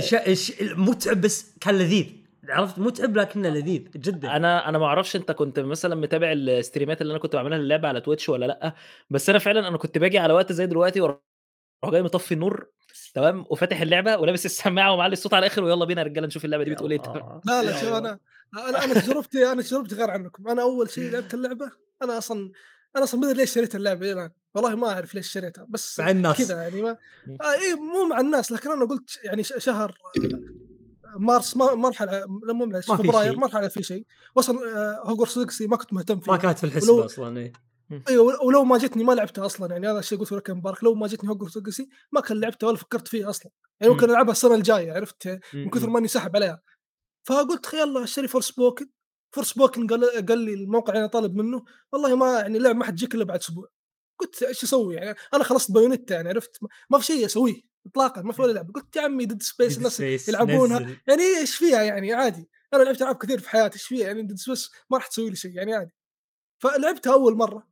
ش... 0.08 0.14
ش... 0.32 0.52
متعب 0.62 1.20
بس 1.20 1.46
كان 1.60 1.74
لذيذ 1.74 2.25
عرفت 2.48 2.78
متعب 2.78 3.16
لكنه 3.16 3.48
لذيذ 3.48 3.82
جدا 3.96 4.36
أنا 4.36 4.68
أنا 4.68 4.78
ما 4.78 4.86
أعرفش 4.86 5.16
أنت 5.16 5.32
كنت 5.32 5.60
مثلا 5.60 5.94
متابع 5.94 6.32
ال 6.32 6.41
stream 6.41 6.93
ات 6.93 7.02
اللي 7.02 7.10
أنا 7.10 7.18
كنت 7.20 7.36
بعملها 7.36 7.58
للعبة 7.58 7.88
على 7.88 8.00
Twitch 8.00 8.28
ولا 8.28 8.46
لأ 8.46 8.74
بس 9.10 9.30
أنا 9.30 9.38
فعلا 9.38 9.68
أنا 9.68 9.76
كنت 9.78 9.98
باجي 9.98 10.18
على 10.18 10.32
وقت 10.32 10.52
زي 10.52 10.66
دلوقتي 10.66 11.00
وأروح 11.00 11.20
جاي 11.90 12.02
مطفي 12.02 12.34
النور 12.34 12.66
تمام 13.14 13.44
وفاتح 13.50 13.80
اللعبة 13.80 14.16
ولابس 14.16 14.46
السماعة 14.46 14.92
ومعلي 14.92 15.12
الصوت 15.12 15.34
على 15.34 15.46
الآخر 15.46 15.64
ويلا 15.64 15.84
بينا 15.84 16.00
يا 16.02 16.06
رجالة 16.06 16.26
نشوف 16.26 16.44
اللعبة 16.44 16.64
دي 16.64 16.70
بتقول 16.70 16.90
إيه. 16.92 17.02
لا 17.44 17.62
لا 17.62 17.72
شوف. 17.80 17.88
أنا 17.92 18.18
أنا 18.68 18.84
أنا 18.84 18.94
تجربتي 19.00 19.52
أنا 19.52 19.62
تجربتي 19.62 19.94
غير 19.94 20.10
عنكم 20.10 20.48
أنا 20.48 20.62
أول 20.62 20.90
شيء 20.90 21.10
لعبت 21.10 21.34
اللعبة 21.34 21.70
أنا 22.02 22.18
أصلا 22.18 22.50
أنا 22.96 23.04
أصلا 23.04 23.20
ما 23.20 23.26
أدري 23.26 23.38
ليش 23.40 23.52
شريت 23.54 23.74
اللعبة 23.74 24.00
إلى 24.00 24.12
الآن 24.12 24.30
والله 24.54 24.74
ما 24.74 24.88
أعرف 24.88 25.14
ليش 25.14 25.32
شريتها 25.32 25.66
بس 25.68 26.00
مع 26.00 26.10
الناس. 26.10 26.38
كذا 26.38 26.62
يعني 26.62 26.82
ما. 26.82 26.90
آه 26.90 27.52
إيه 27.54 27.74
مو 27.74 28.08
مع 28.10 28.20
الناس 28.20 28.52
لكن 28.52 28.70
أنا 28.70 28.84
قلت 28.84 29.18
يعني 29.24 29.42
ش- 29.42 29.52
شهر 29.58 29.98
مارس 31.18 31.56
ما 31.56 31.74
ما 31.74 31.88
لا 32.00 32.26
مو 32.52 32.66
ما 32.66 32.80
في 32.80 32.86
فبراير. 32.86 33.36
ما 33.36 33.50
على 33.54 33.70
في 33.70 33.82
شيء. 33.82 34.06
واصلا 34.36 34.58
Hogwarts 35.10 35.38
Legacy 35.38 35.66
ما 35.66 35.76
كنت 35.76 35.92
مهتم 35.92 36.20
فيه. 36.20 36.32
ما 36.32 36.38
كانت 36.38 36.58
في 36.58 36.66
ولو- 36.66 36.74
الحسبه 36.76 37.04
أصلا 37.04 37.38
إيه. 37.38 37.52
أيوه 38.08 38.24
ول- 38.24 38.38
ولو 38.46 38.64
ما 38.64 38.78
جتني 38.78 39.04
ما 39.04 39.12
لعبتها 39.12 39.46
أصلا 39.46 39.72
يعني 39.72 39.88
هذا 39.90 39.98
الشيء 39.98 40.18
قلت 40.18 40.32
لك 40.32 40.50
مبارك 40.50 40.84
لو 40.84 40.94
ما 40.94 41.06
جتني 41.06 41.30
Hogwarts 41.30 41.56
Legacy 41.56 41.88
ما 42.12 42.20
كان 42.20 42.40
لعبتها 42.40 42.66
ولا 42.66 42.76
فكرت 42.76 43.08
فيها 43.08 43.30
أصلا. 43.30 43.52
يعني 43.80 43.92
ممكن 43.92 44.06
مم. 44.06 44.12
ألعبها 44.12 44.32
السنة 44.32 44.54
الجاية 44.54 44.92
عرفت؟ 44.92 45.40
من 45.54 45.70
كثر 45.70 45.86
م- 45.86 45.90
م. 45.90 45.92
ماني 45.92 46.08
ساحب 46.08 46.36
عليها. 46.36 46.62
فقلت 47.24 47.74
يلا 47.74 48.04
أشتري 48.04 48.28
Forspoken 48.28 48.88
Forspoken 49.34 49.86
قال, 49.86 50.26
قال 50.26 50.38
لي 50.38 50.54
الموقع 50.54 50.88
اللي 50.92 50.98
أنا 51.00 51.06
طالب 51.08 51.36
منه 51.36 51.64
والله 51.92 52.16
ما 52.16 52.38
يعني 52.40 52.58
اللعبه 52.58 52.78
ما 52.78 52.84
حتجيك 52.84 53.14
إلا 53.14 53.24
بعد 53.24 53.38
أسبوع. 53.38 53.68
قلت 54.20 54.42
إيش 54.42 54.64
أسوي؟ 54.64 54.94
يعني 54.94 55.16
أنا 55.34 55.44
خلصت 55.44 55.72
Bayonetta 55.72 56.14
يعني 56.14 56.28
عرفت؟ 56.28 56.62
ما- 56.62 56.68
ما 56.90 56.98
في 56.98 57.04
شيء 57.04 57.26
أسويه. 57.26 57.60
اطلاقا 57.86 58.22
ما 58.22 58.32
في 58.32 58.42
ولا 58.42 58.52
لعبة. 58.52 58.72
قلت 58.72 58.96
يا 58.96 59.02
عمي 59.02 59.26
Dead 59.26 59.42
Space 59.42 59.78
الناس 59.78 60.00
يلعبونها. 60.28 60.78
نزل. 60.78 60.96
يعني 61.06 61.22
إيش 61.22 61.56
فيها 61.56 61.82
يعني؟ 61.82 62.12
عادي. 62.12 62.48
أنا 62.74 62.82
لعبت 62.82 63.02
ألعاب 63.02 63.16
كثير 63.16 63.38
في 63.38 63.48
حياتي 63.48 63.74
إيش 63.74 63.86
فيها 63.86 64.06
يعني 64.06 64.22
Dead 64.22 64.38
Space 64.38 64.70
ما 64.90 64.96
راح 64.96 65.06
تسوي 65.06 65.30
لي 65.30 65.36
شيء 65.36 65.56
يعني 65.56 65.74
عادي. 65.74 65.94
فلعبتها 66.62 67.12
أول 67.12 67.36
مرة. 67.36 67.68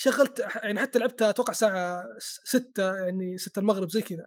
شغلت 0.00 0.38
يعني 0.38 0.80
حتى 0.80 0.98
لعبتها 0.98 1.30
أتوقع 1.30 1.50
الساعة 1.50 2.04
6 2.18 2.96
يعني 2.96 3.38
6 3.38 3.58
المغرب 3.58 3.90
زي 3.90 4.02
كذا. 4.02 4.26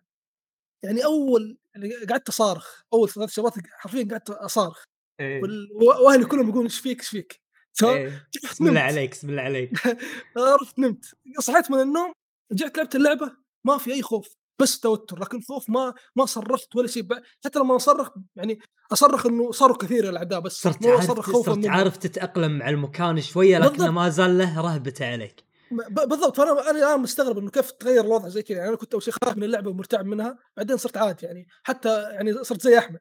يعني 0.84 1.05
أول 1.05 1.57
يعني 1.76 2.05
قعدت 2.05 2.30
أصارخ. 2.30 2.82
أول 2.93 3.09
ثلاث 3.09 3.30
شابترات 3.30 3.54
حرفيا 3.72 4.07
قعدت 4.11 4.30
أصارخ. 4.30 4.84
إيه. 5.19 5.41
وأهلي 5.82 6.26
كلهم 6.26 6.47
يقولون 6.47 6.63
إيش 6.63 6.80
فيك 6.80 6.99
إيش 6.99 7.09
فيك؟ 7.09 7.41
إيه. 7.84 8.28
بسم 8.43 8.67
الله 8.67 8.82
عليك 8.82 9.11
بسم 9.11 9.30
الله 9.30 9.41
عليك. 9.41 9.72
رحت 10.61 10.80
نمت. 10.80 11.05
صحيت 11.39 11.72
من 11.72 11.82
النوم 11.82 12.13
رجعت 12.51 12.78
لعبت 12.78 12.95
اللعبة. 12.95 13.38
ما 13.65 13.78
في 13.78 13.93
أي 13.93 14.01
خوف. 14.01 14.36
بس 14.62 14.80
توتر 14.80 15.20
لكن 15.20 15.41
خوف 15.41 15.70
ما 15.70 15.93
ما 16.16 16.26
صرخت 16.26 16.76
ولا 16.76 16.88
شيء. 16.88 17.07
حتى 17.45 17.59
لما 17.59 17.76
أصرخ 17.76 18.09
يعني 18.36 18.59
أصرخ 18.91 19.26
إنه 19.26 19.51
صاروا 19.51 19.78
كثير 19.78 20.09
الأعداء 20.09 20.39
بس 20.39 20.62
صرت 20.62 20.86
عارف 20.86 20.99
اصرخ 20.99 21.32
خوفا 21.32 21.53
صرت 21.53 21.66
عارف 21.68 21.97
تتأقلم 21.97 22.57
مع 22.57 22.70
المكان 22.70 23.22
شوية 23.22 23.59
لكنه. 23.59 23.91
ما 23.91 24.09
زال 24.09 24.38
له 24.38 24.62
رهبته 24.62 25.12
عليك. 25.12 25.43
بالضبط. 25.89 26.38
فأنا 26.38 26.70
أنا 26.70 26.80
الآن 26.80 26.99
مستغرب 26.99 27.38
إنه 27.38 27.49
كيف 27.49 27.72
تغير 27.72 28.03
الوضع 28.05 28.28
زي 28.28 28.43
كذا. 28.43 28.57
يعني 28.57 28.70
أنا 28.70 28.78
كنت 28.78 28.93
أول 28.93 29.03
شيء 29.03 29.14
خايف 29.24 29.38
من 29.38 29.43
اللعبة 29.43 29.70
ومرتعب 29.70 30.05
منها 30.05 30.38
بعدين 30.57 30.78
صرت 30.78 30.97
عادي 30.97 31.26
يعني. 31.26 31.47
حتى 31.64 32.01
يعني 32.01 32.43
صرت 32.43 32.62
زي 32.62 32.78
أحمد. 32.78 32.99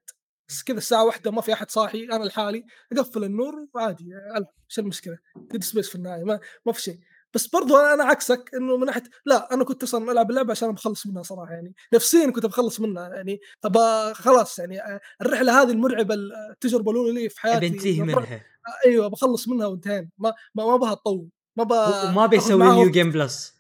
كذا 0.67 0.79
الساعة 0.79 1.05
واحدة 1.05 1.31
ما 1.31 1.41
في 1.41 1.53
أحد 1.53 1.71
صاحي 1.71 2.05
أنا 2.05 2.25
لحالي 2.25 2.65
أقفل 2.93 3.25
النور 3.25 3.55
وعادي 3.75 4.05
ألعب. 4.37 4.47
إيش 4.71 4.79
المشكلة؟ 4.79 5.19
Dead 5.37 5.65
Space 5.65 5.89
في 5.89 5.95
النهاية 5.95 6.25
ما, 6.25 6.41
ما 6.67 6.73
في 6.73 6.83
شيء. 6.83 6.99
بس 7.35 7.47
برضو 7.47 7.77
أنا 7.77 8.05
عكسك 8.05 8.51
إنه 8.55 8.77
من 8.77 8.87
ناحية 8.87 9.03
لا 9.27 9.55
أنا 9.55 9.65
كنت 9.65 9.83
أصلا 9.83 10.13
ألعب 10.13 10.31
اللعبه 10.31 10.51
عشان 10.51 10.73
بخلص 10.73 11.07
منها 11.07 11.23
صراحة 11.23 11.53
يعني. 11.53 11.75
نفسيا 11.95 12.31
كنت 12.31 12.47
بخلص 12.47 12.81
منها 12.81 13.09
يعني. 13.09 13.41
ابى 13.65 14.15
خلاص 14.15 14.59
يعني 14.59 14.81
آه، 14.81 15.01
الرحلة 15.23 15.63
هذه 15.63 15.71
المرعبة 15.71 16.15
التجربه 16.51 16.91
الاولى 16.91 17.13
لي 17.23 17.29
في 17.29 17.41
حياتي 17.41 17.93
لما- 18.01 18.05
منها. 18.07 18.43
أيوه 18.87 19.09
بخلص 19.09 19.49
منها 19.49 19.67
وانتهينا. 19.67 20.09
ما 20.19 20.33
ما, 20.55 20.65
ما 20.67 20.77
بها 20.77 20.95
تطول. 20.95 21.29
ما 21.57 21.65
ب 21.65 21.71
وما 22.09 22.27
بيسوي 22.27 22.75
new. 22.75 22.91
game 22.91 23.11
plus 23.11 23.55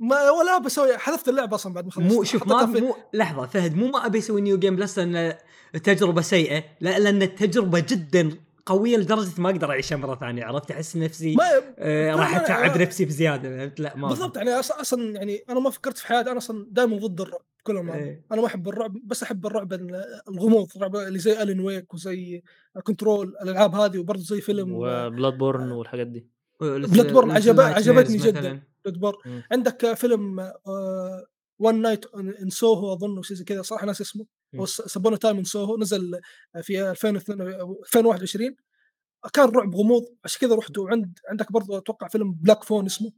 ما 0.00 0.30
ولا 0.30 0.58
بسوي 0.58 0.98
حذفت 0.98 1.28
اللعبة 1.28 1.54
أصلا 1.54 1.74
بعد 1.74 1.84
ما 1.84 1.90
خلصت 1.90 2.12
مو 2.14 2.24
شوف 2.24 2.46
ما 2.46 2.64
مو 2.66 2.96
لحظة 3.14 3.46
فهد 3.46 3.76
مو 3.76 3.86
ما 3.88 4.06
أبي 4.06 4.18
أسوي 4.18 4.40
new 4.40 4.58
game 4.58 4.76
plus 4.76 4.98
لأن 4.98 5.34
التجربه 5.74 6.22
سيئة 6.22 6.64
لا 6.80 6.98
لأن 6.98 7.22
التجربة 7.22 7.80
جدا 7.88 8.30
قوية 8.66 8.96
لدرجة 8.96 9.40
ما 9.40 9.50
أقدر 9.50 9.70
أعيشها 9.70 9.96
مرة 9.96 10.14
ثانية 10.14 10.44
عرفت 10.44 10.70
أحس 10.70 10.96
نفسي 10.96 11.34
ما 11.34 11.44
آه 11.78 12.14
راح 12.14 12.36
أتعب 12.36 12.70
آه. 12.70 12.82
نفسي 12.82 13.04
بزيادة 13.04 13.48
فهمت 13.58 13.80
لا 13.80 13.96
ما 13.96 14.08
بالضبط 14.08 14.36
يعني 14.36 14.50
أص- 14.62 14.80
أصلا 14.80 15.14
يعني 15.16 15.44
أنا 15.50 15.60
ما 15.60 15.70
فكرت 15.70 15.98
في 15.98 16.06
حياتي 16.06 16.30
أنا 16.30 16.38
أصلا 16.38 16.66
دائما 16.70 16.96
ضد 16.96 17.20
الرعب 17.20 17.40
كل 17.62 17.74
ما 17.74 17.94
إيه. 17.96 18.24
أنا 18.32 18.40
ما 18.40 18.46
أحب 18.46 18.68
الرعب 18.68 18.96
بس 19.04 19.22
أحب 19.22 19.46
الرعب 19.46 19.72
ال- 19.72 20.04
الغموض 20.28 20.68
الرعب 20.76 20.96
اللي 20.96 21.18
زي 21.18 21.42
Alan 21.42 21.60
Wake 21.60 21.94
وزي 21.94 22.42
Control 22.82 23.28
الألعاب 23.42 23.74
هذه 23.74 23.98
وبرضه 23.98 24.22
زي 24.22 24.40
فيلم 24.40 24.72
و 24.72 25.38
Bloodborne 25.38 25.70
والحاجات 25.72 26.06
دي 26.06 26.26
Bloodborne 26.60 27.30
عجب- 27.30 27.60
عجبتني 27.60 28.16
جداً. 28.16 28.62
ريد 28.86 28.98
بور 29.00 29.22
مم. 29.26 29.42
عندك 29.52 29.94
فيلم 29.94 30.52
One 31.58 31.82
Night 31.82 32.04
in 32.14 32.50
Soho 32.50 32.92
أظن 32.92 33.22
شيء 33.22 33.36
زي 33.36 33.44
كذا 33.44 33.62
صراحة 33.62 33.86
ناس 33.86 34.00
اسمه 34.00 34.26
هو 34.60 34.66
سبونا 34.66 35.16
تايم 35.16 35.38
إن 35.38 35.44
سوهو 35.44 35.76
نزل 35.78 36.20
في 36.62 36.90
2022 36.90 37.50
2021 37.82 38.56
كان 39.32 39.48
رعب 39.48 39.74
غموض 39.74 40.02
عشان 40.24 40.40
كذا 40.40 40.54
رحت 40.56 40.78
وعند 40.78 41.18
عندك 41.30 41.52
برضه 41.52 41.78
أتوقع 41.78 42.08
فيلم 42.08 42.32
بلاك 42.32 42.64
فون 42.64 42.86
اسمه 42.86 43.12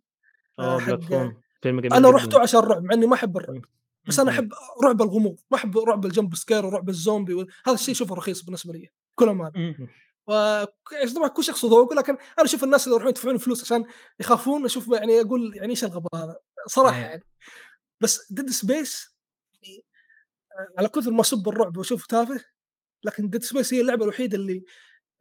آه 0.59 0.79
حق- 0.79 0.87
بلاك 0.95 1.03
فون 1.03 1.41
فيلم 1.63 1.81
جميل 1.81 1.93
أنا. 1.95 2.11
رحته 2.11 2.41
عشان 2.41 2.61
الرعب 2.61 2.83
مع 2.85 2.95
إني 2.95 3.07
ما 3.07 3.15
أحب 3.15 3.37
الرعب 3.37 3.55
مم. 3.57 3.63
بس 4.09 4.21
أنا. 4.21 4.31
أحب 4.31 4.53
رعب 4.85 5.03
الغموض 5.03 5.37
ما 5.51 5.57
أحب 5.57 5.79
رعب 5.79 6.05
الجمب 6.07 6.35
سكير 6.35 6.67
ورعب 6.67 6.89
الزومبي 6.89 7.35
وال- 7.35 7.47
هذا 7.67 7.75
الشيء 7.75 7.95
اشوفه 7.95 8.15
رخيص 8.15 8.43
بالنسبة 8.45 8.73
لي 8.73 8.89
كل 9.15 9.29
ما. 9.31 9.53
و 10.29 10.33
طبعا 11.17 11.29
كل 11.29 11.45
شخص 11.45 11.65
ذوق 11.65 11.93
لكن 11.95 12.13
أنا 12.13 12.45
أشوف 12.47 12.65
الناس 12.65 12.85
اللي 12.85 12.95
يروحون 12.95 13.11
يدفعون 13.11 13.39
فلوس 13.39 13.63
عشان 13.63 13.85
يخافون 14.21 14.65
أشوف 14.65 14.89
يعني 14.89 15.21
أقول 15.21 15.57
يعني 15.57 15.71
إيش 15.71 15.85
الغباء 15.85 16.25
هذا 16.25 16.37
صراحة 16.67 16.97
إيه. 16.97 17.03
يعني 17.03 17.23
بس 18.01 18.33
Dead 18.33 18.51
Space 18.51 18.75
يعني 18.79 19.05
آه، 19.05 19.14
على 20.79 20.89
كثر 20.89 21.11
ما 21.11 21.21
اسب 21.21 21.49
الرعب 21.49 21.77
وأشوف 21.77 22.07
تافه 22.07 22.41
لكن 23.05 23.29
Dead 23.31 23.43
Space 23.43 23.75
هي 23.75 23.81
اللعبة 23.81 24.05
الوحيدة 24.05 24.37
اللي 24.37 24.65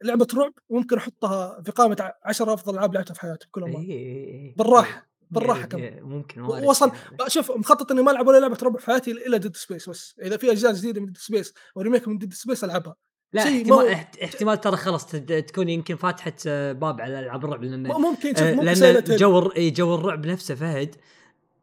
لعبة 0.04 0.26
رعب 0.34 0.52
ممكن 0.70 0.96
أحطها 0.96 1.62
في 1.62 1.72
قائمة 1.72 2.12
10 2.24 2.54
أفضل 2.54 2.74
ألعاب 2.74 2.94
لعبتها 2.94 3.14
في 3.14 3.20
حياتي 3.20 3.46
كل 3.50 3.60
ما 3.60 3.68
إيه، 3.78 3.90
إيه، 3.90 4.26
إيه. 4.26 4.54
بالراحة 4.56 4.96
إيه، 4.98 5.08
بالراحة 5.30 5.66
كم 5.66 5.78
إيه، 5.78 6.00
ممكن 6.00 6.40
وصل. 6.40 6.92
شوف 7.28 7.50
مخطط 7.50 7.92
إني 7.92 8.02
ما 8.02 8.10
ألعب 8.10 8.26
ولا 8.26 8.38
لعبة 8.40 8.58
رعب 8.62 8.78
في 8.78 8.86
حياتي 8.86 9.10
إلا 9.10 9.36
Dead 9.36 9.56
Space 9.56 9.88
بس 9.88 10.14
إذا 10.22 10.36
في 10.36 10.50
أجزاء 10.52 10.72
جديدة 10.72 11.00
من 11.00 11.06
Dead 11.06 11.16
Space 11.16 11.54
أو 11.76 11.82
remake 11.82 12.08
من 12.08 12.18
Dead 12.18 12.32
Space 12.34 12.64
ألعبها 12.64 12.96
لا 13.32 13.42
احتمال 13.42 13.88
احت- 13.88 14.18
احتمال 14.18 14.60
ترى 14.60 14.76
خلاص 14.76 15.06
تكون 15.06 15.68
يمكن 15.68 15.96
فاتحة 15.96 16.32
آه، 16.46 16.72
باب 16.72 17.00
على 17.00 17.18
ألعاب 17.20 17.44
الرعب 17.44 17.62
لأن 17.64 17.82
ممكن 17.86 18.28
شوف 18.34 18.42
آه، 18.42 18.54
ممكن 18.54 18.66
لأن. 18.66 19.16
جو 19.16 19.50
جو 19.56 19.94
الرعب 19.94 20.26
نفسه 20.26 20.54
فهد 20.54 20.96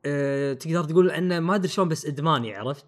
آه، 0.06 0.54
تقدر 0.54 0.84
تقول 0.84 1.12
إنه 1.12 1.40
ما 1.40 1.56
أدري 1.56 1.68
شلون 1.68 1.88
بس 1.90 2.06
إدماني 2.06 2.56
عرفت؟ 2.56 2.86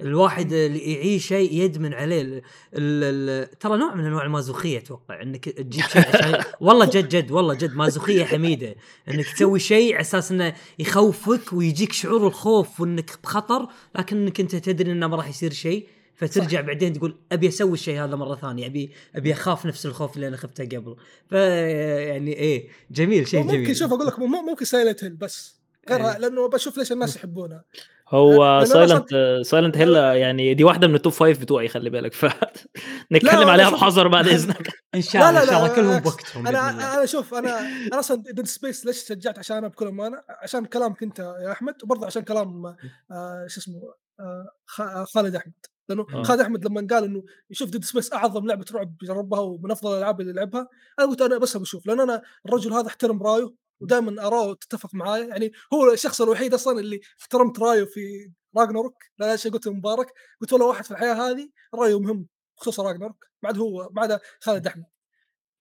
الواحد 0.00 0.52
اللي 0.52 0.78
يعيش 0.92 1.26
شيء 1.26 1.52
يدمن 1.52 1.94
عليه. 1.94 2.22
ال 2.22 2.42
ال 2.74 3.04
ال 3.04 3.58
ترى 3.58 3.78
نوع 3.78 3.94
من 3.94 4.04
أنواع 4.04 4.24
المازوخية 4.24 4.78
أتوقع 4.78 5.22
إنك 5.22 5.48
تجيب 5.48 5.84
شيء 5.84 6.08
عشان 6.08 6.42
والله 6.60 6.86
جد 6.86 7.08
جد 7.08 7.30
والله 7.30 7.54
جد 7.54 7.74
مازوخية 7.74 8.24
حميدة. 8.24 8.74
إنك 9.08 9.26
تسوي 9.32 9.58
شيء 9.58 9.92
على 9.94 10.00
أساس 10.00 10.30
إنه 10.32 10.54
يخوفك 10.78 11.52
ويجيك 11.52 11.92
شعور 11.92 12.26
الخوف 12.26 12.80
وإنك 12.80 13.10
بخطر 13.22 13.68
لكنك 13.98 14.40
أنت 14.40 14.56
تدري 14.56 14.92
إنه 14.92 15.06
ما 15.06 15.16
راح 15.16 15.28
يصير 15.28 15.52
شيء. 15.52 15.86
فترجع 16.14 16.60
صح. 16.60 16.66
بعدين 16.66 16.92
تقول 16.92 17.16
أبي 17.32 17.48
أسوي 17.48 17.72
الشيء 17.72 18.04
هذا 18.04 18.16
مرة 18.16 18.34
ثانية 18.36 18.66
ابي 18.66 18.90
أبي 19.16 19.32
أخاف 19.32 19.66
نفس 19.66 19.86
الخوف 19.86 20.16
اللي 20.16 20.28
أنا 20.28 20.36
خفته 20.36 20.64
قبل. 20.64 20.96
ف 21.30 21.32
يعني 21.32 22.32
إيه 22.36 22.68
جميل 22.90 23.28
شيء 23.28 23.42
جميل. 23.42 23.60
ممكن 23.60 23.74
شوف 23.74 23.92
أقول 23.92 24.06
لك 24.06 24.18
مم- 24.18 24.46
ممكن 24.46 24.64
سايلنت 24.64 25.04
هيل 25.04 25.14
بس. 25.16 25.58
غيرها 25.90 26.12
إيه. 26.14 26.18
لأنه 26.18 26.48
بشوف 26.48 26.78
ليش 26.78 26.92
الناس 26.92 27.16
يحبونها 27.16 27.64
هو 28.10 28.64
سايلنت 28.64 29.08
سايلنت 29.42 29.76
هيل 29.76 29.94
يعني 29.96 30.54
دي 30.54 30.64
واحدة 30.64 30.86
من 30.86 30.94
ال 30.94 30.98
top 30.98 31.12
five 31.12 31.40
بتوعي 31.40 31.68
خلي 31.68 31.90
بالك 31.90 32.12
ف 32.14 32.24
نتكلم 33.12 33.40
لا، 33.40 33.50
عليها 33.52 33.70
بحذر 33.70 34.08
بعد 34.08 34.28
إذنك 34.38 34.68
إن 34.94 35.02
شاء 35.02 35.28
الله 35.28 35.32
لا، 35.32 35.42
إن 35.42 35.46
شاء 35.46 35.54
لا، 35.54 35.64
الله 35.64 35.74
كلهم 35.76 35.86
بالعكس. 35.88 36.04
بوقتهم. 36.08 36.46
أنا 36.46 36.94
أنا 36.96 37.06
شوف 37.06 37.34
أنا 37.34 37.60
أنا 37.60 37.98
أصلا 37.98 38.22
Dead 38.22 38.46
Space 38.46 38.86
ليش 38.86 39.04
شجعت 39.04 39.38
عشانها 39.38 39.68
بكل 39.68 39.86
أمانة 39.88 40.22
عشان 40.42 40.64
كلامك 40.64 41.02
انت 41.02 41.18
يا 41.18 41.52
أحمد 41.52 41.74
وبرضه 41.82 42.06
عشان 42.06 42.22
كلام 42.22 42.66
آه 42.66 43.46
شو 43.48 43.60
اسمه 43.60 43.80
آه 44.20 44.46
خ- 44.66 45.04
خالد 45.14 45.34
أحمد 45.34 45.52
لأنه 45.88 46.06
آه. 46.14 46.22
خالد 46.22 46.40
أحمد 46.40 46.64
لما 46.66 46.86
قال 46.90 47.04
إنه 47.04 47.22
يشوف 47.50 47.70
Dead 47.70 47.84
Space 47.84 48.12
أعظم 48.12 48.46
لعبة 48.46 48.64
رعب 48.72 48.94
جربها 49.02 49.40
ومن 49.40 49.70
أفضل 49.70 49.92
الألعاب 49.92 50.20
اللي 50.20 50.32
لعبها 50.32 50.68
أنا 50.98 51.08
قلت 51.08 51.20
أنا 51.22 51.38
بس 51.38 51.56
بشوف 51.56 51.86
لأن 51.86 52.00
أنا 52.00 52.22
الرجل 52.46 52.72
هذا 52.72 52.86
أحترم 52.86 53.22
رأيه 53.22 53.50
ودائما 53.80 54.26
أراه 54.26 54.54
تتفق 54.54 54.94
معايا 54.94 55.24
يعني 55.26 55.52
هو 55.74 55.92
الشخص 55.92 56.20
الوحيد 56.20 56.54
أصلا 56.54 56.80
اللي 56.80 57.00
احترمت 57.20 57.58
رايه 57.58 57.84
في 57.84 58.32
Ragnarok 58.56 58.94
لا 59.18 59.36
شيء 59.36 59.52
قلت 59.52 59.68
مبارك. 59.68 60.06
قلت 60.40 60.52
والله 60.52 60.66
واحد 60.66 60.84
في 60.84 60.90
الحياة 60.90 61.14
هذه 61.14 61.48
رأيه 61.74 62.00
مهم 62.00 62.26
بخصوص 62.56 62.80
Ragnarok 62.80 63.26
بعد 63.42 63.58
هو 63.58 63.88
بعد 63.88 64.20
خالد 64.40 64.66
أحمد. 64.66 64.84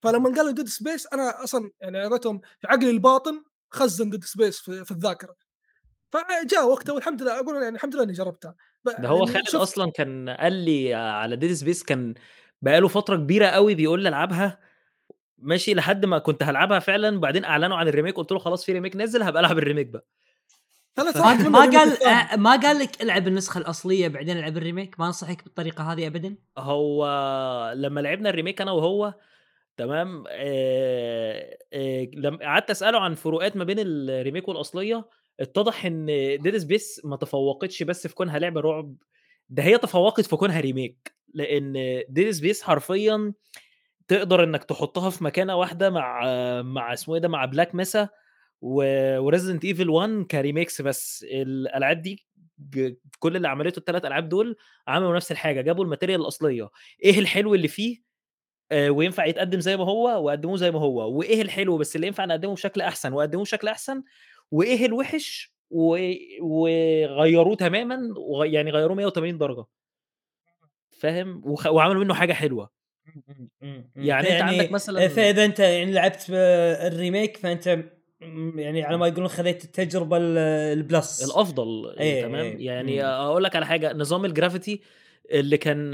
فلما 0.03 0.35
قالوا 0.35 0.51
Dead 0.51 0.67
Space 0.67 1.07
أنا 1.13 1.43
أصلا 1.43 1.71
يعني 1.81 1.97
عرفتهم 1.99 2.39
في 2.39 2.67
عقلي 2.67 2.89
الباطن 2.89 3.43
خزن 3.69 4.09
Dead 4.09 4.23
Space 4.23 4.59
في, 4.59 4.85
في 4.85 4.91
الذاكرة. 4.91 5.35
فجاء 6.11 6.67
وقته 6.69 6.93
والحمد 6.93 7.21
لله 7.21 7.39
أقول 7.39 7.63
يعني 7.63 7.75
الحمد 7.75 7.95
لله 7.95 8.03
إني 8.03 8.13
جربتها 8.13 8.55
ده 8.85 9.07
هو 9.09 9.25
يعني 9.25 9.33
خالد 9.33 9.55
أصلا 9.55 9.91
كان 9.91 10.29
قال 10.29 10.53
لي 10.53 10.93
على 10.93 11.35
Dead 11.35 11.53
Space 11.53 11.83
كان 11.83 12.13
بقاله 12.61 12.87
فترة 12.87 13.15
كبيرة 13.15 13.47
قوي 13.47 13.75
بيقول 13.75 14.03
لي 14.03 14.09
ألعبها 14.09 14.59
ماشي 15.37 15.73
لحد 15.73 16.05
ما 16.05 16.17
كنت 16.19 16.43
هلعبها 16.43 16.79
فعلا 16.79 17.17
وبعدين 17.17 17.45
أعلنوا 17.45 17.77
عن 17.77 17.87
ال 17.87 17.91
remake 17.91 18.15
قلت 18.15 18.31
له 18.31 18.39
خلاص 18.39 18.65
في 18.65 18.71
remake 18.73 18.95
نزل 18.95 19.23
هبقى 19.23 19.39
ألعب 19.39 19.57
ال 19.57 19.62
remake 19.62 19.87
بقى. 19.87 20.05
ثلاث 20.95 21.17
ما 21.17 21.59
قال. 21.59 22.03
آه، 22.03 22.35
ما 22.35 22.55
قال 22.55 22.79
لك 22.79 23.01
العب 23.01 23.27
النسخة 23.27 23.57
الأصلية 23.57 24.07
بعدين 24.07 24.37
العب 24.37 24.57
ال 24.57 24.63
remake 24.63 24.99
ما 24.99 25.07
أنصحك 25.07 25.43
بالطريقة 25.43 25.83
هذه 25.93 26.07
ابدا؟ 26.07 26.35
هو 26.57 27.05
لما 27.75 27.99
لعبنا 28.01 28.29
ال 28.29 28.34
remake 28.34 28.61
أنا 28.61 28.71
وهو 28.71 29.13
تمام 29.77 30.23
آه 30.29 31.57
آه 31.73 32.07
لما 32.13 32.37
قعدت 32.37 32.69
أسأله 32.69 32.99
عن 32.99 33.13
فروقات 33.15 33.57
ما 33.57 33.63
بين 33.63 33.77
ال 33.79 33.89
remake 33.89 34.47
والأصلية. 34.47 35.05
اتضح 35.39 35.85
إن 35.85 36.05
Dead 36.41 36.57
Space 36.57 37.01
ما 37.03 37.15
تفوقتش 37.17 37.83
بس 37.83 38.07
في 38.07 38.15
كونها 38.15 38.39
لعبة 38.39 38.61
رعب 38.61 38.95
ده 39.49 39.63
هي 39.63 39.77
تفوقت 39.77 40.21
في 40.21 40.35
كونها 40.35 40.59
remake 40.59 41.15
لأن 41.33 42.03
Dead 42.09 42.31
Space 42.31 42.61
حرفيا 42.63 43.33
تقدر 44.07 44.43
إنك 44.43 44.63
تحطها 44.63 45.09
في 45.09 45.23
مكانة 45.23 45.55
واحدة 45.55 45.89
مع 45.89 46.21
مع 46.61 46.93
اسمه 46.93 47.15
إيه 47.15 47.21
ده 47.21 47.27
مع 47.27 47.45
Black 47.45 47.75
Mesa 47.75 48.09
و 48.61 48.73
Resident 48.73 49.65
Evil 49.65 49.89
1 49.89 50.23
ك 50.31 50.38
remakes 50.38 50.81
بس 50.81 51.25
الألعاب 51.31 52.01
دي 52.01 52.27
كل 53.19 53.35
اللي 53.35 53.47
عملته 53.47 53.79
الثلاث 53.79 54.05
ألعاب 54.05 54.29
دول 54.29 54.57
عملوا 54.87 55.15
نفس 55.15 55.31
الحاجة 55.31 55.61
جابوا 55.61 55.83
ال 55.83 55.88
material 55.88 56.21
الأصلية 56.21 56.69
إيه 57.03 57.19
الحلو 57.19 57.55
اللي 57.55 57.67
فيه 57.67 57.97
آه، 58.71 58.89
وينفع 58.91 59.25
يتقدم 59.25 59.59
زي 59.59 59.77
ما 59.77 59.83
هو 59.85 60.25
وقدموه 60.25 60.57
زي 60.57 60.71
ما 60.71 60.79
هو 60.79 61.17
وإيه 61.19 61.41
الحلو 61.41 61.77
بس 61.77 61.95
اللي 61.95 62.07
ينفع 62.07 62.25
نقدمه 62.25 62.53
بشكل 62.53 62.81
أحسن 62.81 63.13
وقدموه 63.13 63.43
بشكل 63.43 63.67
أحسن 63.67 64.03
وإيه 64.51 64.85
الوحش 64.85 65.53
و 65.71 65.97
وغيّروه 66.41 67.55
تمامًا 67.55 67.99
يعني 68.45 68.71
غيّروه 68.71 68.95
180 68.95 69.37
درجة. 69.37 69.65
فاهم؟ 70.99 71.41
وخ 71.45 71.67
وعملوا 71.67 72.03
منه 72.03 72.13
حاجة 72.13 72.33
حلوة. 72.33 72.69
إمم. 73.63 73.91
يعني 73.95 74.33
أنت 74.33 74.41
عندك 74.41 74.71
مثلًا 74.71 75.07
فإذا 75.07 75.45
أنت 75.45 75.59
يعني 75.59 75.91
لعبت 75.91 76.25
ال 76.29 76.45
remake 76.45 77.37
فأنت 77.37 77.79
م 78.21 78.59
يعني 78.59 78.83
على 78.83 78.97
ما 78.97 79.07
يقولون 79.07 79.27
خذيت 79.27 79.63
التجربة 79.63 80.17
ال 80.17 80.37
ال 80.77 80.87
plus 80.87 81.23
الأفضل 81.31 81.95
إيه، 81.99 82.21
تمام، 82.21 82.45
إيه، 82.45 82.65
يعني. 82.65 83.05
أقول 83.05 83.43
لك 83.43 83.55
على 83.55 83.65
حاجة، 83.65 83.93
نظام 83.93 84.33
ال 84.33 84.39
gravity 84.39 84.77
اللي 85.31 85.57
كان 85.57 85.91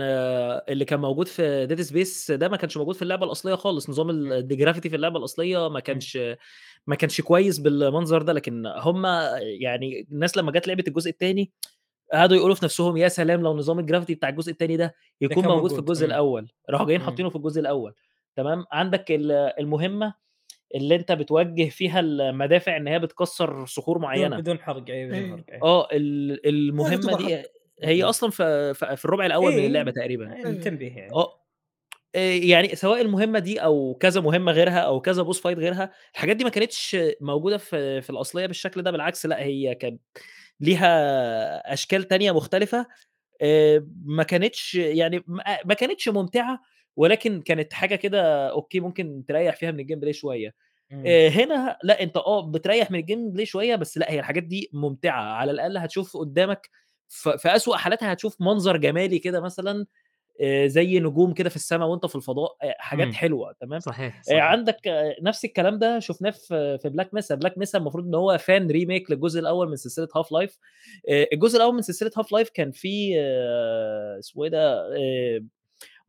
اللي 0.70 0.86
كان 0.86 1.00
موجود 1.00 1.28
في 1.28 1.68
Dead 1.68 1.88
Space 1.90 2.32
ده 2.32 2.50
ما 2.50 2.58
كانش 2.58 2.78
موجود 2.78 2.96
في 2.96 3.02
اللعبة 3.02 3.26
الأصلية 3.26 3.56
خالص، 3.56 3.90
نظام 3.90 4.10
إمم. 4.10 4.32
ال 4.34 4.48
الgravity 4.52 4.80
في 4.90 4.96
اللعبة 4.96 5.20
الأصلية 5.20 5.70
ما. 5.70 5.80
كانش 5.80 6.18
ما 6.88 6.96
كانش 6.96 7.22
كويس 7.22 7.60
بالمنظر 7.60 8.22
ده، 8.22 8.34
لكن 8.34 8.64
هم 8.68 9.06
يعني 9.42 10.08
الناس 10.12 10.38
لمّا 10.38 10.52
جات 10.52 10.68
لعبت 10.68 10.88
الجزء 10.88 11.10
التاني 11.10 11.52
قعدوا 12.14 12.38
يقولوا 12.38 12.56
في 12.56 12.66
نفسهم 12.66 12.98
يا 12.98 13.08
سلام 13.08 13.42
لو 13.42 13.54
نظام 13.58 13.86
الgravity 13.88 14.12
بتاع 14.12 14.30
الجزء 14.30 14.52
التاني 14.52 14.78
ده 14.78 14.96
يكون 15.22 15.44
كان 15.44 15.52
موجود 15.52 15.70
في 15.70 15.76
موجود، 15.76 15.90
الجزء 15.90 16.06
إمم. 16.06 16.12
الأول، 16.14 16.52
راحوا 16.70 16.86
جايين. 16.86 17.02
حاطينه 17.02 17.30
في 17.30 17.36
الجزء 17.36 17.62
الأول 17.62 17.94
تمام، 18.36 18.66
عندك 18.72 19.12
ال 19.12 19.32
المهمة 19.32 20.14
اللي 20.76 20.96
أنت 20.96 21.12
بتوجّه 21.12 21.70
فيها 21.70 22.00
المدافع 22.00 22.78
إن 22.78 22.88
هي 22.88 23.00
بتكسّر 23.00 23.66
صخور 23.66 24.00
معيّنة. 24.00 24.38
بدون 24.38 24.60
حرق 24.60 24.90
أيوه 24.90 25.10
بدون 25.10 25.44
إيه. 25.50 25.60
حرق 25.60 25.88
ال 25.94 26.30
ما 26.30 26.38
المهمة 26.46 27.12
يعتبر 27.12 27.28
دي. 27.28 27.44
هي. 27.84 28.04
أصلًا 28.04 28.30
في 28.30 29.06
الربع 29.06 29.26
الأول 29.26 29.52
من 29.52 29.58
إيه، 29.60 29.68
اللعبة 29.68 29.92
تقريبًا. 29.92 30.54
تنبيه 30.54 30.92
يعني. 30.98 31.14
آه. 31.14 31.40
آآ 32.16 32.20
يعني 32.36 32.76
سواء 32.76 33.02
المهمة 33.02 33.40
دي 33.40 33.60
أو 33.60 33.94
كذا 34.00 34.22
مهمة 34.22 34.52
غيرها 34.52 34.80
أو 34.80 35.02
كذا 35.02 35.24
boss 35.24 35.38
fight 35.38 35.46
غيرها، 35.58 35.92
الحاجات 36.14 36.36
دي 36.36 36.44
ما 36.44 36.50
كانتش 36.50 36.98
موجودة 37.22 37.58
في 37.58 38.02
في 38.02 38.10
الأصلية 38.10 38.46
بالشكل 38.46 38.82
ده، 38.82 38.92
بالعكس 38.92 39.26
لأ 39.26 39.44
هي 39.44 39.76
كانت 39.76 40.02
ليها 40.60 41.74
أشكال 41.74 42.04
تانية 42.08 42.32
مختلفة 42.32 42.88
آآ 43.42 43.88
ما 44.06 44.24
كانتش 44.24 44.76
يعني 44.76 45.24
ما 45.66 45.74
كانتش 45.76 46.10
ممتعة، 46.10 46.62
ولكن 46.98 47.42
كانت 47.42 47.74
حاجة 47.74 47.96
كده 47.96 48.50
أوكي 48.52 48.80
ممكن 48.80 49.26
تريّح 49.28 49.56
فيها 49.56 49.72
من 49.72 49.86
الgameplay 49.88 50.12
شوية. 50.12 50.56
إمم. 50.92 51.16
آآ 51.16 51.30
هنا 51.30 51.78
لأ 51.84 52.04
أنت 52.04 52.18
آه 52.18 52.52
بتريّح 52.52 52.92
من 52.92 53.04
الgameplay 53.04 53.44
شوية، 53.44 53.76
بس 53.76 53.98
لأ 53.98 54.12
هي 54.12 54.20
الحاجات 54.20 54.44
دي 54.44 54.70
ممتعة، 54.74 55.24
على 55.24 55.52
الأقل 55.52 55.78
هتشوف 55.78 56.18
قدّامك 56.18 56.70
في 57.10 57.56
أسوأ 57.56 57.78
حالاتها 57.78 58.14
هتشوف 58.14 58.38
منظر 58.42 58.78
جمالي 58.78 59.20
كده 59.20 59.42
مثلًا 59.42 59.86
زي 60.66 61.00
نجوم 61.00 61.34
كده 61.34 61.50
في 61.50 61.56
السما 61.56 61.86
وأنت 61.86 62.06
في 62.06 62.16
الفضاء، 62.16 62.58
آآ 62.64 62.76
حاجات 62.80 63.08
إمم. 63.08 63.16
حلوة 63.16 63.54
تمام، 63.62 63.80
صحيح، 63.80 64.16
آآ 64.16 64.22
صحيح. 64.24 64.44
عندك 64.44 64.78
نفس 65.22 65.46
الكلام 65.46 65.80
ده 65.80 66.00
شُفناه 66.00 66.30
في 66.32 66.78
في 66.78 66.90
Black 66.90 67.08
Mesa، 67.20 67.38
Black 67.40 67.54
Mesa 67.54 67.76
المفروض 67.76 68.06
إن 68.08 68.16
هو 68.16 68.38
fan 68.38 68.72
remake 68.72 69.12
للجزء 69.12 69.40
الأول 69.40 69.70
من 69.70 69.76
Half 69.78 70.28
Life 70.28 70.58
آآ 71.10 71.28
الجزء 71.34 71.58
الأول 71.58 71.76
من 71.76 71.82
سلسلة 71.82 72.12
Half 72.20 72.28
Life 72.44 72.52
كان 72.54 72.72
فيه 72.72 73.16
اسمه 74.20 74.44
إيه 74.44 74.50
ده 74.50 74.88
آآ 74.98 75.46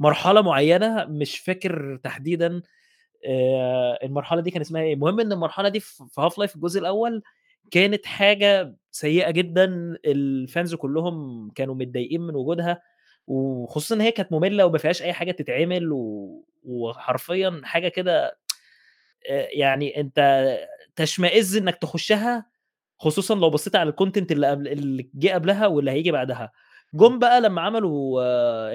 مرحلة 0.00 0.42
معيّنة 0.42 1.04
مش 1.04 1.38
فاكر 1.38 1.96
تحديدًا 2.04 2.62
آآ 3.26 3.98
المرحلة 4.04 4.40
دي 4.42 4.50
كان 4.50 4.60
اسمها 4.60 4.82
إيه، 4.82 4.94
المهم 4.94 5.20
إن 5.20 5.32
المرحلة 5.32 5.68
دي 5.68 5.80
في 5.80 6.04
Half 6.20 6.32
Life 6.46 6.56
الجزء 6.56 6.80
الأول 6.80 7.22
كانت 7.70 8.06
حاجة 8.06 8.76
سيئة 8.92 9.30
جدًا، 9.30 9.96
الfans 10.08 10.74
كلّهم 10.76 11.50
كانوا 11.50 11.74
متضايقين 11.74 12.20
من 12.20 12.36
وجودها، 12.36 12.82
وخصوصًا 13.26 13.94
إن 13.94 14.00
هي 14.00 14.12
كانت 14.12 14.32
مملة 14.32 14.66
وما 14.66 14.78
فيهاش 14.78 15.02
أي 15.02 15.12
حاجة 15.12 15.32
تتعمل 15.32 15.92
و 15.92 16.44
وحرفيًا 16.64 17.60
حاجة 17.64 17.88
كده 17.88 18.38
يعني 19.52 20.00
أنت 20.00 20.48
تشمئز 20.96 21.56
إنك 21.56 21.76
تخشها، 21.76 22.46
خصوصًا 22.98 23.34
لو 23.34 23.50
بصيت 23.50 23.76
على 23.76 23.92
الcontent 23.92 24.26
اللي 24.32 24.48
قبل 24.50 24.68
اللي 24.68 25.10
جه 25.14 25.34
قبلها 25.34 25.66
واللي 25.66 25.90
هييجي 25.90 26.12
بعدها. 26.12 26.52
جُم 26.94 27.18
بقى 27.18 27.40
لمّا 27.40 27.62
عملوا 27.62 28.22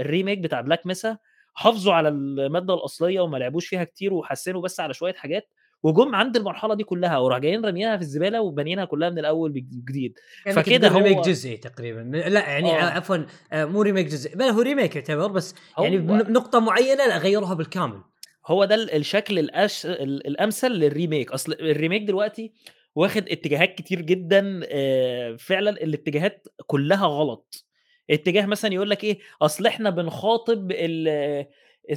الremake 0.03 0.39
بتاع 0.39 0.63
Black 0.63 0.91
Mesa 0.93 1.15
حافظوا 1.55 1.93
على 1.93 2.09
المادة 2.09 2.73
الأصلية 2.73 3.21
وما 3.21 3.37
لعبوش 3.37 3.67
فيها 3.67 3.83
كتير 3.83 4.13
وحسّنوا 4.13 4.61
بس 4.61 4.79
على 4.79 4.93
شوية 4.93 5.13
حاجات، 5.13 5.49
وجُم 5.83 6.15
عند 6.15 6.37
المرحلة 6.37 6.75
دي 6.75 6.83
كلّها 6.83 7.17
وراحوا 7.17 7.41
جايين 7.41 7.65
راميينها 7.65 7.97
في 7.97 8.01
الزبالة 8.03 8.41
وبانيينها 8.41 8.85
كلّها 8.85 9.09
من 9.09 9.19
الأول 9.19 9.51
بج 9.51 9.65
جديد، 9.89 10.19
فكده 10.47 10.87
هو 10.89 11.21
جزئي 11.21 11.57
تقريبًا، 11.57 11.99
لأ 12.17 12.49
يعني 12.49 12.75
آه. 12.75 12.81
عفوًا 12.81 13.25
آآ 13.53 13.65
مو 13.65 13.83
remake 13.83 13.87
جزئي، 14.07 14.35
بل 14.35 14.43
هو 14.43 14.63
remake 14.63 14.95
يعتبر 14.95 15.27
بس 15.27 15.55
يعني 15.81 15.97
بنقطة 15.97 16.59
معيّنة 16.59 17.07
لأ 17.07 17.17
غيّروها 17.17 17.53
بالكامل. 17.53 18.01
هو 18.47 18.65
ده 18.65 18.75
ال 18.75 18.91
الشكل 18.95 19.39
الأش 19.39 19.85
ال 19.85 20.27
الأمثل 20.27 20.69
للremake، 20.89 21.33
أصل 21.33 21.53
الremake 21.53 22.05
دلوقتي 22.07 22.53
واخد 22.95 23.29
اتجاهات 23.29 23.75
كتير 23.75 24.01
جدًا 24.01 24.61
آآ 24.71 25.37
فعلًا 25.37 25.69
الاتجاهات 25.71 26.47
كلّها 26.67 27.05
غلط. 27.07 27.65
اتجاه 28.09 28.45
مثلًا 28.45 28.73
يقول 28.73 28.89
لك 28.89 29.03
إيه، 29.03 29.19
أصل 29.41 29.65
إحنا 29.67 29.89
بنخاطب 29.89 30.71
ال 30.71 31.07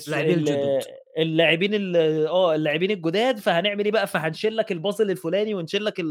اللاعبين 0.07 0.39
ال 0.39 0.49
الجدد. 0.49 0.85
اللاعبين 1.19 1.75
ال 1.75 1.97
آه 2.27 2.55
اللاعبين 2.55 2.91
الجداد، 2.91 3.39
فهنعمل 3.39 3.85
إيه 3.85 3.93
بقى، 3.93 4.07
فهنشيل 4.07 4.57
لك 4.57 4.73
الpuzzle 4.73 5.01
الفلاني 5.01 5.55
ونشيل 5.55 5.85
لك 5.85 6.03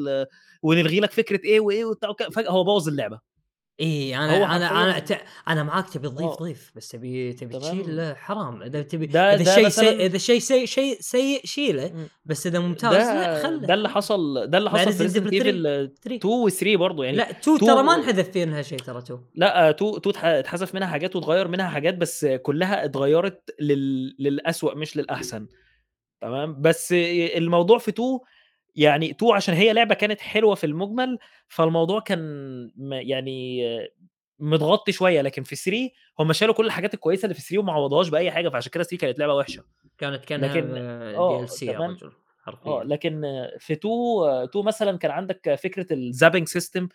ونلغي 0.64 1.00
لك 1.00 1.12
فكرة 1.12 1.42
إيه 1.46 1.60
وإيه 1.60 1.86
وبتاع 1.86 2.10
هو 2.50 2.64
بوّظ 2.64 2.88
اللعبة. 2.88 3.31
أنا 4.16 4.56
أنا 4.56 4.94
حرفيًا 4.94 5.18
ت 5.18 5.22
أنا 5.48 5.64
معاك 5.64 5.90
تبي 5.90 6.10
تضيف. 6.10 6.42
ضيف، 6.42 6.72
بس 6.76 6.90
تبي 6.90 7.34
تبي. 7.34 7.60
تشيل 7.60 8.16
حرام، 8.16 8.64
إذا 8.64 8.82
تبي 8.82 9.06
ده 9.06 9.34
إذا 9.34 9.44
ده 9.44 9.52
الشيء 9.52 9.70
سيء 9.70 9.86
مثلًا 9.86 10.06
إذا 10.06 10.16
الشيء 10.16 10.40
سيء 10.40 10.66
شيء 10.66 10.98
سيء 11.00 11.42
شيله،. 11.46 11.92
بس 12.26 12.48
إذا 12.48 12.60
ممتاز 12.60 12.94
ده 12.94 13.44
خله 13.44 13.58
ده 13.68 13.74
اللي. 13.74 13.90
حصل 13.90 14.48
ده 14.50 14.58
اللي 14.58 14.70
حصل 14.70 14.94
في 14.94 15.08
Resident 15.08 15.24
Evil 15.24 15.24
3 15.24 15.52
Evil 15.52 16.02
3 16.04 16.16
2 16.16 16.76
و3 16.76 16.80
برضه 16.80 17.04
يعني 17.04 17.18
لأ 17.18 17.30
2 17.30 17.58
ترى 17.58 17.84
ما 17.84 17.94
2 17.94 18.00
انحذف 18.00 18.30
فينها 18.30 18.62
شيء 18.62 18.80
ترى 18.80 18.98
2. 18.98 19.20
لأ 19.36 19.70
2 19.70 19.96
2 19.96 20.10
اتح 20.16 20.26
اتحذف 20.26 20.76
منها 20.76 20.88
حاجات 20.88 21.16
واتغيّر 21.16 21.48
منها 21.48 21.68
حاجات، 21.70 21.96
بس 21.96 22.26
كلّها 22.26 22.86
اتغيّرت 22.86 23.56
لل 23.60 24.16
للأسوأ 24.20 24.76
مش 24.76 24.98
للأحسن 24.98 25.48
تمام، 26.22 26.62
بس 26.62 26.94
الموضوع 27.38 27.78
في 27.78 27.92
2 27.92 28.20
يعني 28.76 29.12
2 29.12 29.34
عشان 29.34 29.54
هي 29.56 29.74
لعبة 29.74 29.96
كانت 29.96 30.22
حلوة 30.22 30.56
في 30.56 30.66
المُجمل، 30.66 31.18
فالموضوع 31.48 32.00
كان 32.00 32.20
يعني 32.92 33.64
متغطي 34.40 34.92
شوية، 34.92 35.22
لكن 35.22 35.44
في 35.44 35.56
3 35.56 35.92
هم 36.20 36.34
شالوا 36.34 36.54
كل 36.56 36.66
الحاجات 36.66 36.94
الكويسة 36.94 37.24
اللي 37.26 37.36
في 37.36 37.42
3 37.42 37.60
وما 37.60 37.74
عوضوهاش 37.74 38.10
بأي 38.10 38.32
حاجة، 38.32 38.50
فعشان 38.50 38.72
كده 38.72 38.84
3 38.84 38.98
كانت 38.98 39.20
لعبة 39.20 39.34
وحشة. 39.36 39.64
كانت 39.98 40.26
لكن 40.38 40.78
كأنها 40.78 41.18
آه 41.18 41.46
DLC 41.46 41.64
يا 41.64 41.74
تمام، 41.74 41.92
رجل 41.92 42.12
آه. 42.66 42.84
لكن 42.84 43.22
في 43.60 43.74
2 43.74 43.94
2 44.44 44.66
مثلًا 44.66 44.98
كان 44.98 45.12
عندك 45.12 45.56
فكرة 45.56 45.88
الzapping 45.96 46.46
system 46.62 46.88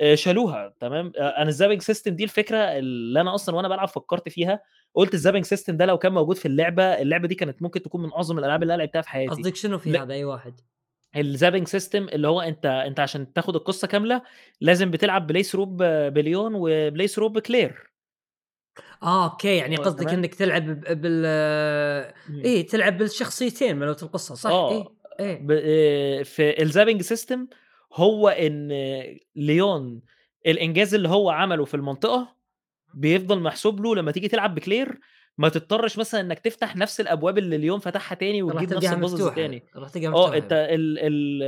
آآ 0.00 0.14
شالوها 0.14 0.74
تمام، 0.80 1.12
أ 1.16 1.42
أنا 1.42 1.52
الzapping 1.52 1.82
system 1.94 2.08
دي 2.10 2.24
الفكرة 2.24 2.58
اللي 2.58 3.20
أنا 3.20 3.34
أصلًا 3.34 3.56
وأنا 3.56 3.68
بالعب 3.68 3.88
فكّرت 3.88 4.28
فيها، 4.28 4.60
قُلت 4.94 5.16
الzapping 5.16 5.46
system 5.58 5.70
ده 5.74 5.86
لو 5.86 5.98
كان 5.98 6.12
موجود 6.12 6.36
في 6.36 6.46
اللعبة، 6.48 6.84
اللعبة 6.84 7.28
دي 7.28 7.34
كانت 7.34 7.62
ممكن 7.62 7.82
تكون 7.82 8.02
من 8.02 8.12
أعظم 8.12 8.38
الألعاب 8.38 8.62
اللي 8.62 8.74
أنا 8.74 8.80
لعبتها 8.82 9.02
في 9.02 9.08
حياتي. 9.08 9.30
قصدك 9.30 9.56
شنو 9.56 9.78
في 9.78 9.98
هذا 9.98 10.14
أي 10.14 10.24
واحد؟ 10.24 10.60
الzapping 11.16 11.64
system 11.78 11.94
اللي 12.14 12.28
هو 12.28 12.40
أنت 12.40 12.66
أنت 12.66 13.00
عشان 13.00 13.32
تاخد 13.32 13.56
القصة 13.56 13.88
كاملة، 13.88 14.22
لازم 14.60 14.90
بتلعب 14.90 15.32
play 15.32 15.44
through 15.46 15.68
ب 15.68 15.82
بليون 16.14 16.54
وplay 16.54 17.08
through 17.14 17.26
بكلير. 17.32 17.92
آه 19.02 19.30
أوكي، 19.30 19.56
يعني 19.56 19.76
آه 19.78 19.80
قصدك 19.80 20.04
تمام. 20.04 20.14
إنك 20.14 20.34
تلعب 20.34 20.80
بال. 21.00 21.24
إيه 22.44 22.66
تلعب 22.66 22.98
بالشخصيتين 22.98 23.76
مالوت 23.76 24.02
القصة 24.02 24.34
صح 24.34 24.50
إيه، 24.50 24.56
آه، 24.56 24.96
إيه. 25.20 25.46
ب 25.46 25.50
آآ 25.50 26.22
في 26.22 26.52
الzapping 26.54 27.06
system 27.16 27.38
هو 27.94 28.28
إن 28.28 28.68
ليون 29.36 30.02
الإنجاز 30.46 30.94
اللي 30.94 31.08
هو 31.08 31.30
عمله 31.30 31.64
في 31.64 31.74
المنطقة، 31.74 32.36
بيفضل 32.94 33.40
محسوب 33.40 33.80
له 33.80 33.96
لمّا 33.96 34.12
تيجي 34.12 34.28
تلعب 34.28 34.54
بكلير، 34.54 34.98
ما 35.38 35.48
تضطرش 35.48 35.98
مثلًا 35.98 36.20
إنك 36.20 36.38
تفتح 36.38 36.76
نفس 36.76 37.00
الأبواب 37.00 37.38
اللي 37.38 37.58
ليون 37.58 37.78
فتحها 37.78 38.14
تاني 38.16 38.42
وتجيب 38.42 38.72
نفس 38.72 38.86
الpuzzles 38.86 38.98
مفتوحة، 39.14 39.34
تاني. 39.34 39.62
مفتوحة. 39.76 40.38
ال 40.52 40.98
ال 40.98 41.42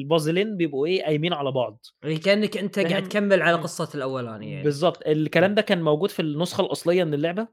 ال 0.00 0.05
puzzles 0.05 0.41
اللي 0.41 0.56
بيبقوا 0.56 0.86
إيه، 0.86 1.02
قايمين 1.04 1.32
على 1.32 1.52
بعض. 1.52 1.86
يعني 2.02 2.18
كأنك 2.18 2.56
أنت 2.56 2.78
قاعد؟ 2.78 3.02
تكمل 3.08 3.42
على 3.42 3.54
إمم. 3.54 3.62
قصة 3.62 3.88
الأولاني 3.94 4.50
يعني. 4.50 4.64
بالضبط، 4.64 5.06
الكلام 5.06 5.54
ده 5.54 5.62
كان 5.62 5.82
موجود 5.82 6.10
في 6.10 6.20
النسخة 6.22 6.60
الأصلية 6.64 7.04
من 7.04 7.14
اللعبة 7.14 7.48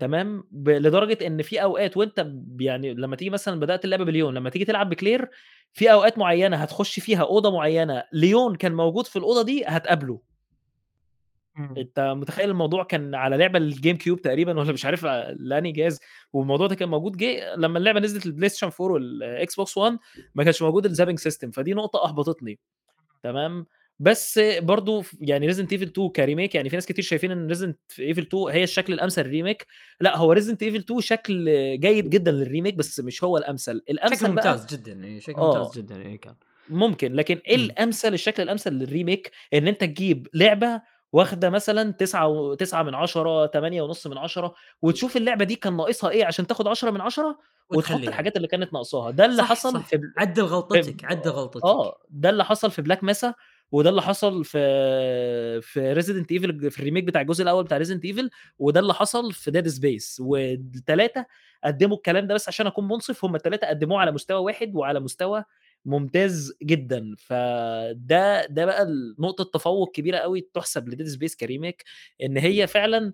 تمام، 0.00 0.44
ب 0.50 0.68
لدرجة 0.68 1.26
إن 1.26 1.42
في 1.42 1.62
أوقات 1.62 1.96
وأنت 1.96 2.20
ب 2.20 2.60
يعني 2.60 2.94
لمّا 2.94 3.16
تيجي 3.16 3.30
مثلًا 3.30 3.60
بدأت 3.60 3.84
اللعبة 3.84 4.04
بليون، 4.04 4.34
لمّا 4.34 4.50
تيجي 4.50 4.64
تلعب 4.64 4.90
بكلير، 4.90 5.30
في 5.72 5.92
أوقات 5.92 6.18
معيّنة 6.18 6.56
هتخش 6.56 7.00
فيها 7.00 7.22
أوضة 7.22 7.50
معيّنة 7.52 8.04
ليون 8.12 8.56
كان 8.56 8.74
موجود 8.74 9.06
في 9.06 9.16
الأوضة 9.16 9.42
دي 9.44 9.64
هتقابله. 9.66 10.20
إمم. 11.60 11.74
أنت 11.78 12.14
متخيل 12.16 12.50
الموضوع 12.50 12.84
كان 12.84 13.14
على 13.14 13.36
لعبة 13.36 13.58
للGame 13.70 13.96
Cube 13.96 14.20
تقريبًا 14.22 14.58
والّا 14.58 14.72
مش 14.72 14.84
عارف 14.84 15.04
لأنهي 15.38 15.72
جهاز، 15.72 16.00
والموضوع 16.32 16.66
ده 16.66 16.74
كان 16.74 16.88
موجود 16.88 17.16
جه 17.16 17.54
لمّا 17.56 17.78
اللعبة 17.78 18.00
نزلت 18.00 18.24
للPlayStation 18.26 18.70
4 18.80 18.98
والXbox 18.98 19.68
One 19.70 19.98
ما 20.34 20.44
كانش 20.44 20.62
موجود 20.62 20.88
الzapping 20.96 21.20
system 21.30 21.50
فدي 21.52 21.74
نقطة 21.74 22.04
أحبطتني 22.04 22.58
تمام، 23.22 23.66
بس 24.00 24.38
برضه 24.58 25.00
ف 25.02 25.16
يعني 25.20 25.52
Resident 25.54 25.66
Evil 25.66 25.90
2 25.98 26.08
كRemake 26.18 26.54
يعني 26.54 26.68
في 26.68 26.76
ناس 26.76 26.86
كتير 26.86 27.04
شايفين 27.04 27.30
إن 27.30 27.54
Resident 27.54 27.94
Evil 27.98 28.26
2 28.26 28.48
هي 28.50 28.64
الشكل 28.64 28.92
الأمثل 28.92 29.24
للRemake 29.24 29.64
لأ 30.00 30.16
هو 30.16 30.34
Resident 30.34 30.58
Evil 30.62 30.76
2 30.84 31.00
شكل 31.00 31.44
جيد 31.80 32.10
جدًا 32.10 32.44
للRemake 32.44 32.74
بس 32.74 33.00
مش 33.00 33.24
هو 33.24 33.36
الأمثل، 33.36 33.76
شكل 33.80 33.92
الأمثل 33.92 34.32
بقى 34.34 34.52
ممتاز 34.52 34.66
جدًا، 34.74 34.92
يعني 34.92 35.20
شكل 35.20 35.40
آه. 35.40 35.58
ممتاز 35.58 35.78
جدًا 35.78 35.96
يعني 35.96 36.18
كان. 36.18 36.34
ممكن، 36.68 37.12
لكن 37.12 37.38
إيه 37.46 37.56
إمم. 37.56 37.64
الأمثل 37.64 38.14
الشكل 38.14 38.42
الأمثل 38.42 38.70
لل 38.72 38.86
remake 38.86 39.30
إن 39.54 39.68
أنت 39.68 39.80
تجيب 39.80 40.28
لعبة 40.34 40.82
واخدة 41.12 41.50
مثلًا 41.50 41.92
9 41.92 42.28
و 42.28 42.54
9/10 42.54 43.46
8.5/10 43.46 44.54
وتشوف 44.82 45.16
اللعبة 45.16 45.44
دي 45.44 45.56
كان 45.56 45.76
ناقصها 45.76 46.10
إيه 46.10 46.24
عشان 46.26 46.46
تاخد 46.46 46.68
10/10 46.68 47.38
وتحط 47.70 47.78
وتخلّيها. 47.78 48.08
الحاجات 48.08 48.36
اللي 48.36 48.48
كانت 48.48 48.72
ناقصاها، 48.72 49.10
ده 49.10 49.24
اللي 49.24 49.42
صح، 49.42 49.44
حصل 49.44 49.70
صح، 49.72 49.86
في 49.86 49.96
ب 49.96 50.02
عدّل 50.18 50.42
في 50.68 50.80
غلطتك، 50.80 51.04
ب 51.04 51.06
عدّل 51.06 51.30
غلطتك. 51.30 51.64
آه، 51.64 51.98
ده 52.10 52.30
اللي 52.30 52.44
حصل 52.44 52.70
في 52.70 52.82
Black 52.82 52.98
Mesa 53.10 53.32
وده 53.72 53.90
اللي 53.90 54.02
حصل 54.02 54.44
في 54.44 54.58
في 55.62 55.94
Resident 55.94 56.26
Evil 56.40 56.68
في 56.70 56.78
ال 56.80 56.83
remake 56.83 57.04
بتاع 57.04 57.20
الجزء 57.20 57.42
الأول 57.42 57.64
بتاع 57.64 57.78
Resident 57.78 58.00
Evil 58.14 58.28
وده 58.58 58.80
اللي 58.80 58.94
حصل 58.94 59.32
في 59.32 59.50
Dead 59.52 59.66
Space 59.66 60.20
وال3 60.20 61.24
قدّموا 61.64 61.96
الكلام 61.96 62.26
ده 62.26 62.34
بس 62.34 62.48
عشان 62.48 62.66
أكون 62.66 62.88
مُنصِف 62.88 63.24
هم 63.24 63.36
ال3 63.36 63.68
قدّموه 63.68 64.00
على 64.00 64.12
مستوى 64.12 64.38
واحد 64.40 64.74
وعلى 64.76 65.00
مستوى 65.00 65.44
ممتاز 65.84 66.52
جدًا، 66.62 67.14
فده 67.18 68.46
ده 68.46 68.64
بقى 68.66 68.82
ال 68.82 69.16
نقطة 69.18 69.44
تفوّق 69.54 69.90
كبيرة 69.92 70.16
أوي 70.18 70.40
تُحسب 70.54 70.90
لDead 70.90 71.08
Space 71.18 71.36
كريميك 71.36 71.84
إن 72.22 72.38
هي 72.38 72.66
فعلًا 72.66 73.12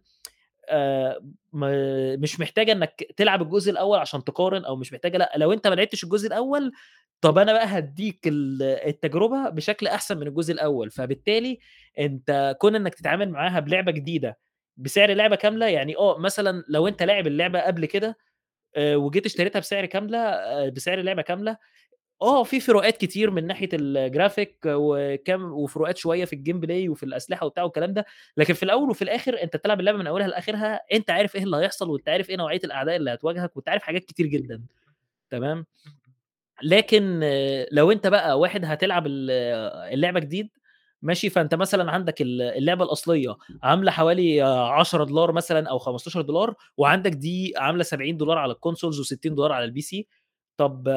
م 1.52 1.60
مش 2.20 2.40
محتاجة 2.40 2.72
إنك 2.72 3.04
تلعب 3.16 3.42
الجزء 3.42 3.70
الأول 3.70 3.98
عشان 3.98 4.24
تقارن 4.24 4.64
أو 4.64 4.76
مش 4.76 4.92
محتاجة 4.92 5.16
لأ، 5.18 5.32
لو 5.36 5.52
أنت 5.52 5.66
ما 5.66 5.74
لعبتش 5.74 6.04
الجزء 6.04 6.26
الأول، 6.28 6.72
طَب 7.20 7.38
أنا 7.38 7.52
بقى 7.52 7.66
هادّيك 7.66 8.20
ال 8.28 8.62
التجربة 8.62 9.48
بشكل 9.50 9.86
أحسن 9.86 10.18
من 10.18 10.26
الجزء 10.26 10.52
الأول، 10.52 10.90
فبالتالي 10.90 11.58
أنت 11.98 12.56
كون 12.60 12.74
إنك 12.76 12.94
تتعامل 12.94 13.30
معاها 13.30 13.60
بلعبة 13.60 13.92
جديدة 13.92 14.38
بسعر 14.76 15.10
لعبة 15.14 15.36
كاملة، 15.36 15.66
يعني 15.66 15.96
آه، 15.96 16.18
مثلًا 16.18 16.62
لو 16.68 16.88
أنت 16.88 17.02
لاعب 17.02 17.26
اللعبة 17.26 17.60
قبل 17.60 17.86
كده 17.86 18.16
آآ 18.76 18.96
وجيت 18.96 19.26
اشتريتها 19.26 19.60
بسعر 19.60 19.86
كاملة 19.86 20.18
آآ 20.18 20.70
بسعر 20.70 21.02
لعبة 21.02 21.22
كاملة، 21.22 21.56
آه، 22.22 22.42
في 22.44 22.60
فروقات 22.60 22.96
كتير 22.96 23.30
من 23.30 23.46
ناحية 23.46 23.68
الgraphic 23.68 24.48
وكام 24.66 25.52
وفروقات 25.52 25.96
شوية 25.96 26.24
في 26.24 26.36
الgameplay 26.36 26.90
وفي 26.90 27.02
الأسلحة 27.02 27.46
وبتاع 27.46 27.62
والكلام 27.64 27.92
ده، 27.92 28.04
لكن 28.36 28.54
في 28.54 28.62
الأول 28.62 28.90
وفي 28.90 29.02
الآخر 29.02 29.42
أنت 29.42 29.56
بتلعب 29.56 29.80
اللعبة 29.80 29.98
من 29.98 30.06
أولها 30.06 30.26
لآخرها، 30.28 30.80
أنت 30.92 31.10
عارف 31.10 31.36
إيه 31.36 31.42
اللي 31.42 31.56
هيحصل 31.56 31.90
وأنت 31.90 32.08
عارف 32.08 32.30
إيه 32.30 32.36
نوعية 32.36 32.60
الأعداء 32.64 32.96
اللي 32.96 33.10
هتواجهك 33.14 33.56
وأنت 33.56 33.68
عارف 33.68 33.82
حاجات 33.82 34.04
كتير 34.04 34.26
جدًا، 34.26 34.62
تمام؟ 35.30 35.66
لكن 36.62 37.20
لو 37.72 37.92
أنت 37.92 38.06
بقى 38.06 38.40
واحد 38.40 38.64
هتلعب 38.64 39.06
ال 39.06 39.30
اللعبة 39.94 40.20
جديد 40.20 40.50
ماشي، 41.02 41.30
فأنت 41.30 41.54
مثلًا 41.54 41.90
عندك 41.92 42.22
ال 42.22 42.42
اللعبة 42.42 42.84
الأصلية 42.84 43.36
عاملة 43.62 43.90
حوالي 43.92 44.42
10$ 44.42 45.32
مثلًا 45.32 45.68
أو 45.70 45.78
15$ 45.78 46.56
وعندك 46.76 47.12
دي 47.12 47.54
عاملة 47.56 47.82
$70 47.84 48.38
على 48.38 48.54
الconsoles 48.54 48.94
و60$ 49.00 49.52
على 49.52 49.66
الPC. 49.72 50.04
طَب 50.56 50.88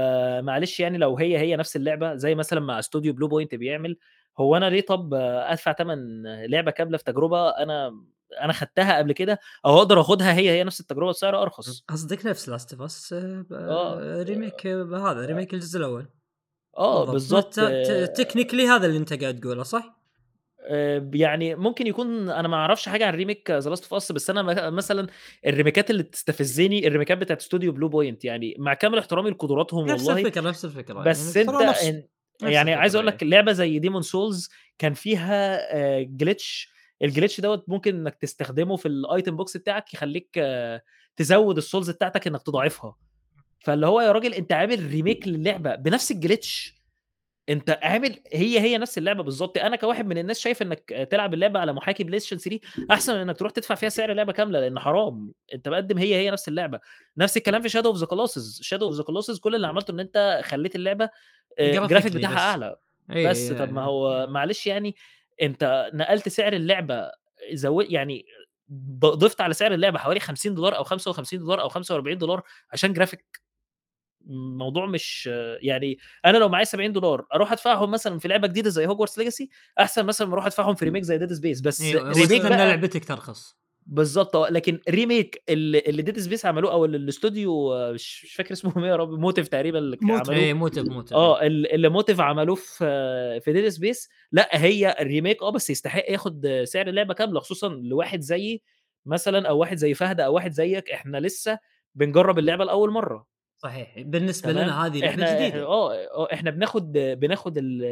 معلش 0.44 0.80
يعني 0.80 0.98
لو 0.98 1.18
هي، 1.18 1.38
هي 1.40 1.56
نفس 1.56 1.76
اللعبة 1.76 2.16
زي 2.16 2.36
مثلًا 2.36 2.60
ما 2.60 2.80
استوديو 2.80 3.14
Blue 3.14 3.30
Point 3.32 3.56
بيعمل، 3.56 3.98
هو 4.40 4.58
أنا 4.58 4.70
ليه 4.70 4.82
طَب 4.82 5.14
أدفع 5.14 5.72
تَمَن 5.72 6.24
لعبة 6.46 6.72
كاملة 6.72 6.98
في 6.98 7.04
تجربة 7.04 7.50
أنا 7.50 8.04
أنا 8.42 8.54
خدتها 8.54 8.98
قبل 8.98 9.12
كده 9.12 9.40
أو 9.66 9.78
أقدر 9.78 10.02
آخُدها 10.02 10.34
هي، 10.34 10.50
هي 10.50 10.64
نفس 10.64 10.80
التجربة 10.80 11.10
بسعر 11.10 11.42
أرخص؟ 11.42 11.84
قصدك 11.88 12.26
نفس 12.26 12.50
Us 12.50 13.14
ب 13.14 13.54
آه، 13.54 14.24
remake 14.24 14.68
بهذا 14.68 15.26
remake 15.26 15.54
الجزء. 15.54 16.06
آه، 16.78 17.06
بالضبط، 17.12 17.12
بالضبط. 17.12 17.54
فأنت 17.60 17.92
ت 17.92 18.22
technically 18.22 18.62
هذا 18.62 18.86
اللي 18.86 18.98
أنت 18.98 19.14
قاعد 19.14 19.40
تقوله 19.40 19.64
صح؟ 19.64 19.99
ب 21.00 21.16
يعني 21.16 21.56
ممكن 21.56 21.88
يكون 21.88 22.30
أنا 22.30 22.48
ما 22.48 22.56
أعرفش 22.56 22.90
حاجة 22.90 23.06
عن 23.06 23.14
remake 23.26 23.62
The 23.64 23.66
Last 23.76 23.84
of 23.84 23.98
Us 23.98 24.12
بس 24.12 24.30
أنا 24.30 24.42
م 24.70 24.76
مثلًا 24.76 25.08
ال 25.48 25.53
remakeات 25.53 25.90
اللي 25.92 26.04
بتستفزني 26.04 26.88
ال 26.88 26.91
remakeات 26.92 27.18
بتاعة 27.18 27.38
studio 27.38 27.74
Blue 27.76 27.92
Point 27.94 28.18
يعني 28.24 28.56
مع 28.60 28.74
كامل 28.74 28.98
احترامي 28.98 29.30
لقدراتهم 29.30 29.88
نفس 29.88 30.08
والله، 30.08 30.22
الفكرة، 30.22 30.42
نفس 30.42 30.66
الفكرة 30.66 31.04
بس 31.04 31.36
يعني 31.36 31.48
ترى 31.48 31.66
نفس 31.68 31.84
إن 31.84 32.04
نفس 32.44 32.54
يعني 32.54 32.74
عايز 32.74 32.96
الفكرة 32.96 33.12
أقول 33.12 33.18
لك. 33.20 33.24
لعبة 33.34 33.52
زي 33.52 33.80
Demon 33.82 34.04
Souls 34.04 34.50
كان 34.80 34.94
فيها 34.94 35.58
آآ 35.76 36.10
glitch 36.24 36.68
الglitch 37.04 37.42
دوّة 37.42 37.64
ممكن 37.68 37.96
إنك 37.96 38.16
تستخدمه 38.16 38.76
في 38.76 38.90
الitem 38.90 39.32
box 39.32 39.58
بتاعك 39.58 39.94
يخلّيك 39.94 40.40
تزوّد 41.16 41.60
الsouls 41.62 41.90
بتاعتك 41.90 42.28
إنك 42.28 42.42
تضاعفها، 42.42 42.96
فاللي 43.60 43.88
هو 43.88 44.02
يا 44.02 44.12
راجل 44.12 44.34
أنت 44.34 44.52
عامل 44.54 44.78
remake 44.78 45.28
للعبة 45.28 45.76
بنفس 45.76 46.14
الglitch 46.14 46.79
أنت 47.50 47.80
عامل 47.84 48.20
هي، 48.34 48.60
هي 48.60 48.78
نفس 48.78 48.98
اللعبة 48.98 49.24
بالضبط، 49.24 49.58
أنا 49.58 49.76
كواحد 49.76 50.08
من 50.08 50.18
الناس 50.18 50.40
شايف 50.40 50.62
إنك 50.62 51.08
تلعب 51.12 51.34
اللعبة 51.34 51.60
على 51.60 51.74
محاكي 51.74 52.04
PlayStation 52.04 52.38
3 52.38 52.60
أحسن 52.92 53.14
من 53.14 53.20
إنك 53.20 53.38
تروح 53.38 53.52
تدفع 53.52 53.76
فيها 53.76 53.90
سعر 53.90 54.14
لعبة 54.14 54.34
كاملة، 54.34 54.60
لإن 54.60 54.80
حرام. 54.80 55.34
أنت 55.54 55.70
مقدّم 55.70 55.98
هي، 55.98 56.16
هي 56.16 56.32
نفس 56.32 56.48
اللعبة، 56.48 56.80
نفس 57.18 57.38
الكلام 57.38 57.62
في 57.62 57.70
Shadow 57.70 57.96
of 57.96 58.00
the 58.00 58.08
Colossus. 58.08 58.62
Shadow 58.62 58.94
of 58.94 58.98
the 58.98 59.04
Colossus 59.04 59.40
كل 59.40 59.56
اللي 59.56 59.68
عملته 59.68 59.92
إن 59.92 60.00
أنت 60.00 60.42
خلّيت 60.44 60.76
آآ 60.76 61.10
الgraphic 61.60 61.90
graphically 61.90 62.16
بتاعها 62.16 62.34
بس. 62.34 62.40
أعلى، 62.40 62.76
أي 63.12 63.28
بس 63.28 63.52
طَب 63.52 63.74
ما 63.74 63.82
هو 63.82 64.28
معلش 64.28 64.68
يعني 64.68 64.96
أنت 65.42 65.90
نقلت 65.94 66.30
سعر 66.30 66.54
اللعبة 66.54 67.12
زو 67.54 67.82
يعني 67.82 68.26
ضِفت 69.00 69.42
على 69.42 69.54
سعر 69.54 69.74
اللعبة 69.74 70.00
حوالي 70.00 70.20
$50 70.20 70.76
أو 70.76 70.84
$55 70.84 71.60
أو 71.60 71.70
$45 71.70 72.44
عشان 72.72 73.06
graphic 73.06 73.49
الموضوع 74.30 74.86
مش 74.86 75.30
يعني 75.62 75.98
أنا 76.26 76.38
لو 76.38 76.50
معايا 76.50 76.66
$70 76.66 77.28
أروح 77.34 77.52
أدفعهم 77.52 77.92
مثلًا 77.92 78.20
في 78.20 78.28
لعبة 78.28 78.48
جديدة 78.48 78.70
زي 78.70 78.88
Hogwarts 78.88 79.22
Legacy 79.24 79.48
أحسن 79.80 80.06
مثلًا 80.06 80.28
ما 80.28 80.34
أروح 80.34 80.46
أدفعهم 80.46 80.76
في 80.76 80.92
remake 80.92 81.02
زي 81.04 81.20
Dead 81.20 81.32
Space 81.32 81.64
بس 81.64 81.96
remake 81.96 82.46
واستنى 82.46 82.50
بقى 82.50 82.66
لعبتك 82.68 83.06
ترخص. 83.06 83.56
بالضبط 83.88 84.36
آه، 84.36 84.50
لكن 84.50 84.80
ال 85.50 85.90
اللي 85.90 86.04
Dead 86.04 86.16
Space 86.30 86.46
عملوه 86.46 86.74
اللي 86.86 86.98
الاستوديو 86.98 87.74
مش 87.94 88.24
مش 88.26 88.34
فاكر 88.36 88.52
اسمهم 88.54 88.84
إيه 88.84 88.90
يا 88.92 88.96
ربي 88.96 89.28
Motive 89.28 89.48
تقريبًا 89.50 89.80
اللي 89.80 89.98
Motive. 90.04 90.30
عملوه 90.30 90.34
إيه 90.34 90.54
Motive 90.54 90.86
Motive 90.88 91.14
آه،. 91.16 91.42
ال 91.48 91.72
اللي 91.74 91.90
Motive 91.90 92.20
عملوه 92.20 92.56
في 92.56 93.42
في 93.42 93.54
Dead 93.72 93.74
Space 93.76 94.08
لأ، 94.32 94.50
هي 94.54 94.96
الremake 95.00 95.44
آه، 95.44 95.50
بس 95.52 95.70
يستحق 95.70 96.12
ياخد 96.12 96.64
سعر 96.64 96.88
اللعبة 96.88 97.14
كاملة 97.14 97.40
خصوصًا 97.40 97.70
لواحد 97.70 98.20
زيي 98.22 98.62
مثلًا 99.06 99.50
أو 99.50 99.58
واحد 99.60 99.78
زي 99.78 99.94
فهد 99.94 100.20
أو 100.22 100.34
واحد 100.36 100.52
زيك 100.52 100.92
إحنا 100.92 101.18
لسه 101.18 101.60
بنجرّب 101.96 102.40
اللعبة 102.40 102.66
لأول 102.66 102.92
مرّة. 102.92 103.39
صحيح، 103.64 104.00
بالنسبة 104.00 104.52
تمام، 104.52 104.64
لنا 104.64 104.86
هذه 104.86 105.00
جديدة. 105.36 105.64
آه، 105.66 105.94
آه، 105.94 106.34
إحنا 106.34 106.52
بناخد 106.52 106.92
بناخد 106.94 107.58
ال 107.58 107.84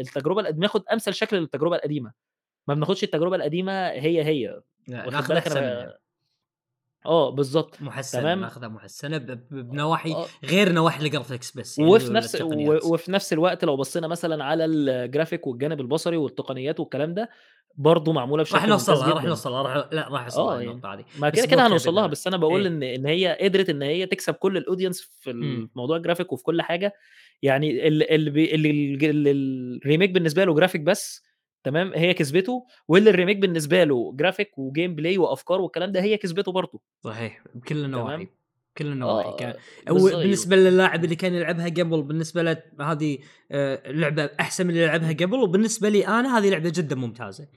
التجربة 0.00 0.40
القد 0.40 0.56
بناخد 0.56 0.82
أمثل 0.92 1.14
شكل 1.14 1.36
للتجربة 1.36 1.76
القديمة، 1.76 2.12
ما 2.68 2.74
بناخدش 2.74 3.04
التجربة 3.04 3.36
القديمة 3.36 3.72
هي، 3.88 4.24
هي 4.24 4.60
أنا 4.88 5.60
منها. 5.60 5.92
آه، 7.06 7.30
بالضبط، 7.30 7.80
محسّنة، 7.80 8.20
تمام؟ 8.22 8.40
ناخذها 8.40 8.68
محسّنة 8.68 9.18
ب 9.18 9.26
ب 9.30 9.48
بنواحي 9.70 10.12
آه. 10.12 10.26
غير 10.44 10.72
نواحي 10.72 11.10
الgraphics 11.10 11.56
بس 11.56 11.78
يعني 11.78 11.92
وفي 11.92 12.12
نفس. 12.14 12.36
وفي 12.84 13.12
نفس 13.12 13.32
الوقت 13.32 13.64
لو 13.64 13.76
بصينا 13.76 14.06
مثلًا 14.08 14.44
على 14.44 14.66
الgraphic 14.66 15.46
والجانب 15.46 15.80
البصري 15.80 16.16
والتقنيات 16.16 16.80
والكلام 16.80 17.14
ده، 17.14 17.30
برضه 17.74 18.12
معمولة 18.12 18.42
راح 18.42 18.64
بشكل 18.64 18.70
راح 19.12 19.22
جدًا. 19.22 19.28
نوصل 19.28 19.52
لها، 19.52 19.62
راح 19.62 19.88
لأ 19.92 20.08
راح 20.08 20.22
أوصل 20.24 20.42
لها 20.42 20.54
آه، 20.54 20.60
يعني 20.60 20.70
النقطة 20.72 20.94
هذه، 20.94 21.04
ما 21.14 21.30
كده، 21.30 21.46
كده 21.46 21.66
هنوصل 21.66 21.94
لها،. 21.94 22.06
بس 22.06 22.26
أنا 22.26 22.36
باقول 22.36 22.60
إيه. 22.60 22.66
إن 22.66 22.82
إن 22.82 23.06
هي 23.06 23.38
قدرت 23.40 23.68
إن 23.70 23.82
هي 23.82 24.06
تكسب 24.06 24.34
كل 24.34 24.56
في 25.00 25.30
إمم. 25.30 25.66
الموضوع 25.74 25.98
الgraphic 26.02 26.32
وفي 26.32 26.42
كل 26.42 26.62
حاجة، 26.62 26.92
يعني 27.42 27.88
ال 27.88 28.02
اللي 28.12 28.98
الremake 29.84 30.12
بالنسبة 30.12 30.44
له 30.44 30.56
graphic 30.66 30.80
بس 30.80 31.22
تمام، 31.64 31.92
هي 31.94 32.14
كسبته، 32.14 32.66
واللي 32.88 33.12
الremake 33.12 33.40
بالنسبة 33.40 33.84
له 33.84 34.16
graphic 34.22 34.46
وgameplay 34.58 35.18
وأفكار 35.18 35.60
والكلام 35.60 35.92
ده 35.92 36.02
هي 36.02 36.16
كسبته 36.16 36.52
برضه. 36.52 36.80
صحيح، 37.04 37.44
بكل 37.54 37.84
النواحي، 37.84 38.16
تمام؟ 38.16 38.28
بكل 38.74 38.86
النواحي 38.86 39.44
آه، 39.44 39.56
هو 39.88 39.94
بالض 39.94 40.16
بالنسبة 40.16 40.56
للاعب 40.56 41.04
اللي 41.04 41.16
كان 41.16 41.34
يلعبها 41.34 41.68
قبل 41.68 42.02
بالنسبة 42.02 42.42
له 42.42 42.62
هذه 42.80 43.18
آآ 43.52 43.92
لعبة 43.92 44.30
أحسن 44.40 44.66
من 44.66 44.70
اللي 44.70 44.86
لعبها 44.86 45.12
قبل، 45.12 45.34
وبالنسبة 45.34 45.88
لي 45.88 46.06
أنا 46.06 46.38
هذه 46.38 46.50
لعبة 46.50 46.72
جدًا 46.74 46.96
ممتازة. 46.96 47.48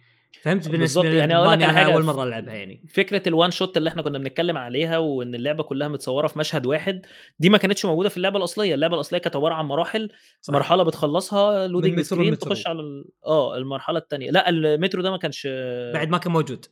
فهمت؟ 0.41 0.67
بالنسبة 0.67 1.01
بالضبط، 1.01 1.05
لي 1.05 1.17
يعني 1.17 1.33
بما 1.33 1.55
لك 1.55 1.63
أول 1.63 2.03
ف 2.03 2.05
مرة 2.05 2.23
ألعبها 2.23 2.53
يعني. 2.53 2.83
فكرة 2.93 3.29
الone 3.29 3.51
shot 3.51 3.69
اللي 3.77 3.89
إحنا 3.89 4.01
كنا 4.01 4.17
بنتكلم 4.17 4.57
عليها 4.57 4.97
وإن 4.97 5.35
اللعبة 5.35 5.63
كلها 5.63 5.87
متصورة 5.87 6.27
في 6.27 6.39
مشهد 6.39 6.65
واحد، 6.65 7.05
دي 7.39 7.49
ما 7.49 7.57
كانتش 7.57 7.85
موجودة 7.85 8.09
في 8.09 8.17
اللعبة 8.17 8.37
الأصلية، 8.37 8.75
اللعبة 8.75 8.95
الأصلية 8.95 9.19
كانت 9.19 9.35
عبارة 9.35 9.53
عن 9.53 9.65
مراحل، 9.65 10.09
صح. 10.41 10.53
مرحلة 10.53 10.83
بتخلصها 10.83 11.67
screen 11.67 11.71
لمترو. 11.71 12.33
تخش 12.35 12.67
على 12.67 12.79
ال 12.79 13.05
آه، 13.25 13.57
المرحلة 13.57 13.99
التانية، 13.99 14.31
لأ 14.31 14.49
المترو 14.49 15.01
ده 15.01 15.11
ما 15.11 15.17
كانش 15.17 15.47
بعد 15.93 16.09
ما 16.09 16.17
كان 16.17 16.31
موجود. 16.31 16.65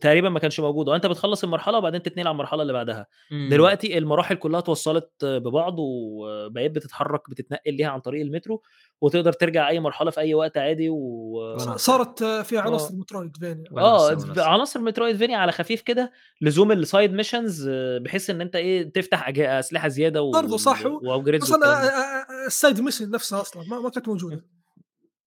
تقريبًا 0.00 0.28
ما 0.28 0.38
كانش 0.38 0.60
موجود، 0.60 0.88
أنت 0.88 1.06
بتخلّص 1.06 1.44
المرحلة 1.44 1.78
وبعدين 1.78 2.02
تتنقل 2.02 2.26
على 2.26 2.32
المرحلة 2.32 2.62
اللي 2.62 2.72
بعدها. 2.72 3.06
إمم. 3.32 3.48
دلوقتي 3.50 3.98
المراحل 3.98 4.34
كلها 4.34 4.58
اتوصّلت 4.58 5.10
ببعض 5.24 5.74
وبقيت 5.78 6.72
بتتحرك 6.72 7.30
بتتنقل 7.30 7.74
ليها 7.74 7.88
عن 7.88 8.00
طريق 8.00 8.22
المترو، 8.22 8.62
وتقدر 9.00 9.32
ترجع 9.32 9.68
أي 9.68 9.80
مرحلة 9.80 10.10
في 10.10 10.20
أي 10.20 10.34
وقت 10.34 10.58
عادي 10.58 10.88
و. 10.90 11.56
صارت 11.76 12.24
فيها 12.24 12.60
عناصر 12.60 12.94
آه. 12.94 14.04
وناسة، 14.04 14.14
ب 14.14 14.28
وناسة. 14.28 14.44
عناصر 14.44 14.90
Metroidvania 14.90 15.30
على 15.30 15.52
خفيف 15.52 15.82
كده، 15.82 16.12
لزوم 16.40 16.84
الside 16.84 17.10
missions 17.24 17.68
بحيث 18.02 18.30
إن 18.30 18.40
أنت 18.40 18.56
إيه، 18.56 18.92
تفتح 18.92 19.28
أج 19.28 19.40
أسلحة 19.40 19.88
زيادة 19.88 20.20
برضه 20.30 20.56
صح 20.56 20.86
و. 20.86 21.00
آآ 21.66 22.48
الside 22.48 22.76
mission 22.76 23.02
نفسها 23.02 23.40
أصلًا 23.40 23.62
ما 23.68 23.80
ما 23.80 23.90
كانت 23.90 24.08
موجودة. 24.08 24.44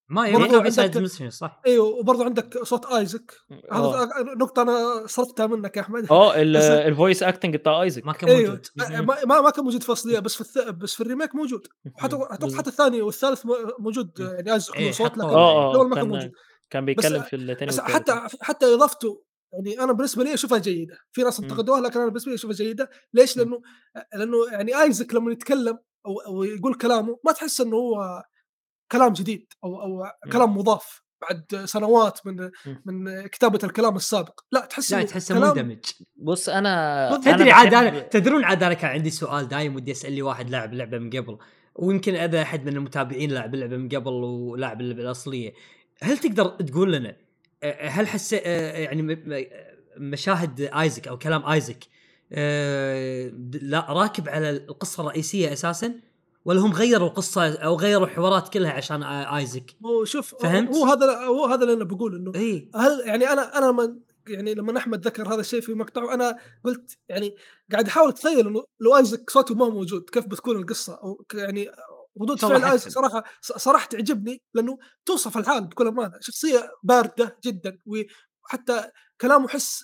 ما 0.10 0.32
برضو 0.32 0.60
عندك- 0.60 0.98
المسلمين 0.98 1.32
صح. 1.32 1.62
أيوه 1.68 1.86
وبرضه 1.86 2.26
عندك 2.26 2.64
صوت 2.64 2.86
آيزك. 2.86 3.34
هذا 3.72 4.10
نقطة 4.38 4.62
أنا 4.62 5.04
صرفتها 5.08 5.48
منك 5.48 5.78
يا 5.78 5.82
أحمد. 5.82 6.12
آه 6.12 6.36
الفويس 6.42 7.24
اكتنج 7.24 7.56
بتاع 7.56 7.82
آيزك. 7.82 8.06
ما 8.06 8.14
كان 8.14 8.30
أيوه 8.30 8.50
موجود. 8.50 8.68
ما 8.78 9.02
ما 9.26 9.42
ما 9.42 9.50
كان 9.50 9.64
موجود 9.64 9.82
في 9.84 9.90
الاصليه 9.90 10.20
بس 10.20 10.36
في 10.36 10.42
الث... 10.42 10.58
بس 10.70 10.96
في 10.96 11.02
الريميك 11.02 11.36
موجود. 11.36 11.68
وحتى 11.96 12.16
بالظبط. 12.42 12.54
حتى 12.58 12.70
الثاني 12.70 13.02
والثالث 13.02 13.44
موجود 13.80 14.12
مم. 14.20 14.28
يعني 14.28 14.54
آيزك 14.54 14.76
إيه، 14.76 14.86
له 14.86 14.92
صوت 14.92 15.12
حطوا- 15.12 15.24
لكن 15.24 15.30
آه 15.36 15.72
الأول 15.72 15.90
ما 15.90 15.96
كان 15.96 16.08
موجود. 16.08 16.32
كان 16.70 16.86
بيتكلم 16.86 17.22
في 17.22 17.36
الثاني 17.36 17.66
بس 17.72 17.80
حتى 17.80 18.22
حتى 18.42 18.74
اضافته 18.74 19.24
يعني 19.54 19.80
أنا 19.84 19.94
بالنسبة 19.94 20.24
لي 20.24 20.34
أشوفها 20.34 20.58
جيدة. 20.58 20.98
في 21.12 21.24
ناس. 21.24 21.40
انتقدوها 21.40 21.82
لكن 21.82 22.00
أنا 22.00 22.08
بالنسبة 22.10 22.30
لي 22.32 22.36
أشوفها 22.36 22.56
جيدة. 22.56 22.90
ليش. 23.14 23.38
لأنه 23.38 23.62
لأنه 24.16 24.38
يعني 24.52 24.82
آيزك 24.82 25.14
لما 25.14 25.32
يتكلم 25.32 25.80
أو 26.06 26.20
أو 26.28 26.44
يقول 26.44 26.74
كلامه 26.76 27.18
ما 27.26 27.32
تحس 27.32 27.62
إنه 27.62 27.76
هو 27.76 28.24
كلام 28.92 29.14
جديد 29.14 29.54
أو 29.64 29.82
أو 29.82 30.06
كلام 30.32 30.58
مضاف 30.58 31.08
بعد 31.22 31.66
سنوات 31.66 32.20
من 32.26 32.50
من 32.86 33.28
كتابة 33.28 33.60
الكلام 33.64 33.96
السابق. 33.96 34.40
لا 34.52 34.66
تحس 34.66 34.94
لا 34.94 35.04
تحسه 35.04 35.40
مندمج. 35.40 35.86
بص 36.16 36.50
أنا 36.50 37.22
تدري 37.26 37.52
عاد 37.52 37.74
أنا 37.74 38.00
تدرون 38.00 38.44
عاد 38.44 38.64
أنا 38.64 38.74
كان 38.74 38.92
عندي 38.92 39.10
سؤال 39.10 39.48
دايم 39.48 39.76
ودي 39.76 39.92
اسال 39.92 40.12
لي 40.12 40.22
واحد 40.22 40.50
لاعب 40.50 40.74
اللعبه 40.74 40.98
من 40.98 41.10
قبل. 41.10 41.38
ويمكن 41.76 42.16
اذا 42.16 42.42
أحد 42.42 42.66
من 42.66 42.76
المتابعين 42.76 43.32
لاعب 43.32 43.54
اللعبة 43.56 43.78
من 43.78 43.90
قبل 43.90 44.12
ولاعب 44.12 44.82
اللعبة 44.82 45.02
الأصلية. 45.02 45.54
هل 46.02 46.18
تقدر 46.18 46.46
تقول 46.46 46.94
لنا 46.94 47.16
هل 47.64 48.08
حسيت 48.08 48.46
يعني 48.46 49.24
مشاهد 49.98 50.62
آيزك 50.62 51.08
أو 51.08 51.18
كلام 51.18 51.46
آيزك 51.46 51.84
لا 53.62 53.86
راكب 53.90 54.30
على 54.30 54.50
القصة 54.50 55.02
الرئيسية 55.02 55.54
أساسا؟ 55.54 55.94
ولا 56.48 56.60
هم 56.60 56.74
غيروا 56.74 57.08
القصة 57.08 57.56
أو 57.56 57.76
غيروا 57.76 58.06
الحوارات 58.06 58.50
كلها 58.50 58.72
عشان 58.72 59.04
آيزك 59.04 59.76
هو 59.86 60.06
شوف 60.06 60.36
فهمت؟ 60.36 60.76
هو 60.76 60.86
هذا 60.86 61.26
هو 61.26 61.46
هذا 61.46 61.64
اللي 61.64 61.74
أنا 61.74 61.84
بقول 61.84 62.16
إنه 62.16 62.32
إي 62.36 62.70
هل 62.76 63.02
يعني 63.06 63.30
أنا 63.30 63.58
أنا 63.58 63.66
لما 63.66 64.00
يعني 64.28 64.54
لما 64.54 64.78
أحمد 64.78 65.08
ذكر 65.08 65.34
هذا 65.34 65.40
الشيء 65.40 65.62
في 65.62 65.74
مقطعه 65.74 66.14
أنا 66.14 66.38
قلت 66.64 66.98
يعني 67.10 67.36
قاعد 67.72 67.88
أحاول 67.88 68.10
أتخيل 68.10 68.48
إنه 68.48 68.64
لو 68.80 68.98
آيزك 68.98 69.30
صوته 69.30 69.56
ما 69.56 69.70
موجود 69.70 70.10
كيف 70.10 70.26
بتكون 70.26 70.58
القصة 70.58 70.94
أو 70.94 71.26
يعني 71.34 71.72
ردود 72.22 72.40
فعل 72.40 72.64
آيزك. 72.64 72.92
صراحة 72.92 73.24
صراحة 73.42 73.88
تعجبني 73.88 74.42
لأنه 74.54 74.78
توصف 75.06 75.38
الحال 75.38 75.64
بكل 75.64 75.88
أمانة 75.88 76.18
شخصية 76.22 76.72
باردة 76.84 77.38
جدا 77.46 77.80
وحتى 77.86 78.92
كلامه 79.22 79.48
حس 79.48 79.84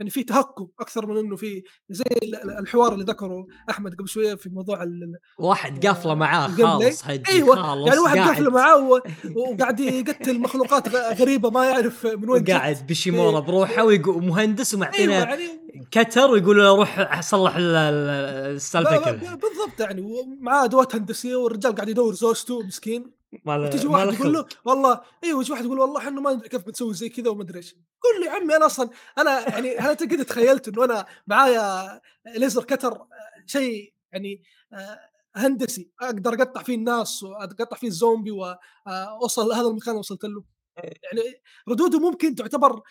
يعني 0.00 0.10
في 0.10 0.24
تهكم 0.24 0.68
أكثر 0.80 1.06
من 1.06 1.16
إنه 1.16 1.36
في 1.36 1.62
زي 1.90 2.04
ال- 2.22 2.34
ال- 2.34 2.58
الحوار 2.58 2.92
اللي 2.92 3.04
ذكره 3.04 3.46
أحمد 3.70 3.94
قبل 3.94 4.08
شوية 4.08 4.34
في 4.34 4.48
موضوع 4.48 4.82
ال- 4.82 5.14
واحد 5.38 5.86
قافلة 5.86 6.14
معاه. 6.14 6.48
خالص 6.48 7.04
أيوه 7.28 7.56
خالص 7.62 7.86
يعني 7.88 7.98
واحد 8.00 8.18
قافلة 8.18 8.50
معاه 8.50 9.00
وقاعد 9.36 9.80
يقتل 9.80 10.40
مخلوقات 10.40 10.88
غريبة 10.94 11.50
ما 11.50 11.64
يعرف 11.64 12.06
من 12.06 12.30
وين. 12.30 12.44
قاعد 12.44 12.86
بشيمونه 12.88 13.38
إيه. 13.38 13.44
بروحه 13.44 13.84
ويقول 13.84 14.24
مهندس 14.24 14.74
أيوه 14.74 14.82
ومعطينا 14.86 15.12
يعني 15.18 15.48
كتر 15.90 16.30
ويقول 16.30 16.56
له 16.58 16.76
روح 16.76 17.20
صلح 17.20 17.56
ال- 17.56 17.62
ال- 17.76 18.54
السالفة 18.56 18.98
كلها 18.98 19.12
بالضبط 19.34 19.80
يعني 19.80 20.00
ومعاه 20.00 20.64
أدوات 20.64 20.94
هندسية 20.94 21.36
والرجال 21.36 21.74
قاعد 21.74 21.88
يدور 21.88 22.14
زوجته 22.14 22.62
مسكين 22.66 23.14
ما 23.44 23.58
له- 23.58 23.66
وتجي 23.66 23.88
ما 23.88 24.04
واحد 24.04 24.12
يقول 24.20 24.32
له. 24.32 24.46
والله 24.64 25.00
أيوه 25.24 25.40
يجي 25.40 25.52
واحد 25.52 25.64
يقول 25.64 25.78
والله 25.78 25.98
إحنا 25.98 26.20
ما 26.20 26.32
ندري 26.32 26.48
كيف 26.48 26.66
بنسوي 26.66 26.94
زي 26.94 27.08
كذا 27.08 27.30
وما 27.30 27.42
أدري 27.42 27.58
إيش 27.58 27.74
قول 27.74 28.20
له 28.20 28.26
يا 28.26 28.30
عمي 28.30 28.56
أنا 28.56 28.66
أصلا 28.66 28.90
أنا 29.18 29.48
يعني 29.48 29.76
هل 29.78 29.90
أنت 29.90 30.02
قد 30.02 30.24
تخيلت 30.24 30.68
إنه 30.68 30.84
أنا 30.84 31.06
معايا 31.26 32.00
ليزر 32.26 32.64
كتر 32.64 32.92
آه، 32.92 33.06
شيء 33.46 33.94
يعني 34.12 34.42
آه، 34.72 34.98
هندسي 35.36 35.92
أقدر 36.02 36.34
أقطع 36.34 36.62
فيه 36.62 36.74
الناس 36.74 37.22
واقطع 37.22 37.76
فيه 37.76 37.88
الزومبي 37.88 38.30
واوصل 38.30 39.48
لهذا 39.48 39.66
المكان 39.66 39.96
وصلت 39.96 40.24
له 40.24 40.44
يعني 40.76 41.42
ردوده 41.68 41.98
ممكن 41.98 42.34
تعتبر 42.34 42.82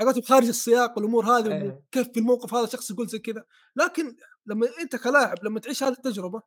علاقته 0.00 0.22
خارج 0.22 0.48
السياق 0.48 0.98
والأمور 0.98 1.24
هذه 1.24 1.52
إيه. 1.52 1.82
كيف 1.92 2.08
في 2.08 2.20
الموقف 2.20 2.54
هذا 2.54 2.66
شخص 2.66 2.90
يقول 2.90 3.06
زي 3.08 3.18
كذا 3.18 3.44
لكن 3.76 4.16
لما 4.46 4.68
أنت 4.80 4.96
كلاعب 4.96 5.44
لما 5.44 5.60
تعيش 5.60 5.82
هذه 5.82 5.92
التجربة 5.92 6.42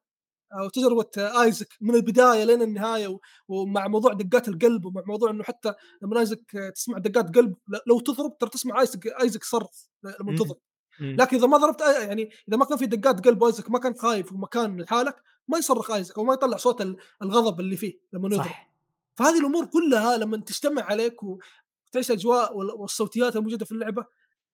أو 0.59 0.69
تجربة 0.69 1.09
آيزك 1.43 1.67
من 1.81 1.95
البداية 1.95 2.43
لين 2.43 2.61
النهاية 2.61 3.19
ومع 3.47 3.87
موضوع 3.87 4.13
دقات 4.13 4.47
القلب 4.47 4.85
ومع 4.85 5.03
موضوع 5.07 5.29
إنه 5.29 5.43
حتى 5.43 5.73
لما 6.01 6.19
آيزك 6.19 6.51
تسمع 6.75 6.97
دقات 6.97 7.35
قلب 7.35 7.55
لو 7.87 7.99
تضرب 7.99 8.37
ترى 8.37 8.49
تسمع 8.49 8.81
آيزك 8.81 9.07
آيزك 9.07 9.43
صرخ 9.43 9.69
لما. 10.03 10.31
تضرب. 10.35 10.57
لكن 10.99 11.37
إذا 11.37 11.47
ما 11.47 11.57
ضربت 11.57 11.81
يعني 11.81 12.29
إذا 12.49 12.57
ما 12.57 12.65
كان 12.65 12.77
في 12.77 12.85
دقات 12.85 13.25
قلب 13.27 13.41
وآيزك 13.41 13.69
ما 13.71 13.79
كان 13.79 13.93
خايف 13.95 14.33
ومكان 14.33 14.81
لحالك 14.81 15.15
ما 15.47 15.57
يصرخ 15.57 15.91
آيزك 15.91 16.17
أو 16.17 16.23
ما 16.23 16.33
يطلع 16.33 16.57
صوت 16.57 16.81
ال- 16.81 16.97
الغضب 17.21 17.59
اللي 17.59 17.77
فيه 17.77 17.93
لما 18.13 18.27
يضرب 18.27 18.43
صح 18.45 18.73
فهذه 19.15 19.39
الأمور 19.39 19.65
كلها 19.65 20.17
لما 20.17 20.37
تجتمع 20.37 20.83
عليك 20.83 21.23
وتعيش 21.23 22.11
الاجواء 22.11 22.57
وال- 22.57 22.71
والصوتيات 22.71 23.35
الموجودة 23.35 23.65
في 23.65 23.71
اللعبة 23.71 24.05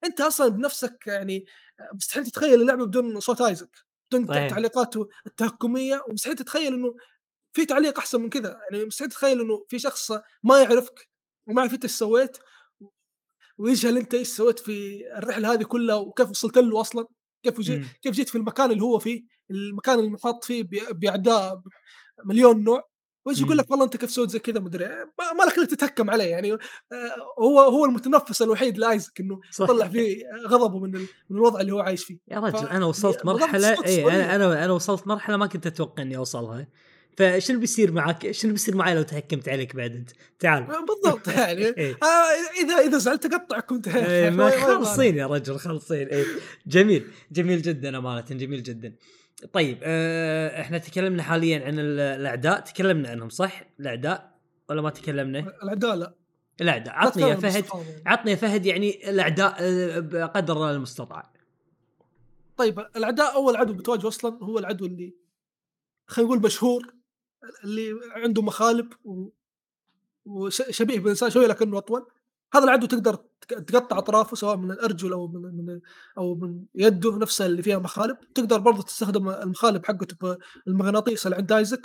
أنت 0.04 0.22
أصلا 0.22 0.48
بنفسك 0.50 1.08
يعني 1.08 1.46
مستحيل 1.94 2.26
تتخيل 2.26 2.62
اللعبة 2.62 2.86
بدون 2.86 3.20
صوت 3.20 3.42
آيزك 3.42 3.89
صحيح. 4.14 4.50
تعليقاته 4.50 5.10
التهكمية 5.28 6.04
ومستحيل 6.08 6.36
تتخيل 6.36 6.74
إنه 6.74 6.96
في 7.54 7.66
تعليق 7.66 8.00
أحسن 8.00 8.22
من 8.22 8.30
كذا 8.30 8.60
يعني 8.72 8.86
مستحيل 8.86 9.10
تتخيل 9.10 9.42
إنه 9.42 9.66
في 9.70 9.80
شخص 9.80 10.12
ما 10.44 10.62
يعرفك 10.62 11.10
وما 11.48 11.62
يعرف 11.62 11.74
أنت 11.74 11.84
إيش 11.84 11.92
سويت 11.92 12.38
ويجهل 13.58 13.98
أنت 13.98 14.14
إيش 14.14 14.28
سويت 14.28 14.60
في 14.60 15.04
الرحلة 15.18 15.54
هذه 15.54 15.64
كلها 15.64 15.96
وكيف 15.96 16.30
وصلت 16.30 16.58
له 16.58 16.82
أصلا 16.82 17.08
كيف 17.44 17.60
وجي 17.60 17.78
مم. 17.78 17.86
كيف 18.02 18.16
جيت 18.16 18.30
في 18.30 18.38
المكان 18.38 18.72
اللي 18.72 18.84
هو 18.84 19.00
فيه 19.00 19.24
المكان 19.52 20.00
اللي 20.00 20.10
محاط 20.10 20.44
فيه 20.44 20.64
بأعداء 20.92 21.62
مليون 22.26 22.64
نوع 22.64 22.89
ويجي 23.26 23.42
يقول 23.42 23.56
مم. 23.56 23.62
لك 23.62 23.72
والله 23.72 23.86
أنت 23.86 23.98
كيف 23.98 24.12
سويت 24.12 24.30
زي 24.30 24.40
كذا 24.40 24.60
مدري 24.60 24.86
إيه. 24.86 25.12
ما 25.38 25.44
لك 25.44 25.70
تتهكم 25.70 26.10
عليه 26.10 26.24
يعني 26.26 26.54
آه، 26.54 26.58
هو 27.40 27.60
هو 27.60 27.86
المتنفس 27.86 28.42
الوحيد 28.42 28.78
لآيزك 28.78 29.20
إنه. 29.20 29.40
يطلع 29.62 29.88
فيه 29.88 30.24
غضبه 30.48 30.80
من 30.80 30.92
من 31.30 31.38
الوضع 31.38 31.62
اللي 31.62 31.72
هو 31.72 31.80
عايش 31.80 32.04
فيه 32.04 32.18
يا 32.28 32.40
رجل 32.40 32.58
ف- 32.68 32.72
أنا 32.72 32.86
وصلت 32.86 33.26
مرحلة 33.26 33.86
اي. 33.86 34.06
أنا 34.06 34.36
أنا 34.36 34.66
أنا 34.66 34.74
وصلت 34.74 35.08
مرحلة 35.08 35.38
ما 35.38 35.48
كنت 35.48 35.68
أتوقع 35.68 36.04
إني 36.04 36.18
أوصلها 36.18 36.68
فشنو 37.18 37.60
بيصير 37.60 37.92
معك 37.92 38.32
شنو 38.32 38.52
بيصير 38.52 38.76
معي 38.76 38.96
لو 38.96 39.02
تحكمت 39.02 39.50
عليك 39.50 39.76
بعد 39.76 39.92
أنت 39.96 40.10
تعال 40.40 40.68
بالضبط 40.88 41.28
يعني 41.38 41.66
إيه. 41.66 41.98
آه، 42.04 42.64
إذا 42.64 42.78
إذا 42.88 42.98
زعلت 42.98 43.26
اقطعك 43.26 43.66
كنت 43.66 43.88
إيه، 43.96 44.30
ما 44.30 44.50
خالصين 44.50 45.18
يا 45.18 45.28
رجل 45.28 45.58
خالصين 45.60 46.08
إيه. 46.08 46.26
جميل 46.68 47.08
جميل 47.32 47.62
جدا 47.62 47.98
امانه 47.98 48.22
جميل 48.22 48.64
جدا 48.64 48.96
طيب 49.54 49.80
آه 49.84 50.62
إحنا 50.62 50.78
تكلمنا 50.78 51.24
حاليا 51.24 51.66
عن 51.66 51.80
ال- 51.80 52.00
الأعداء 52.00 52.60
تكلمنا 52.60 53.10
عنهم 53.10 53.30
صح؟ 53.30 53.64
الأعداء 53.80 54.40
ولا 54.70 54.82
ما 54.82 54.90
تكلمنا؟ 54.90 55.40
الأعداء 55.40 55.96
لا. 55.96 56.14
الأعداء. 56.62 56.94
لا 56.94 57.00
عطني 57.00 57.24
يا 57.24 57.36
فهد. 57.36 57.66
عطني 58.06 58.32
يا 58.32 58.36
فهد 58.36 58.66
يعني 58.66 59.10
الأعداء 59.10 59.56
آه، 59.60 60.00
بقدر 60.00 60.72
المستطاع. 60.72 61.32
طيب 62.58 62.80
الأعداء 62.80 63.36
أول 63.36 63.56
عدو 63.56 63.74
بتواجهه 63.74 64.08
أصلا 64.08 64.38
هو 64.44 64.60
العدو 64.60 64.86
اللي 64.86 65.14
خلينا 66.08 66.30
نقول 66.32 66.44
مشهور 66.44 66.94
اللي 67.64 67.92
عنده 68.12 68.42
مخالب 68.42 68.94
و... 69.06 69.30
وشبيه 70.26 71.00
بالانسان 71.00 71.30
شوية 71.30 71.48
لكنه 71.48 71.78
أطول. 71.78 72.08
هذا 72.54 72.64
العدو 72.64 72.88
تقدر 72.88 73.16
تق- 73.16 73.29
تقطع 73.48 73.98
أطرافه 73.98 74.36
سواء 74.36 74.58
من 74.58 74.72
الأرجل 74.72 75.14
أو 75.14 75.28
من, 75.28 75.42
من 75.42 75.80
أو 76.18 76.36
من 76.36 76.66
يده 76.76 77.18
نفسها 77.18 77.48
اللي 77.48 77.64
فيها 77.64 77.78
مخالب. 77.80 78.18
تقدر 78.36 78.58
برضه 78.60 78.84
تستخدم 78.84 79.30
المخالب 79.30 79.86
حقته 79.86 80.38
بالمغناطيس 80.66 81.26
اللي 81.26 81.38
عند 81.38 81.52
آيزك 81.52 81.82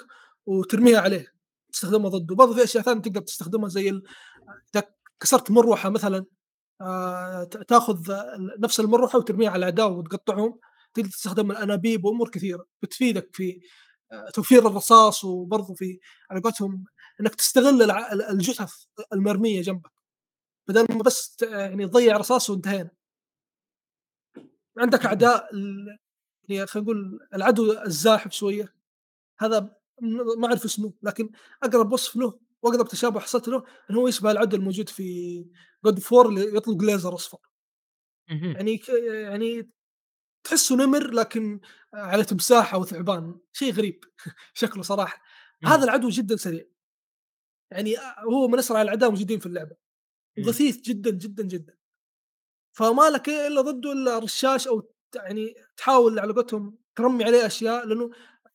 وترميها 0.46 1.00
عليه 1.00 1.34
تستخدمها 1.72 2.10
ضده. 2.10 2.34
برضه 2.34 2.54
في 2.54 2.64
أشياء 2.64 2.84
ثانية 2.84 3.02
تقدر 3.02 3.20
تستخدمها 3.20 3.68
زي 3.68 3.90
ال... 3.90 4.02
كسرت 5.20 5.50
مروحة 5.50 5.90
مثلا 5.90 6.24
آه، 6.80 7.44
تأخذ 7.44 8.12
نفس 8.58 8.80
المروحة 8.80 9.18
وترميها 9.18 9.50
على 9.50 9.58
الأعداء 9.58 9.90
وتقطعهم. 9.92 10.58
تقدر 10.94 11.08
تستخدم 11.08 11.50
الأنابيب 11.50 12.04
وأمور 12.04 12.30
كثيرة 12.30 12.66
بتفيدك 12.82 13.30
في 13.32 13.60
آه، 14.12 14.30
توفير 14.34 14.68
الرصاص 14.68 15.24
وبرضه 15.24 15.74
في 15.74 15.98
على 16.30 16.40
قولتهم 16.40 16.84
إنك 17.20 17.34
تستغل 17.34 17.90
الجثث 18.30 18.72
المرمية 19.12 19.62
جنبك. 19.62 20.03
بدل 20.68 20.86
ما 20.96 21.02
بس 21.02 21.36
يعني 21.42 21.86
تضيع 21.86 22.16
رصاص 22.16 22.50
وانتهينا. 22.50 22.90
عندك 24.78 25.06
أعداء 25.06 25.50
يعني 26.48 26.66
خلينا 26.66 26.86
نقول 26.86 27.28
العدو 27.34 27.72
الزاحف 27.72 28.32
شوية. 28.32 28.74
هذا 29.40 29.76
ما 30.38 30.46
أعرف 30.48 30.64
اسمه 30.64 30.92
لكن 31.02 31.30
أقرب 31.62 31.92
وصف 31.92 32.16
له 32.16 32.40
وأقرب 32.62 32.88
تشابه 32.88 33.20
حصلت 33.20 33.48
له 33.48 33.64
انه 33.90 33.98
هو 34.00 34.08
يشبه 34.08 34.30
العدو 34.30 34.56
الموجود 34.56 34.88
في 34.88 35.46
جود 35.84 35.98
فور 35.98 36.28
اللي 36.28 36.56
يطلق 36.56 36.82
ليزر 36.82 37.14
أصفر. 37.14 37.38
يعني 38.56 38.80
يعني 39.22 39.70
تحسه 40.44 40.76
نمر 40.76 41.10
لكن 41.10 41.60
على 41.94 42.24
تمساح 42.24 42.74
أو 42.74 42.84
ثعبان. 42.84 43.40
شيء 43.52 43.72
غريب 43.72 44.04
شكله 44.54 44.82
صراحة. 44.82 45.22
هذا 45.64 45.84
العدو 45.84 46.08
جدا 46.08 46.36
سريع. 46.36 46.64
يعني 47.72 47.96
هو 48.32 48.48
من 48.48 48.58
أسرع 48.58 48.82
الأعداء 48.82 49.10
موجودين 49.10 49.38
في 49.38 49.46
اللعبة. 49.46 49.76
وغثيث 50.38 50.80
جدا 50.80 51.10
جدا 51.10 51.42
جدا. 51.42 51.74
فما 52.72 53.10
لك 53.10 53.28
إلا 53.28 53.60
ضده 53.60 53.92
الا 53.92 54.18
رشاش 54.18 54.68
أو 54.68 54.92
يعني 55.14 55.54
تحاول 55.76 56.18
على 56.18 56.32
قولتهم 56.32 56.78
ترمي 56.96 57.24
عليه 57.24 57.46
أشياء 57.46 57.86
لأنه 57.86 58.10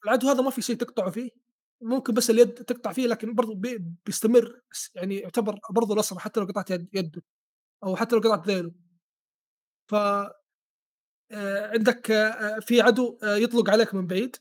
العدو 0.06 0.30
هذا 0.30 0.42
ما 0.42 0.50
في 0.50 0.62
شيء 0.62 0.76
تقطعه 0.76 1.12
فيه. 1.12 1.30
ممكن 1.82 2.14
بس 2.14 2.30
اليد 2.30 2.54
تقطع 2.54 2.94
فيه 2.94 3.08
لكن 3.08 3.34
برضه 3.34 3.56
بي 3.56 3.78
بيستمر 4.06 4.62
يعني 4.96 5.18
يعتبر 5.18 5.60
برضه 5.70 5.94
الأسرع 5.94 6.20
حتى 6.20 6.40
لو 6.40 6.46
قطعت 6.46 6.72
يد 6.72 6.90
يده 6.94 7.24
أو 7.84 7.96
حتى 7.96 8.16
لو 8.16 8.22
قطعت 8.22 8.48
ذيله. 8.48 8.72
ف 9.88 9.96
آآ 9.96 11.72
عندك 11.74 12.12
آآ 12.12 12.60
في 12.60 12.82
عدو 12.82 13.18
آآ 13.24 13.38
يطلق 13.38 13.70
عليك 13.70 13.94
من 13.94 14.08
بعيد، 14.08 14.36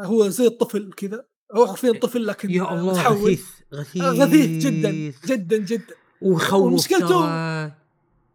هو 0.00 0.28
زي 0.28 0.46
الطفل 0.46 0.92
كذا، 0.92 1.26
هو 1.52 1.66
حرفيًا 1.66 1.92
طفل 1.92 2.26
لكن 2.26 2.50
يا 2.50 2.72
الله 2.74 3.02
غثيث، 3.02 3.60
آه 4.00 4.10
غثيث 4.10 4.66
جدًا، 4.66 4.88
غثيث. 4.88 5.26
جدًا، 5.26 5.56
جدًا. 5.56 5.94
ويخوّف 6.22 6.72
ومشكلته. 6.72 7.72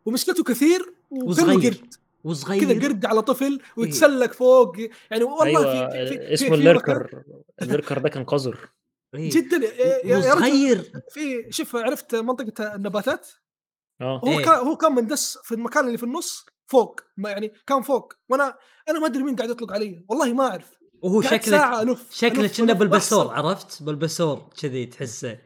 ومشكلته 0.05 0.43
كثير 0.43 0.93
وصغير، 1.11 1.53
قرد، 1.53 1.75
كذا 1.75 1.99
وصغير 2.23 2.83
قرد 2.83 3.05
على 3.05 3.21
طفل 3.21 3.45
إيه. 3.45 3.59
ويتسلق 3.77 4.33
فوق، 4.33 4.75
يعني 5.11 5.23
والله 5.23 5.45
أيوه 5.45 5.89
في 5.89 6.07
في 6.07 6.17
في 6.17 6.33
اسمه 6.33 6.47
في 6.47 6.53
مكان 6.53 6.59
الليركر، 6.59 7.23
الليركر 7.61 7.97
ده 7.97 8.09
كان 8.09 8.23
قذر. 8.23 8.69
إيه. 9.15 9.29
جدًا 9.29 9.57
يا 10.05 10.17
و 10.17 10.21
يا 10.21 10.33
وصغير. 10.33 10.91
في 11.09 11.47
شوف 11.49 11.75
عرفت 11.75 12.15
منطقة 12.15 12.75
النباتات؟ 12.75 13.27
آه. 14.01 14.21
هو 14.25 14.39
إيه. 14.39 14.45
كان 14.45 14.55
هو 14.55 14.75
كان 14.75 14.95
مندس 14.95 15.37
في 15.43 15.55
المكان 15.55 15.87
اللي 15.87 15.97
في 15.97 16.03
النُص 16.03 16.45
فوق، 16.67 16.99
ما 17.17 17.29
يعني 17.29 17.53
كان 17.67 17.81
فوق، 17.81 18.13
وأنا 18.29 18.57
أنا 18.89 18.99
ما 18.99 19.07
أدري 19.07 19.23
مين 19.23 19.35
قاعد 19.35 19.49
يطلق 19.49 19.73
علي، 19.73 20.05
والله 20.09 20.33
ما 20.33 20.47
أعرف. 20.47 20.71
وهو 21.01 21.21
شكله 21.21 21.39
ساعة 21.39 21.81
ألُف، 21.81 22.07
شكله 22.11 22.73
بلبسور 22.73 23.25
وأحصل. 23.25 23.47
عرفت؟ 23.47 23.83
بلبسور 23.83 24.49
كذي 24.61 24.85
تحسه. 24.85 25.37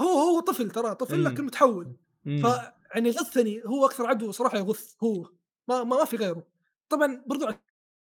هو 0.00 0.08
هو 0.08 0.40
طفل 0.40 0.70
ترى، 0.70 0.94
طفل 0.94 1.24
لكن 1.24 1.36
إمم. 1.36 1.46
متحول. 1.46 1.96
إمم. 2.26 2.42
فيعني 2.42 3.10
غثّني، 3.10 3.62
هو 3.66 3.86
أكثر 3.86 4.06
عدو 4.06 4.32
صراحة 4.32 4.58
يغُث 4.58 4.94
هو، 5.02 5.30
ما 5.68 5.84
ما 5.84 6.04
في 6.04 6.16
غيره. 6.16 6.46
طبعًا 6.88 7.24
برضو 7.26 7.46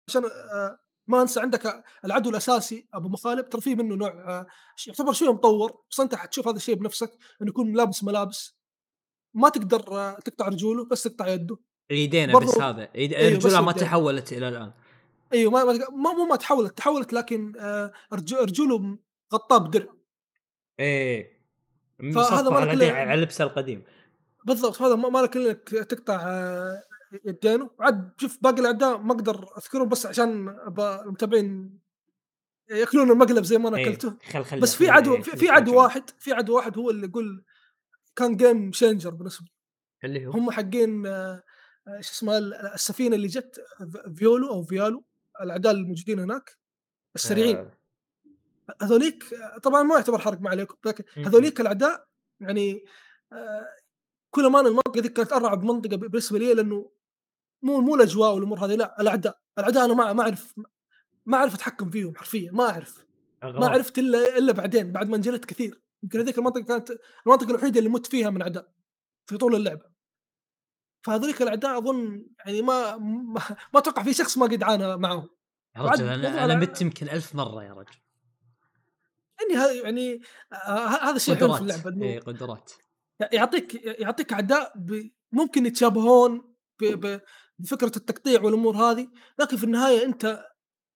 عشان 0.10 0.26
آآ 0.26 0.80
ما 1.08 1.22
أنسى 1.22 1.40
عندك 1.40 1.84
العدو 2.06 2.30
الأساسي 2.30 2.88
أبو 2.94 3.10
مخالب 3.10 3.50
ترى 3.50 3.62
في 3.62 3.76
منه 3.76 3.96
نوع 3.96 4.46
ش 4.76 4.88
يعتبر 4.88 5.14
شوية 5.14 5.34
مطوّر، 5.34 5.78
بس 5.92 6.00
أنت 6.00 6.16
حتشوف 6.16 6.48
هذا 6.48 6.58
الشيء 6.58 6.76
بنفسك، 6.76 7.18
إنه 7.42 7.50
يكون 7.50 7.74
لابس 7.74 8.04
ملابس، 8.04 8.58
ما 9.34 9.50
تقدر 9.50 9.80
تقطع 10.26 10.48
رجوله 10.48 10.86
بس 10.86 11.04
تقطع 11.04 11.28
يده. 11.28 11.58
يدينه 11.92 12.40
بس 12.40 12.58
هذا، 12.58 12.90
يد 12.96 13.14
أيوه 13.14 13.38
بس 13.38 13.46
رجوله 13.46 13.62
ما. 13.62 13.72
تحولت 13.72 14.34
إلى 14.34 14.48
الآن. 14.48 14.72
أيوه 15.34 15.52
ما 15.52 15.64
ما 15.90 16.14
مو 16.14 16.26
ما 16.26 16.36
تحولت، 16.36 16.78
تحولت 16.78 17.14
لكن 17.14 17.54
رجوله 18.14 18.98
مغطاة 19.34 19.58
بدرع. 19.58 19.94
إيه. 20.80 21.37
فهذا 22.00 22.50
مصفّح 22.50 22.64
ما 22.64 22.74
له 22.74 22.92
على 22.92 23.22
لبسه 23.22 23.44
القديم. 23.44 23.84
بالضبط، 24.46 24.76
فهذا 24.76 24.96
ما 24.96 25.20
لك 25.20 25.36
إلا 25.38 25.52
إنك 25.52 25.70
تقطع 25.70 26.22
يدينه، 27.26 27.70
وعاد 27.80 28.12
شوف 28.18 28.38
باقي 28.42 28.62
الأعداء 28.62 28.98
ما 28.98 29.14
أقدر 29.14 29.50
أذكرهم 29.58 29.90
بس 29.90 30.06
عشان 30.06 30.50
المتابعين 30.80 31.80
يأكلون 32.70 33.12
المقلب 33.12 33.44
زي 33.44 33.58
ما 33.58 33.70
أنا 33.70 33.78
إيه. 33.78 33.88
أكلته. 33.88 34.18
خل 34.32 34.46
خل 34.46 34.60
بس 34.60 34.76
في 34.76 34.90
عدو 34.90 35.22
في 35.22 35.50
عدو. 35.50 35.76
واحد 35.76 36.10
في 36.20 36.34
عدو 36.34 36.56
واحد 36.56 36.78
هو 36.78 36.90
اللي 36.90 37.08
يقول 37.08 37.44
كان 38.16 38.72
changer 38.74 39.08
بالنسبة 39.08 39.46
لي. 39.46 39.52
اللي 40.04 40.28
هو؟ 40.28 40.32
هم 40.32 40.52
حقين 40.52 41.06
آآ 41.06 41.44
شو 41.88 42.12
اسمها 42.12 42.38
ال 42.38 42.54
السفينة 42.54 43.16
اللي 43.16 43.28
جت 43.28 43.62
فيولو 44.16 44.50
أو 44.50 44.64
فيالو 44.64 45.04
الأعداء 45.42 45.74
الموجودين 45.74 46.20
هناك 46.20 46.58
السريعين. 47.16 47.58
آه. 47.58 47.77
هذوليك 48.82 49.24
طبعًا 49.64 49.84
ما 49.84 49.96
يعتبر 49.96 50.20
حرق 50.20 50.42
ما 50.42 50.50
عليكم، 50.50 50.76
لكن. 50.86 51.04
هذوليك 51.18 51.62
الأعداء 51.62 52.08
يعني 52.42 52.86
آآ 53.34 53.76
كل 54.36 54.46
أمانة 54.46 54.68
المنطقة 54.70 55.02
ذيك 55.02 55.14
كانت 55.14 55.34
أرعب 55.34 55.64
منطقة 55.64 55.96
ب 55.96 56.00
بالنسبة 56.00 56.40
لي 56.40 56.54
لأنه 56.54 56.92
مو 57.64 57.82
مو 57.82 57.96
الأجواء 57.96 58.34
والأمور 58.36 58.66
هذه 58.66 58.76
لأ، 58.76 59.02
الأعداء، 59.02 59.40
الأعداء 59.58 59.86
أنا 59.86 59.94
ما 59.94 60.14
ما 60.14 60.24
أعرف 60.24 60.54
ما 61.26 61.38
أعرف 61.38 61.54
أتحكم 61.56 61.90
فيهم 61.90 62.16
حرفيًا 62.16 62.52
ما 62.52 62.70
أعرف. 62.70 63.06
ما. 63.44 63.68
عرفت 63.68 64.00
إلا 64.00 64.38
إلا 64.38 64.54
بعدين 64.54 64.92
بعد 64.92 65.10
ما 65.10 65.16
انجلدت 65.16 65.46
كثير. 65.46 65.82
يمكن 66.04 66.20
هذيك 66.20 66.38
المنطقة 66.38 66.64
كانت 66.64 66.92
المنطقة 67.28 67.50
الوحيدة 67.50 67.80
اللي 67.80 67.90
مُت 67.90 68.06
فيها 68.06 68.30
من 68.30 68.42
أعداء 68.42 68.72
في 69.30 69.38
طول 69.38 69.56
اللعبة. 69.56 69.86
فهذوليك 71.06 71.42
الأعداء 71.42 71.78
أظن 71.78 72.26
يعني 72.46 72.62
ما 72.62 72.98
ما 72.98 73.42
ما 73.74 73.80
أتوقع 73.80 74.04
في 74.04 74.14
شخص 74.14 74.38
ما 74.38 74.46
قد 74.46 74.64
عانى 74.64 74.98
معاهم. 74.98 75.30
يا 75.78 75.82
رجل 75.82 76.06
موضوع 76.06 76.44
أنا 76.44 76.56
مت 76.56 76.82
يمكن 76.82 77.10
1000 77.10 77.36
مرة 77.36 77.64
يا 77.64 77.74
رجل. 77.74 78.00
يعني 79.42 79.78
يعني 79.78 80.22
ه 80.54 81.10
هذا 81.10 81.16
الشيء 81.16 81.34
الحلو 81.34 81.54
في 81.54 81.60
قدرات، 81.60 81.62
اللعبة 81.62 81.90
إنه 81.90 82.06
إيه 82.06 82.20
قدرات. 82.20 82.72
يعطيك 83.34 83.86
يعطيك 83.86 84.34
أعداء 84.34 84.74
ب 84.76 85.10
ممكن 85.32 85.66
يتشابهون 85.66 86.56
ب 86.82 86.86
ب 86.86 87.22
بفكرة 87.60 87.92
التقطيع 87.98 88.42
والأمور 88.42 88.76
هذه، 88.76 89.08
لكن 89.40 89.58
في 89.58 89.64
النهاية 89.64 90.06
أنت 90.06 90.46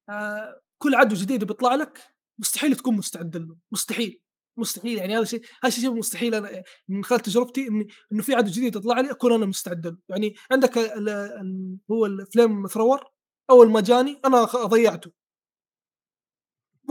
آآ 0.09 0.61
كل 0.77 0.95
عدو 0.95 1.15
جديد 1.15 1.43
بيطلع 1.43 1.75
لك 1.75 2.01
مستحيل 2.39 2.75
تكون 2.75 2.95
مستعد 2.95 3.37
له، 3.37 3.55
مستحيل، 3.71 4.21
مستحيل 4.57 4.97
يعني 4.97 5.17
هذا 5.17 5.23
شيء 5.23 5.39
هذا 5.39 5.67
الشيء 5.67 5.83
شبه 5.83 5.93
مستحيل 5.93 6.35
أنا 6.35 6.63
من 6.89 7.03
خلال 7.03 7.19
تجربتي 7.19 7.67
إني 7.67 7.87
إنه 8.11 8.21
في 8.23 8.35
عدو 8.35 8.51
جديد 8.51 8.75
يطلع 8.75 8.99
لي 8.99 9.11
أكون 9.11 9.33
أنا 9.33 9.45
مستعد 9.45 9.87
له. 9.87 9.97
يعني 10.09 10.33
عندك 10.51 10.77
ال 10.77 11.09
ال 11.09 11.77
هو 11.91 12.07
الflame 12.07 12.69
thrower 12.71 13.09
أول 13.49 13.69
ما 13.71 13.81
جاني 13.81 14.21
أنا 14.25 14.45
خ 14.45 14.65
ضيعته. 14.65 15.11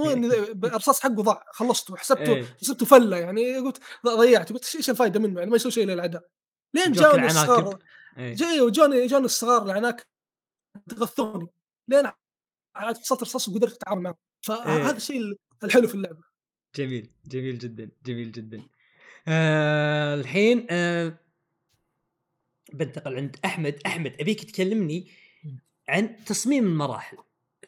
مو 0.00 0.10
إني 0.10 0.28
ب 0.54 0.64
الرصاص 0.64 1.00
حقه 1.00 1.22
ضاع، 1.22 1.44
خلصته 1.52 1.96
حسبته 1.96 2.34
إيه. 2.34 2.44
حسبته 2.60 2.86
فلة 2.86 3.16
يعني 3.16 3.56
قلت 3.56 3.80
ضيعته، 4.06 4.54
قلت 4.54 4.76
إيش 4.76 4.90
الفايدة 4.90 5.20
منه 5.20 5.38
يعني 5.38 5.50
ما 5.50 5.56
يسوي 5.56 5.72
شيء 5.72 5.86
للأعداء. 5.86 6.22
لين 6.74 6.92
جاني 6.92 7.26
الصغار 7.26 7.58
العناكب. 7.58 7.78
إيه. 8.18 8.34
جا 8.34 8.62
وجاني 8.62 9.06
جاني 9.06 9.24
الصغار 9.24 9.62
العناكب 9.62 10.04
غثوني، 10.94 11.46
لين 11.88 12.10
فصلت 13.02 13.22
الرصاص 13.22 13.48
وقدرت 13.48 13.72
أتعامل 13.72 14.02
معاهم. 14.02 14.16
فهذا 14.40 14.90
إيه. 14.90 14.96
الشيء 14.96 15.16
ال 15.20 15.36
الحلو 15.64 15.88
في 15.88 15.94
اللعبة. 15.94 16.22
جميل، 16.76 17.10
جميل 17.26 17.58
جدًا، 17.58 17.90
جميل 18.06 18.32
جدًا. 18.32 18.62
آآ 19.28 20.14
الحين 20.14 20.66
آآ 20.70 21.18
بانتقل 22.72 23.16
عند 23.16 23.36
أحمد، 23.44 23.80
أحمد 23.86 24.16
أبيك 24.20 24.44
تكلمني. 24.44 25.10
عن 25.88 26.24
تصميم 26.24 26.64
المراحل. 26.66 27.16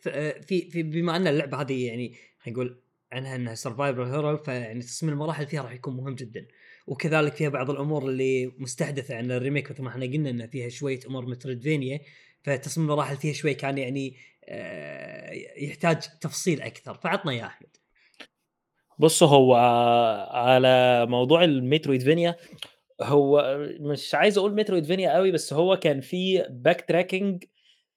ف 0.03 0.09
في 0.09 0.71
في 0.71 0.83
بما 0.83 1.17
أن 1.17 1.27
اللعبة 1.27 1.61
هذه 1.61 1.87
يعني 1.87 2.15
نقول 2.49 2.83
عنها 3.13 3.37
أنها 3.37 3.55
survival 3.55 4.13
horror 4.15 4.45
فيعني 4.45 4.81
تصميم 4.83 5.13
المراحل 5.13 5.47
فيها 5.47 5.63
راح 5.63 5.73
يكون 5.73 5.97
مهم 5.97 6.15
جدًا. 6.15 6.47
وكذلك 6.87 7.33
فيها 7.35 7.49
بعض 7.49 7.71
الأمور 7.71 8.09
اللي 8.09 8.53
مستحدثة 8.59 9.17
عن 9.17 9.31
الريميك 9.31 9.71
مثل 9.71 9.83
ما 9.83 9.89
إحنا 9.89 10.05
قلنا 10.05 10.31
إن 10.31 10.47
فيها 10.47 10.69
شوية 10.69 11.01
أمور 11.07 11.27
مترويدفانيا 11.27 12.01
فتصميم 12.43 12.87
المراحل 12.87 13.17
فيها 13.17 13.33
شوي 13.33 13.55
كان 13.55 13.79
يعني 13.79 14.17
آآ 14.45 15.33
يحتاج 15.57 15.99
تفصيل 16.21 16.63
أكثر، 16.63 16.95
فعطنا 16.95 17.33
إياه 17.33 17.47
أحمد. 17.47 17.77
بُص 18.99 19.23
هو 19.23 19.55
على 20.31 21.07
موضوع 21.09 21.47
الmetroidvania 21.47 22.35
هو 23.03 23.59
مش 23.81 24.15
عايز 24.15 24.39
أقول 24.39 24.65
metroidvania 24.65 25.09
أوي 25.09 25.31
بس 25.31 25.53
هو 25.53 25.77
كان 25.77 26.01
في 26.01 26.43
backtracking 26.43 27.47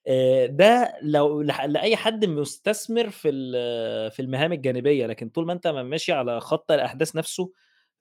آآ 0.07 0.45
ده 0.47 0.93
لو 1.01 1.41
لح 1.41 1.65
لأي 1.65 1.95
حد 1.95 2.25
مستثمر 2.25 3.09
في 3.09 3.29
ال 3.29 4.11
في 4.11 4.21
المهام 4.21 4.53
الجانبية، 4.53 5.05
لكن 5.07 5.29
طول 5.29 5.45
ما 5.45 5.53
أنت 5.53 5.67
م 5.67 5.85
ماشي 5.85 6.11
على 6.13 6.39
خط 6.41 6.71
الأحداث 6.71 7.15
نفسه 7.15 7.51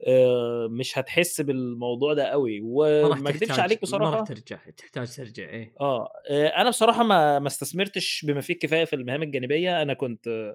آآ 0.08 0.68
مش 0.70 0.98
هتحس 0.98 1.40
بالموضوع 1.40 2.14
ده 2.14 2.24
أوي، 2.26 2.60
ما 3.02 3.08
راح 3.08 3.20
وما 3.20 3.30
أكدبش 3.30 3.58
تحتاج 3.58 3.60
عليك 3.60 3.82
ما 3.86 4.10
راح 4.10 4.20
بصراحة 4.20 4.20
ترجع، 4.20 4.56
تحتاج 4.70 5.14
ترجع 5.16 5.48
إيه. 5.48 5.74
آه، 5.80 6.08
آآ 6.30 6.48
أنا 6.60 6.68
بصراحة 6.70 7.02
ما 7.04 7.38
ما 7.38 7.46
استثمرتش 7.46 8.24
بما 8.28 8.40
فيه 8.40 8.54
الكفاية 8.54 8.84
في 8.84 8.96
المهام 8.96 9.22
الجانبية، 9.22 9.82
أنا 9.82 9.94
كنت 9.94 10.54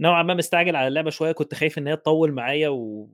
نوعًا 0.00 0.22
ما 0.22 0.34
مستعجل 0.34 0.76
على 0.76 0.88
اللعبة 0.88 1.10
شوية، 1.10 1.32
كنت 1.32 1.54
خايف 1.54 1.78
إن 1.78 1.88
هي 1.88 1.96
تطوّل 1.96 2.32
معايا 2.32 2.68
و 2.68 3.10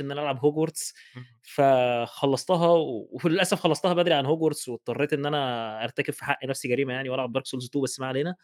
إن 0.00 0.10
أنا 0.10 0.22
ألعب 0.22 0.38
Hogwarts 0.40 0.92
اهم. 1.16 1.26
فخلّصتها 1.42 2.68
و 2.68 3.08
وللأسف 3.24 3.60
خلّصتها 3.60 3.94
بدري 3.94 4.14
عن 4.14 4.26
Hogwarts 4.26 4.68
واضطريت 4.68 5.12
إن 5.12 5.26
أنا 5.26 5.84
أرتكب 5.84 6.12
في 6.14 6.24
حق 6.24 6.44
نفسي 6.46 6.68
جريمة 6.68 6.92
يعني 6.94 7.08
وألعب 7.08 7.38
Dark 7.38 7.42
Souls 7.42 7.64
2 7.70 7.84
بس 7.84 8.00
ما 8.00 8.06
علينا. 8.06 8.36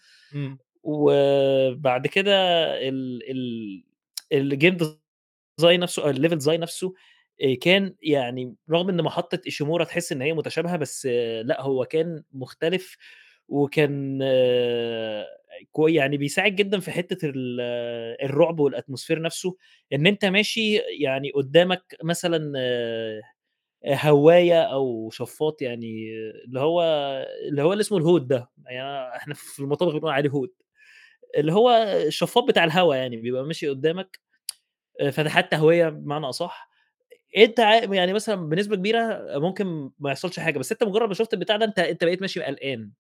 وبعد 0.85 2.07
كده 2.07 2.33
ال 2.89 3.23
ال 4.33 4.53
الgame 4.55 4.85
design 5.63 5.81
نفسه 5.81 6.05
أو 6.05 6.13
الlevel 6.15 6.39
design 6.45 6.61
نفسه 6.61 6.95
آآ 7.45 7.57
كان 7.63 7.97
يعني 8.03 8.57
رغم 8.71 8.89
إن 8.91 9.03
محطة 9.05 9.41
إيشيمورا 9.47 9.85
تحس 9.85 10.13
إن 10.13 10.23
هي 10.23 10.33
متشابهة، 10.35 10.77
بس 10.77 11.07
لأ 11.45 11.63
هو 11.63 11.85
كان 11.87 12.25
مختلف 12.33 12.97
وكان 13.49 14.19
كوي 14.21 15.46
يعني 15.95 16.17
بيساعد 16.17 16.57
جدًا 16.57 16.81
في 16.81 16.91
ال 17.25 17.61
الرعب 18.25 18.71
والatmosphere 18.71 19.19
نفسه، 19.19 19.57
إن 19.93 20.07
أنت 20.07 20.25
ماشي 20.25 20.77
يعني 21.01 21.31
قدامك 21.31 21.97
مثلًا 22.05 22.53
هواية 23.89 24.63
أو 24.63 25.11
شفاط 25.11 25.63
يعني 25.63 26.09
اللي 26.47 26.61
هو 26.61 26.83
اللي 27.51 27.63
هو 27.63 27.73
اللي 27.73 27.81
اسمه 27.83 27.99
الهود 27.99 28.29
ده، 28.29 28.51
يعني 28.67 29.17
إحنا 29.17 29.35
في 29.35 29.61
المطابخ 29.61 29.93
بنقول 29.95 30.13
عليه 30.13 30.31
هود، 30.31 30.51
اللي 31.39 31.53
هو 31.55 31.71
الشفاط 32.09 32.45
بتاع 32.45 32.65
الهوا 32.65 32.97
يعني 32.97 33.17
بيبقى 33.17 33.45
ماشي 33.45 33.69
قدامك 33.69 34.21
آآ 35.03 35.11
فتحات 35.13 35.53
تهوية 35.53 35.89
بمعنى 35.89 36.27
أصح، 36.31 36.71
أنت 37.39 37.61
ع 37.61 37.75
يعني 37.95 38.13
مثلًا 38.15 38.37
بنسبة 38.51 38.77
كبيرة 38.77 39.25
ممكن 39.41 39.91
ما 40.01 40.11
يحصلش 40.13 40.41
حاجة، 40.41 40.59
بس 40.61 40.73
أنت 40.73 40.85
مجرد 40.85 41.09
ما 41.09 41.15
شُفت 41.15 41.35
البتاع 41.35 41.57
ده 41.57 41.67
أنت 41.67 41.79
أنت 41.81 42.05
بقيت 42.05 42.21
ماشي 42.23 42.43
قلقان. 42.45 42.93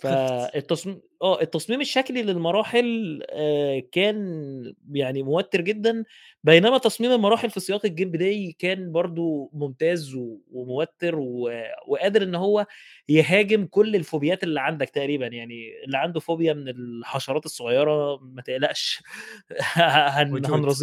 فالتصميم 0.00 1.00
آه، 1.22 1.40
التصميم 1.42 1.80
الشكلي 1.80 2.22
للمراحل 2.22 3.20
آآ 3.30 3.80
كان 3.92 4.74
يعني 4.92 5.22
موتِّر 5.22 5.60
جدًا، 5.60 6.04
بينما 6.44 6.78
تصميم 6.78 7.12
المراحل 7.12 7.50
في 7.50 7.60
سياق 7.60 7.86
الGame 7.86 8.16
Play 8.16 8.54
كان 8.58 8.92
برضه 8.92 9.50
ممتاز 9.52 10.14
وموتِّر 10.50 11.14
و 11.18 11.50
وقادر 11.88 12.22
إن 12.22 12.34
هو 12.34 12.66
يهاجم 13.08 13.66
كل 13.66 13.96
الفوبيات 13.96 14.42
اللي 14.44 14.60
عندك 14.60 14.90
تقريبًا، 14.90 15.26
يعني 15.26 15.84
اللي 15.84 15.98
عنده 15.98 16.20
فوبيا 16.20 16.52
من 16.52 16.68
الحشرات 16.68 17.44
الصغيرة 17.46 18.18
ما 18.22 18.42
تقلقش 18.42 19.02
هن 20.16 20.46
موجود. 20.50 20.80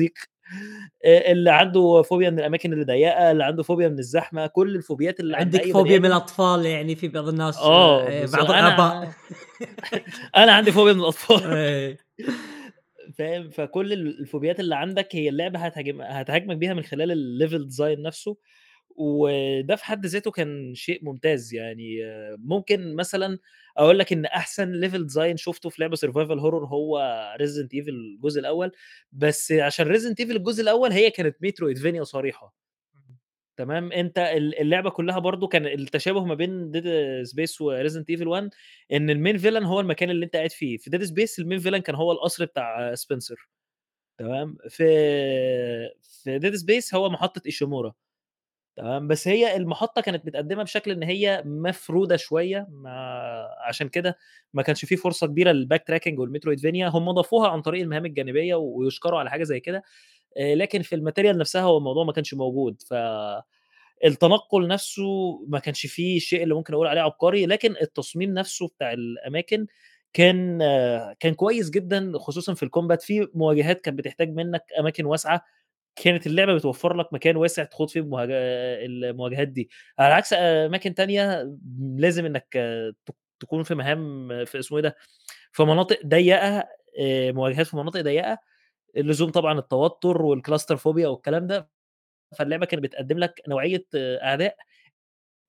آآ 1.06 1.32
اللي 1.32 1.52
عنده 1.52 2.02
فوبيا 2.02 2.30
من 2.30 2.40
الأماكن 2.40 2.74
اللي 2.74 2.86
ضيّقة، 2.86 3.32
اللي 3.32 3.44
عنده 3.44 3.64
فوبيا 3.64 3.88
من 3.88 4.00
الزحمة، 4.00 4.48
كل 4.48 4.76
الفوبيات 4.76 5.20
اللي 5.20 5.38
عند 5.38 5.56
عندك 5.56 5.68
أي 5.68 5.72
فوبيا 5.72 6.00
من 6.00 6.06
آدم 6.06 6.06
الأطفال 6.06 6.66
يعني 6.66 6.96
في 6.96 7.08
بعض 7.08 7.28
الناس 7.28 7.58
آه، 7.58 8.04
آآ 8.04 8.22
بالضبط. 8.22 8.42
بعض 8.42 8.52
الآباء 8.52 8.94
أنا 8.98 9.14
أنا 10.44 10.52
عندي 10.52 10.72
فوبيا 10.72 10.94
من 10.94 11.00
الأطفال. 11.00 11.44
إيه. 11.54 11.98
فاهم؟ 13.18 13.50
فكل 13.50 13.94
ال 13.94 14.20
الفوبيات 14.20 14.60
اللي 14.60 14.76
عندك 14.76 15.16
هي 15.16 15.30
اللعبة 15.30 15.60
هتهاجم 15.60 16.02
هتهاجمك 16.02 16.58
بيها 16.58 16.74
من 16.74 16.84
خلال 16.84 17.12
الlevel 17.12 17.74
design 17.76 18.00
نفسه، 18.00 18.38
وده 18.98 19.76
في 19.76 19.86
حد 19.86 20.06
ذاته 20.06 20.32
كان 20.32 20.74
شيء 20.76 21.06
ممتاز، 21.06 21.54
يعني. 21.54 21.98
ممكن 22.40 22.96
مثلًا 22.96 23.40
أقول 23.78 24.00
لك 24.00 24.14
إن 24.14 24.26
أحسن 24.26 24.82
level 24.90 25.12
design 25.14 25.36
شُفته 25.36 25.70
في 25.70 25.82
لعبة 25.82 25.96
survival 25.98 26.40
horror 26.42 26.68
هو 26.70 27.00
Resident 27.42 27.70
Evil 27.84 27.90
الجزء 27.90 28.40
الأول، 28.40 28.72
بس 29.12 29.52
عشان 29.52 29.96
Resident 29.96 30.16
Evil 30.26 30.32
الجزء 30.36 30.64
الأول 30.64 30.92
هي 30.92 31.10
كانت 31.12 31.36
metroidvania 31.46 32.02
صريحة. 32.04 32.54
تمام، 33.58 33.92
أنت 33.92 34.18
ال 34.20 34.60
اللعبة 34.62 34.90
كلّها 34.90 35.20
برضه 35.20 35.48
كان 35.48 35.66
التشابه 35.66 36.26
ما 36.26 36.36
بين 36.36 36.72
Dead 36.72 36.86
Space 37.32 37.54
وResident 37.54 38.18
Evil 38.18 38.28
1 38.28 38.50
إن 38.94 39.14
الmain 39.14 39.42
villain 39.42 39.64
هو 39.64 39.80
المكان 39.80 40.10
اللي 40.10 40.26
أنت 40.26 40.36
قاعد 40.36 40.52
فيه، 40.52 40.78
في 40.78 40.90
Dead 40.92 41.02
Space 41.10 41.44
الmain 41.44 41.64
villain 41.64 41.78
كان 41.82 41.96
هو 41.96 42.12
القصر 42.12 42.46
بتاع 42.46 42.96
Spencer. 42.96 43.48
تمام، 44.20 44.58
في 44.70 44.86
في 46.24 46.40
Dead 46.40 46.54
Space 46.62 46.96
هو 46.96 47.10
محطة 47.10 47.42
إيشيمورا 47.48 47.94
تمام، 48.78 49.08
بس 49.08 49.28
هي 49.28 49.56
المحطة 49.58 50.02
كانت 50.02 50.26
متقدّمة 50.26 50.64
بشكل 50.64 50.92
إن 50.92 51.04
هي 51.04 51.44
مفرودة 51.46 52.18
شوية 52.18 52.68
ما 52.70 52.92
عشان 53.68 53.90
كده 53.90 54.18
ما 54.54 54.62
كانش 54.64 54.86
في 54.86 54.96
فرصة 54.96 55.28
كبيرة 55.28 55.54
للback 55.54 55.80
tracking 55.92 56.14
والmetroidvania 56.20 56.84
هم 56.96 57.12
ضافوها 57.12 57.50
عن 57.50 57.62
طريق 57.62 57.82
المهام 57.82 58.06
الجانبية 58.06 58.56
ويُشكروا 58.56 59.20
على 59.20 59.30
حاجة 59.30 59.44
زي 59.44 59.60
كده، 59.60 59.84
آآ 60.38 60.56
لكن 60.56 60.82
في 60.82 60.96
الmaterial 60.98 61.38
نفسها 61.38 61.62
هو 61.62 61.78
الموضوع 61.78 62.04
ما 62.06 62.14
كانش 62.14 62.34
موجود، 62.34 62.82
ف 62.82 62.94
التنقل 64.06 64.68
نفسه 64.68 65.04
ما 65.48 65.60
كانش 65.60 65.86
فيه 65.86 66.18
الشيء 66.18 66.44
اللي 66.44 66.54
ممكن 66.56 66.74
أقول 66.74 66.88
عليه 66.88 67.02
عبقري، 67.02 67.46
لكن 67.46 67.76
التصميم 67.82 68.34
نفسه 68.34 68.68
بتاع 68.68 68.94
الأماكن 68.94 69.68
كان 70.14 70.60
كان 71.20 71.34
كويس 71.34 71.70
جدًا 71.70 72.12
خصوصًا 72.20 72.54
في 72.54 72.66
الcombat 72.66 73.02
في 73.06 73.28
مواجهات 73.34 73.82
كانت 73.82 73.98
بتحتاج 74.00 74.30
منك 74.34 74.64
أماكن 74.80 75.06
واسعة، 75.06 75.42
كانت 76.04 76.28
اللعبة 76.28 76.56
بتوفّر 76.56 76.94
لك 76.98 77.14
مكان 77.14 77.36
واسع 77.38 77.64
تخوض 77.64 77.90
فيه 77.90 78.00
المواج 78.00 78.30
المواجهات 78.32 79.48
دي، 79.48 79.70
على 80.00 80.14
عكس 80.14 80.34
أماكن 80.34 80.94
تانية 80.96 81.54
لازم 81.98 82.26
إنك 82.26 82.48
ت 83.06 83.16
تكون 83.40 83.64
في 83.64 83.76
مهام 83.76 84.30
في 84.46 84.60
اسمه 84.60 84.78
إيه 84.78 84.84
ده، 84.84 84.96
في 85.52 85.64
مناطق 85.64 86.00
ضيّقة 86.06 86.64
آآ 87.02 87.32
مواجهات 87.32 87.68
في 87.68 87.78
مناطق 87.78 88.02
ضيّقة، 88.02 88.38
لزوم 88.98 89.32
طبعًا 89.32 89.60
التوتر 89.60 90.18
والclaustrophobia 90.38 90.88
والكلام 91.06 91.48
ده، 91.48 91.70
فاللعبة 92.40 92.68
كانت 92.68 92.84
بتقدّم 92.84 93.20
لك 93.20 93.42
نوعية 93.50 93.86
أعداء. 93.96 94.58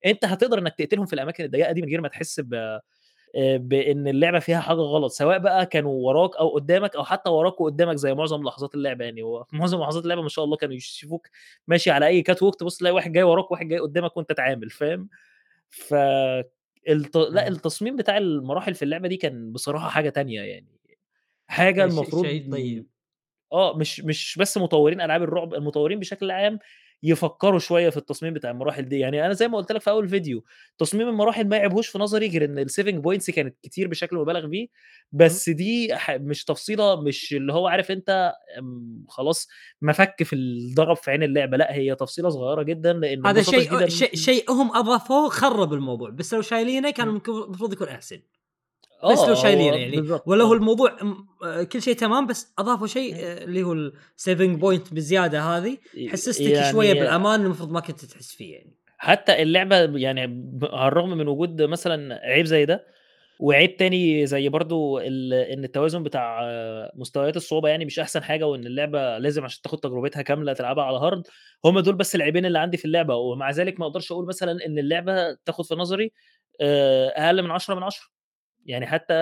أنت 0.05 0.25
هتقدر 0.25 0.59
إنك 0.59 0.75
تقتلهم 0.77 1.05
في 1.05 1.13
الأماكن 1.13 1.43
الضيّقة 1.45 1.71
دي 1.71 1.81
من 1.81 1.87
غير 1.89 2.01
ما 2.01 2.07
تحس 2.07 2.39
ب 2.39 2.79
آآ 3.35 3.57
بإن 3.57 4.07
اللعبة 4.07 4.39
فيها 4.39 4.59
حاجة 4.59 4.77
غلط، 4.77 5.11
سواء 5.11 5.37
بقى 5.37 5.65
كانوا 5.65 5.91
وراك 6.07 6.35
أو 6.37 6.49
قدّامك 6.55 6.95
أو 6.95 7.03
حتى 7.03 7.29
وراك 7.29 7.61
وقدّامك 7.61 7.95
زي 7.95 8.13
معظم 8.13 8.43
لحظات 8.43 8.75
اللعبة 8.75 9.05
يعني، 9.05 9.21
هو 9.23 9.45
معظم 9.53 9.81
لحظات 9.81 10.03
اللعبة 10.03 10.21
ما 10.21 10.29
شاء 10.29 10.45
الله 10.45 10.57
كانوا 10.57 10.75
يشوفوك 10.75 11.27
ماشي 11.67 11.91
على 11.91 12.07
أي 12.07 12.23
catwalk 12.31 12.55
تبُص 12.59 12.77
تلاقي 12.77 12.93
واحد 12.95 13.11
جاي 13.11 13.23
وراك 13.23 13.51
وواحد 13.51 13.67
جاي 13.67 13.79
قدّامك 13.79 14.17
وأنت 14.17 14.31
تعامل 14.31 14.69
فاهم؟ 14.69 15.09
ف 15.69 15.95
الت 16.89 17.17
لأ 17.17 17.47
إمم. 17.47 17.55
التصميم 17.55 17.95
بتاع 17.95 18.17
المراحل 18.17 18.75
في 18.75 18.83
اللعبة 18.85 19.07
دي 19.07 19.17
كان 19.17 19.51
بصراحة 19.53 19.89
حاجة 19.89 20.09
تانية 20.09 20.41
يعني، 20.41 20.67
شيء 21.89 22.41
المفروض 22.41 22.49
طيب. 22.51 22.87
آه، 23.53 23.77
مش 23.77 23.99
مش 24.01 24.37
بس 24.41 24.57
مطوّرين 24.57 25.01
ألعاب 25.01 25.23
الرعب، 25.23 25.53
المطوّرين 25.53 25.99
بشكل 25.99 26.31
عام 26.31 26.59
يفكّروا 27.03 27.59
شوية 27.59 27.89
في 27.89 27.97
التصميم 27.97 28.33
بتاع 28.33 28.51
المراحل 28.51 28.81
دي، 28.89 28.99
يعني 28.99 29.25
أنا 29.25 29.33
زي 29.33 29.47
ما 29.47 29.57
قُلت 29.57 29.71
لك 29.71 29.81
في 29.81 29.89
أول 29.89 30.09
فيديو، 30.09 30.43
تصميم 30.77 31.07
المراحل 31.09 31.47
ما 31.47 31.57
يعيبهوش 31.57 31.87
في 31.87 31.99
نظري 31.99 32.27
غير 32.29 32.45
إن 32.45 32.65
الsaving 32.69 33.03
points 33.05 33.31
كانت 33.35 33.55
كتير 33.63 33.87
بشكل 33.87 34.15
مُبالغ 34.17 34.49
فيه،. 34.49 34.67
بس 35.11 35.49
دي 35.49 35.89
مش 36.09 36.45
تفصيلة 36.45 37.01
مش 37.01 37.33
اللي 37.33 37.53
هو 37.53 37.67
عارف 37.67 37.91
آمم، 38.59 39.05
خلاص 39.09 39.47
مَفَك 39.81 40.23
في 40.23 40.33
ال 40.33 40.73
ضرب 40.75 40.97
في 40.97 41.11
عين 41.11 41.23
اللعبة، 41.23 41.57
لأ 41.57 41.73
هي 41.73 41.95
تفصيلة 41.95 42.29
صغيرة 42.29 42.63
جدًا 42.63 42.93
لإن 42.93 43.25
هذا 43.25 43.41
شيء 43.41 44.15
شيء 44.15 44.51
هم 44.51 44.77
أضافوه 44.77 45.29
خرّب 45.29 45.73
الموضوع، 45.73 46.09
بس 46.09 46.33
لو 46.33 46.41
شايلينه 46.41 46.91
كان 46.91 47.07
المفروض 47.09 47.73
يكون 47.73 47.87
أحسن. 47.87 48.21
بس 49.03 49.19
لو 49.19 49.31
آه، 49.31 49.33
شايلينه 49.33 49.71
هو 49.75 49.77
يعني 49.77 50.19
والّا 50.25 50.43
هو 50.43 50.53
آه. 50.53 50.57
الموضوع 50.57 50.97
آآ 51.43 51.63
كل 51.63 51.81
شيء 51.81 51.95
تمام 51.95 52.27
بس 52.27 52.53
أضافوا 52.59 52.87
شيء. 52.87 53.15
آآ 53.15 53.43
اللي 53.43 53.63
هو 53.63 53.91
الsaving 53.91 54.59
point 54.61 54.93
بزيادة 54.93 55.41
هذه 55.41 55.77
حسستك 56.07 56.41
يعني 56.45 56.93
بالأمان 56.93 57.41
المفروض 57.45 57.71
ما 57.71 57.79
كنت 57.79 58.05
تحس 58.05 58.31
فيه 58.35 58.53
يعني. 58.53 58.75
حتى 58.97 59.41
اللعبة 59.41 59.75
يعني 59.97 60.21
على 60.63 60.87
الرغم 60.87 61.17
من 61.17 61.27
وجود 61.27 61.61
مثلًا 61.61 62.19
عيب 62.23 62.45
زي 62.45 62.65
ده، 62.65 62.85
وعيب 63.39 63.77
تاني 63.77 64.25
زي 64.25 64.49
برضه 64.49 64.99
ال 65.01 65.33
إن 65.33 65.63
التوازن 65.63 66.03
بتاع 66.03 66.41
مستويات 66.95 67.37
الصعوبة 67.37 67.69
يعني 67.69 67.85
مش 67.85 67.99
أحسن 67.99 68.23
حاجة، 68.23 68.47
وإن 68.47 68.65
اللعبة 68.65 69.17
لازم 69.17 69.43
عشان 69.43 69.61
تاخد 69.61 69.79
تجربتها 69.79 70.21
كاملة 70.21 70.53
تلعبها 70.53 70.83
على 70.83 70.99
hard 70.99 71.29
هم 71.65 71.79
دول 71.79 71.95
بس 71.95 72.15
العيبين 72.15 72.45
اللي 72.45 72.59
عندي 72.59 72.77
في 72.77 72.85
اللعبة، 72.85 73.15
ومع 73.15 73.51
ذلك 73.51 73.79
ما 73.79 73.85
أقدرش 73.85 74.11
أقول 74.11 74.25
مثلًا 74.27 74.65
إن 74.65 74.79
اللعبة 74.79 75.33
تاخد 75.45 75.65
في 75.65 75.75
نظري 75.75 76.11
أقل 76.61 77.41
من 77.43 77.51
10 77.51 77.75
من 77.75 77.83
10 77.83 78.18
يعني 78.65 78.87
حتى 78.87 79.13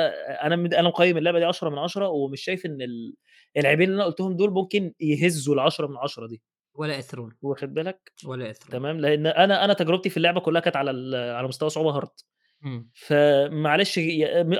أنا 0.43 0.55
مد 0.55 0.73
أنا 0.73 0.87
مقيّم 0.87 1.17
اللعبة 1.17 1.39
دي 1.39 1.45
10 1.45 1.69
من 1.69 1.77
10 1.77 2.07
ومش 2.07 2.41
شايف 2.41 2.65
إن 2.65 2.81
ال 2.81 3.13
العيبين 3.57 3.89
اللي 3.89 3.95
أنا 3.95 4.05
قُلتهم 4.05 4.35
دول 4.35 4.51
ممكن 4.51 4.93
يهزّوا 4.99 5.55
ال10 5.55 5.81
من 5.87 5.97
10 5.97 6.27
دي. 6.27 6.41
ولا 6.75 6.95
يأثرون، 6.95 7.37
واخد 7.41 7.73
بالك؟ 7.73 8.11
ولا 8.25 8.47
يأثرون. 8.47 8.71
تمام، 8.71 8.99
لإن 8.99 9.27
أنا 9.27 9.65
أنا 9.65 9.73
تجربتي 9.73 10.09
في 10.09 10.17
اللعبة 10.17 10.39
كلّها 10.39 10.61
كانت 10.61 10.75
على 10.75 10.91
ال 10.91 11.15
على 11.35 11.47
مستوى 11.47 11.69
صعوبة 11.69 11.99
hard 12.01 12.09
إمم. 12.65 12.89
فمعلش 12.93 13.99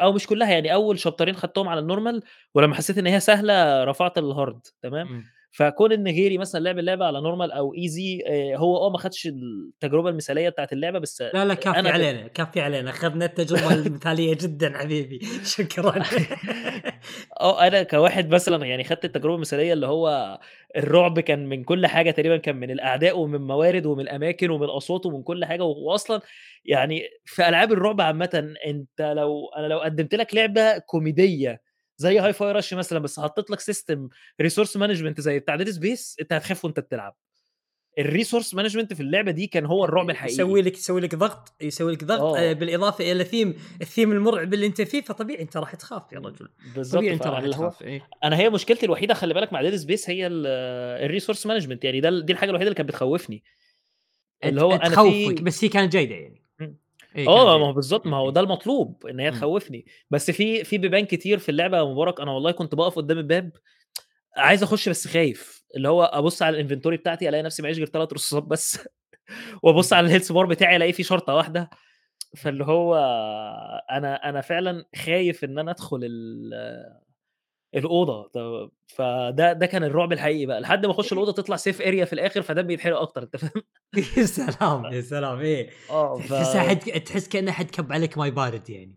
أو 0.02 0.14
مش 0.14 0.28
كلّها 0.28 0.52
يعني 0.52 0.74
أول 0.74 1.00
شابترين 1.00 1.36
خدتهم 1.36 1.70
على 1.70 1.82
الnormal 1.82 2.24
ولمّا 2.56 2.76
حسيت 2.76 2.98
إن 2.98 3.08
هي 3.08 3.20
سهلة 3.20 3.84
رفعت 3.84 4.20
الhard 4.20 4.72
تمام، 4.82 5.08
إمم. 5.08 5.32
فكون 5.58 5.92
إن 5.94 6.08
غيري 6.08 6.38
مثلًا 6.38 6.60
لعب 6.62 6.80
اللعبة 6.80 7.06
على 7.06 7.20
normal 7.22 7.56
أو 7.56 7.74
easy 7.76 8.28
آآ 8.28 8.58
هو 8.58 8.78
آه 8.78 8.90
ما 8.90 8.98
خدش 8.98 9.28
التجربة 9.28 10.10
المثالية 10.10 10.50
بتاعة 10.50 10.70
اللعبة 10.74 11.00
بس 11.00 11.24
لا، 11.34 11.46
لا 11.46 11.54
كافي 11.54 11.80
أنا 11.80 11.90
علينا، 11.90 12.28
كافي 12.28 12.62
علينا، 12.62 12.90
أخذنا 12.90 13.26
التجربة 13.26 13.74
المثالية 13.74 14.34
جدًا 14.42 14.78
حبيبي، 14.78 15.20
شكرًا. 15.58 16.04
آه، 17.42 17.68
أنا 17.68 17.84
كواحد 17.84 18.30
مثلًا 18.34 18.66
يعني 18.66 18.84
خدت 18.84 19.06
التجربة 19.06 19.36
المثالية 19.36 19.74
اللي 19.74 19.88
هو 19.88 20.40
الرعب 20.78 21.20
كان 21.20 21.50
من 21.50 21.64
كل 21.64 21.88
حاجة 21.88 22.12
تقريبًا، 22.12 22.38
كان 22.38 22.56
من 22.56 22.72
الأعداء 22.72 23.20
ومن 23.20 23.42
موارد 23.42 23.86
ومن 23.86 24.02
الأماكن 24.04 24.50
ومن 24.50 24.64
الأصوات 24.64 25.06
ومن 25.06 25.24
كل 25.24 25.46
حاجة، 25.46 25.64
و 25.64 25.72
وأصلًا 25.92 26.22
يعني 26.66 27.04
في 27.26 27.48
ألعاب 27.50 27.72
الرعب 27.72 28.02
عامةً 28.02 28.56
أنت 28.68 29.02
لو 29.02 29.50
أنا 29.58 29.68
لو 29.68 29.80
قدّمت 29.80 30.16
لك 30.16 30.36
لعبة 30.36 30.78
كوميدية 30.78 31.62
زي 31.98 32.22
Hi 32.22 32.36
Fi 32.36 32.62
Rush 32.62 32.74
مثلًا 32.74 33.00
بس 33.00 33.20
حطيت 33.20 33.50
لك 33.50 33.60
system 33.62 34.10
resource 34.44 34.80
management 34.80 35.20
زي 35.22 35.40
بتاع 35.40 35.58
Dead 35.58 35.68
Space 35.68 36.16
أنت 36.22 36.34
هتخاف 36.34 36.66
وأنت 36.66 36.80
بتلعب. 36.80 37.16
الresource 38.00 38.54
management 38.56 38.94
في 38.94 39.00
اللعبة 39.00 39.32
دي 39.32 39.48
كان 39.48 39.66
هو 39.66 39.86
الرعب 39.86 40.10
الحقيقي. 40.10 40.34
يسوي 40.34 40.62
لك 40.62 40.74
يسوي 40.78 41.02
لك 41.02 41.16
ضغط 41.16 41.56
يسوي 41.62 41.92
لك 41.92 42.04
ضغط 42.04 42.36
آآ 42.36 42.50
آه. 42.50 42.54
بالإضافة 42.54 43.12
إلى 43.12 43.26
theme 43.26 43.56
الtheme 43.84 43.98
المرعب 44.00 44.54
اللي 44.54 44.66
أنت 44.66 44.82
فيه، 44.82 45.02
فطبيعي 45.02 45.42
أنت 45.42 45.58
راح 45.58 45.76
تخاف 45.76 46.14
يا 46.14 46.20
رجل، 46.20 46.50
طبيعي 46.94 47.14
أنت 47.14 47.28
راح 47.28 47.46
تخاف 47.46 47.82
إيه. 47.82 48.02
أنا 48.24 48.38
هي 48.38 48.50
مشكلتي 48.50 48.86
الوحيدة 48.86 49.14
خلّي 49.14 49.34
بالك 49.34 49.54
مع 49.54 49.62
Dead 49.72 49.82
Space 49.82 50.10
هي 50.10 50.28
ال 50.28 51.22
الresource 51.22 51.42
management 51.42 51.78
يعني 51.84 52.02
ده 52.02 52.20
دي 52.20 52.34
الحاجة 52.34 52.50
الوحيدة 52.50 52.68
اللي 52.68 52.78
كانت 52.78 52.90
بتخوّفني. 52.90 53.44
اللي 54.44 54.62
هو 54.62 54.78
تخوّفك 54.78 55.38
في 55.38 55.44
بس 55.44 55.64
هي 55.64 55.70
كانت 55.70 55.92
جيدة 55.92 56.16
يعني. 56.16 56.47
إيه 57.18 57.26
كانت 57.26 57.38
آه، 57.38 57.58
ما. 57.58 57.66
هو 57.68 57.74
بالضبط، 57.74 58.08
ما 58.08 58.18
هو. 58.18 58.30
ده 58.30 58.42
المطلوب 58.42 59.06
إن 59.08 59.20
هي 59.20 59.28
إمم. 59.30 59.38
تخوّفني، 59.38 59.86
بس 60.12 60.32
في 60.32 60.64
في 60.64 60.78
بيبان 60.78 61.06
كتير 61.06 61.38
في 61.40 61.50
اللعبة 61.50 61.78
يا 61.78 61.84
مبارك 61.84 62.22
أنا 62.22 62.32
والله 62.32 62.52
كنت 62.52 62.76
باقف 62.76 62.96
قدّام 62.96 63.18
الباب 63.18 63.52
عايز 64.38 64.64
أخش 64.64 64.90
بس 64.90 65.08
خايف، 65.08 65.64
اللي 65.78 65.90
هو 65.90 66.04
أبُص 66.04 66.42
على 66.42 66.64
الinventory 66.70 66.88
بتاعتي 66.96 67.30
ألاقي 67.30 67.44
نفسي 67.44 67.62
معييش 67.64 67.78
غير 67.78 67.88
3 67.88 68.14
رصاصات 68.14 68.44
بس 68.44 68.80
إمم. 69.94 70.00
على 70.00 70.20
الhealth 70.20 70.28
bar 70.34 70.46
بتاعي 70.50 70.76
ألاقي 70.76 70.94
فيه 70.94 71.04
شرطة 71.04 71.36
واحدة، 71.36 71.70
فاللي 72.38 72.66
هو 72.66 72.96
أنا 73.92 74.30
أنا 74.30 74.42
فعلًا 74.42 74.86
خايف 75.06 75.44
إن 75.44 75.60
أنا 75.60 75.72
أدخل 75.72 76.00
ال 76.04 76.54
الأوضة، 77.76 78.28
ط 78.28 78.38
فده 78.88 79.54
ده 79.54 79.66
كان 79.66 79.84
الرعب 79.84 80.14
الحقيقي 80.14 80.46
بقى، 80.46 80.62
لحد 80.62 80.86
ما 80.86 80.92
أخش 80.92 81.12
الأوضة 81.14 81.32
تطلع 81.32 81.58
safe 81.58 81.80
area 81.80 82.04
في 82.04 82.14
الآخر 82.14 82.42
فدمي 82.42 82.68
بيتحرق 82.68 83.00
أكتر 83.00 83.24
أنت 83.24 83.38
فاهم؟ 83.38 83.64
يا 84.18 84.26
سلام، 84.26 84.86
يا 84.94 85.02
سلام 85.02 85.40
إيه. 85.40 85.70
آه، 85.90 86.18
ف 86.18 86.34
تحسها 86.34 86.62
حد 86.62 86.80
تحس 86.80 87.28
كأنه 87.28 87.52
حد 87.52 87.70
كب 87.70 87.94
عليك 87.94 88.18
ماي 88.18 88.32
بارد 88.32 88.70
يعني. 88.70 88.94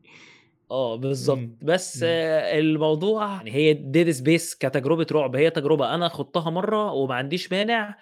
آه 0.70 0.96
بالضبط، 0.96 1.38
إمم، 1.38 1.56
بس 1.62 2.02
إمم. 2.02 2.12
الموضوع 2.58 3.26
يعني 3.26 3.52
هي 3.54 3.74
Dead 3.74 4.16
Space 4.16 4.58
كتجربة 4.58 5.06
رعب 5.12 5.36
هي 5.36 5.50
تجربة 5.50 5.94
أنا 5.94 6.08
خُضتها 6.08 6.50
مرّة 6.50 6.92
وما 6.92 7.14
عنديش 7.14 7.52
مانع 7.52 7.98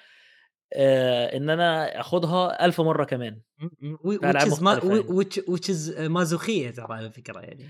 آآ 0.73 1.37
إن 1.37 1.51
أنا 1.51 2.01
آخُدها 2.01 2.65
1000 2.65 2.81
مرّة 2.81 3.05
كمان. 3.05 3.41
إمم، 3.83 3.97
which 3.97 4.47
is 4.51 4.63
ما 4.63 4.73
يعني. 4.73 5.03
which 5.03 5.39
which 5.49 5.69
is 5.71 6.01
مازوخية 6.01 6.71
ترى 6.71 6.87
على 6.91 7.11
فكرة 7.13 7.41
يعني. 7.41 7.69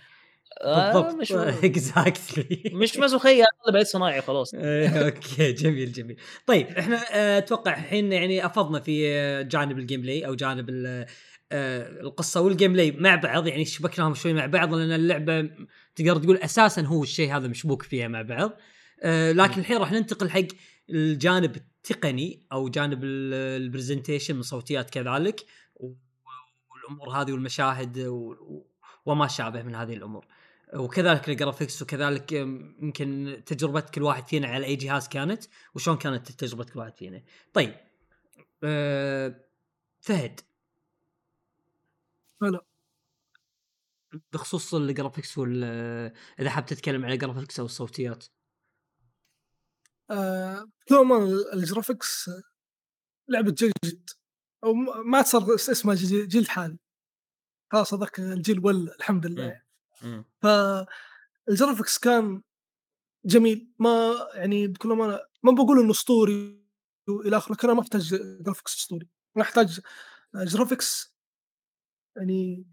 بالضبط 0.65 1.15
مش 1.15 1.33
exactly 1.73 2.73
مش 2.75 2.97
مازوخية 2.97 3.43
أنا 3.43 3.73
بقيت 3.73 3.87
صنايعي 3.87 4.23
خلاص. 4.23 4.55
آآ 4.59 5.05
okay 5.05 5.53
جميل، 5.53 5.93
جميل. 5.93 6.17
طيب 6.47 6.67
إحنا 6.67 6.97
آآ 7.13 7.39
أتوقع 7.39 7.73
الحين 7.77 8.13
يعني 8.13 8.47
أفضنا 8.47 8.81
في 8.81 9.13
آه، 9.15 9.43
جانب 9.43 9.79
الgameplay 9.81 10.27
أو 10.27 10.35
جانب 10.35 10.71
ال 10.71 11.07
آآ 11.53 12.01
القصة 12.01 12.51
والgameplay 12.51 13.01
مع 13.01 13.15
بعض، 13.15 13.47
يعني 13.47 13.65
شبكناهم 13.65 14.15
شوي 14.15 14.33
مع 14.33 14.47
بعض 14.47 14.75
لأن 14.75 14.93
اللعبة 14.93 15.43
م 15.43 15.67
تقدر 15.97 16.17
تقول 16.17 16.37
أساسًا 16.37 16.83
هو 16.83 17.03
الشيء 17.03 17.37
هذا 17.37 17.49
مشبوك 17.49 17.83
فيها 17.83 18.09
مع 18.09 18.23
بعض. 18.23 18.51
لكن. 19.05 19.61
الحين 19.61 19.77
راح 19.77 19.93
ننتقل 19.93 20.31
حق 20.31 20.41
الجانب 20.91 21.57
التقني 21.57 22.47
أو 22.53 22.69
جانب 22.69 23.01
ال 23.05 23.73
الpresentation 23.73 24.31
من 24.31 24.43
صوتيات 24.43 24.91
كذلك 24.91 25.41
و 25.77 25.93
والأمور 26.71 27.11
هذه 27.11 27.33
والمشاهد 27.33 27.99
و 27.99 28.35
وما 29.07 29.27
شابه 29.27 29.63
من 29.63 29.75
هذه 29.75 29.95
الأمور. 29.95 30.27
وكذلك 30.75 31.29
الجرافيكس 31.29 31.83
وكذلك 31.83 32.33
يم- 32.33 32.77
يمكن 32.83 33.43
تجربة 33.47 33.81
كل 33.81 34.03
واحد 34.03 34.27
فينا 34.27 34.49
على 34.49 34.67
أي 34.67 34.77
جهاز 34.77 35.09
كانت 35.09 35.45
وشلون 35.75 35.97
كانت 35.97 36.33
تجربة 36.33 36.65
كل 36.65 36.79
واحد 36.79 36.97
فينا. 36.97 37.23
طيب 37.55 37.75
أه 38.63 39.45
فهد. 40.01 40.41
هلا 42.43 42.65
بخصوص 44.33 44.75
ال 44.75 44.82
graphics 44.82 45.39
وال 45.39 45.65
إذا 46.41 46.51
حاب 46.51 46.67
تتكلم 46.67 47.05
على 47.05 47.15
ال 47.15 47.20
graphics 47.20 47.61
أو 47.61 47.67
الصوتيات. 47.67 48.25
آه، 50.11 50.69
عموما 50.93 51.25
الجرافيكس 51.55 52.31
لعبة 53.29 53.51
جيد. 53.53 54.11
أو 54.65 54.73
ما 55.05 55.23
صار 55.23 55.55
اس- 55.55 55.71
اسمها 55.71 55.95
جي- 55.95 56.27
جيل 56.27 56.51
حالي. 56.51 56.79
خلاص 57.73 57.95
هذاك 57.95 58.19
الجيل 58.19 58.65
ولى 58.67 58.95
الحمد 58.99 59.27
لله. 59.27 59.68
مم. 60.03 60.25
فال 60.43 60.74
graphics 60.74 61.99
كان 61.99 62.43
جميل 63.25 63.73
ما 63.79 64.15
يعني 64.35 64.67
بكل 64.67 64.93
أمانة 64.93 65.21
ما 65.43 65.53
بقول 65.53 65.81
إنه 65.81 65.91
أسطوري 65.91 66.63
وإلى 67.09 67.37
آخره 67.37 67.57
أنا 67.65 67.75
ما 67.75 67.81
أحتاج 67.81 68.15
graphics 68.43 68.77
أسطوري 68.77 69.09
أنا 69.37 69.45
أحتاج 69.45 69.81
graphics 70.35 71.15
يعني 72.17 72.67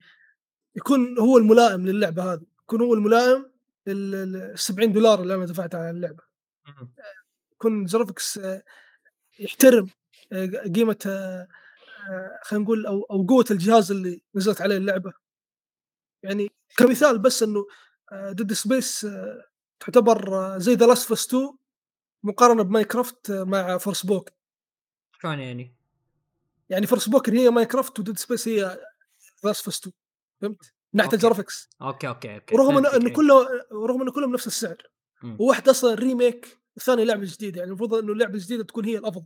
يكون 0.76 1.20
هو 1.20 1.38
الملائم 1.38 1.88
للعبة 1.88 2.34
هذه 2.34 2.46
يكون 2.64 2.82
هو 2.82 2.94
الملائم 2.94 3.52
ال 3.88 4.60
70 4.60 4.94
دولار 4.94 5.22
اللي 5.22 5.36
أنا 5.36 5.46
دفعتها 5.46 5.80
على 5.80 5.90
اللعبة. 5.90 6.24
يكون 7.54 7.86
graphics 7.86 8.38
آه، 8.38 8.64
يحترم 9.40 9.88
قيمة 10.76 10.98
خلينا 12.44 12.64
نقول 12.64 12.86
أو 12.86 13.04
أو 13.04 13.26
قوة 13.26 13.46
الجهاز 13.52 13.92
اللي 13.92 14.22
نزلت 14.36 14.62
عليه 14.62 14.78
اللعبة 14.78 15.14
يعني 16.24 16.50
كمثال 16.78 17.20
بس 17.20 17.44
إنه 17.44 17.66
Dead 18.32 18.54
Space 18.54 19.08
تعتبر 19.80 20.36
آه، 20.36 20.58
زي 20.58 20.74
The 20.74 20.86
Last 20.86 21.12
2 21.12 21.58
مقارنة 22.24 22.64
ب 22.64 22.70
Minecraft 22.70 23.30
آه، 23.30 23.44
مع 23.44 23.78
Forspoken 23.78 24.30
شلون 25.22 25.40
يعني؟ 25.40 25.76
يعني 26.70 26.88
Forspoken 26.88 27.38
هي 27.38 27.50
Minecraft 27.50 28.00
و 28.00 28.03
Dead 28.03 28.18
Space 28.18 28.48
هي 28.48 28.62
The 28.62 28.80
Last 29.44 29.68
2 29.68 29.94
فهمت؟ 30.42 30.64
من 30.94 30.98
ناحية 30.98 31.08
okay. 31.08 31.16
ال 31.16 31.22
graphics 31.22 31.70
okay 31.82 32.08
okay 32.08 32.36
okay 32.36 32.56
ورغم 32.56 32.78
إنه 32.78 32.90
إنه 32.90 33.00
فكرة. 33.00 33.14
كله 33.16 33.48
ورغم 33.72 34.02
إنه 34.02 34.12
كلهم 34.12 34.34
نفس 34.34 34.48
السعر 34.48 34.78
مم. 35.24 35.38
وواحد 35.40 35.70
أصلا 35.70 35.96
remake 35.96 36.60
الثاني 36.78 37.06
لعبة 37.06 37.26
جديدة 37.26 37.58
يعني 37.60 37.70
المفروض 37.70 37.94
إنه 37.94 38.14
اللعبه 38.14 38.34
الجديده 38.34 38.64
تكون 38.64 38.86
هي 38.86 38.98
الأفضل 38.98 39.26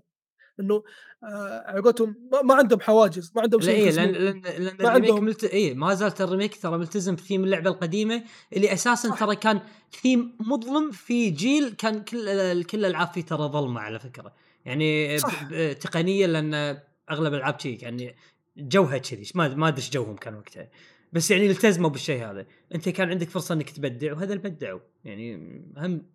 إنه 0.59 0.83
آه 1.23 1.63
على 1.67 1.81
قولتهم 1.81 2.15
ما, 2.31 2.41
ما 2.41 2.53
عندهم 2.55 2.79
حواجز 2.79 3.31
ما 3.35 3.41
عندهم 3.41 3.61
لا 3.61 3.65
شيء 3.65 3.91
لأن 3.91 4.09
يلتزمون. 4.09 4.41
لأن, 4.41 4.63
لأن 4.63 4.75
ما 4.79 4.89
عندهم- 4.89 5.23
ملت... 5.23 5.43
إيه 5.43 5.73
ما 5.73 5.93
زالت 5.93 6.21
الريميك 6.21 6.61
ترى 6.61 6.77
ملتزم 6.77 7.15
بثيم 7.15 7.43
اللعبة 7.43 7.69
القديمة 7.69 8.23
اللي 8.53 8.73
أساسا. 8.73 9.15
ترى 9.15 9.35
كان 9.35 9.59
ثيم 10.01 10.37
مظلم 10.39 10.91
في 10.91 11.29
جيل 11.29 11.69
كان 11.69 12.03
كل 12.03 12.63
كل 12.63 12.79
الالعاب 12.79 13.07
فيه 13.07 13.21
ترى 13.21 13.47
ظلمة 13.47 13.81
على 13.81 13.99
فكرة 13.99 14.33
يعني 14.65 15.17
صح. 15.17 15.43
تقنيا 15.81 16.27
لأن 16.27 16.77
أغلب 17.11 17.33
الألعاب 17.33 17.59
شيء 17.59 17.83
يعني 17.83 18.15
جوها 18.57 18.97
كذي 18.97 19.31
ما 19.35 19.47
ما 19.47 19.67
أدري 19.67 19.77
إيش 19.81 19.89
جوهم 19.89 20.15
كان 20.15 20.35
وقتها 20.35 20.69
بس 21.13 21.31
يعني 21.31 21.45
التزموا 21.51 21.89
بالشيء 21.89 22.25
هذا 22.31 22.45
أنت 22.75 22.89
كان 22.89 23.09
عندك 23.09 23.29
فرصة 23.29 23.55
إنك 23.55 23.69
تبدع 23.69 24.13
وهذا 24.13 24.33
اللي 24.33 24.49
بدعوا 24.49 24.79
يعني 25.05 25.35
هم 25.77 26.05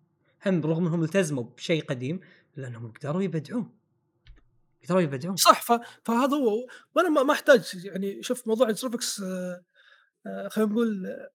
هم 0.47 0.61
رغم 0.65 0.87
إنهم 0.87 1.03
التزموا 1.03 1.45
بشيء 1.57 1.85
قديم 1.85 2.21
لأنهم 2.57 2.93
قدروا 3.01 3.23
يبدعون 3.23 3.71
قدروا 4.85 5.01
يبدعون 5.01 5.37
صح. 5.37 5.63
فهذا 6.05 6.37
هو 6.37 6.67
وأنا 6.95 7.23
ما, 7.23 7.33
أحتاج 7.33 7.85
يعني 7.85 8.23
شوف 8.23 8.47
موضوع 8.49 8.69
ال 8.69 8.74
graphics 8.74 9.21
آه 9.21 9.65
آه 10.27 10.49
خلينا 10.49 10.73
نقول 10.73 11.07
آه، 11.07 11.31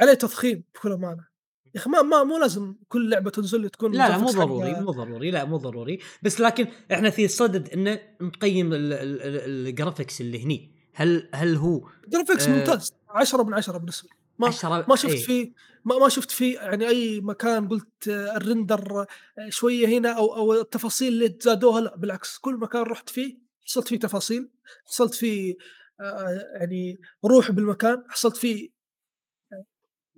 عليه 0.00 0.14
تضخيم 0.14 0.64
بكل 0.74 0.92
أمانة. 0.92 1.32
يا 1.74 1.80
أخي 1.80 1.90
ما, 1.90 2.02
ما 2.02 2.24
مو 2.24 2.38
لازم 2.38 2.74
كل 2.88 3.10
لعبة 3.10 3.30
تنزل 3.30 3.68
تكون 3.70 3.92
لا 3.92 4.08
لا 4.08 4.18
مو 4.18 4.26
ضروري 4.30 4.74
مو 4.80 4.90
ضروري 4.90 5.30
لا 5.30 5.44
مو 5.44 5.56
ضروري. 5.56 5.98
بس 6.22 6.40
لكن 6.40 6.66
إحنا 6.92 7.10
في 7.10 7.28
صدد 7.28 7.68
إن 7.68 7.98
نقيم 8.20 8.72
ال- 8.72 8.92
ال- 8.92 9.22
ال- 9.22 9.68
ال 9.68 9.74
graphics 9.74 10.20
اللي 10.20 10.44
هني. 10.44 10.72
هل 10.94 11.30
هل 11.34 11.56
هو 11.56 11.88
graphics 12.08 12.48
آه، 12.48 12.58
ممتاز 12.58 12.92
10 13.08 13.42
من 13.42 13.54
10 13.54 13.78
بالنسبة 13.78 14.08
لي. 14.08 14.21
ما 14.38 14.48
عشرة 14.48 14.84
ما 14.88 14.96
شفت 14.96 15.12
إيه. 15.12 15.24
فيه 15.24 15.52
ما, 15.84 15.98
ما 15.98 16.08
شفت 16.08 16.30
فيه 16.30 16.58
يعني 16.60 16.88
أي 16.88 17.20
مكان 17.20 17.68
قلت 17.68 18.08
آه، 18.08 18.36
ال 18.36 18.45
render 18.45 19.00
آه، 19.00 19.48
شوية 19.48 19.86
هنا 19.86 20.12
أو 20.12 20.36
أو 20.36 20.54
التفاصيل 20.54 21.12
اللي 21.12 21.38
زادوها 21.40 21.80
لا 21.80 21.96
بالعكس 21.96 22.38
كل 22.38 22.56
مكان 22.56 22.82
رحت 22.82 23.10
فيه 23.10 23.38
حصلت 23.66 23.88
فيه 23.88 23.98
تفاصيل 23.98 24.50
حصلت 24.86 25.14
فيه 25.14 25.54
آه، 26.00 26.56
يعني 26.60 27.00
روح 27.24 27.50
بالمكان 27.50 28.04
حصلت 28.08 28.36
فيه 28.36 28.70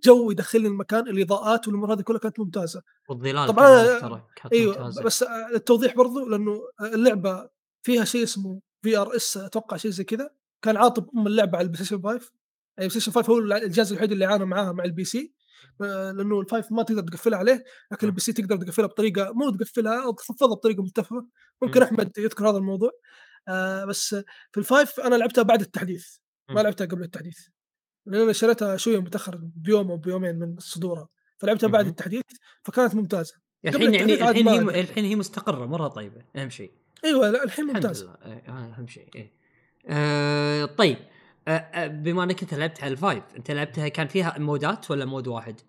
جو 0.04 0.30
يدخلني 0.30 0.68
المكان 0.68 1.08
الإضاءات 1.08 1.68
والأمور 1.68 1.94
هذه 1.94 2.00
كلها 2.00 2.18
كانت 2.18 2.40
ممتازة 2.40 2.82
والظلال 3.08 3.48
طبعاً 3.48 4.22
كانت 4.36 4.52
إيوه 4.52 4.78
ممتازة. 4.78 5.02
بس 5.02 5.22
التوضيح 5.54 5.96
برضو 5.96 6.28
لأنه 6.28 6.60
اللعبة 6.80 7.48
فيها 7.82 8.04
شيء 8.04 8.22
اسمه 8.22 8.60
VRS 8.82 9.36
أتوقع 9.36 9.76
شيء 9.76 9.90
زي 9.90 10.04
كذا 10.04 10.30
كان 10.62 10.76
عاطب 10.76 11.10
أم 11.16 11.26
اللعبة 11.26 11.58
على 11.58 11.64
ال 11.64 11.84
PlayStation 11.84 12.02
5 12.02 12.30
يعني 12.78 12.86
ال 12.86 12.90
PlayStation 13.00 13.12
5 13.12 13.32
هو 13.32 13.38
الجهاز 13.38 13.92
الوحيد 13.92 14.12
اللي 14.12 14.24
عانى 14.24 14.44
معاها 14.44 14.72
مع 14.72 14.84
ال 14.84 15.04
PC 15.04 15.34
لأنه 15.80 16.40
ال 16.40 16.46
five 16.46 16.72
ما 16.72 16.82
تقدر 16.82 17.02
تقفلها 17.02 17.38
عليه 17.38 17.64
لكن. 17.92 18.06
ال 18.06 18.20
PC 18.20 18.32
تقدر 18.32 18.56
تقفلها 18.56 18.86
بطريقة 18.86 19.32
مو 19.32 19.50
تقفلها 19.50 20.04
أو 20.04 20.12
تخفضها 20.12 20.54
بطريقة 20.54 20.82
ملتفته 20.82 21.26
ممكن. 21.62 21.82
أحمد 21.82 22.18
يذكر 22.18 22.50
هذا 22.50 22.58
الموضوع 22.58 22.90
آه 23.48 23.84
بس 23.84 24.14
في 24.52 24.58
ال 24.58 24.66
five 24.66 25.00
أنا 25.00 25.14
لعبتها 25.14 25.42
بعد 25.42 25.60
التحديث 25.60 26.16
ما. 26.50 26.60
لعبتها 26.60 26.84
قبل 26.84 27.02
التحديث 27.02 27.38
لأن 28.06 28.20
أنا 28.22 28.32
شريتها 28.32 28.76
شوية 28.76 28.98
متأخر 28.98 29.40
بيوم 29.56 29.90
أو 29.90 29.96
بيومين 29.96 30.38
من 30.38 30.56
صدورها 30.58 31.08
فلعبتها 31.38 31.66
بعد. 31.68 31.86
التحديث 31.86 32.22
فكانت 32.62 32.94
ممتازة 32.94 33.34
الحين 33.66 33.94
يعني 33.94 34.14
الحين 34.14 34.48
هي. 34.48 34.80
الحين 34.80 35.04
هي 35.04 35.16
مستقرة 35.16 35.66
مرة 35.66 35.88
طيبة 35.88 36.24
أهم 36.36 36.50
شيء 36.50 36.72
أيوه 37.04 37.30
لا 37.30 37.44
الحين 37.44 37.64
الحمد 37.64 37.84
ممتاز 37.84 38.02
لله 38.02 38.16
هذا 38.22 38.74
أهم 38.78 38.86
شيء 38.86 39.08
إيه. 39.14 39.32
آه 39.88 40.64
طيب 40.64 40.96
بما 41.86 42.24
انك 42.24 42.42
انت 42.42 42.54
لعبت 42.54 42.82
على 42.82 42.92
ال 42.92 42.98
five 42.98 43.24
انت 43.36 43.50
لعبتها 43.50 43.88
كان 43.88 44.06
فيها 44.06 44.38
modeات 44.38 44.90
ولا 44.90 45.04
mode 45.04 45.28
واحد؟ 45.28 45.60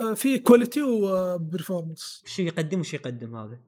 آه، 0.00 0.14
في 0.14 0.38
quality 0.38 0.82
و 0.82 0.94
performance 0.94 2.22
وش 2.24 2.38
يقدم 2.38 2.80
وش 2.80 2.94
يقدم 2.94 3.36
هذا؟ 3.36 3.60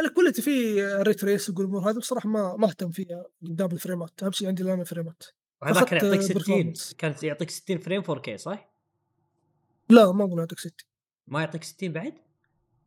ال 0.00 0.05
quality 0.05 0.42
في 0.42 0.84
ray 0.84 1.24
trace 1.24 1.50
والامور 1.50 1.90
هذه 1.90 1.98
بصراحة 1.98 2.28
ما 2.28 2.56
ما 2.56 2.66
اهتم 2.66 2.90
فيها 2.90 3.24
قدام 3.42 3.68
الفريمات 3.72 4.22
أهم 4.22 4.32
شيء 4.32 4.48
عندي 4.48 4.62
الآن 4.62 4.80
الفريمات 4.80 5.22
وهذا 5.62 5.82
كان 5.82 6.04
يعطيك 6.04 6.20
60 6.20 6.42
performance. 6.42 6.94
كانت 6.96 7.22
يعطيك 7.22 7.50
60 7.50 7.78
frame 7.78 8.02
4K 8.02 8.34
صح؟ 8.34 8.74
لا 9.88 10.12
ما 10.12 10.24
اظن 10.24 10.38
يعطيك 10.38 10.58
60 10.58 10.72
ما 11.26 11.40
يعطيك 11.40 11.64
60 11.64 11.92
بعد؟ 11.92 12.14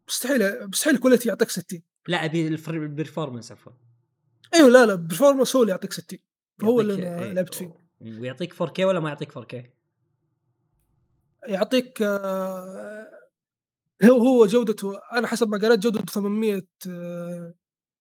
مستحيل 0.08 0.68
مستحيل 0.68 0.96
ال 0.96 1.00
quality 1.00 1.30
يعطيك 1.30 1.50
60 1.50 1.82
لا 2.08 2.26
أبي 2.26 2.48
ال 2.48 2.56
performance 2.56 3.52
عفوا 3.52 3.72
أيوه 4.54 4.70
لا 4.70 4.86
لا 4.86 4.96
performance 4.96 5.56
هو 5.56 5.62
اللي 5.62 5.72
يعطيك 5.72 5.94
60 5.94 6.20
هو 6.64 6.82
اللي 6.82 6.94
أنا 6.94 7.24
إيه، 7.24 7.34
لعبت 7.34 7.54
فيه 7.54 7.74
ويعطيك 8.02 8.54
4K 8.54 8.80
ولا 8.80 9.00
ما 9.00 9.10
يعطيك 9.10 9.32
4K؟ 9.32 9.56
يعطيك 11.48 12.02
آه، 12.02 13.08
هو 14.04 14.18
هو 14.18 14.46
جودته 14.46 15.00
أنا 15.14 15.28
حسب 15.28 15.50
ما 15.50 15.58
قريت 15.58 15.80
جودته 15.80 16.14
800 16.14 16.62
آه، 16.90 17.54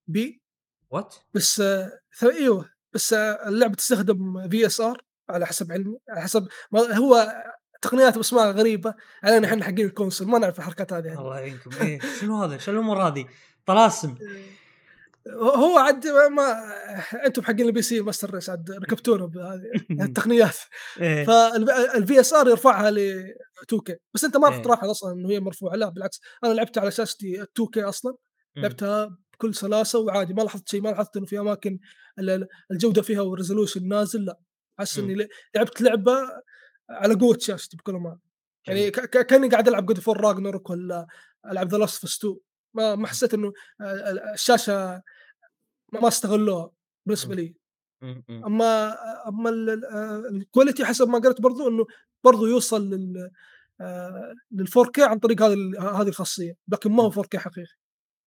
بي 0.07 0.43
وات؟ 0.91 1.15
بس 1.35 1.61
آه، 1.61 2.01
إيوه 2.23 2.71
بس 2.93 3.13
اللعبة 3.13 3.75
تستخدم 3.75 4.49
FSR 4.49 5.03
على 5.29 5.47
حسب 5.47 5.73
علمي 5.73 5.99
على 6.11 6.21
حسب 6.21 6.49
ما 6.73 6.97
هو 6.97 7.33
تقنيات 7.83 8.17
باسماء 8.17 8.51
غريبة 8.51 8.95
علينا 9.23 9.47
إحنا 9.49 9.65
حقين 9.65 9.87
ال 9.87 9.92
console 9.92 10.29
ما 10.29 10.39
نعرف 10.39 10.59
الحركات 10.59 10.93
هذه. 10.93 11.21
الله 11.21 11.39
يعينكم 11.39 11.71
إيه 11.81 12.01
شنو 12.21 12.43
هذا؟ 12.43 12.59
شنو 12.59 12.75
الأمور 12.75 13.09
هذه؟ 13.09 13.27
طلاسم 13.67 14.15
هو 15.35 15.79
عاد 15.79 16.07
ما, 16.07 16.29
ما 16.29 16.63
أنتم 17.27 17.43
حقين 17.43 17.61
ال 17.67 17.83
PC 17.83 18.01
master 18.01 18.35
race 18.35 18.51
عاد 18.51 18.71
ركبتونا 18.71 19.27
بهذه 19.27 19.63
التقنيات. 20.05 20.57
فال 21.27 22.21
FSR 22.21 22.49
يرفعها 22.49 22.91
ل 22.91 22.99
2K 23.63 23.97
بس 24.15 24.25
انت 24.25 24.37
ما 24.37 24.49
راح 24.49 24.57
إيه. 24.57 24.63
تلاحظ 24.63 24.89
أصلا 24.91 25.13
إنه 25.13 25.31
هي 25.31 25.41
مرفوعة. 25.41 25.75
لا 25.77 25.89
بالعكس. 25.89 26.21
أنا 26.45 26.53
لعبتها 26.55 26.81
على 26.81 26.91
شاشتي 26.91 27.43
2K 27.43 27.83
أصلا. 27.83 28.15
لعبتها 28.57 29.17
بكل 29.33 29.55
سلاسة 29.55 29.99
وعادي. 29.99 30.35
ما 30.35 30.43
لاحظت 30.43 30.69
شيء 30.69 30.81
ما 30.83 30.89
لاحظت 30.89 31.17
إنه 31.17 31.27
في 31.27 31.39
أماكن 31.39 31.79
ال- 32.19 32.47
الجودة 32.71 33.03
فيها 33.03 33.21
وال 33.21 33.32
resolution 33.32 33.89
نازل. 33.89 34.25
لا. 34.25 34.39
حاسس 34.79 34.99
مم. 34.99 35.11
إني 35.11 35.29
لعبت 35.55 35.81
لعبة 35.83 36.13
على 36.91 37.15
قوة 37.15 37.39
شاشتي 37.41 37.77
بكل 37.77 37.95
امانه 37.95 38.19
يعني 38.69 38.91
كأني 38.91 39.49
قاعد 39.49 39.69
ألعب 39.69 39.87
God 39.87 40.01
of 40.01 40.09
War 40.09 40.21
Ragnarok 40.21 40.71
ولا 40.71 41.07
ألعب 41.51 41.69
The 41.69 41.79
Last 41.79 42.05
2 42.05 42.37
ما 42.75 42.95
ما 42.95 43.07
حسيت 43.07 43.35
إنه 43.35 43.53
ال- 43.81 44.19
الشاشة 44.35 45.03
ما 45.93 46.01
ما 46.01 46.09
استغلوها 46.09 46.71
بالنسبة 47.07 47.35
مم. 47.35 47.41
لي 47.41 47.55
مم. 48.03 48.25
مم. 48.29 48.45
أما 48.45 48.97
أما 49.29 49.51
ال- 49.51 49.71
ال- 49.71 50.37
ال 50.37 50.43
quality 50.43 50.85
حسب 50.85 51.09
ما 51.09 51.19
قرأت 51.19 51.41
برضو 51.41 51.69
إنه 51.69 51.87
برضو 52.25 52.47
يوصل 52.47 52.91
لل 52.91 53.31
آه، 53.81 54.35
لل 54.51 54.69
4K 54.69 54.99
عن 54.99 55.19
طريق 55.19 55.43
هذه 55.43 55.57
هذه 56.01 56.09
الخاصية 56.09 56.57
لكن 56.69 56.93
ما 56.93 57.03
هو 57.03 57.11
4K 57.11 57.37
حقيقي 57.37 57.75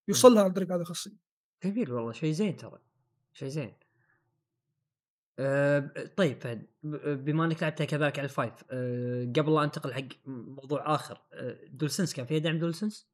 يوصل 0.08 0.34
لها 0.34 0.44
عن 0.44 0.52
طريق 0.54 0.72
هذه 0.72 0.82
الخاصية 0.82 1.16
جميل 1.64 1.92
والله 1.92 2.12
شيء 2.12 2.32
زين 2.32 2.58
ترى 2.58 2.80
شيء 3.34 3.48
زين 3.48 3.74
أه 5.40 5.92
طيب 6.18 6.42
فهد 6.42 6.68
بما 7.26 7.46
إنك 7.46 7.64
لعبتها 7.64 7.86
كذلك 7.86 8.20
على 8.20 8.26
ال 8.26 8.31
five 8.31 8.54
أه 8.72 9.24
قبل 9.36 9.54
لا 9.56 9.64
أنتقل 9.64 9.94
حق 9.94 10.08
موضوع 10.26 10.96
آخر 10.96 11.22
أه 11.34 11.58
DualSense 11.70 12.14
كان 12.14 12.26
فيها 12.26 12.40
دعم 12.40 12.60
DualSense؟ 12.60 13.08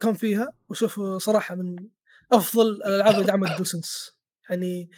كان 0.00 0.14
فيها 0.14 0.52
وشوف 0.68 1.00
صراحة 1.00 1.54
من 1.54 1.88
أفضل 2.32 2.68
الألعاب 2.70 3.14
اللي 3.14 3.26
دعمت 3.26 3.58
دوسنس 3.58 4.16
يعني 4.50 4.90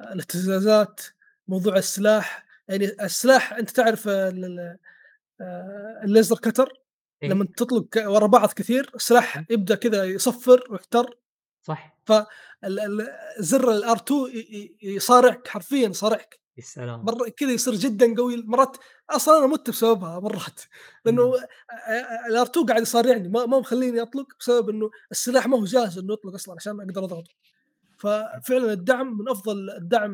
الاهتزازات 0.00 1.00
موضوع 1.48 1.76
السلاح 1.76 2.46
يعني 2.68 2.84
السلاح 3.04 3.52
أنت 3.52 3.70
تعرف 3.70 4.08
ال- 4.08 4.44
ال- 4.44 4.78
الليزر 6.04 6.36
كتر؟ 6.36 6.68
إيه؟ 7.22 7.28
لما 7.28 7.46
تطلق 7.56 7.88
ورا 7.96 8.26
بعض 8.26 8.52
كثير 8.52 8.90
السلاح. 8.94 9.44
يبدأ 9.50 9.74
كذا 9.74 10.04
يصفر 10.04 10.64
ويحتر 10.70 11.18
صح. 11.62 11.98
ال- 12.64 12.80
ال- 12.80 13.08
زر 13.38 13.70
الآر 13.72 13.96
2 13.96 14.30
يصارعك 14.82 15.48
حرفيا 15.48 15.88
يصارعك. 15.88 16.40
يا 16.58 16.62
سلام. 16.62 17.04
مرة 17.04 17.28
كذا 17.28 17.50
يصير 17.50 17.74
جدا 17.74 18.14
قوي 18.16 18.42
مرات 18.46 18.76
أصلا 19.10 19.38
أنا 19.38 19.46
مت 19.46 19.70
بسببها 19.70 20.20
مرات 20.20 20.60
لأنه. 21.04 21.32
ال 22.30 22.46
R2 22.46 22.66
قاعد 22.66 22.82
يصارعني 22.82 23.28
ما 23.28 23.46
ما 23.46 23.58
مخليني 23.58 24.02
أطلق 24.02 24.26
بسبب 24.40 24.68
إنه 24.70 24.90
السلاح 25.10 25.46
ما 25.46 25.58
هو 25.58 25.64
جاهز 25.64 25.98
إنه 25.98 26.12
يطلق 26.12 26.34
أصلا 26.34 26.54
عشان 26.54 26.80
أقدر 26.80 27.04
اضغطه 27.04 27.30
ففعلا 27.98 28.72
الدعم 28.72 29.18
من 29.18 29.28
أفضل 29.28 29.70
الدعم 29.70 30.12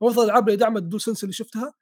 من 0.00 0.08
أفضل 0.08 0.22
الألعاب 0.24 0.48
اللي 0.48 0.56
دعمت 0.56 0.82
DualSense 0.82 1.22
اللي 1.24 1.32
شفتها 1.32 1.74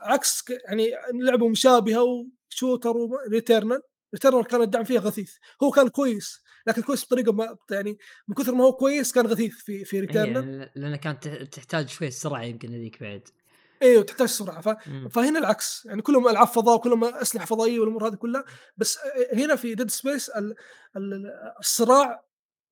عكس 0.00 0.44
يعني 0.64 0.90
لعبة 1.14 1.48
مشابهة 1.48 2.02
و 2.50 2.55
shooter 2.55 2.94
Returnal 3.30 3.82
Returnal 4.14 4.44
كان 4.44 4.62
الدعم 4.62 4.84
فيها 4.84 5.00
غثيث. 5.00 5.32
هو 5.62 5.70
كان 5.70 5.88
كويس 5.88 6.40
لكن 6.66 6.82
كويس 6.82 7.04
بطريقة 7.04 7.32
ما 7.32 7.56
يعني 7.70 7.98
من 8.28 8.34
كثر 8.34 8.54
ما 8.54 8.64
هو 8.64 8.72
كويس 8.72 9.12
كان 9.12 9.26
غثيث 9.26 9.54
في 9.54 9.84
في 9.84 9.96
إيه 9.96 10.00
Returnal 10.00 10.70
لأن 10.74 10.96
كانت 10.96 11.28
تح- 11.28 11.42
تحتاج 11.42 11.88
شوي 11.88 12.10
سرعة 12.10 12.42
يمكن 12.42 12.74
هذيك 12.74 13.00
بعد. 13.02 13.28
أيوه 13.82 14.02
تحتاج 14.02 14.28
سرعة. 14.28 14.60
ف... 14.60 14.68
فهنا 15.10 15.38
العكس 15.38 15.86
يعني 15.86 16.02
كلهم 16.02 16.28
ألعاب 16.28 16.46
فضاء 16.46 16.76
وكلهم 16.76 17.04
أسلحة 17.04 17.46
فضائية 17.46 17.80
والأمور 17.80 18.08
هذه 18.08 18.14
كلها 18.14 18.44
بس 18.76 18.98
هنا 19.32 19.56
في 19.56 19.74
Dead 19.74 19.90
Space 19.90 20.28
ال... 20.30 20.54
ال... 20.96 21.26
الصراع 21.60 22.24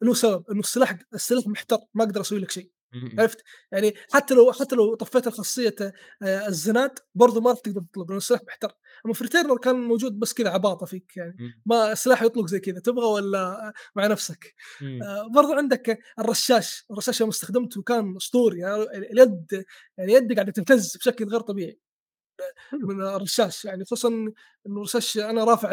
له 0.03 0.15
سبب 0.15 0.51
إنه 0.51 0.61
السلاح 0.61 0.99
السلاح 1.15 1.47
محتر 1.47 1.79
ما 1.95 2.05
أقدر 2.05 2.21
أسوي 2.21 2.39
لك 2.39 2.51
شيء. 2.51 2.71
عرفت؟ 3.19 3.43
يعني 3.73 3.95
حتى 4.13 4.35
لو 4.35 4.53
حتى 4.53 4.77
لو 4.77 4.95
طفيت 4.95 5.27
الخاصيه 5.27 5.75
آه، 6.23 6.49
الزناد 6.49 6.99
برضه 7.15 7.41
ما 7.41 7.55
تقدر 7.55 7.81
تطلق 7.93 8.07
لأنه 8.07 8.17
السلاح 8.17 8.41
محتر. 8.47 8.73
اما 9.05 9.15
في 9.15 9.25
كان 9.63 9.77
موجود 9.77 10.19
بس 10.19 10.33
كذا 10.35 10.51
عباطة 10.51 10.87
فيك 10.87 11.17
يعني. 11.17 11.37
ما 11.67 11.93
السلاح 11.93 12.23
يطلق 12.23 12.47
زي 12.47 12.61
كذا 12.61 12.81
تبغى 12.81 13.07
ولا 13.07 13.73
مع 13.97 14.07
نفسك. 14.07 14.55
آه، 14.83 15.29
برضو 15.35 15.53
عندك 15.53 15.99
الرشاش. 16.19 16.85
الرشاش 16.91 17.21
يوم 17.21 17.29
استخدمته 17.29 17.83
كان 17.83 18.17
أسطوري 18.17 18.59
يعني 18.59 18.83
اليد 18.83 19.65
يعني 19.99 20.13
يدي 20.13 20.35
قاعدة 20.35 20.53
تهتز 20.53 20.97
بشكل 20.97 21.25
غير 21.25 21.41
طبيعي. 21.41 21.79
من 22.73 23.03
الرشاش 23.03 23.65
يعني 23.65 23.85
خصوصا 23.85 24.09
إنه 24.09 24.33
الرشاش 24.67 25.19
أنا 25.19 25.45
رافع 25.45 25.73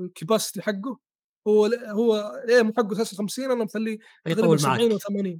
ال 0.00 0.07
capacity 0.07 0.62
حقه. 0.62 0.98
هو 1.48 1.66
هو 1.86 2.40
ال 2.44 2.51
aim 2.51 2.72
حقه 2.76 2.92
أساسا 2.92 3.16
50 3.16 3.44
أنا 3.44 3.64
مخليه 3.64 3.98
تقريبا 4.24 4.40
يطول 4.42 4.60
70 4.60 4.90
معك. 4.92 5.00
و80 5.00 5.38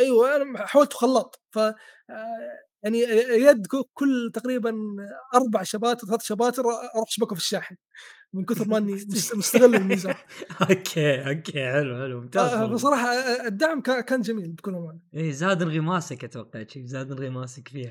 أيوه 0.00 0.36
أنا 0.36 0.66
حاولت 0.66 0.92
خلاط. 0.92 1.40
ف 1.50 1.58
آه، 1.58 1.74
يعني 2.82 2.98
يد 3.42 3.66
كل 3.94 4.30
تقريبا 4.34 4.74
أربع 5.34 5.62
chapters 5.62 6.06
ثلاث 6.06 6.22
chapters 6.22 6.62
أروح 6.62 7.06
أشبكه 7.08 7.34
في 7.34 7.40
الشاحن 7.40 7.76
من 8.32 8.44
كثر 8.44 8.68
ما 8.68 8.78
إني 8.78 8.92
مست- 9.12 9.36
مستغل 9.36 9.74
الميزان 9.74 10.14
أوكي 10.70 11.28
أوكي 11.28 11.72
حلو 11.72 11.96
حلو 11.96 12.20
ممتاز 12.20 12.52
آه، 12.54 13.46
الدعم 13.46 13.80
كان 13.80 14.20
جميل 14.20 14.52
بكل 14.52 14.74
أمانة 14.74 15.00
إيه 15.14 15.32
زاد 15.32 15.62
انغماسك 15.62 16.24
أتوقع 16.24 16.64
شيء 16.68 16.86
زاد 16.86 17.12
انغماسك 17.12 17.68
فيها 17.68 17.86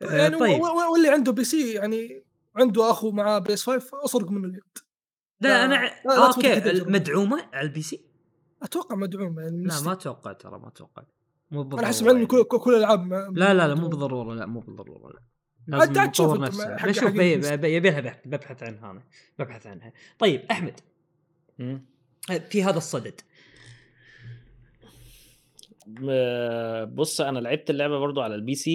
يعني 0.00 0.36
طيب 0.38 0.60
واللي 0.92 1.08
عنده 1.08 1.32
بي 1.32 1.44
سي 1.44 1.72
يعني 1.72 2.24
عنده 2.56 2.90
أخو 2.90 3.10
معاه 3.10 3.38
بيس 3.38 3.62
5 3.64 4.04
أصرق 4.04 4.30
منه 4.30 4.48
اليد 4.48 4.62
لا 5.40 5.48
لا- 5.48 5.64
أنا 5.64 5.74
لا- 6.06 6.26
أوكي. 6.26 6.84
مدعومة 6.90 7.48
على 7.52 7.66
البي 7.68 7.82
سي؟ 7.82 8.04
أتوقع 8.62 8.96
مدعوم 8.96 9.40
يعني 9.40 9.64
لا. 9.64 9.80
ما 9.80 9.92
أتوقع 9.92 10.32
ترى 10.32 10.58
ما 10.58 10.68
أتوقع 10.68 11.02
مو 11.50 11.62
بالضرورة 11.62 11.86
أنا 11.88 11.96
علمي 11.96 12.12
يعني. 12.12 12.26
كل 12.26 12.44
كل 12.44 12.58
كل 12.58 12.74
الألعاب 12.74 13.06
ما- 13.06 13.32
لا 13.36 13.54
لا 13.54 13.68
لا 13.68 13.74
مو. 13.74 13.88
بالضرورة 13.88 14.34
لا 14.34 14.46
مو 14.46 14.60
بالضرورة 14.60 15.12
لا 15.66 15.76
لازم 15.76 15.92
تعال 15.92 16.10
تشوف 16.12 16.26
نطور 16.26 16.36
أنت 16.46 16.54
نفسه 16.54 16.76
حق- 16.76 16.88
بشوف 16.88 17.04
حق 17.04 17.10
بي- 17.10 17.34
البي 17.34 17.42
سي. 17.46 17.56
بي- 17.56 17.74
يبي 17.74 17.90
لها 17.90 18.00
بحث 18.00 18.18
ببحث 18.28 18.62
عنها 18.62 18.90
أنا 18.90 19.02
ببحث 19.38 19.66
عنها 19.66 19.92
طيب 20.18 20.40
أحمد. 20.50 20.80
في 22.50 22.62
هذا 22.64 22.76
الصدد 22.78 23.20
م 25.86 26.06
بُص 26.94 27.20
أنا 27.20 27.38
لعبت 27.38 27.70
اللعبة 27.70 27.98
برضه 27.98 28.22
على 28.22 28.36
الPC 28.36 28.70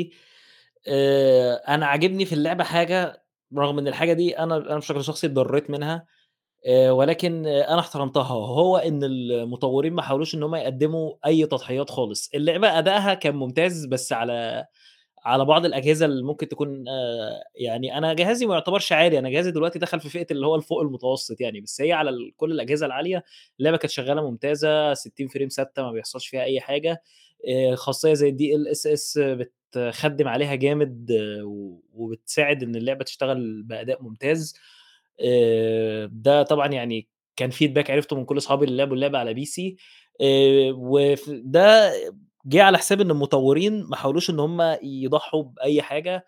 آآ، 0.87 1.55
أنا 1.67 1.85
عاجبني 1.85 2.25
في 2.25 2.33
اللعبة 2.35 2.63
حاجة 2.63 3.23
رغم 3.57 3.79
إن 3.79 3.87
الحاجة 3.87 4.13
دي 4.13 4.39
أنا 4.39 4.57
أنا 4.57 4.77
بشكل 4.77 5.03
شخصي 5.03 5.27
اتضريت 5.27 5.69
منها 5.69 6.05
ولكن 6.89 7.45
أنا 7.47 7.79
احترمتها، 7.79 8.33
وهو 8.33 8.77
إن 8.77 9.03
المطورين 9.03 9.93
ما 9.93 10.01
حاولوش 10.01 10.35
إن 10.35 10.43
هم 10.43 10.55
يقدموا 10.55 11.13
أي 11.25 11.45
تضحيات 11.45 11.89
خالص، 11.89 12.29
اللعبة 12.35 12.79
أدائها 12.79 13.13
كان 13.13 13.35
ممتاز 13.35 13.85
بس 13.85 14.13
على 14.13 14.65
على 15.25 15.45
بعض 15.45 15.65
الأجهزة 15.65 16.05
اللي 16.05 16.23
ممكن 16.23 16.49
تكون 16.49 16.85
آآ، 16.89 17.43
يعني 17.55 17.97
أنا 17.97 18.13
جهازي 18.13 18.45
ما 18.45 18.53
يعتبرش 18.55 18.91
عالي، 18.93 19.19
أنا 19.19 19.29
جهازي 19.29 19.51
دلوقتي 19.51 19.79
دخل 19.79 19.99
في 19.99 20.09
فئة 20.09 20.27
اللي 20.31 20.47
هو 20.47 20.55
الفوق 20.55 20.81
المتوسط 20.81 21.41
يعني، 21.41 21.61
بس 21.61 21.81
هي 21.81 21.93
على 21.93 22.09
ال 22.09 22.33
كل 22.37 22.51
الأجهزة 22.51 22.85
العالية 22.85 23.23
اللعبة 23.59 23.77
كانت 23.77 23.91
شغالة 23.91 24.31
ممتازة. 24.31 24.93
60 24.93 25.27
فريم 25.29 25.47
ثابتة 25.49 25.83
ما 25.83 25.91
بيحصلش 25.91 26.27
فيها 26.27 26.43
أي 26.43 26.61
حاجة. 26.61 27.03
آآ، 27.49 27.75
خاصية 27.75 28.13
زي 28.13 28.31
الDLSS 28.31 29.19
بتخدِّم 29.19 30.27
عليها 30.27 30.55
جامد 30.55 31.11
وبتساعد 31.95 32.63
إن 32.63 32.75
اللعبة 32.75 33.03
تشتغل 33.05 33.63
بأداء 33.63 34.03
ممتاز. 34.03 34.55
آآ، 35.21 36.09
ده 36.13 36.43
طبعًا 36.43 36.67
يعني 36.67 37.07
كان 37.35 37.51
feedback 37.51 37.89
عرفته 37.91 38.15
من 38.15 38.25
كل 38.25 38.37
أصحابي 38.37 38.65
اللي 38.65 38.77
لعبوا 38.77 38.95
اللعبة 38.95 39.17
على 39.19 39.33
PC 39.35 39.75
آآ، 40.21 40.71
وف 40.77 41.29
ده 41.29 41.91
جه 42.45 42.63
على 42.63 42.77
حساب 42.77 43.01
إن 43.01 43.11
المطورين 43.11 43.83
ما 43.83 43.95
حاولوش 43.95 44.29
إن 44.29 44.39
هم 44.39 44.61
يضحوا 44.83 45.43
بأي 45.43 45.81
حاجة، 45.81 46.25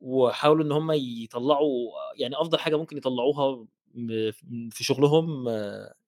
وحاولوا 0.00 0.64
إن 0.66 0.72
هم 0.72 0.92
يطلّعوا 0.94 1.68
يعني 2.18 2.36
أفضل 2.42 2.58
حاجة 2.60 2.76
ممكن 2.76 2.96
يطلّعوها 2.98 3.66
في 4.72 4.84
شغلهم 4.84 5.44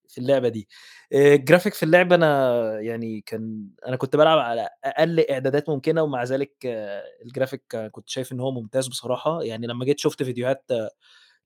في 0.08 0.18
اللعبة 0.18 0.48
دي. 0.48 0.68
الجرافيك 1.14 1.74
في 1.74 1.82
اللعبة 1.82 2.14
أنا 2.16 2.80
يعني 2.80 3.20
كان 3.26 3.68
أنا 3.88 3.96
كنت 3.96 4.16
بالعب 4.16 4.38
على 4.38 4.68
أقل 4.84 5.20
إعدادات 5.20 5.68
ممكنة 5.70 6.02
ومع 6.02 6.24
ذلك 6.24 6.52
الجرافيك 7.26 7.76
كنت 7.92 8.08
شايف 8.08 8.32
إن 8.32 8.40
هو 8.40 8.50
ممتاز 8.52 8.88
بصراحة، 8.88 9.42
يعني 9.42 9.66
لمّا 9.66 9.84
جيت 9.84 9.98
شُفت 10.00 10.22
فيديوهات 10.22 10.70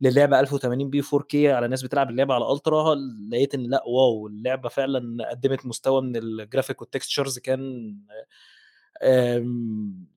للعبة 0.05 0.41
1080p 0.41 1.03
4K 1.03 1.35
على 1.35 1.69
ناس 1.69 1.83
بتلعب 1.83 2.11
اللعبة 2.11 2.35
على 2.35 2.45
Ultra 2.45 2.99
لقيت 3.33 3.55
إن 3.55 3.63
لأ 3.63 3.83
wow! 3.87 4.27
اللعبة 4.27 4.69
فعلًا 4.69 5.31
قدّمت 5.31 5.67
مستوى 5.67 6.03
من 6.03 6.17
الجرافيك 6.17 6.83
والtextures 6.83 7.39
كان 7.41 7.95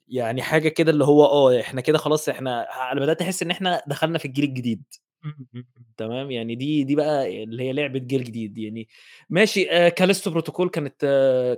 يعني 0.08 0.42
حاجة 0.42 0.70
كده 0.70 0.92
اللي 0.92 1.06
هو 1.06 1.26
آه، 1.26 1.62
إحنا 1.62 1.82
كده 1.82 1.98
خلاص 1.98 2.30
إحنا 2.30 2.68
أنا 2.92 3.00
بدأت 3.00 3.22
أحس 3.22 3.44
إن 3.44 3.52
إحنا 3.52 3.82
دخلنا 3.88 4.18
في 4.18 4.26
الجيل 4.26 4.44
الجديد. 4.46 4.84
إمم، 5.26 5.34
إمم، 5.56 5.66
إمم. 5.78 5.86
تمام، 5.98 6.32
يعني 6.32 6.56
دي 6.56 6.84
دي 6.84 6.96
بقى 6.96 7.44
اللي 7.44 7.64
هي 7.64 7.74
لعبة 7.74 8.00
جيل 8.00 8.24
جديد 8.24 8.58
يعني 8.58 8.88
ماشي 9.30 9.72
آآ، 9.72 9.90
Callisto 9.90 10.32
Protocol 10.34 10.70
كانت 10.70 11.02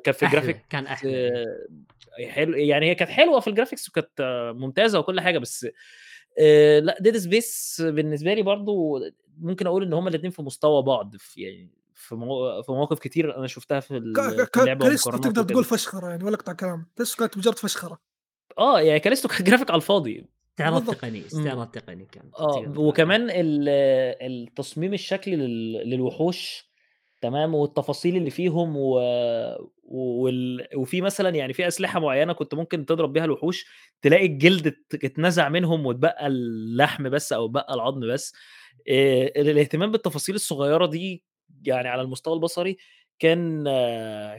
كان 0.04 0.14
في 0.14 0.26
الجرافيك 0.26 0.66
كان 0.70 0.86
أحلى 0.88 1.12
يعني. 1.12 2.32
حلو 2.32 2.54
يعني 2.58 2.90
هي 2.90 2.96
كانت 2.96 3.12
حلوة 3.12 3.40
في 3.40 3.52
الgraphics 3.52 3.90
وكانت 3.90 4.10
ممتازة 4.58 5.00
وكل 5.00 5.22
حاجة، 5.22 5.38
بس 5.40 5.68
آآ، 6.38 6.80
لأ 6.80 6.98
Dead 7.04 7.16
Space 7.24 7.82
بالنسبة 7.84 8.34
لي 8.34 8.42
برضه 8.44 9.00
ممكن 9.42 9.68
أقول 9.68 9.84
إن 9.84 9.94
هُم 9.94 10.08
الاتنين 10.08 10.32
في 10.32 10.42
مستوى 10.42 10.82
بعض 10.84 11.16
في 11.18 11.42
يعني 11.42 11.70
في 11.94 12.16
مو 12.16 12.62
في 12.62 12.72
مواقف 12.72 13.00
كتير 13.00 13.38
أنا 13.38 13.48
شُفتها 13.48 13.80
في 13.80 13.98
ال 13.98 14.14
ك 14.14 14.22
في 14.30 14.46
ك 14.46 14.58
اللعبة 14.58 14.86
كاليستو 14.86 15.12
تقدر 15.12 15.44
تقول. 15.44 15.64
فشخرة 15.64 16.10
يعني 16.10 16.24
ولا 16.24 16.36
أقطع 16.36 16.54
كلامك، 16.54 16.86
كاليستو 16.96 17.18
كانت 17.20 17.38
مجرد 17.38 17.58
فشخرة. 17.60 18.00
آه، 18.58 18.82
يعني 18.82 19.00
كاليستو 19.00 19.28
كان 19.30 19.46
graphic 19.48 19.70
على 19.72 19.76
الفاضي. 19.76 20.26
استعراض. 20.60 20.84
تقني، 20.96 21.18
إمم. 21.20 21.26
استعراض 21.26 21.68
تقني 21.72 22.06
كان 22.06 22.32
آه، 22.40 22.64
تقدر 22.64 22.80
وكمان 22.82 23.30
ال 23.30 23.70
التصميم 24.22 24.94
الشكلي 24.94 25.36
لل 25.36 25.74
للوحوش 25.90 26.69
تمام، 27.22 27.56
والتفاصيل 27.56 28.16
اللي 28.18 28.30
فيهم 28.30 28.78
و 28.78 29.00
وال 29.84 30.68
وفي 30.76 31.02
مثلًا 31.02 31.30
يعني 31.30 31.54
في 31.54 31.68
أسلحة 31.68 32.00
معيّنة 32.00 32.34
كنت 32.34 32.54
ممكن 32.56 32.86
تضرب 32.86 33.14
بيها 33.14 33.26
الوحوش، 33.26 33.66
تلاقي 34.02 34.26
الجلد 34.26 34.68
ات 34.68 35.04
اتنزع 35.06 35.50
منهم 35.50 35.86
واتبقى 35.86 36.28
اللحم 36.28 37.10
بس 37.10 37.34
أو 37.34 37.46
اتبقى 37.46 37.74
العضم 37.74 38.08
بس. 38.14 38.34
آآ 38.90 39.32
الاهتمام 39.38 39.92
بالتفاصيل 39.92 40.36
الصغيّرة 40.36 40.86
دي 40.86 41.24
يعني 41.66 41.88
على 41.90 42.02
المستوى 42.02 42.34
البصري 42.34 42.78
كان 43.20 43.64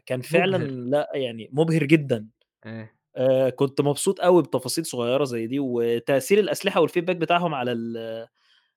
كان 0.06 0.20
فعلًا 0.22 0.58
مبهر. 0.58 0.70
لأ، 0.90 1.10
يعني 1.14 1.48
مُبهر 1.52 1.84
جدًا. 1.84 2.28
إيه. 2.66 2.94
آآ 3.16 3.50
كنت 3.50 3.80
مبسوط 3.80 4.20
أوي 4.20 4.42
بتفاصيل 4.42 4.86
صغيّرة 4.86 5.24
زي 5.24 5.46
دي، 5.46 5.60
وتأثير 5.60 6.40
الأسلحة 6.40 6.86
والfeedback 6.88 7.00
بتاعهم 7.12 7.54
على 7.54 7.72
ال 7.72 8.28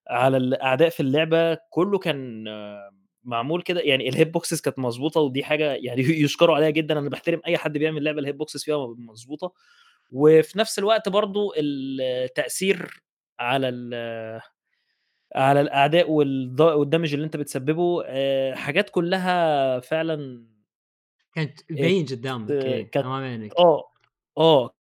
على 0.09 0.37
الأعداء 0.37 0.89
في 0.89 0.99
اللعبة 0.99 1.55
كلّه 1.71 1.99
كان 1.99 2.45
معمول 3.23 3.61
كده 3.61 3.81
يعني 3.81 4.11
الhit 4.11 4.27
boxes 4.37 4.61
كانت 4.61 4.79
مضبوطة 4.79 5.21
ودي 5.21 5.43
حاجة 5.43 5.73
يعني 5.73 6.01
يُشكروا 6.25 6.55
عليها 6.55 6.69
جدًا، 6.69 6.99
أنا 6.99 7.09
باحترم 7.09 7.41
أي 7.47 7.57
حد 7.57 7.77
بيعمل 7.77 8.03
لعبة 8.03 8.21
الhit 8.21 8.35
boxes 8.35 8.63
فيها 8.65 8.87
مضبوطة، 8.97 9.53
وفي 10.11 10.59
نفس 10.59 10.79
الوقت 10.79 11.09
برضه 11.09 11.53
التأثير 11.59 13.03
على 13.39 13.69
ال 13.69 13.93
على 15.35 15.61
والض 16.07 16.61
والdamage 16.61 17.13
اللي 17.13 17.25
أنت 17.25 17.37
بتسببه 17.37 18.03
آآ 18.05 18.55
حاجات 18.55 18.89
كلّها 18.89 19.79
فعلًا 19.79 20.47
كانت 21.35 21.61
ات 21.71 21.95
مبين 22.35 22.41
قدامك 22.47 22.97
عينك. 23.33 23.55
آه، 23.59 23.83
آه، 24.37 24.75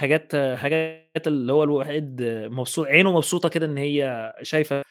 حاجات 0.00 0.36
حاجات 0.36 1.28
اللي 1.28 1.52
هو 1.54 1.64
الواحد 1.64 2.22
مبسو 2.52 2.84
عينه 2.84 3.12
مبسوطة 3.12 3.48
كده 3.48 3.66
إن 3.66 3.78
هي 3.78 4.34
شايفة 4.42 4.82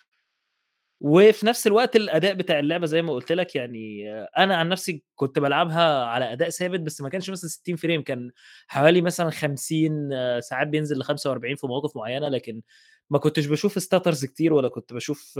وفي 1.01 1.45
نفس 1.45 1.67
الوقت 1.67 1.95
الأداء 1.95 2.33
بتاع 2.33 2.59
اللعبة 2.59 2.85
زي 2.85 3.01
ما 3.01 3.13
قُلت 3.13 3.31
لك 3.31 3.55
يعني 3.55 4.11
أنا 4.37 4.55
عن 4.57 4.69
نفسي 4.69 5.03
كنت 5.15 5.39
بالعبها 5.39 6.05
على 6.05 6.33
أداء 6.33 6.49
ثابت، 6.49 6.79
بس 6.79 7.01
ما 7.01 7.09
كانش 7.09 7.29
مثلًا 7.29 7.49
60 7.49 7.77
frame 7.77 8.03
كان 8.03 8.31
حوالي 8.67 9.01
مثلًا 9.01 9.29
50 9.29 10.09
ساعات 10.41 10.67
بينزل 10.67 10.99
ل45 10.99 11.55
في 11.55 11.67
مواقف 11.67 11.97
معيّنة، 11.97 12.29
لكن 12.29 12.61
ما 13.09 13.19
كنتش 13.19 13.45
باشوف 13.45 13.79
stutters 13.79 14.25
كتير 14.25 14.53
ولا 14.53 14.67
كنت 14.69 14.93
باشوف 14.93 15.39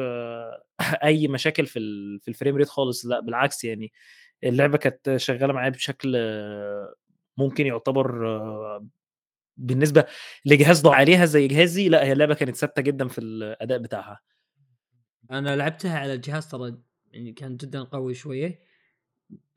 أي 1.04 1.28
مشاكل 1.28 1.66
في 1.66 1.80
في 2.22 2.34
الframe 2.34 2.62
rate 2.66 2.70
خالص، 2.70 3.06
لأ 3.06 3.20
بالعكس 3.20 3.64
يعني 3.64 3.92
اللعبة 4.44 4.78
كانت 4.78 5.16
شغّالة 5.18 5.54
معايا 5.54 5.70
بشكل 5.70 6.18
ممكن 7.38 7.66
يعتبر 7.68 8.26
بالنسبة 9.58 10.06
لجهاز 10.46 10.82
ض 10.82 10.88
عليها 10.88 11.26
زي 11.26 11.48
جهازي، 11.48 11.90
لأ 11.90 12.04
هي 12.06 12.14
اللعبة 12.14 12.34
كانت 12.36 12.56
ثابتة 12.58 12.82
جدًا 12.82 13.08
في 13.08 13.20
الأداء 13.22 13.78
بتاعها. 13.80 14.20
أنا 15.32 15.56
لعبتها 15.56 16.00
على 16.00 16.14
الجهاز 16.14 16.48
ترى 16.48 16.78
يعني 17.12 17.34
كان 17.34 17.58
جدًا 17.58 17.84
قوي 17.84 18.14
شوية، 18.14 18.64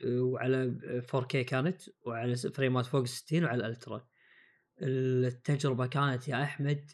وعلى 0.04 0.78
4K 1.14 1.44
كانت 1.44 1.82
وعلى 2.06 2.36
فريمات 2.36 2.86
فوق 2.86 3.06
ال60 3.06 3.32
وعلى 3.44 3.54
الألترا. 3.66 4.08
التجربة 4.82 5.86
كانت 5.86 6.28
يا 6.28 6.42
أحمد 6.42 6.90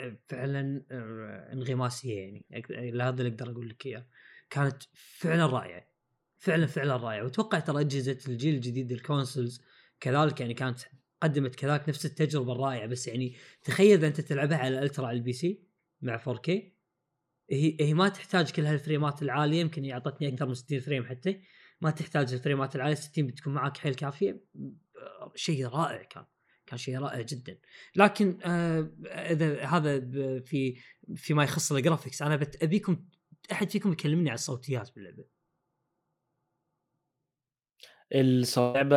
آآ 0.00 0.18
فعلًا 0.28 0.84
آآ 0.90 1.52
انغماسية 1.52 2.20
يعني 2.20 2.46
أك 2.52 2.72
هذا 2.72 2.82
اللي 2.88 3.04
أقدر 3.08 3.50
أقول 3.52 3.68
لك 3.68 3.86
إياه. 3.86 4.06
كانت 4.50 4.82
فعلًا 4.94 5.46
رائعة، 5.46 5.88
فعلًا، 6.38 6.66
فعلًا 6.66 6.96
رائعة، 6.96 7.24
وأتوقع 7.24 7.60
ترى 7.60 7.80
أجهزة 7.80 8.18
الجيل 8.28 8.54
الجديد 8.54 9.00
الconsoles 9.00 9.62
كذلك 10.00 10.40
يعني 10.40 10.54
كانت 10.54 10.80
قدمت 11.22 11.54
كذلك 11.54 11.88
نفس 11.88 12.06
التجربة 12.06 12.52
الرائعة، 12.52 12.86
بس 12.86 13.08
يعني 13.08 13.36
تخيل 13.64 13.98
إذا 13.98 14.06
أنت 14.08 14.20
تلعبها 14.20 14.58
على 14.58 14.78
الألترا 14.78 15.06
على 15.06 15.24
الPC 15.24 15.46
مع 16.02 16.18
4K 16.18 16.75
هي 17.50 17.76
هي 17.80 17.94
ما 17.94 18.08
تحتاج 18.08 18.50
كل 18.50 18.66
هالفريمات 18.66 19.22
العالية 19.22 19.60
يمكن 19.60 19.84
هي 19.84 19.92
أعطتني 19.92 20.28
أكثر 20.28 20.46
من 20.46 20.54
60 20.54 20.80
فريم 20.80 21.06
حتى، 21.06 21.40
ما 21.80 21.90
تحتاج 21.90 22.32
الفريمات 22.34 22.76
العالية 22.76 22.94
60 22.94 23.26
بتكون 23.26 23.54
معاك 23.54 23.76
حيل 23.76 23.94
كافية. 23.94 24.44
شيء 25.34 25.66
رائع 25.68 26.02
كان، 26.02 26.24
كان 26.66 26.78
شيء 26.78 26.98
رائع 26.98 27.20
جدًا. 27.20 27.58
لكن 27.96 28.38
آآ 28.44 28.90
إذا 29.06 29.64
هذا 29.66 30.00
في 30.40 30.76
فيما 31.16 31.44
يخص 31.44 31.72
الgraphics 31.72 32.22
أنا 32.22 32.36
بت 32.36 32.62
أبيكم 32.62 33.04
أحد 33.52 33.70
فيكم 33.70 33.92
يكلمني 33.92 34.30
عن 34.30 34.34
الصوتيات 34.34 34.90
باللعبة. 34.94 35.24
اللعبة 38.12 38.96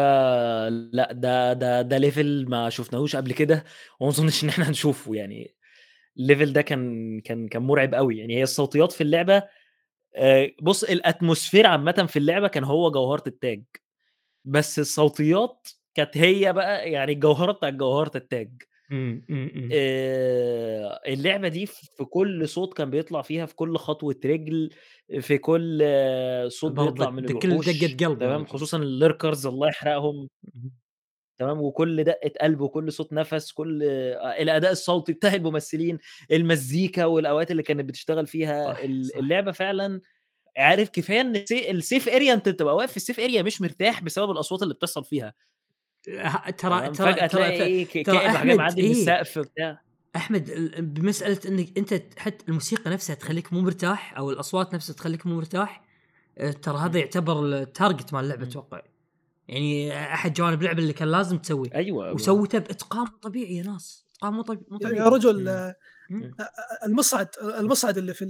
لأ 0.70 1.14
ده 1.14 1.54
ده 1.54 1.82
ده 1.82 2.00
level 2.00 2.50
ما 2.50 2.70
شُفناهوش 2.70 3.16
قبل 3.16 3.34
كده، 3.34 3.66
وما 4.00 4.10
أظنش 4.12 4.44
إن 4.44 4.50
إحنا 4.50 4.70
هنشوفه 4.70 5.16
يعني 5.16 5.56
الlevel 6.20 6.52
ده 6.54 6.62
كان 6.62 7.20
كان 7.22 7.48
كان 7.48 7.62
مرعب 7.64 7.94
أوي، 7.94 8.18
يعني 8.18 8.38
هي 8.38 8.44
الصوتيات 8.44 8.92
في 8.92 9.02
اللعبة 9.02 9.44
آآ 10.18 10.52
بُص 10.64 10.86
الatmosphere 10.86 11.66
عامةً 11.66 12.08
في 12.10 12.20
اللعبة 12.20 12.48
كان 12.50 12.64
هو 12.66 12.92
جوهرة 12.92 13.24
التاج، 13.28 13.64
بس 14.46 14.80
الصوتيات 14.80 15.68
كانت 15.96 16.18
هي 16.18 16.54
بقى 16.54 16.92
يعني 16.92 17.14
الجوهرة 17.14 17.52
بتاعة 17.54 17.72
جوهرة 17.72 18.12
التاج. 18.18 18.52
إمم، 18.92 19.26
إمم، 19.30 19.50
إمم. 19.56 19.80
آآ 19.80 21.00
اللعبة 21.08 21.48
دي 21.48 21.66
في 21.66 22.04
كل 22.06 22.50
صوت 22.50 22.74
كان 22.78 22.90
بيطلع 22.90 23.22
فيها، 23.22 23.46
في 23.46 23.56
كل 23.56 23.78
خطوة 23.78 24.16
رجل، 24.26 24.70
في 25.22 25.38
كل 25.38 25.84
صوت 26.48 26.72
بيطلع 26.74 27.10
من 27.10 27.26
كل 27.26 27.26
الوحوش 27.26 27.98
قلب 28.04 28.18
تمام، 28.20 28.46
ولكن. 28.46 28.46
خصوصًا 28.46 28.78
الlurkers 28.80 29.46
الله 29.46 29.68
يحرقهم. 29.70 30.30
تمام، 31.40 31.62
وكل 31.62 32.04
دقة 32.04 32.32
قلب 32.42 32.62
وكل 32.62 32.92
صوت 32.94 33.14
نَفَس، 33.14 33.52
كل 33.52 33.84
آآ 33.84 34.42
الأداء 34.42 34.72
الصوتي 34.72 35.14
بتاع 35.14 35.34
الممثلين، 35.34 35.98
المزيكا 36.32 37.06
والأوقات 37.06 37.52
اللي 37.52 37.64
كانت 37.64 37.86
بتشتغل 37.90 38.28
فيها، 38.28 38.72
صح، 38.72 38.86
ال 38.86 39.02
صح. 39.02 39.20
اللعبة 39.20 39.52
فعلًا 39.52 40.02
عارف 40.58 40.90
كفاية 40.90 41.22
إن 41.22 41.36
الس 41.38 41.96
الsafe 41.96 42.10
area 42.12 42.30
أنت 42.32 42.50
تبقى 42.50 42.76
واقف 42.78 43.00
في 43.00 43.14
الsafe 43.14 43.18
area 43.32 43.46
مش 43.46 43.62
مرتاح 43.62 44.04
بسبب 44.04 44.32
الأصوات 44.32 44.64
اللي 44.64 44.74
بتحصل 44.76 45.06
فيها. 45.06 45.34
ه 46.08 46.50
ترى 46.52 46.90
ترى 46.90 47.28
ترى 47.28 47.52
تلاقي 47.52 47.86
ترى 48.04 48.18
كائن 48.18 48.32
أحمد 48.32 48.56
معدّي 48.58 48.84
من 48.84 48.92
إيه، 48.92 48.92
السقف 48.92 49.40
بتاع. 49.40 49.82
أحمد 50.16 50.50
ال 50.50 50.82
بمسألة 50.82 51.40
إنك 51.50 51.78
أنت 51.78 51.94
حتى 52.20 52.46
الموسيقى 52.50 52.92
نفسها 52.92 53.16
تخلّيك 53.16 53.54
مو 53.54 53.62
مرتاح 53.62 54.18
أو 54.18 54.32
الأصوات 54.32 54.74
نفسها 54.76 54.94
تخلّيك 54.96 55.28
مو 55.28 55.36
مرتاح، 55.38 55.84
آآ 56.38 56.52
ترى 56.52 56.78
هذا. 56.80 57.00
يعتبر 57.00 57.66
الtarget 57.66 58.14
مال 58.14 58.24
اللعبة 58.26 58.44
إمم. 58.44 58.50
يعني 59.50 59.94
أحد 60.14 60.34
جوانب 60.34 60.60
اللعبة 60.60 60.80
اللي 60.80 60.94
كان 60.94 61.12
لازم 61.12 61.38
تسويه، 61.38 61.76
أيوه 61.76 62.12
ب 62.12 62.16
وسوته 62.16 62.60
بإتقان 62.60 63.02
مو 63.02 63.18
طبيعي 63.22 63.58
يا 63.58 63.64
ناس، 63.64 64.06
إتقان 64.16 64.34
مو 64.34 64.42
طب 64.42 64.62
مو 64.70 64.78
يا 64.78 64.88
طبيعي. 64.88 65.06
يا 65.06 65.10
رجل 65.10 65.40
إمم. 65.40 65.48
أ 65.50 65.76
إمم. 66.12 66.36
أ 66.40 66.86
المصعد 66.86 67.28
المصعد 67.42 67.98
اللي 67.98 68.14
في 68.14 68.26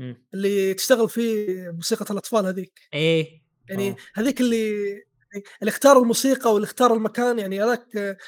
إمم. 0.00 0.26
اللي 0.34 0.74
تشتغل 0.74 1.08
فيه 1.08 1.70
موسيقى 1.70 2.04
الأطفال 2.10 2.46
هذيك. 2.46 2.80
إيه. 2.94 3.42
يعني 3.68 3.90
آه. 3.90 3.96
هذيك 4.14 4.40
اللي 4.40 4.72
اللي 5.60 5.68
اختار 5.68 5.98
الموسيقى 5.98 6.54
واللي 6.54 6.66
اختار 6.66 6.94
المكان 6.94 7.38
يعني 7.38 7.64
هذاك 7.64 8.18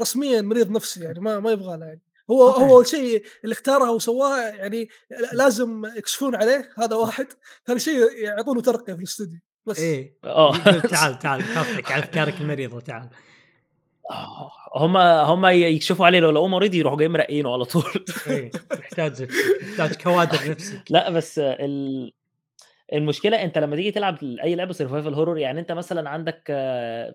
رسميًا 0.00 0.40
مريض 0.40 0.70
نفسي 0.70 1.00
يعني 1.04 1.20
ما 1.20 1.40
ما 1.40 1.50
يبغى 1.50 1.76
له 1.76 1.86
يعني. 1.86 2.02
هو 2.30 2.50
طبعًا. 2.50 2.64
هو 2.64 2.76
أول 2.76 2.86
شيء 2.86 3.24
اللي 3.44 3.52
اختارها 3.52 3.90
وسواها 3.90 4.54
يعني 4.54 4.88
لازم 5.32 5.82
يكشفون 5.96 6.34
عليه 6.34 6.70
هذا 6.78 6.96
واحد، 6.96 7.26
ثاني 7.66 7.80
شيء 7.80 8.12
يعطونه 8.12 8.60
ترقية 8.60 8.92
في 8.92 8.98
الاستوديو 8.98 9.38
بس. 9.66 9.80
إيه. 9.80 10.14
آه. 10.24 10.52
تعال، 10.90 11.18
تعال 11.18 11.40
كافحك 11.40 11.92
على 11.92 12.02
أفكارك 12.04 12.40
المريضة 12.40 12.80
تعال. 12.80 13.08
آه، 14.10 14.50
هم 14.76 14.96
هم 14.96 15.46
يكشفوا 15.46 16.06
عليه 16.06 16.20
لو 16.20 16.30
لقوه 16.30 16.48
مريض 16.48 16.74
يروحوا 16.74 16.98
جايين 16.98 17.12
مرقيينه 17.12 17.52
على 17.52 17.64
طول. 17.64 18.04
إيه، 18.26 18.50
محتاج 18.78 19.22
محتاج 19.62 19.94
كوادر 20.02 20.38
نفسك. 20.50 20.82
لأ 20.90 21.10
بس 21.10 21.38
ال 21.38 22.12
المشكلة 22.92 23.42
أنت 23.42 23.58
لمّا 23.58 23.76
تيجي 23.76 23.90
تلعب 23.90 24.18
أي 24.24 24.54
لعبة 24.54 24.74
survival 24.74 25.16
horror 25.16 25.38
يعني 25.38 25.60
أنت 25.60 25.72
مثلًا 25.72 26.10
عندك 26.10 26.42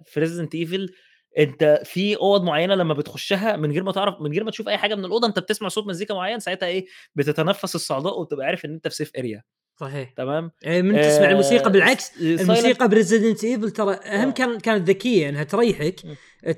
في 0.06 0.26
resident 0.26 0.68
evil 0.68 0.94
أنت 1.40 1.82
في 1.86 2.16
أوض 2.18 2.44
معيّنة 2.44 2.76
لمّا 2.76 2.94
بتخشها 2.94 3.56
من 3.56 3.72
غير 3.72 3.84
ما 3.84 3.92
تعرف 3.92 4.22
من 4.22 4.32
غير 4.34 4.44
ما 4.44 4.52
تشوف 4.52 4.70
أي 4.70 4.78
حاجة 4.78 4.96
من 4.96 5.06
الأوضة، 5.06 5.28
أنت 5.28 5.40
بتسمع 5.40 5.68
صوت 5.70 5.88
مزيكا 5.88 6.14
معيّن 6.14 6.40
ساعتها 6.40 6.68
إيه، 6.68 6.86
بتتنفس 7.16 7.76
الصعداء 7.76 8.20
وبتبقى 8.22 8.46
عارف 8.46 8.66
إن 8.66 8.74
أنت 8.74 8.88
في 8.88 9.06
safe 9.06 9.10
area 9.22 9.42
صحيح. 9.80 10.10
تمام، 10.18 10.52
آآ 10.66 10.82
من 10.82 11.02
تسمع 11.02 11.30
الموسيقى 11.30 11.66
آآ 11.66 11.70
بالعكس 11.70 12.12
الموسيقى 12.22 12.90
Resident 12.90 13.44
Evil 13.44 13.72
ترى 13.72 13.94
هم 13.94 14.00
آه. 14.06 14.32
كان 14.32 14.60
كانت 14.60 14.90
ذكية 14.90 15.30
إنها 15.30 15.44
تريحك. 15.44 15.96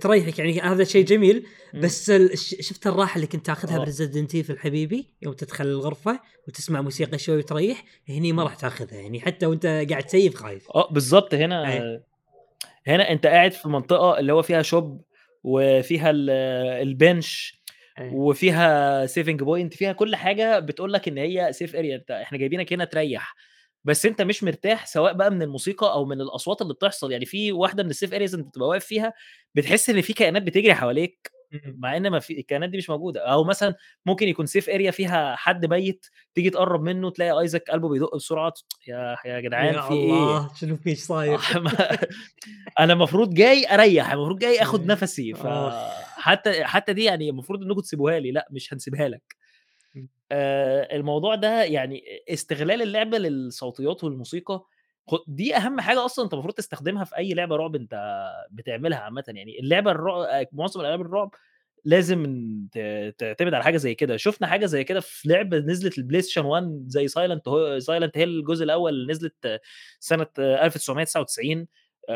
تريحك 0.02 0.40
يعني 0.40 0.62
هذا 0.62 0.84
شيء 0.84 1.06
جميل. 1.06 1.46
بس 1.74 2.12
شفت 2.60 2.88
الراحة 2.88 3.16
اللي 3.16 3.28
كنت 3.28 3.46
تاخذها 3.46 3.76
آه. 3.76 3.80
ب 3.80 3.86
Resident 3.86 4.36
Evil 4.36 4.60
حبيبي 4.60 5.14
يوم 5.22 5.34
تدخل 5.34 5.66
الغرفة 5.66 6.20
وتسمع 6.48 6.82
موسيقى 6.82 7.18
شوي 7.18 7.38
وتريح 7.38 7.84
هني 8.10 8.34
ما. 8.34 8.44
راح 8.44 8.56
تاخذها 8.56 9.00
يعني 9.00 9.20
حتى 9.20 9.46
وأنت 9.46 9.66
قاعد 9.66 10.04
ت 10.04 10.10
save 10.10 10.36
خايف 10.36 10.72
آه 10.76 10.92
بالضبط 10.92 11.34
هنا 11.34 11.68
أيوه. 11.68 12.04
هنا 12.88 13.12
أنت 13.12 13.28
قاعد 13.28 13.52
في 13.52 13.70
منطقة 13.70 14.20
اللي 14.20 14.34
هو 14.34 14.42
فيها 14.42 14.64
shop 14.64 14.86
وفيها 15.44 16.10
ال 16.10 16.30
ال 16.88 16.98
bench. 16.98 17.61
وفيها 18.10 19.08
saving 19.08 19.38
point 19.46 19.78
فيها 19.78 19.92
كل 19.94 20.16
حاجة 20.16 20.60
بتقول 20.60 20.94
لك 20.94 21.08
إن 21.08 21.18
هي 21.18 21.52
safe 21.54 21.72
area 21.72 21.76
أنت 21.94 22.12
إحنا 22.12 22.38
جايبينك 22.38 22.74
هنا 22.74 22.86
تريّح، 22.86 23.36
بس 23.84 24.06
أنت 24.06 24.22
مش 24.22 24.44
مرتاح 24.44 24.86
سواء 24.88 25.14
بقى 25.14 25.32
من 25.32 25.42
الموسيقى 25.42 25.94
أو 25.94 26.06
من 26.06 26.22
الأصوات 26.22 26.62
اللي 26.62 26.74
بتحصل، 26.74 27.12
يعني 27.12 27.26
في 27.26 27.52
واحدة 27.52 27.84
من 27.84 27.94
الsafe 27.94 28.10
areas 28.12 28.34
أنت 28.36 28.48
بتبقى 28.48 28.68
واقف 28.70 28.86
فيها 28.86 29.14
بتحس 29.56 29.90
إن 29.90 30.02
في 30.02 30.14
كائنات 30.14 30.44
بتجري 30.44 30.74
حواليك،. 30.76 31.32
مع 31.66 31.98
إن 31.98 32.10
ما 32.10 32.20
في 32.20 32.40
الكائنات 32.40 32.70
دي 32.70 32.78
مش 32.78 32.90
موجودة، 32.90 33.22
أو 33.34 33.44
مثلًا 33.44 33.76
ممكن 34.06 34.28
يكون 34.28 34.48
safe 34.48 34.66
area 34.68 34.90
فيها 34.92 35.36
حد 35.36 35.66
ميت، 35.66 36.06
تيجي 36.36 36.50
تقرّب 36.50 36.82
منه 36.84 37.10
تلاقي 37.12 37.40
أيزاك 37.42 37.72
قلبه 37.72 37.90
بيدق 37.90 38.16
بسرعة، 38.16 38.54
يا 38.88 39.18
يا 39.26 39.40
جدعان 39.42 39.76
يا 39.76 39.80
في 39.80 39.94
إيه؟ 39.94 40.40
الله 40.40 40.54
شنو 40.56 40.78
في 40.78 40.96
صاير؟ 40.96 41.42
أنا 42.80 42.94
المفروض 42.94 43.34
جاي 43.34 43.76
أريّح، 43.76 44.12
المفروض 44.14 44.40
جاي 44.40 44.64
آخد 44.64 44.86
إيه. 44.86 44.88
نفسي، 44.88 45.36
آه. 45.36 45.74
فحتى 46.22 46.64
حتى 46.66 46.94
دي 46.94 47.04
يعني 47.04 47.30
المفروض 47.30 47.64
إنكم 47.64 47.82
تسيبوها 47.82 48.20
لي، 48.20 48.32
لأ 48.32 48.48
مش 48.52 48.74
هنسيبها 48.74 49.10
لك. 49.10 49.24
آآ 50.32 50.96
الموضوع 50.98 51.36
ده 51.36 51.64
يعني 51.64 52.04
استغلال 52.30 52.82
اللعبة 52.82 53.18
للصوتيات 53.18 54.04
والموسيقى 54.04 54.66
دي 55.28 55.56
أهم 55.58 55.82
حاجة 55.82 56.06
أصلًا 56.06 56.26
أنت 56.26 56.34
المفروض 56.34 56.56
تستخدمها 56.56 57.04
في 57.06 57.18
أي 57.18 57.34
لعبة 57.34 57.56
رعب 57.56 57.76
أنت 57.76 57.96
بتعملها 58.52 59.00
عامةً. 59.00 59.24
يعني، 59.28 59.60
اللعبة 59.60 59.92
الرع 59.92 60.46
معظم 60.54 60.82
الألعاب 60.82 61.02
الرعب 61.02 61.32
لازم 61.86 62.26
تعتمد 63.20 63.54
على 63.56 63.64
حاجة 63.64 63.78
زي 63.78 63.96
كده، 63.96 64.18
شُفنا 64.18 64.48
حاجة 64.48 64.66
زي 64.66 64.84
كده 64.84 65.00
في 65.02 65.30
لعبة 65.30 65.58
نزلت 65.60 66.00
للPlayStation 66.02 66.46
1 66.46 66.86
زي 66.88 67.08
Silent 67.10 67.42
هو 67.50 67.80
Silent 67.82 68.12
Hill 68.18 68.22
الجزء 68.22 68.64
اللي 68.90 69.14
نزلت 69.14 69.62
سنة 70.00 70.28
1999 70.40 71.68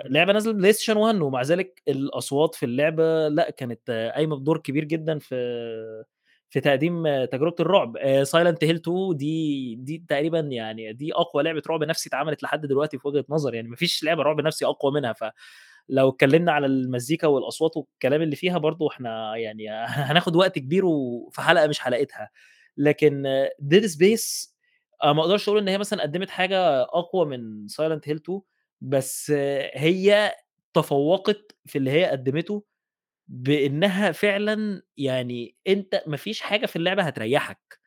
إمم. 0.06 0.14
لعبة 0.14 0.34
نازلة 0.34 0.54
للPlayStation 0.74 0.98
1 0.98 1.16
ومع 1.22 1.42
ذلك 1.42 1.82
الأصوات 1.88 2.56
في 2.56 2.66
اللعبة 2.66 3.28
لأ، 3.28 3.50
كانت 3.50 4.12
قايمة 4.16 4.36
بدور 4.36 4.58
كبير 4.58 4.84
جدًا 4.84 5.20
في 5.20 5.36
في 6.50 6.60
تقديم 6.62 7.04
تجربة 7.26 7.56
الرعب. 7.60 7.98
Silent 8.26 8.58
Hill 8.68 8.80
2 8.82 9.14
دي 9.18 9.76
دي 9.76 10.06
تقريبًا 10.10 10.40
يعني 10.40 10.94
دي 10.94 11.14
أقوى 11.14 11.44
لعبة 11.44 11.62
رعب 11.70 11.84
نفسي 11.84 12.10
اتعملت 12.10 12.44
لحد 12.44 12.66
دلوقتي 12.66 12.98
في 13.00 13.08
وجهة 13.08 13.26
نظري 13.30 13.56
يعني، 13.58 13.70
ما 13.70 13.76
فيش 13.76 14.04
لعبة 14.04 14.24
رعب 14.24 14.42
نفسي 14.42 14.66
أقوى 14.66 14.92
منها، 14.94 15.14
فلو 15.14 16.10
اتكلمنا 16.10 16.52
على 16.52 16.66
المزيكا 16.68 17.28
والأصوات 17.28 17.78
والكلام 17.78 18.22
اللي 18.22 18.36
فيها 18.36 18.58
برضه 18.58 18.90
إحنا 18.92 19.36
يعني 19.38 19.70
هناخد 20.12 20.36
وقت 20.36 20.60
كبير 20.60 20.86
وفي 20.86 21.42
حلقة 21.42 21.68
مش 21.68 21.80
حلقتها. 21.80 22.30
لكن 22.78 23.24
Dead 23.74 23.84
Space 23.86 24.50
أنا 25.04 25.14
ما 25.14 25.22
أقدرش 25.22 25.50
أقول 25.50 25.62
إن 25.62 25.68
هي 25.70 25.78
مثلًا 25.78 26.02
قدّمت 26.04 26.30
حاجة 26.30 26.82
أقوى 26.84 27.26
من 27.26 27.68
Silent 27.70 28.02
Hill 28.10 28.16
2 28.22 28.42
بس 28.82 29.32
هي 29.76 30.36
تفوّقت 30.74 31.58
في 31.66 31.78
اللي 31.78 31.92
هي 31.92 32.06
قدّمته 32.06 32.64
بإنها 33.28 34.12
فعلًا 34.12 34.84
يعني 34.98 35.58
أنت 35.68 36.04
ما 36.08 36.18
فيش 36.18 36.42
حاجة 36.42 36.66
في 36.66 36.76
اللعبة 36.76 37.04
هتريّحك، 37.04 37.80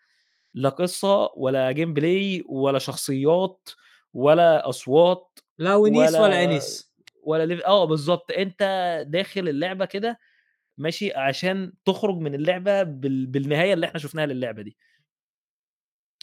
لا 0.55 0.69
قصة 0.70 1.32
ولا 1.36 1.73
gameplay 1.74 2.44
ولا 2.51 2.78
شخصيات 2.78 3.70
ولا 4.15 4.69
أصوات 4.69 5.39
لا 5.59 5.74
ونيس 5.74 6.20
ولا 6.20 6.20
ولا 6.20 6.44
أنيس. 6.44 6.93
ولا 7.24 7.56
lev 7.59 7.66
آه 7.66 7.85
بالضبط، 7.85 8.32
أنت 8.32 8.62
داخل 9.09 9.48
اللعبة 9.48 9.85
كده 9.85 10.19
ماشي 10.78 11.15
عشان 11.15 11.73
تخرج 11.86 12.16
من 12.19 12.35
اللعبة 12.35 12.82
بال 12.82 13.27
بالنهاية 13.27 13.74
اللي 13.74 13.86
إحنا 13.86 14.01
شُفناها 14.01 14.27
للعبة 14.27 14.62
دي. 14.62 14.77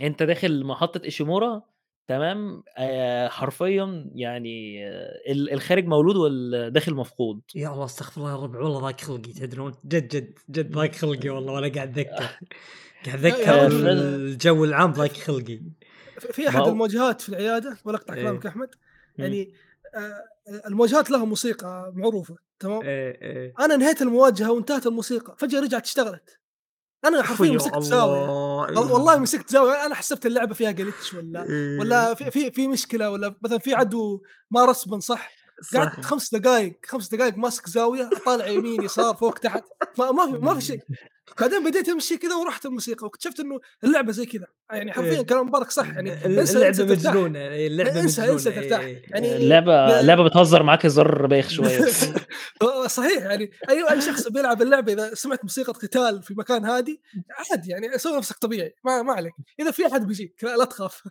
أنت 0.01 0.23
داخل 0.23 0.63
محطة 0.65 1.01
إيشيمورا 1.05 1.61
تمام، 2.07 2.63
حرفيًا 3.27 4.11
يعني 4.15 4.87
ال 5.31 5.53
الخارج 5.53 5.85
مولود 5.85 6.15
والداخل 6.15 6.93
مفقود. 6.93 7.41
يا 7.55 7.69
الله 7.73 7.85
استغفر 7.85 8.21
الله 8.21 8.31
يا 8.31 8.37
رب 8.37 8.55
والله 8.55 8.79
ضاق 8.79 9.01
خلقي 9.01 9.33
تدرون 9.33 9.73
جد 9.85 10.07
جد 10.07 10.33
جد 10.49 10.71
ضاق 10.71 10.91
خلقي 11.01 11.29
والله 11.29 11.53
وأنا 11.53 11.67
قاعد 11.67 11.99
أتذكر 11.99 12.39
قاعد 13.05 13.73
رجل 13.73 13.87
الجو 13.87 14.63
العام 14.63 14.91
ضاق 14.91 15.11
خلقي. 15.11 15.61
في 16.19 16.49
هو 16.49 16.69
المواجهات 16.69 17.21
في 17.21 17.29
العيادة 17.29 17.77
ولا 17.85 17.97
أقطع 17.97 18.13
إيه. 18.13 18.21
كلامك 18.21 18.45
يا 18.45 18.49
أحمد، 18.49 18.69
إمم. 19.19 19.25
يعني 19.25 19.53
آآ 19.95 20.23
المواجهات 20.67 21.11
لها 21.11 21.25
موسيقى 21.25 21.91
معروفة 21.95 22.35
تمام؟ 22.59 22.81
إيه، 22.81 23.21
إيه. 23.21 23.53
أنا 23.59 23.75
انهيت 23.75 24.01
المواجهة 24.01 24.51
وانتهت 24.51 24.87
الموسيقى، 24.87 25.35
فجأة 25.37 25.59
رجعت 25.59 25.83
اشتغلت. 25.83 26.39
أنا 27.07 27.23
حرفيًا 27.23 27.45
يا 27.45 27.55
مسكت 27.55 27.93
وال 27.93 28.77
والله 28.77 29.17
مسكت 29.19 29.49
زاوية 29.49 29.85
أنا 29.85 29.95
حسبت 29.95 30.25
اللعبة 30.25 30.53
فيها 30.53 30.71
glitch 30.73 31.15
والّا 31.15 31.43
إيه. 31.49 31.79
والّا 31.79 32.13
في 32.13 32.31
في 32.31 32.51
في 32.51 32.67
مشكلة 32.67 33.09
والّا 33.09 33.35
مثلًا 33.41 33.57
في 33.59 33.73
عدو 33.73 34.21
ما 34.51 34.65
رسبن 34.65 34.99
صح، 34.99 35.31
قعدت 35.75 35.95
صح. 35.95 36.01
5 36.01 36.29
دقايق 36.37 36.79
5 36.85 37.09
دقايق 37.09 37.37
ماسك 37.37 37.69
زاوية 37.69 38.09
أطالع 38.13 38.47
يمين 38.47 38.83
يسار 38.83 39.15
فوق 39.15 39.33
تحت 39.33 39.63
ما 39.99 40.11
ما 40.11 40.25
في 40.25 40.31
ما 40.31 40.53
في 40.53 40.61
شيء. 40.61 40.79
بعدين 41.39 41.63
بديت 41.69 41.89
أمشي 41.89 42.17
كذا 42.17 42.35
ورُحت 42.35 42.65
الموسيقى 42.65 43.05
واكتشفت 43.05 43.39
إنه 43.39 43.59
اللعبة 43.83 44.11
زي 44.11 44.25
كذا، 44.25 44.47
يعني 44.71 44.93
حرفيًا 44.93 45.11
إيه. 45.11 45.21
كلام 45.21 45.47
مبارك 45.47 45.71
صح 45.71 45.87
يعني 45.87 46.25
ال 46.25 46.39
انسى 46.39 46.53
اللعبة 46.53 46.67
إنسى 46.67 46.85
ترتاح. 46.85 47.13
مجنونة، 47.13 47.39
إيه 47.39 47.67
اللعبة 47.67 47.99
انسى 48.01 48.31
إنسى 48.31 48.49
مجنونة 48.49 48.67
ترتاح، 48.67 48.79
إيه. 48.79 49.03
يعني 49.07 49.35
اللعبة 49.35 49.71
ل 49.71 49.91
اللعبة 49.91 50.23
بتهزر 50.23 50.63
معاك 50.63 50.85
هزار 50.85 51.25
بايخ. 51.25 51.59
آه 52.61 52.87
صحيح 52.87 53.23
يعني 53.23 53.51
أي 53.69 53.91
أي 53.91 54.01
شخص 54.01 54.27
بيلعب 54.27 54.61
اللعبة 54.61 54.93
إذا 54.93 55.13
سمعت 55.13 55.43
موسيقى 55.43 55.73
قتال 55.73 56.23
في 56.23 56.33
مكان 56.37 56.65
هادي 56.65 57.01
عادي 57.51 57.71
يعني 57.71 57.97
سوي 57.97 58.17
نفسك 58.17 58.37
طبيعي 58.37 58.75
ما 58.83 59.01
ما 59.01 59.13
عليك، 59.13 59.33
إذا 59.59 59.71
في 59.71 59.87
أحد 59.87 60.07
بيجيك 60.07 60.43
لا, 60.43 60.57
لا 60.57 60.65
تخاف 60.65 61.03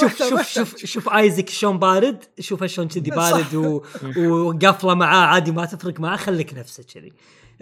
شوف 0.00 0.18
شوف 0.18 0.48
شوف 0.48 0.76
شوف 0.76 1.08
آيزك 1.08 1.48
شلون 1.48 1.78
بارد، 1.78 2.24
شوفه 2.40 2.66
شلون 2.66 2.88
كذي. 2.88 3.10
بارد. 3.10 3.54
وقفلة 4.30 4.94
معاه 4.94 5.26
عادي 5.26 5.52
ما 5.52 5.66
تفرق 5.66 6.00
معاه 6.00 6.16
خليك 6.16 6.54
نفسك 6.54 6.84
كذي. 6.84 7.12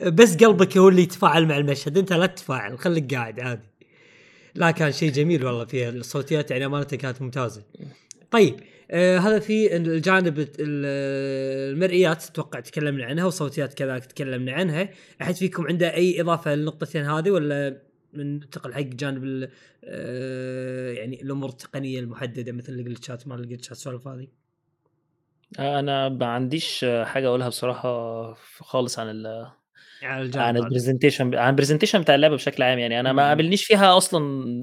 بس 0.07 0.37
قلبك 0.37 0.79
هو 0.79 0.89
اللي 0.89 1.03
يتفاعل 1.03 1.47
مع 1.47 1.57
المشهد، 1.57 1.99
أنت 1.99 2.13
لا 2.13 2.27
تتفاعل 2.27 2.79
خليك 2.79 3.15
قاعد 3.15 3.41
عادي. 3.41 3.69
لا 4.55 4.71
كان 4.71 4.93
شيء 4.93 5.13
جميل 5.13 5.45
والله 5.45 5.65
فيها 5.65 5.91
الصوتيات 5.91 6.51
يعني 6.51 6.67
أمانةً 6.67 6.85
كانت 6.85 7.23
ممتازة. 7.23 7.63
طيب 8.31 8.61
آآ 8.91 9.19
هذا 9.19 9.39
في 9.39 9.77
الجانب 9.77 10.49
المرئيات 10.59 12.25
أتوقع 12.25 12.61
تكلمنا 12.61 13.05
عنها 13.05 13.25
والصوتيات 13.25 13.75
كذلك 13.75 14.05
تكلمنا 14.05 14.53
عنها، 14.53 14.89
أحد 15.23 15.35
فيكم 15.35 15.67
عنده 15.67 15.95
أي 15.95 16.21
إضافة 16.21 16.55
للنقطتين 16.55 17.05
هذه 17.05 17.31
والّا 17.31 17.83
ننتقل 18.15 18.75
حق 18.75 18.81
جانب 18.81 19.49
آآ 19.85 20.93
يعني 20.93 21.23
الأمور 21.23 21.49
التقنية 21.49 22.01
المحددة 22.01 22.53
مثل 22.53 22.73
الجلتشات 22.73 23.29
ما 23.29 23.35
الجلتشات 23.35 23.73
السوالف 23.73 24.09
هذه؟ 24.09 24.29
أنا 25.59 26.09
ما 26.09 26.27
عنديش 26.27 26.87
حاجة 27.03 27.27
أقولها 27.27 27.49
بصراحة 27.49 28.33
ف 28.33 28.63
خالص 28.63 28.99
عن 28.99 29.11
على 30.03 30.23
الجانب 30.23 30.65
عن. 30.65 30.71
الpresentation 30.71 31.35
عن 31.35 31.57
الpresentation 31.57 31.97
بتاع 31.97 32.15
اللعبة 32.15 32.35
بشكل 32.35 32.63
عام 32.63 32.79
يعني، 32.79 33.01
أنا 33.01 33.13
ما. 33.13 33.29
قابلنيش 33.29 33.65
فيها 33.65 33.97
أصلًا 33.97 34.21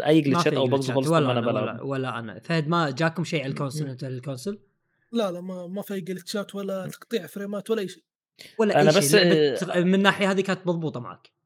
أي 0.08 0.16
ما 0.16 0.22
glitch 0.22 0.49
ات 0.49 0.54
في 0.54 0.58
أو 0.58 0.66
bugs 0.68 0.70
glitch 0.72 0.92
ات 0.92 0.96
خالص 0.96 1.08
ولا 1.08 1.32
أنا 1.32 1.40
أنا 1.40 1.48
ولا. 1.48 1.82
ولا 1.84 2.20
أنا. 2.20 2.40
فهد 2.40 2.68
ما 2.68 2.90
جاكم 2.90 3.24
شيء 3.24 3.44
على 3.44 3.50
ال 3.50 3.54
console 3.54 3.82
إمم. 3.82 3.92
أنت 3.92 4.04
ال 4.04 4.10
console؟ 4.10 4.60
لا، 5.12 5.32
لا 5.32 5.42
ما 5.42 5.68
ما 5.68 5.82
في 5.82 6.02
glitch 6.02 6.48
ات 6.48 6.56
ولا 6.56 6.88
تقطيع 6.88 7.26
frame 7.28 7.63
ات 7.63 7.70
ولا 7.70 7.82
أي 7.82 7.88
شيء. 7.88 8.04
ولا 8.60 8.82
أنا 8.82 8.92
أي 8.92 8.98
بس 8.98 9.16
شيء، 9.16 9.84
من 9.84 9.96
الناحية 9.96 10.32
هذه 10.32 10.42
كانت 10.42 10.68
مضبوطة 10.68 11.00
معك. 11.00 11.37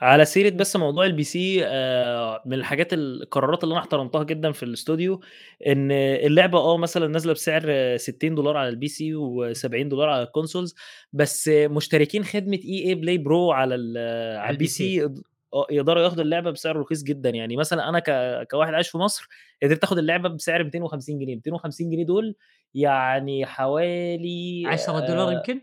على 0.00 0.24
سيرة 0.24 0.50
بس 0.50 0.76
موضوع 0.76 1.08
ال 1.08 1.17
PC 1.17 1.36
آآ 1.62 2.42
من 2.46 2.52
الحاجات 2.52 2.92
القرارات 2.92 3.64
اللي 3.64 3.72
أنا 3.72 3.80
احترمتها 3.80 4.22
جدًا 4.24 4.52
في 4.52 4.62
الإستوديو، 4.62 5.20
إن 5.66 5.90
اللعبة 5.92 6.58
آه 6.58 6.76
مثلًا 6.76 7.06
نازلة 7.08 7.32
بسعر 7.32 7.96
$60 7.96 8.56
على 8.56 8.70
ال 8.76 8.84
PC 8.84 9.00
و$70 9.14 10.08
على 10.08 10.26
ال 10.26 10.31
consoles 10.31 10.74
بس 11.12 11.48
مشتركين 11.48 12.24
EA 12.24 12.96
Play 13.04 13.18
Pro 13.28 13.50
على 13.52 13.74
ال 13.74 13.98
على 14.38 14.38
على 14.38 14.56
الPC. 14.58 14.80
يقد 14.80 15.22
آه 15.54 15.66
يقدروا 15.70 16.02
ياخدوا 16.02 16.24
اللعبة 16.24 16.50
بسعر 16.50 16.76
رخيص 16.76 17.02
جدًا، 17.02 17.30
يعني 17.30 17.56
مثلًا 17.56 17.88
أنا 17.88 17.98
ك 17.98 18.10
كواحد 18.50 18.74
عايش 18.74 18.88
في 18.88 18.98
مصر 18.98 19.28
قدرت 19.62 19.84
آخد 19.84 19.98
اللعبة 19.98 20.28
بسعر 20.28 20.64
250 20.64 21.18
جنيه، 21.18 21.34
250 21.34 21.90
جنيه 21.90 22.04
دول 22.06 22.34
يعني 22.74 23.46
حوالي 23.46 24.68
10$ 24.76 25.30
آآ 25.30 25.32
يمكن؟ 25.32 25.60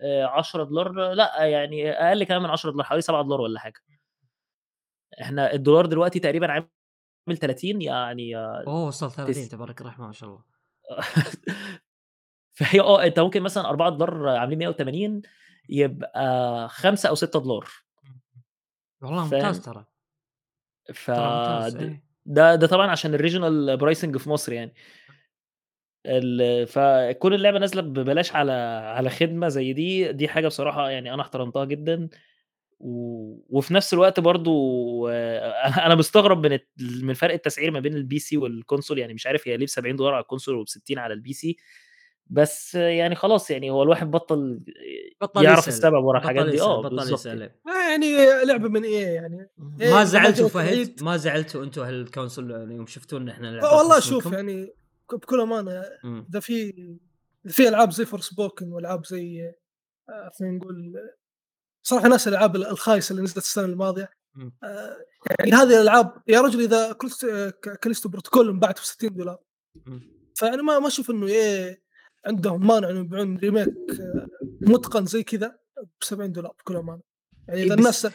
آآ 0.00 0.26
$10 0.26 1.14
لأ 1.14 1.44
يعني 1.44 1.90
أقل 1.90 2.24
كمان 2.24 2.42
من 2.42 2.50
$10 2.50 2.82
حوالي 2.84 3.02
$7 3.02 3.40
والّا 3.40 3.60
حاجة. 3.60 3.80
إحنا 5.22 5.52
الدولار 5.52 5.86
دلوقتي 5.86 6.20
تقريبًا 6.20 6.52
عامل 6.52 7.38
30 7.40 7.82
يعني 7.82 8.36
أوه 8.36 8.86
وصل 8.86 9.10
30 9.12 9.32
تس 9.34 9.48
تبارك 9.48 9.80
الرحمن 9.80 10.06
ما 10.06 10.12
شاء 10.12 10.28
الله. 10.28 10.42
فهي 12.58 12.80
آه 12.80 13.04
أنت 13.04 13.20
ممكن 13.20 13.42
مثلًا 13.42 13.68
$4 13.68 14.38
عاملين 14.38 14.58
180 14.58 15.22
يبقى 15.68 16.68
5 16.68 17.08
أو 17.08 17.14
$6. 17.14 17.84
إمم. 18.04 18.20
والله 19.02 19.24
ممتاز؟ 19.24 19.60
ترى. 19.60 19.84
ف 20.94 21.10
إيه. 21.10 22.02
ده 22.26 22.54
ده 22.54 22.66
طبعًا 22.66 22.90
عشان 22.90 23.18
الregional 23.18 23.80
pricing 23.80 24.18
في 24.18 24.30
مصر 24.30 24.52
يعني. 24.52 24.74
ال 26.06 26.66
فكون 26.66 27.34
اللعبة 27.34 27.58
نازلة 27.58 27.82
ببلاش 27.82 28.34
على 28.34 28.52
على 28.96 29.10
خدمة 29.10 29.48
زي 29.48 29.72
دي، 29.72 30.12
دي 30.12 30.28
حاجة 30.28 30.46
بصراحة 30.46 30.90
يعني 30.90 31.14
أنا 31.14 31.22
احترمتها 31.22 31.64
جدًا، 31.64 32.08
و 32.80 33.34
وفي 33.58 33.74
نفس 33.74 33.94
الوقت 33.94 34.20
برضه 34.20 34.50
أنا 35.10 35.86
أنا 35.86 35.94
مستغرب 35.94 36.46
من 36.46 36.58
من 37.02 37.14
فرق 37.14 37.34
التسعير 37.34 37.70
ما 37.70 37.80
بين 37.80 38.08
الPC 38.08 38.38
والconsole 38.40 38.98
يعني 38.98 39.14
مش 39.14 39.26
عارف 39.26 39.48
هي 39.48 39.56
ليه 39.56 39.66
ب$70 39.66 40.00
على 40.02 40.24
الconsole 40.24 40.64
وب60 40.66 40.98
على 40.98 41.14
الPC 41.14 41.54
بس 42.30 42.74
يعني 42.74 43.14
خلاص 43.14 43.50
يعني 43.50 43.70
هو 43.70 43.82
الواحد 43.82 44.10
بطّل 44.10 44.60
بطل 45.20 45.44
يعرف 45.44 45.58
يسأل، 45.58 45.72
السبب 45.72 46.04
ورا 46.04 46.18
الحاجات 46.18 46.46
دي، 46.46 46.60
آه 46.62 46.82
بطل 46.82 46.96
بالضبط 46.96 47.18
يسأل. 47.18 47.40
يعني. 47.40 47.52
يعني 47.90 48.44
لعبة 48.46 48.68
من 48.68 48.82
EA 48.82 48.86
يعني. 48.86 49.48
EA 49.80 49.84
ما 49.92 50.04
زعلتوا 50.04 50.48
فهد؟ 50.48 51.02
ما 51.02 51.16
زعلتوا 51.16 51.64
أنتم 51.64 51.82
أهل 51.82 51.94
ال 51.94 52.01
console 52.01 52.50
يوم 52.50 52.86
شفتوا 52.86 53.18
إن 53.18 53.28
إحنا 53.28 53.48
آه 53.48 53.52
لعبة 53.52 53.76
والله 53.76 54.00
شوف؟ 54.00 54.32
يعني 54.32 54.72
بكل 55.16 55.40
أمانة. 55.40 55.84
إذا 56.30 56.40
في 56.40 56.70
إذا 57.46 57.52
في 57.54 57.68
ألعاب 57.68 57.90
زي 57.92 58.04
Forspoken 58.04 58.72
والعاب 58.72 59.06
زي 59.06 59.54
آه، 60.08 60.30
خلينا 60.38 60.56
نقول 60.56 60.94
صراحة 61.82 62.08
ناس 62.08 62.28
الألعاب 62.28 62.56
الخايسه 62.56 63.12
اللي 63.12 63.22
نزلت 63.22 63.36
السنة 63.36 63.64
الماضية. 63.64 64.10
آه، 64.62 64.96
يعني 65.38 65.52
هذه 65.52 65.76
الألعاب 65.76 66.22
يا 66.28 66.40
رجل 66.40 66.60
إذا 66.60 66.92
كلست 66.92 67.26
Callisto 67.82 68.08
Protocol 68.08 68.48
انباعت 68.48 68.80
ب 68.80 68.82
60 68.82 69.14
دولار. 69.14 69.38
فأنا 70.36 70.62
ما 70.62 70.78
ما 70.78 70.86
أشوف 70.88 71.10
إنه 71.10 71.26
إيه 71.26 71.82
عندهم 72.26 72.66
مانع 72.66 72.90
انه 72.90 73.00
يبيعون 73.00 73.36
remake 73.38 73.68
آه، 74.00 74.26
متقن 74.60 75.06
زي 75.06 75.22
كذا 75.22 75.58
ب 76.00 76.04
70 76.04 76.32
دولار 76.32 76.52
بكل 76.58 76.76
أمانة 76.76 77.02
يعني 77.48 77.60
إيه 77.60 77.66
اذا 77.66 77.74
بس- 77.74 78.04
الناس 78.06 78.14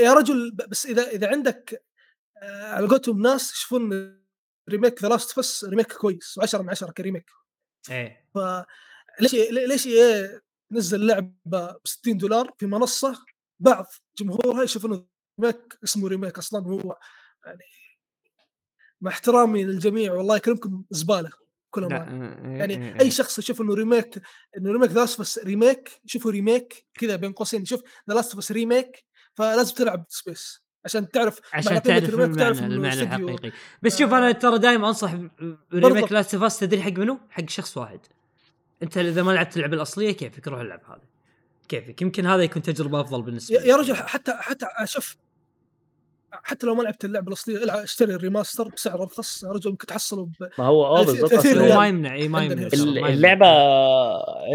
يا 0.00 0.12
رجل 0.14 0.50
بس 0.68 0.86
إذا 0.86 1.08
إذا 1.08 1.28
عندك 1.28 1.84
آه، 2.42 2.62
على 2.72 2.86
قولتهم 2.88 3.22
ناس 3.22 3.52
يشوفون 3.52 3.90
remake 4.68 5.02
The 5.02 5.08
Last 5.08 5.38
of 5.38 5.51
Us 5.51 5.64
remake 5.64 5.92
كويس 5.92 6.38
و10 6.40 6.54
من 6.54 6.70
10 6.70 6.90
ك 6.90 6.95
remake. 6.95 7.30
إيه. 7.90 8.26
فليش 8.34 9.34
ليش 9.50 9.86
إيه 9.86 10.42
نزل 10.72 11.06
لعبة 11.06 11.32
ب 11.44 11.76
60 11.84 12.18
دولار 12.18 12.50
في 12.58 12.66
منصة 12.66 13.24
بعض 13.60 13.86
جمهورها 14.18 14.62
يشوف 14.62 14.86
انه 14.86 15.06
ريميك 15.40 15.78
اسمه 15.84 16.08
ريميك 16.08 16.38
أصلا 16.38 16.66
هو 16.66 16.98
يعني 17.46 17.64
مع 19.00 19.10
احترامي 19.10 19.64
للجميع 19.64 20.12
والله 20.12 20.36
يكرمكم 20.36 20.84
زبالة 20.90 21.30
كل 21.70 21.82
لا 21.82 21.86
امانه 21.86 22.26
آه، 22.26 22.46
إيه، 22.46 22.58
يعني 22.58 22.74
إيه، 22.74 22.94
أي 22.94 23.00
إيه. 23.00 23.10
شخص 23.10 23.38
يشوف 23.38 23.60
إنه 23.60 23.74
ريميك 23.74 24.22
إنه 24.56 24.72
ريميك 24.72 24.90
ذا 24.90 25.00
لاست 25.00 25.38
ريميك 25.38 26.00
يشوفه 26.04 26.30
ريميك 26.30 26.86
كذا 26.94 27.16
بين 27.16 27.32
قوسين 27.32 27.62
يشوف 27.62 27.82
ذا 28.08 28.14
لاست 28.14 28.52
ريميك 28.52 29.04
فلازم 29.34 29.74
تلعب 29.74 30.04
سبيس 30.08 30.63
عشان 30.84 31.10
تعرف 31.10 31.40
عشان 31.52 31.82
تعرف 31.82 32.14
ريميك 32.14 32.38
تعرف 32.38 32.58
المعنى 32.58 32.74
المعنى 32.74 33.02
الحقيقي 33.02 33.52
بس 33.82 33.98
شوف 33.98 34.12
أنا 34.14 34.32
ترى 34.32 34.58
دائما 34.58 34.88
أنصح 34.88 35.14
بالضبط. 35.72 36.10
لاست 36.12 36.34
اوف 36.34 36.56
تدري 36.60 36.82
حق 36.82 36.92
منو؟ 36.92 37.18
حق 37.30 37.48
شخص 37.48 37.76
واحد 37.76 38.00
أنت 38.82 38.98
إذا 38.98 39.22
ما 39.22 39.32
لعبت 39.32 39.56
اللعبة 39.56 39.76
الأصلية 39.76 40.12
كيفك 40.12 40.48
روح 40.48 40.60
العب 40.60 40.80
هذا 40.88 41.00
كيفك 41.68 42.02
يمكن 42.02 42.26
هذا 42.26 42.42
يكون 42.42 42.62
تجربة 42.62 43.00
أفضل 43.00 43.22
بالنسبة 43.22 43.56
يا 43.56 43.62
يا 43.62 43.76
رجل 43.76 43.94
حتى 43.96 44.32
حتى 44.40 44.66
شوف 44.84 45.16
حتى 46.42 46.66
لو 46.66 46.74
ما 46.74 46.82
لعبت 46.82 47.04
اللعبة 47.04 47.28
الأصلية 47.28 47.64
العب 47.64 47.78
اشتري 47.78 48.14
ال 48.14 48.20
remaster 48.20 48.68
بسعر 48.68 49.02
ارخص 49.02 49.42
يا 49.42 49.48
رجل 49.48 49.70
ممكن 49.70 49.86
تحصله 49.86 50.24
ب... 50.24 50.30
ما 50.58 50.64
هو 50.64 50.86
آه 50.86 51.02
ريال. 51.02 51.76
ما 51.76 51.86
يمنع 51.88 52.14
اي 52.14 52.28
ما 52.28 52.42
يمنع. 52.44 52.68
اللعبه 53.08 53.46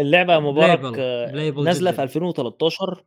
اللعبة 0.00 0.38
مبارك 0.40 0.78
playable- 0.80 0.96
آه، 1.00 1.30
playable 1.30 1.64
نازلة. 1.64 1.92
في 1.92 2.02
2013 2.02 3.04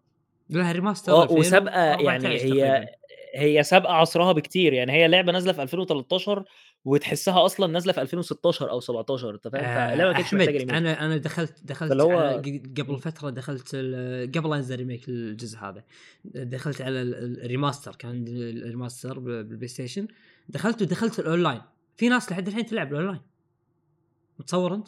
لها 0.49 0.71
remaster 0.71 1.23
2000 1.23 1.35
وسابقة 1.35 1.91
14 1.93 2.05
يعني 2.05 2.27
هي. 2.63 2.87
هي 3.35 3.63
سابقة 3.63 3.93
عصرها 3.93 4.31
بكتير 4.31 4.73
يعني 4.73 4.91
هي 4.91 5.07
لعبة 5.07 5.31
نازلة 5.31 5.53
في 5.53 5.61
2013 5.63 6.43
وتحسها 6.85 7.45
أصلا 7.45 7.67
نازلة 7.67 7.93
في 7.93 8.01
2016 8.01 8.69
أو 8.71 8.79
17 8.79 9.29
أنت 9.35 9.47
فاهم؟ 9.47 9.63
آه، 9.63 9.89
فاللعبه 9.89 10.11
ما 10.11 10.15
كانتش 10.17 10.33
محتاجه 10.33 10.57
remake 10.57 10.73
أنا 10.73 11.05
أنا 11.05 11.17
دخلت 11.17 11.53
دخلت 11.63 12.01
هو- 12.01 12.41
قبل 12.77 12.97
فترة 12.99 13.29
دخلت 13.29 13.71
ال- 13.73 14.31
قبل 14.31 14.49
لا 14.49 14.55
ينزل 14.55 14.75
remake 14.75 15.09
الجزء 15.09 15.57
هذا 15.59 15.83
دخلت 16.25 16.81
على 16.81 17.01
ال- 17.01 17.15
ال- 17.15 17.43
ال 17.45 17.51
remaster 17.51 17.95
كان 17.95 18.11
عندي 18.11 18.49
ال 18.49 18.57
remaster 18.57 19.19
ب- 19.19 19.23
بال 19.25 19.67
PlayStation 19.67 20.07
دخلت 20.49 20.81
ودخلت 20.81 21.19
الأونلاين. 21.19 21.61
في 21.97 22.09
ناس 22.09 22.31
لحد 22.31 22.47
الحين 22.47 22.65
تلعب 22.65 22.91
الأونلاين. 22.91 23.21
متصور 24.39 24.73
أنت؟ 24.75 24.87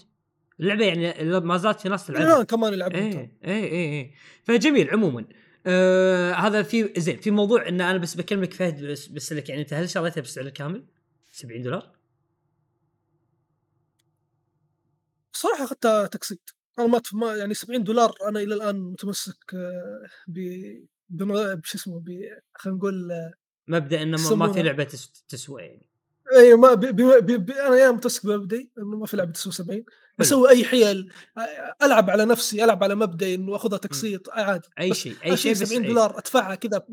اللعبة 0.60 0.86
يعني 0.86 1.24
ما 1.40 1.58
زالت 1.58 1.80
في 1.82 1.90
ناس 1.90 2.08
تلعبها. 2.08 2.34
الان 2.34 2.44
كمان 2.46 2.74
يلعبون 2.74 3.00
إيه 3.02 3.12
ترى. 3.12 3.30
إيه 3.46 3.64
إيه 3.64 3.72
إيه. 3.94 4.12
فجميل 4.44 4.90
عموما. 4.90 5.20
آه 5.22 5.26
هذا 6.36 6.64
في 6.64 6.94
زين 6.98 7.18
في 7.18 7.32
موضوع 7.32 7.68
إن 7.68 7.82
أنا 7.82 7.98
بس 7.98 8.16
بكلمك 8.16 8.54
فهد 8.54 8.84
بس, 8.86 9.08
بس 9.08 9.34
لك 9.34 9.50
يعني 9.50 9.62
أنت 9.62 9.74
هل 9.74 9.90
شريتها 9.90 10.22
بالسعر 10.22 10.46
الكامل؟ 10.46 10.86
70 11.32 11.62
دولار؟ 11.62 11.96
صراحة 15.34 15.64
أخذتها 15.64 16.08
تقسيط 16.08 16.56
أنا 16.80 16.88
ما 16.88 17.02
ما 17.14 17.36
يعني 17.36 17.54
70 17.54 17.84
دولار 17.84 18.16
أنا 18.28 18.40
إلى 18.40 18.54
الآن 18.56 18.76
متمسك 18.80 19.54
آه، 19.54 20.02
ب 20.28 20.40
بما 21.10 21.54
بش 21.54 21.76
اسمه 21.76 22.00
ب 22.00 22.10
خلينا 22.54 22.78
نقول 22.78 23.12
آه، 23.12 23.34
مبدأ 23.68 24.02
إنه 24.02 24.18
ما- 24.18 24.36
ما 24.36 24.54
في 24.54 24.64
لعبة 24.64 24.84
تس- 24.84 25.24
تسوى 25.30 25.62
يعني 25.62 25.90
اي 26.38 26.56
ما 26.56 26.74
ب... 26.74 26.80
ب... 26.80 27.02
ب... 27.02 27.46
ب... 27.46 27.52
أنا 27.52 27.76
يا 27.78 27.92
متمسك 27.92 28.26
بمبدئي 28.26 28.72
إنه 28.78 28.98
ما 28.98 29.06
في 29.06 29.18
لعبة 29.18 29.32
تسوي 29.32 29.54
70 29.54 29.84
بسوي 30.18 30.50
أي 30.50 30.66
حيل 30.66 31.12
ألعب 31.84 32.10
على 32.10 32.26
نفسي 32.26 32.64
ألعب 32.64 32.84
على 32.84 32.96
مبدئي 32.96 33.36
إنه 33.36 33.56
أخذها 33.56 33.78
تقسيط 33.78 34.30
عادي 34.30 34.68
أي 34.80 34.94
شيء 34.94 35.16
أي 35.26 35.38
شيء 35.38 35.52
بس 35.52 35.58
70 35.58 35.82
أي. 35.84 35.88
دولار 35.90 36.18
أدفعها 36.18 36.56
كذا 36.56 36.86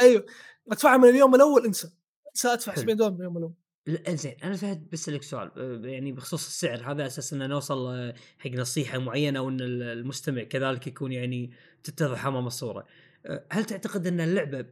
أيوه 0.00 0.26
أدفعها 0.72 0.96
من 0.96 1.08
اليوم 1.08 1.34
الأول 1.34 1.64
أنسى 1.66 1.90
أنسى 2.30 2.48
أدفع 2.48 2.72
حلو. 2.72 2.82
70 2.82 2.96
دولار 2.96 3.12
من 3.12 3.18
اليوم 3.18 3.36
الأول 3.36 3.52
لا 3.86 4.14
زين 4.14 4.36
أنا 4.44 4.56
فهد 4.56 4.90
بسألك 4.90 5.22
سؤال 5.22 5.50
يعني 5.84 6.12
بخصوص 6.12 6.46
السعر 6.46 6.92
هذا 6.92 7.06
أساس 7.06 7.32
ان 7.32 7.48
نوصل 7.48 8.12
حق 8.38 8.50
نصيحة 8.50 8.98
معينة 8.98 9.38
أو 9.38 9.48
إن 9.48 9.60
ال- 9.60 9.82
المستمع 9.82 10.42
كذلك 10.42 10.86
يكون 10.86 11.12
يعني 11.12 11.50
تتضح 11.84 12.26
أمام 12.26 12.46
الصورة. 12.46 12.86
هل 13.50 13.64
تعتقد 13.64 14.06
إن 14.06 14.20
اللعبة 14.20 14.66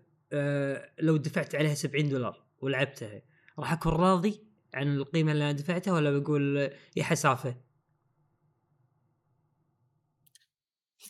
لو 0.99 1.17
دفعت 1.17 1.55
عليها 1.55 1.75
70 1.75 2.09
دولار 2.09 2.43
ولعبتها 2.61 3.23
راح 3.61 3.73
أكون 3.73 3.93
راضي 3.93 4.47
عن 4.75 4.97
القيمة 4.97 5.33
اللي 5.33 5.45
أنا 5.45 5.53
دفعتها 5.53 5.93
ولا 5.93 6.19
بقول 6.19 6.71
يا 6.97 7.05
حسافة؟ 7.05 7.57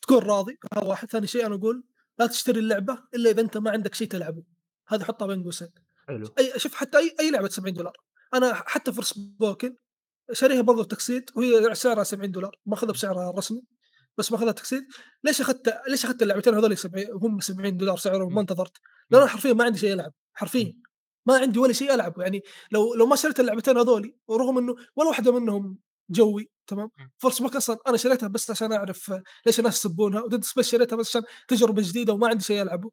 تكون 0.03 0.19
راضي. 0.19 0.59
هذا 0.73 0.87
واحد. 0.87 1.11
ثاني 1.11 1.27
شيء 1.27 1.47
أنا 1.47 1.55
أقول 1.55 1.85
لا 2.19 2.27
تشتري 2.27 2.61
اللعبة 2.61 2.99
إلا 3.15 3.31
إذا 3.31 3.41
أنت 3.41 3.57
ما 3.57 3.71
عندك 3.71 3.95
شيء 3.95 4.09
تلعبه. 4.09 4.43
هذه 4.89 5.05
حطها 5.05 5.27
بين 5.27 5.43
قوسين. 5.43 5.69
حلو. 6.09 6.35
أي 6.39 6.53
شوف 6.57 6.75
حتى 6.75 6.99
أي 6.99 7.17
أي 7.21 7.31
لعبة 7.31 7.49
70 7.49 7.75
دولار. 7.75 7.97
أنا 8.35 8.55
حتى 8.55 8.93
فورس 8.93 9.13
بوكن 9.13 9.77
شاريها 10.33 10.61
برضه 10.61 10.85
تقسيط 10.85 11.37
وهي 11.37 11.75
سعرها 11.75 12.05
70 12.05 12.31
دولار. 12.31 12.57
ماخذها 12.67 12.93
بسعرها 12.93 13.31
الرسمي 13.31 13.63
بس 14.19 14.33
ماخذها 14.33 14.53
تقسيط 14.53 14.85
ليش 15.25 15.41
أخذت 15.41 15.81
ليش 15.89 16.05
أخذت 16.05 16.23
اللعبتين؟ 16.23 16.55
هذول 16.55 16.79
70 16.79 17.05
هم 17.23 17.41
70 17.41 17.77
دولار 17.77 17.97
سعرهم 17.97 18.35
ما 18.35 18.41
انتظرت. 18.41 18.79
لأن 19.11 19.23
أنا 19.23 19.31
حرفيا 19.31 19.53
ما 19.53 19.65
عندي 19.65 19.79
شيء 19.79 19.93
ألعب 19.93 20.13
حرفيا. 20.35 20.90
ما 21.27 21.39
عندي 21.39 21.59
ولا 21.59 21.73
شيء 21.73 21.95
العبه 21.95 22.23
يعني 22.23 22.43
لو 22.73 22.95
لو 22.95 23.07
ما 23.07 23.17
شريت 23.17 23.41
اللعبتين 23.41 23.79
هذولي 23.79 24.17
ورغم 24.29 24.59
إنه 24.59 24.75
ولا 24.97 25.09
واحدة 25.09 25.33
منهم 25.41 25.79
جوي 26.11 26.51
تمام 26.67 26.91
Forspoken 27.19 27.57
أصلا 27.57 27.79
أنا 27.89 27.97
شريتها 27.97 28.29
بس 28.29 28.51
عشان 28.51 28.73
أعرف 28.73 29.13
ليش 29.47 29.59
الناس 29.59 29.77
يسبونها 29.79 30.23
و 30.23 30.27
Dead 30.27 30.45
Space 30.45 30.69
شريتها 30.71 30.97
بس 30.97 31.09
عشان 31.09 31.23
تجربة 31.49 31.83
جديدة 31.83 32.13
وما 32.13 32.29
عندي 32.29 32.45
شيء 32.45 32.63
ألعبه. 32.63 32.91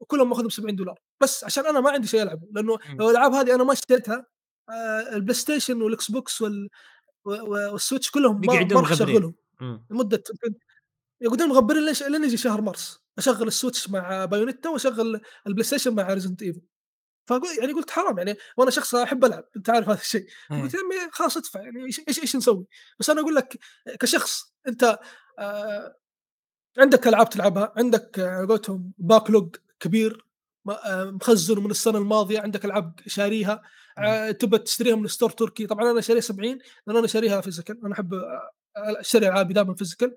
وكلهم 0.00 0.28
ماخذهم 0.30 0.48
70 0.48 0.76
دولار 0.76 0.98
بس 1.22 1.44
عشان 1.44 1.66
أنا 1.66 1.80
ما 1.80 1.90
عندي 1.90 2.08
شيء 2.08 2.22
ألعبه 2.22 2.48
لأنه. 2.52 2.78
لو 2.98 3.10
الألعاب 3.10 3.32
هذه 3.32 3.54
أنا 3.54 3.64
ما 3.64 3.72
اشتريتها 3.72 4.26
آه، 4.70 5.14
ال 5.16 5.34
PlayStation 5.34 5.82
وال 5.82 6.10
Xbox 6.10 6.42
وال 6.42 6.68
وال 7.24 7.45
Switch 7.45 8.10
كلهم 8.10 8.40
ما, 8.46 8.54
راح. 8.80 8.92
أشغلهم. 8.92 9.34
لمدة 9.90 10.22
يقعدون 11.20 11.48
مغبرين 11.48 11.84
ليش 11.86 12.02
لين 12.02 12.24
يجي 12.24 12.36
شهر 12.36 12.60
مارس 12.60 12.98
أشغل 13.18 13.46
ال 13.48 13.54
Switch 13.54 13.90
مع 13.90 14.24
Bayonetta 14.24 14.68
وأشغل 14.70 15.20
ال 15.46 15.64
PlayStation 15.64 15.94
مع 15.94 16.12
Resident 16.14 16.42
Evil 16.42 16.60
يعني 17.60 17.72
قلت 17.72 17.90
حرام 17.90 18.18
يعني 18.18 18.36
وأنا 18.56 18.70
شخص 18.70 18.94
أحب 18.94 19.24
ألعب 19.24 19.44
أنت 19.56 19.70
عارف 19.70 19.88
هذا 19.88 20.00
الشيء. 20.00 20.26
إيه. 20.52 20.62
قلت 20.62 20.74
يا 20.74 20.80
عمي 20.80 21.10
خلاص 21.12 21.36
ادفع 21.36 21.60
يعني 21.60 21.84
إيش 21.84 22.00
إيش 22.08 22.18
إيش 22.18 22.36
نسوي؟ 22.36 22.66
بس 22.98 23.10
أنا 23.10 23.20
أقول 23.20 23.34
لك 23.34 23.58
كشخص 24.00 24.54
أنت 24.68 24.98
آه 25.38 25.96
عندك 26.78 27.08
ألعاب 27.08 27.30
تلعبها 27.30 27.72
عندك 27.76 28.18
آه، 28.18 28.28
على 28.28 28.46
قولتهم 28.46 28.92
backlog 28.98 29.56
كبير 29.80 30.26
آه، 30.68 31.04
مخزن 31.04 31.58
من 31.58 31.70
السنة 31.70 31.98
الماضية 31.98 32.40
عندك 32.40 32.64
ألعاب 32.64 33.00
شاريها 33.06 33.62
آه، 33.98 34.30
تبى 34.30 34.58
تشتريها 34.58 34.96
من 34.96 35.06
store 35.06 35.30
تركي. 35.30 35.66
طبعا 35.66 35.90
أنا 35.90 36.00
شاريها 36.00 36.20
70 36.20 36.58
لأن 36.86 36.96
أنا 36.96 37.06
شاريها 37.06 37.40
physical 37.40 37.84
أنا 37.84 37.94
أحب 37.94 38.22
أشتري 38.76 39.28
ألعابي 39.28 39.54
دائما 39.54 39.74
physical 39.74 40.16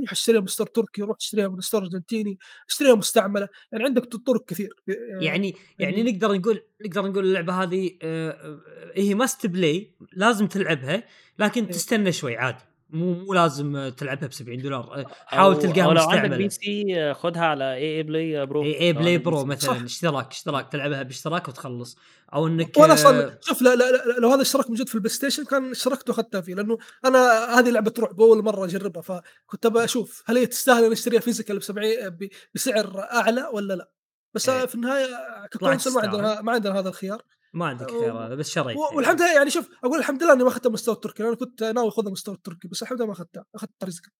روح 0.00 0.12
اشتريها 0.12 0.40
من 0.40 0.46
store 0.46 0.66
تركي 0.66 1.02
روح 1.02 1.16
اشتريها 1.20 1.48
من 1.48 1.60
store 1.60 1.82
أرجنتيني 1.82 2.38
اشتريها 2.68 2.94
مستعملة 2.94 3.48
يعني 3.72 3.84
عندك 3.84 4.04
طرق 4.04 4.44
كثير 4.44 4.70
آه، 4.88 4.92
يعني 5.24 5.54
يعني 5.78 5.96
يعني- 5.98 6.12
نقدر 6.12 6.32
نقول 6.32 6.62
نقدر 6.86 7.08
نقول 7.10 7.24
اللعبة 7.26 7.62
هذه 7.62 7.98
آه، 8.02 8.30
آه، 8.30 8.60
هي 8.96 9.14
must 9.14 9.46
play 9.46 9.94
لازم 10.12 10.46
تلعبها 10.46 11.04
لكن 11.38 11.64
إيه. 11.64 11.72
تستنى 11.72 12.12
شوي 12.12 12.36
عادي 12.36 12.64
مو 12.90 13.14
مو 13.14 13.34
لازم 13.34 13.92
تلعبها 13.96 14.28
ب 14.28 14.32
70 14.32 14.62
دولار. 14.62 15.00
آه، 15.00 15.06
حاول 15.26 15.58
تلقاها 15.58 15.84
أو 15.84 15.92
لو 15.92 16.02
عندك 16.02 16.14
مستعملة. 16.14 16.36
P 16.36 16.48
C 16.48 17.14
خدها 17.14 17.44
على 17.44 17.74
EA 17.74 17.96
Play 17.96 18.46
Pro 18.46 18.62
EA 18.62 18.80
Play 18.80 19.18
Pro. 19.18 19.44
مثلا 19.44 19.74
صح. 19.74 19.82
اشتراك 19.82 20.30
اشتراك 20.30 20.72
تلعبها 20.72 21.02
باشتراك 21.02 21.48
وتخلص. 21.48 21.96
أو 22.34 22.46
إنك 22.46 22.76
وأنا 22.76 22.92
آه، 22.92 22.94
أصلا 22.94 23.38
شوف 23.40 23.62
لا, 23.62 23.74
لا, 23.74 23.90
لا 23.90 24.18
لو 24.20 24.28
هذا 24.28 24.36
الاشتراك 24.36 24.70
موجود 24.70 24.88
في 24.88 24.94
ال 24.94 25.10
PlayStation 25.14 25.44
كان 25.44 25.70
اشتركت 25.70 26.08
وأخذتها 26.10 26.40
فيه 26.40 26.54
لأنه 26.54 26.78
أنا 27.04 27.18
هذه 27.58 27.70
لعبة 27.70 27.92
رعب 27.98 28.20
أول 28.20 28.44
مرة 28.44 28.64
أجربها 28.64 29.02
فكنت 29.02 29.66
ابى 29.66 29.84
أشوف 29.84 30.22
هل 30.26 30.36
هي 30.38 30.46
تستاهل 30.46 30.84
إن 30.84 30.92
أشتريها 30.92 31.20
physical 31.20 31.58
ب 31.58 31.62
70 31.62 32.08
ب- 32.08 32.28
بسعر 32.54 33.00
أعلى 33.12 33.50
ولا 33.52 33.74
لا. 33.74 33.90
بس 34.34 34.48
إيه. 34.48 34.66
في 34.66 34.74
النهاية 34.74 35.06
ك 35.52 35.57
console 35.57 35.92
ما 35.94 36.00
عندنا 36.00 36.40
ما 36.42 36.52
عندنا 36.52 36.78
هذا 36.78 36.88
الخيار. 36.88 37.22
ما 37.54 37.66
عندك 37.66 37.90
خيار 37.90 38.26
هذا 38.26 38.34
بس 38.34 38.50
شريت 38.50 38.76
و- 38.76 38.96
والحمد 38.96 39.20
لله 39.22 39.34
يعني 39.36 39.50
شوف 39.50 39.68
أقول 39.84 39.98
الحمد 39.98 40.22
لله 40.22 40.32
إني 40.32 40.42
ما 40.42 40.48
اخذتها 40.48 40.70
من 40.70 40.77
store 40.77 40.94
التركي 40.94 41.22
أنا 41.22 41.34
كنت 41.34 41.62
ناوي 41.62 41.88
اخذها 41.88 42.10
من 42.12 42.18
store 42.18 42.34
التركي 42.34 42.68
بس 42.68 42.82
الحمد 42.82 42.98
لله 42.98 43.06
ما 43.06 43.12
اخذتها 43.12 43.44
أخذت 43.54 43.70
physical 43.84 44.12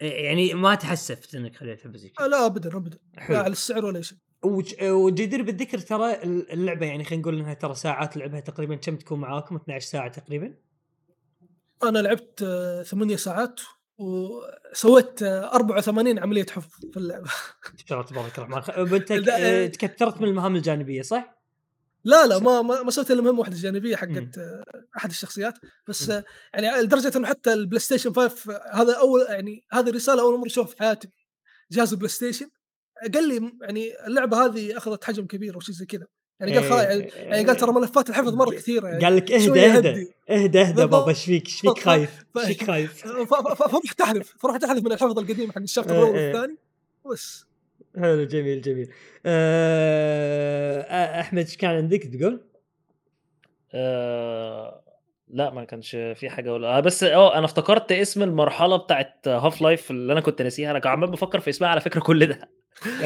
يعني 0.00 0.54
ما 0.54 0.74
تحسفت 0.74 1.34
إنك 1.34 1.56
خليتها 1.56 1.88
بزي 1.88 2.12
آه، 2.20 2.26
لا 2.26 2.46
ابدا 2.46 2.76
ابدا. 2.76 2.98
لا 3.28 3.38
على 3.38 3.52
السعر 3.52 3.84
ولا 3.84 4.00
شيء. 4.02 4.18
وج- 4.44 4.82
وجدير 4.84 5.42
بالذكر 5.42 5.78
ترى 5.78 6.22
اللعبة 6.24 6.86
يعني 6.86 7.04
خلينا 7.04 7.22
نقول 7.22 7.38
إنها 7.38 7.54
ترى 7.54 7.74
ساعات 7.74 8.16
لعبها 8.16 8.40
تقريبا 8.40 8.74
كم 8.76 8.96
تكون 8.96 9.20
معاكم؟ 9.20 9.56
12 9.56 9.86
ساعة 9.86 10.08
تقريبا؟ 10.20 10.54
أنا 11.82 11.98
لعبت 11.98 12.42
آه، 12.42 12.82
ثمانية 12.82 13.16
ساعات 13.16 13.60
وسويت 13.98 15.22
آه، 15.22 15.54
84 15.54 16.18
عملية 16.18 16.46
حفظ 16.50 16.90
في 16.92 16.96
اللعبة. 16.96 17.30
ان 17.72 17.78
شاء 17.86 17.98
الله 18.00 18.10
تبارك 18.10 18.38
الرحمن. 18.38 18.94
انت 18.94 19.10
آه، 19.28 19.66
تكثرت 19.66 20.20
من 20.20 20.28
المهام 20.28 20.56
الجانبية 20.56 21.02
صح؟ 21.02 21.37
لا 22.04 22.26
لا 22.26 22.38
ما 22.38 22.62
ما, 22.62 22.90
سويت 22.90 23.10
إلا 23.10 23.22
مهمه 23.22 23.40
واحدة 23.40 23.56
جانبية. 23.56 23.96
حقت 23.96 24.38
آه، 24.38 24.64
أحد 24.96 25.10
الشخصيات. 25.10 25.54
بس. 25.88 26.10
آه، 26.10 26.24
يعني 26.54 26.82
لدرجة 26.82 27.18
إنه 27.18 27.28
حتى 27.28 27.52
ال 27.52 27.80
PlayStation 27.80 28.12
5 28.12 28.52
آه، 28.52 28.82
هذا 28.82 28.92
أول 28.92 29.26
يعني 29.28 29.64
هذه 29.72 29.88
الرسالة 29.88 30.22
أول 30.22 30.38
مرة 30.38 30.46
أشوفها 30.46 30.70
في 30.70 30.78
حياتي 30.78 31.08
جهاز 31.72 31.92
ال 31.92 32.08
PlayStation 32.08 32.50
قال 33.14 33.28
لي 33.28 33.52
يعني 33.62 34.06
اللعبة 34.06 34.44
هذه 34.44 34.76
أخذت 34.76 35.04
حجم 35.04 35.26
كبير 35.26 35.54
أو 35.54 35.60
شيء 35.60 35.74
زي 35.74 35.86
كذا. 35.86 36.06
يعني 36.40 36.58
قال 36.58 36.64
خلاص 36.64 36.82
يعني, 36.82 37.02
يعني 37.02 37.46
قال 37.46 37.56
ترى 37.56 37.72
ملفات 37.72 38.10
الحفظ 38.10 38.34
مرة 38.34 38.50
كثيرة 38.50 38.88
يعني 38.88 39.04
قال 39.04 39.16
لك 39.16 39.32
اهدى 39.32 39.66
اهدى. 39.66 40.12
اهدى 40.30 40.60
اهدى. 40.60 40.86
بابا 40.86 41.08
إيش 41.08 41.24
فيك؟ 41.24 41.46
إيش 41.46 41.60
فيك 41.60 41.78
خايف؟ 41.78 42.10
إيش 42.36 42.46
فيك 42.46 42.64
خايف؟ 42.64 43.06
فرحت 43.72 44.00
احذف 44.00 44.34
فرحت 44.38 44.64
احذف 44.64 44.84
من 44.84 44.92
الحفظ 44.92 45.18
القديم 45.18 45.52
حق 45.52 45.58
ال 45.58 45.62
chapter 45.62 45.94
إيه، 45.94 46.02
الأول 46.02 46.16
إيه. 46.18 46.32
والثاني. 46.32 46.56
بس. 47.12 47.47
حلو 47.98 48.24
جميل 48.24 48.60
جميل. 48.60 48.88
أه 49.26 51.20
أحمد 51.20 51.38
إيش 51.38 51.56
كان 51.56 51.70
عندك 51.70 52.02
تقول؟ 52.02 52.40
آه 53.74 54.82
لا 55.28 55.50
ما 55.50 55.64
كانش 55.64 55.90
في 55.90 56.30
حاجة 56.30 56.50
أقولها. 56.50 56.80
بس 56.80 57.04
آه 57.04 57.38
أنا 57.38 57.44
افتكرت 57.44 57.92
اسم 57.92 58.22
المرحلة 58.22 58.76
بتاعت 58.76 59.28
Half-Life 59.28 59.90
اللي 59.90 60.12
أنا 60.12 60.20
كنت 60.20 60.42
ناسيها. 60.42 60.70
أنا 60.70 60.80
عمال 60.84 61.10
بفكر 61.10 61.40
في 61.40 61.50
اسمها 61.50 61.70
على 61.70 61.80
فكرة 61.80 62.00
كل 62.00 62.26
ده. 62.26 62.50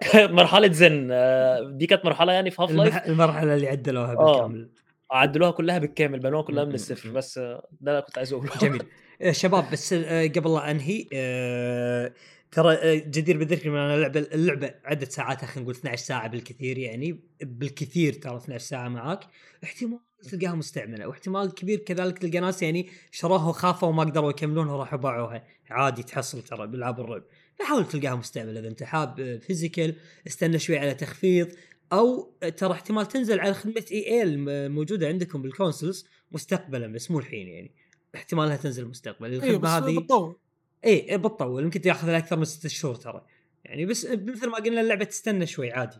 كانت 0.00 0.32
مرحلة 0.32 0.72
Xen. 0.72 1.08
آه، 1.12 1.70
دي 1.70 1.86
كانت 1.86 2.04
مرحلة 2.04 2.32
يعني 2.32 2.50
في 2.50 2.62
Half-Life 2.62 2.96
المرحلة 2.96 3.54
اللي 3.54 3.68
عدلوها 3.68 4.12
آه. 4.12 4.32
بالكامل. 4.32 4.68
عدلوها 5.10 5.50
كلها 5.50 5.78
بالكامل 5.78 6.18
بنوها 6.18 6.42
كلها 6.42 6.64
من 6.64 6.74
الصفر. 6.74 7.10
بس 7.10 7.38
ده 7.38 7.90
اللي 7.90 8.02
كنت 8.02 8.18
عايز 8.18 8.32
أقوله. 8.32 8.58
جميل. 8.58 8.82
آه، 9.22 9.32
شباب 9.32 9.70
بس 9.72 9.92
آه، 9.92 10.26
قبل 10.26 10.54
لا 10.54 10.70
أنهي 10.70 11.06
آه، 11.12 12.12
ترى 12.52 13.00
جدير 13.00 13.38
بالذكر 13.38 13.70
من 13.70 13.78
أنا 13.78 13.94
اللعبه 13.94 14.20
اللعبة 14.20 14.74
عدد 14.84 15.08
ساعاتها 15.08 15.46
خلينا 15.46 15.62
نقول 15.62 15.74
12 15.74 16.04
ساعة 16.04 16.28
بالكثير 16.28 16.78
يعني 16.78 17.20
بالكثير 17.42 18.12
ترى 18.12 18.36
12 18.36 18.64
ساعة 18.64 18.88
معاك. 18.88 19.20
احتمال 19.64 19.98
تلقاها 20.30 20.54
مستعملة 20.54 21.06
واحتمال 21.06 21.54
كبير 21.54 21.78
كذلك 21.78 22.18
تلقى 22.18 22.40
ناس 22.40 22.62
يعني 22.62 22.88
شروها 23.10 23.48
وخافوا 23.48 23.88
وما 23.88 24.04
قدروا 24.04 24.30
يكملونها 24.30 24.74
وراحوا 24.74 24.98
باعوها. 24.98 25.44
عادي 25.70 26.02
تحصل 26.02 26.42
ترى 26.42 26.66
بالعاب 26.66 27.00
الرعب. 27.00 27.22
فحاول 27.58 27.88
تلقاها 27.88 28.14
مستعملة 28.14 28.60
إذا 28.60 28.68
أنت 28.68 28.82
حاب 28.82 29.40
فيزيكال 29.46 29.94
استنى 30.26 30.58
شوي 30.58 30.78
على 30.78 30.94
تخفيض. 30.94 31.48
أو 31.92 32.32
ترى 32.56 32.72
احتمال 32.72 33.08
تنزل 33.08 33.40
على 33.40 33.54
خدمة 33.54 33.84
EA 33.92 34.22
الموجوده 34.22 35.08
عندكم 35.08 35.42
بال 35.42 35.55
consoles 35.55 36.06
مستقبلا 36.32 36.86
بس 36.86 37.10
مو 37.10 37.18
الحين 37.18 37.48
يعني. 37.48 37.74
احتمالها 38.14 38.56
تنزل 38.56 38.84
مستقبلا. 38.84 39.32
أيوه 39.32 39.44
الخدمة 39.44 39.68
هذه 39.68 39.98
بتطور 39.98 40.38
EA 40.84 41.16
بتطول 41.16 41.62
يمكن 41.62 41.80
تأخذ 41.80 42.06
لها 42.06 42.18
أكثر 42.18 42.36
من 42.36 42.44
ست 42.44 42.66
شهور 42.66 42.94
ترى. 42.94 43.26
يعني 43.64 43.86
بس 43.86 44.06
مثل 44.06 44.48
ما 44.48 44.56
قلنا 44.56 44.80
اللعبة 44.80 45.04
تستنى 45.04 45.46
شوي 45.46 45.72
عادي. 45.72 45.98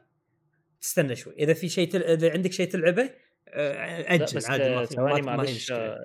تستنى 0.81 1.17
شوي. 1.17 1.35
إذا 1.39 1.55
في 1.55 1.69
شيء 1.69 1.89
تل... 1.89 2.03
إذا 2.03 2.33
عندك 2.33 2.53
شيء 2.53 2.69
تلعبه 2.69 3.11
آه، 3.49 4.15
أجل 4.15 4.37
بس 4.37 4.51
عادي 4.51 4.69
ما 4.69 4.83
آه، 4.83 4.85
في 4.85 4.95
ثواني 4.95 5.23
معلش 5.23 5.73
آه، 5.73 6.05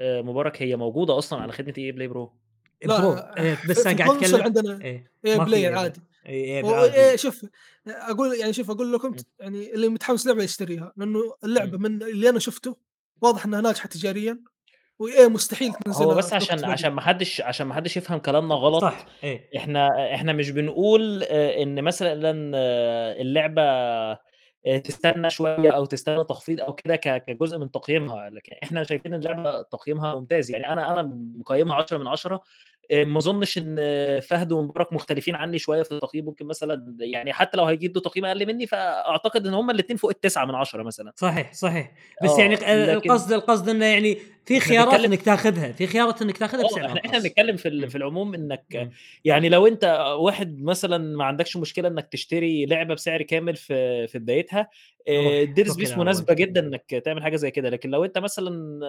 مبارك 0.00 0.62
هي 0.62 0.76
موجودة 0.76 1.18
أصلا 1.18 1.42
على 1.42 1.52
خدمة 1.52 1.74
EA 1.78 1.92
Play 1.92 2.08
Pro؟ 2.08 2.32
لا، 2.84 3.00
برو. 3.00 3.12
إيه 3.14 3.58
بس 3.68 3.86
أنا 3.86 3.98
قاعد 3.98 4.10
أتكلم. 4.10 4.42
عندنا 4.42 4.84
إيه 4.84 5.12
إي 5.26 5.54
إيه 5.54 5.74
عادي. 5.74 6.00
إي 6.26 6.32
إيه 6.34 6.92
إيه 6.94 7.16
شوف 7.16 7.46
أقول 7.86 8.34
يعني 8.34 8.52
شوف 8.52 8.70
أقول 8.70 8.92
لكم 8.92 9.08
م. 9.08 9.16
يعني 9.40 9.74
اللي 9.74 9.88
متحمس 9.88 10.26
لعبة 10.26 10.42
يشتريها 10.42 10.92
لأنه 10.96 11.34
اللعبة 11.44 11.78
من 11.78 12.02
اللي 12.02 12.28
أنا 12.28 12.38
شفته 12.38 12.76
واضح 13.20 13.44
إنها 13.44 13.60
ناجحة 13.60 13.88
تجاريا 13.88 14.38
وإيه 14.98 15.28
مستحيل 15.28 15.72
تنزلها 15.72 16.06
هو 16.06 16.14
بس 16.14 16.32
عشان. 16.32 16.64
عشان 16.64 16.92
ما 16.92 17.00
حدش 17.00 17.40
عشان 17.40 17.66
ما 17.66 17.74
حدش 17.74 17.96
يفهم 17.96 18.18
كلامنا 18.18 18.54
غلط 18.54 18.82
صح 18.82 19.06
إيه 19.24 19.50
إحنا 19.56 20.14
إحنا 20.14 20.32
مش 20.32 20.50
بنقول 20.50 21.22
آه، 21.22 21.62
إن 21.62 21.82
مثلا 21.82 22.52
آه، 22.54 23.20
اللعبة 23.20 23.62
آه، 24.66 24.78
تستنى 24.78 25.30
شوية 25.30 25.70
أو 25.70 25.84
تستنى 25.84 26.24
تخفيض 26.24 26.60
أو 26.60 26.74
كده 26.74 26.96
كجزء 26.96 27.58
من 27.58 27.70
تقييمها 27.70 28.30
لكن 28.30 28.52
إحنا 28.62 28.84
شايفين 28.84 29.14
اللعبة 29.14 29.62
تقييمها 29.62 30.14
ممتاز 30.14 30.50
يعني 30.50 30.72
أنا 30.72 30.92
أنا 30.92 31.02
مقيمها 31.36 31.76
10 31.76 31.98
من 31.98 32.06
10 32.06 32.34
آه، 32.34 32.40
ما 32.92 33.18
اظنش 33.18 33.58
ان 33.58 33.76
فهد 34.20 34.52
ومبارك 34.52 34.92
مختلفين 34.92 35.34
عني 35.34 35.58
شوية 35.58 35.82
في 35.82 35.92
التقييم. 35.92 36.24
ممكن 36.24 36.46
مثلا 36.46 36.96
يعني 37.00 37.32
حتى 37.32 37.56
لو 37.56 37.64
هيجيبوا 37.64 38.00
تقييم 38.02 38.24
أقل 38.24 38.46
مني 38.46 38.66
فأعتقد 38.66 39.46
إن 39.46 39.54
هما 39.54 39.72
الاثنين 39.72 39.96
فوق 39.96 40.10
التسعة 40.10 40.44
من 40.44 40.54
10 40.54 40.82
مثلا. 40.82 41.12
صحيح 41.16 41.52
صحيح. 41.52 41.92
بس 42.24 42.30
آه، 42.30 42.40
يعني 42.40 42.54
آه، 42.54 42.94
لكن- 42.94 43.10
القصد 43.10 43.32
القصد 43.32 43.68
إنه 43.68 43.84
يعني 43.86 44.18
في 44.46 44.60
خيارات 44.60 44.88
بنتكلم- 44.94 45.12
إنك 45.12 45.22
تاخذها 45.22 45.72
في 45.72 45.86
خيارات 45.86 46.22
إنك 46.22 46.36
تاخذها 46.38 46.66
بسعر 46.66 46.86
إحنا 46.86 47.00
إحنا 47.06 47.18
بنتكلم 47.18 47.56
في 47.56 47.88
في 47.88 47.96
العموم 47.98 48.34
إنك 48.34 48.64
مم. 48.74 48.90
يعني 49.24 49.48
لو 49.48 49.66
أنت 49.66 50.14
واحد 50.18 50.62
مثلا 50.62 51.16
ما 51.16 51.24
عندكش 51.24 51.56
مشكلة 51.56 51.88
إنك 51.88 52.08
تشتري 52.12 52.66
لعبة 52.66 52.94
بسعر 52.94 53.22
كامل 53.22 53.56
في 53.56 54.06
في 54.06 54.18
بدايتها 54.18 54.68
روح 55.08 55.68
سبيس 55.68 55.92
إلى 55.92 56.00
مناسبة. 56.00 56.34
جدا 56.34 56.60
إنك 56.60 56.90
تعمل 57.04 57.22
حاجة 57.22 57.36
زي 57.36 57.50
كده 57.50 57.70
لكن 57.70 57.90
لو 57.90 58.04
أنت 58.04 58.18
مثلا 58.18 58.80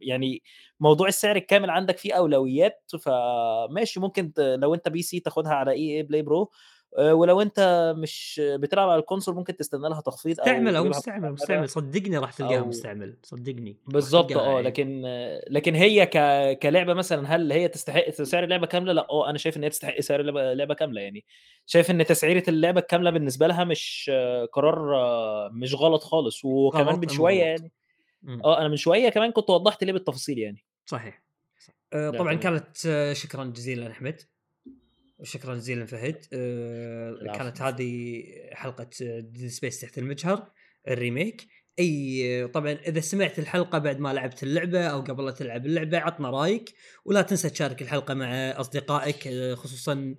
يعني 0.00 0.42
موضوع 0.80 1.08
السعر 1.08 1.36
الكامل 1.36 1.70
عندك 1.70 1.98
فيه 1.98 2.12
أولويات 2.12 2.90
فماشي 3.00 4.00
ممكن 4.00 4.32
لو 4.38 4.74
أنت 4.74 4.88
PC 4.88 5.20
تاخدها 5.20 5.52
على 5.52 5.70
EA 5.70 5.96
Play 5.96 6.22
Pro 6.22 6.42
آه، 6.42 6.50
ولو 6.98 7.40
انت 7.42 7.92
مش 7.98 8.40
بتلعب 8.44 8.88
على 8.88 9.00
ال 9.00 9.04
console 9.04 9.34
ممكن 9.34 9.56
تستنى 9.56 9.88
لها 9.88 10.00
تخفيض 10.00 10.40
أو 10.40 10.44
مستعمل 10.46 10.76
أو 10.76 10.84
مستعمل. 10.84 11.32
مستعمل 11.32 11.68
صدقني 11.68 12.18
راح 12.18 12.32
تلقاها 12.32 12.60
مستعمل 12.64 13.16
صدقني 13.22 13.76
بالظبط 13.86 14.32
آه 14.36 14.50
يعني. 14.50 14.62
لكن 14.62 15.02
لكن 15.50 15.74
هي 15.74 16.06
ك... 16.06 16.18
كلعبة 16.58 16.94
مثلا 16.94 17.36
هل 17.36 17.52
هي 17.52 17.68
تستحق 17.68 18.10
سعر 18.10 18.44
اللعبة 18.44 18.66
كاملة؟ 18.66 18.92
لأ 18.92 19.06
آه 19.10 19.30
أنا 19.30 19.38
شايف 19.38 19.56
إن 19.56 19.62
هي 19.62 19.70
تستحق 19.70 20.00
سعر 20.00 20.20
اللعبة 20.20 20.52
لعبة 20.54 20.74
كاملة 20.74 21.00
يعني 21.00 21.24
شايف 21.66 21.90
إن 21.90 22.06
تسعيرة 22.06 22.42
اللعبة 22.48 22.80
الكاملة 22.80 23.10
بالنسبة 23.10 23.46
لها 23.46 23.64
مش 23.64 24.10
آه، 24.14 24.44
قرار 24.44 24.96
آه، 24.96 25.50
مش 25.52 25.74
غلط 25.74 26.02
خالص 26.02 26.44
وكمان 26.44 27.00
من 27.00 27.08
شوية. 27.08 27.44
يعني 27.44 27.72
مم. 28.22 28.42
آه 28.44 28.60
أنا 28.60 28.68
من 28.68 28.76
شوية 28.76 29.08
كمان 29.08 29.30
كنت 29.30 29.50
وضحت 29.50 29.84
ليه 29.84 29.92
بالتفاصيل 29.92 30.38
يعني 30.38 30.64
صحيح 30.86 31.22
آه، 31.92 32.10
لا، 32.10 32.18
طبعا. 32.18 32.34
كانت 32.34 32.86
آه، 32.86 33.12
شكرا 33.12 33.44
جزيلا 33.44 33.90
أحمد 33.90 34.20
شكرا 35.22 35.54
جزيلا 35.54 35.86
فهد. 35.86 36.24
آه، 36.32 37.10
العفو. 37.10 37.38
كانت 37.38 37.62
هذه 37.62 38.22
حلقة 38.52 38.90
Dead 39.18 39.48
Space 39.48 39.80
تحت 39.80 39.98
المجهر 39.98 40.50
ال 40.88 40.95
remake. 40.95 41.48
أي 41.78 42.48
طبعا 42.48 42.72
إذا 42.72 43.00
سمعت 43.00 43.38
الحلقة 43.38 43.78
بعد 43.78 43.98
ما 43.98 44.12
لعبت 44.12 44.42
اللعبة 44.42 44.86
أو 44.86 45.00
قبل 45.00 45.24
لا 45.24 45.30
تلعب 45.30 45.66
اللعبة 45.66 45.98
عطنا 45.98 46.30
رايك. 46.30 46.74
ولا 47.04 47.22
تنسى 47.22 47.50
تشارك 47.50 47.82
الحلقة 47.82 48.14
مع 48.14 48.34
أصدقائك 48.60 49.28
آه، 49.28 49.54
خصوصا 49.54 50.14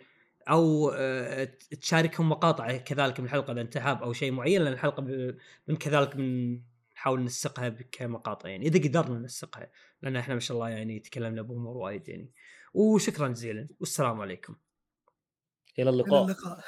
أو 0.49 0.89
آه، 0.89 1.49
تشاركهم 1.81 2.29
مقاطع 2.29 2.77
كذلك 2.77 3.19
من 3.19 3.25
الحلقة 3.25 3.53
إذا 3.53 3.61
انت 3.61 3.77
حاب 3.77 4.03
أو 4.03 4.13
شيء 4.13 4.31
معين 4.31 4.61
لأن 4.61 4.73
الحلقة 4.73 5.01
من 5.67 5.75
كذلك 5.75 6.15
من 6.15 6.59
نحاول 6.95 7.21
ننسقها 7.21 7.69
كمقاطع 7.69 8.49
يعني 8.49 8.67
إذا 8.67 8.79
قدرنا 8.79 9.19
ننسقها 9.19 9.71
لأن 10.01 10.15
إحنا 10.15 10.33
ما 10.33 10.39
شاء 10.39 10.57
الله 10.57 10.69
يعني 10.69 10.99
تكلمنا 10.99 11.41
بأمور 11.41 11.77
وايد 11.77 12.09
يعني. 12.09 12.31
وشكرا 12.73 13.27
جزيلا. 13.27 13.67
والسلام 13.79 14.21
عليكم. 14.21 14.55
إلى 15.81 15.89
اللقاء. 15.89 16.23
اللقاء. 16.23 16.59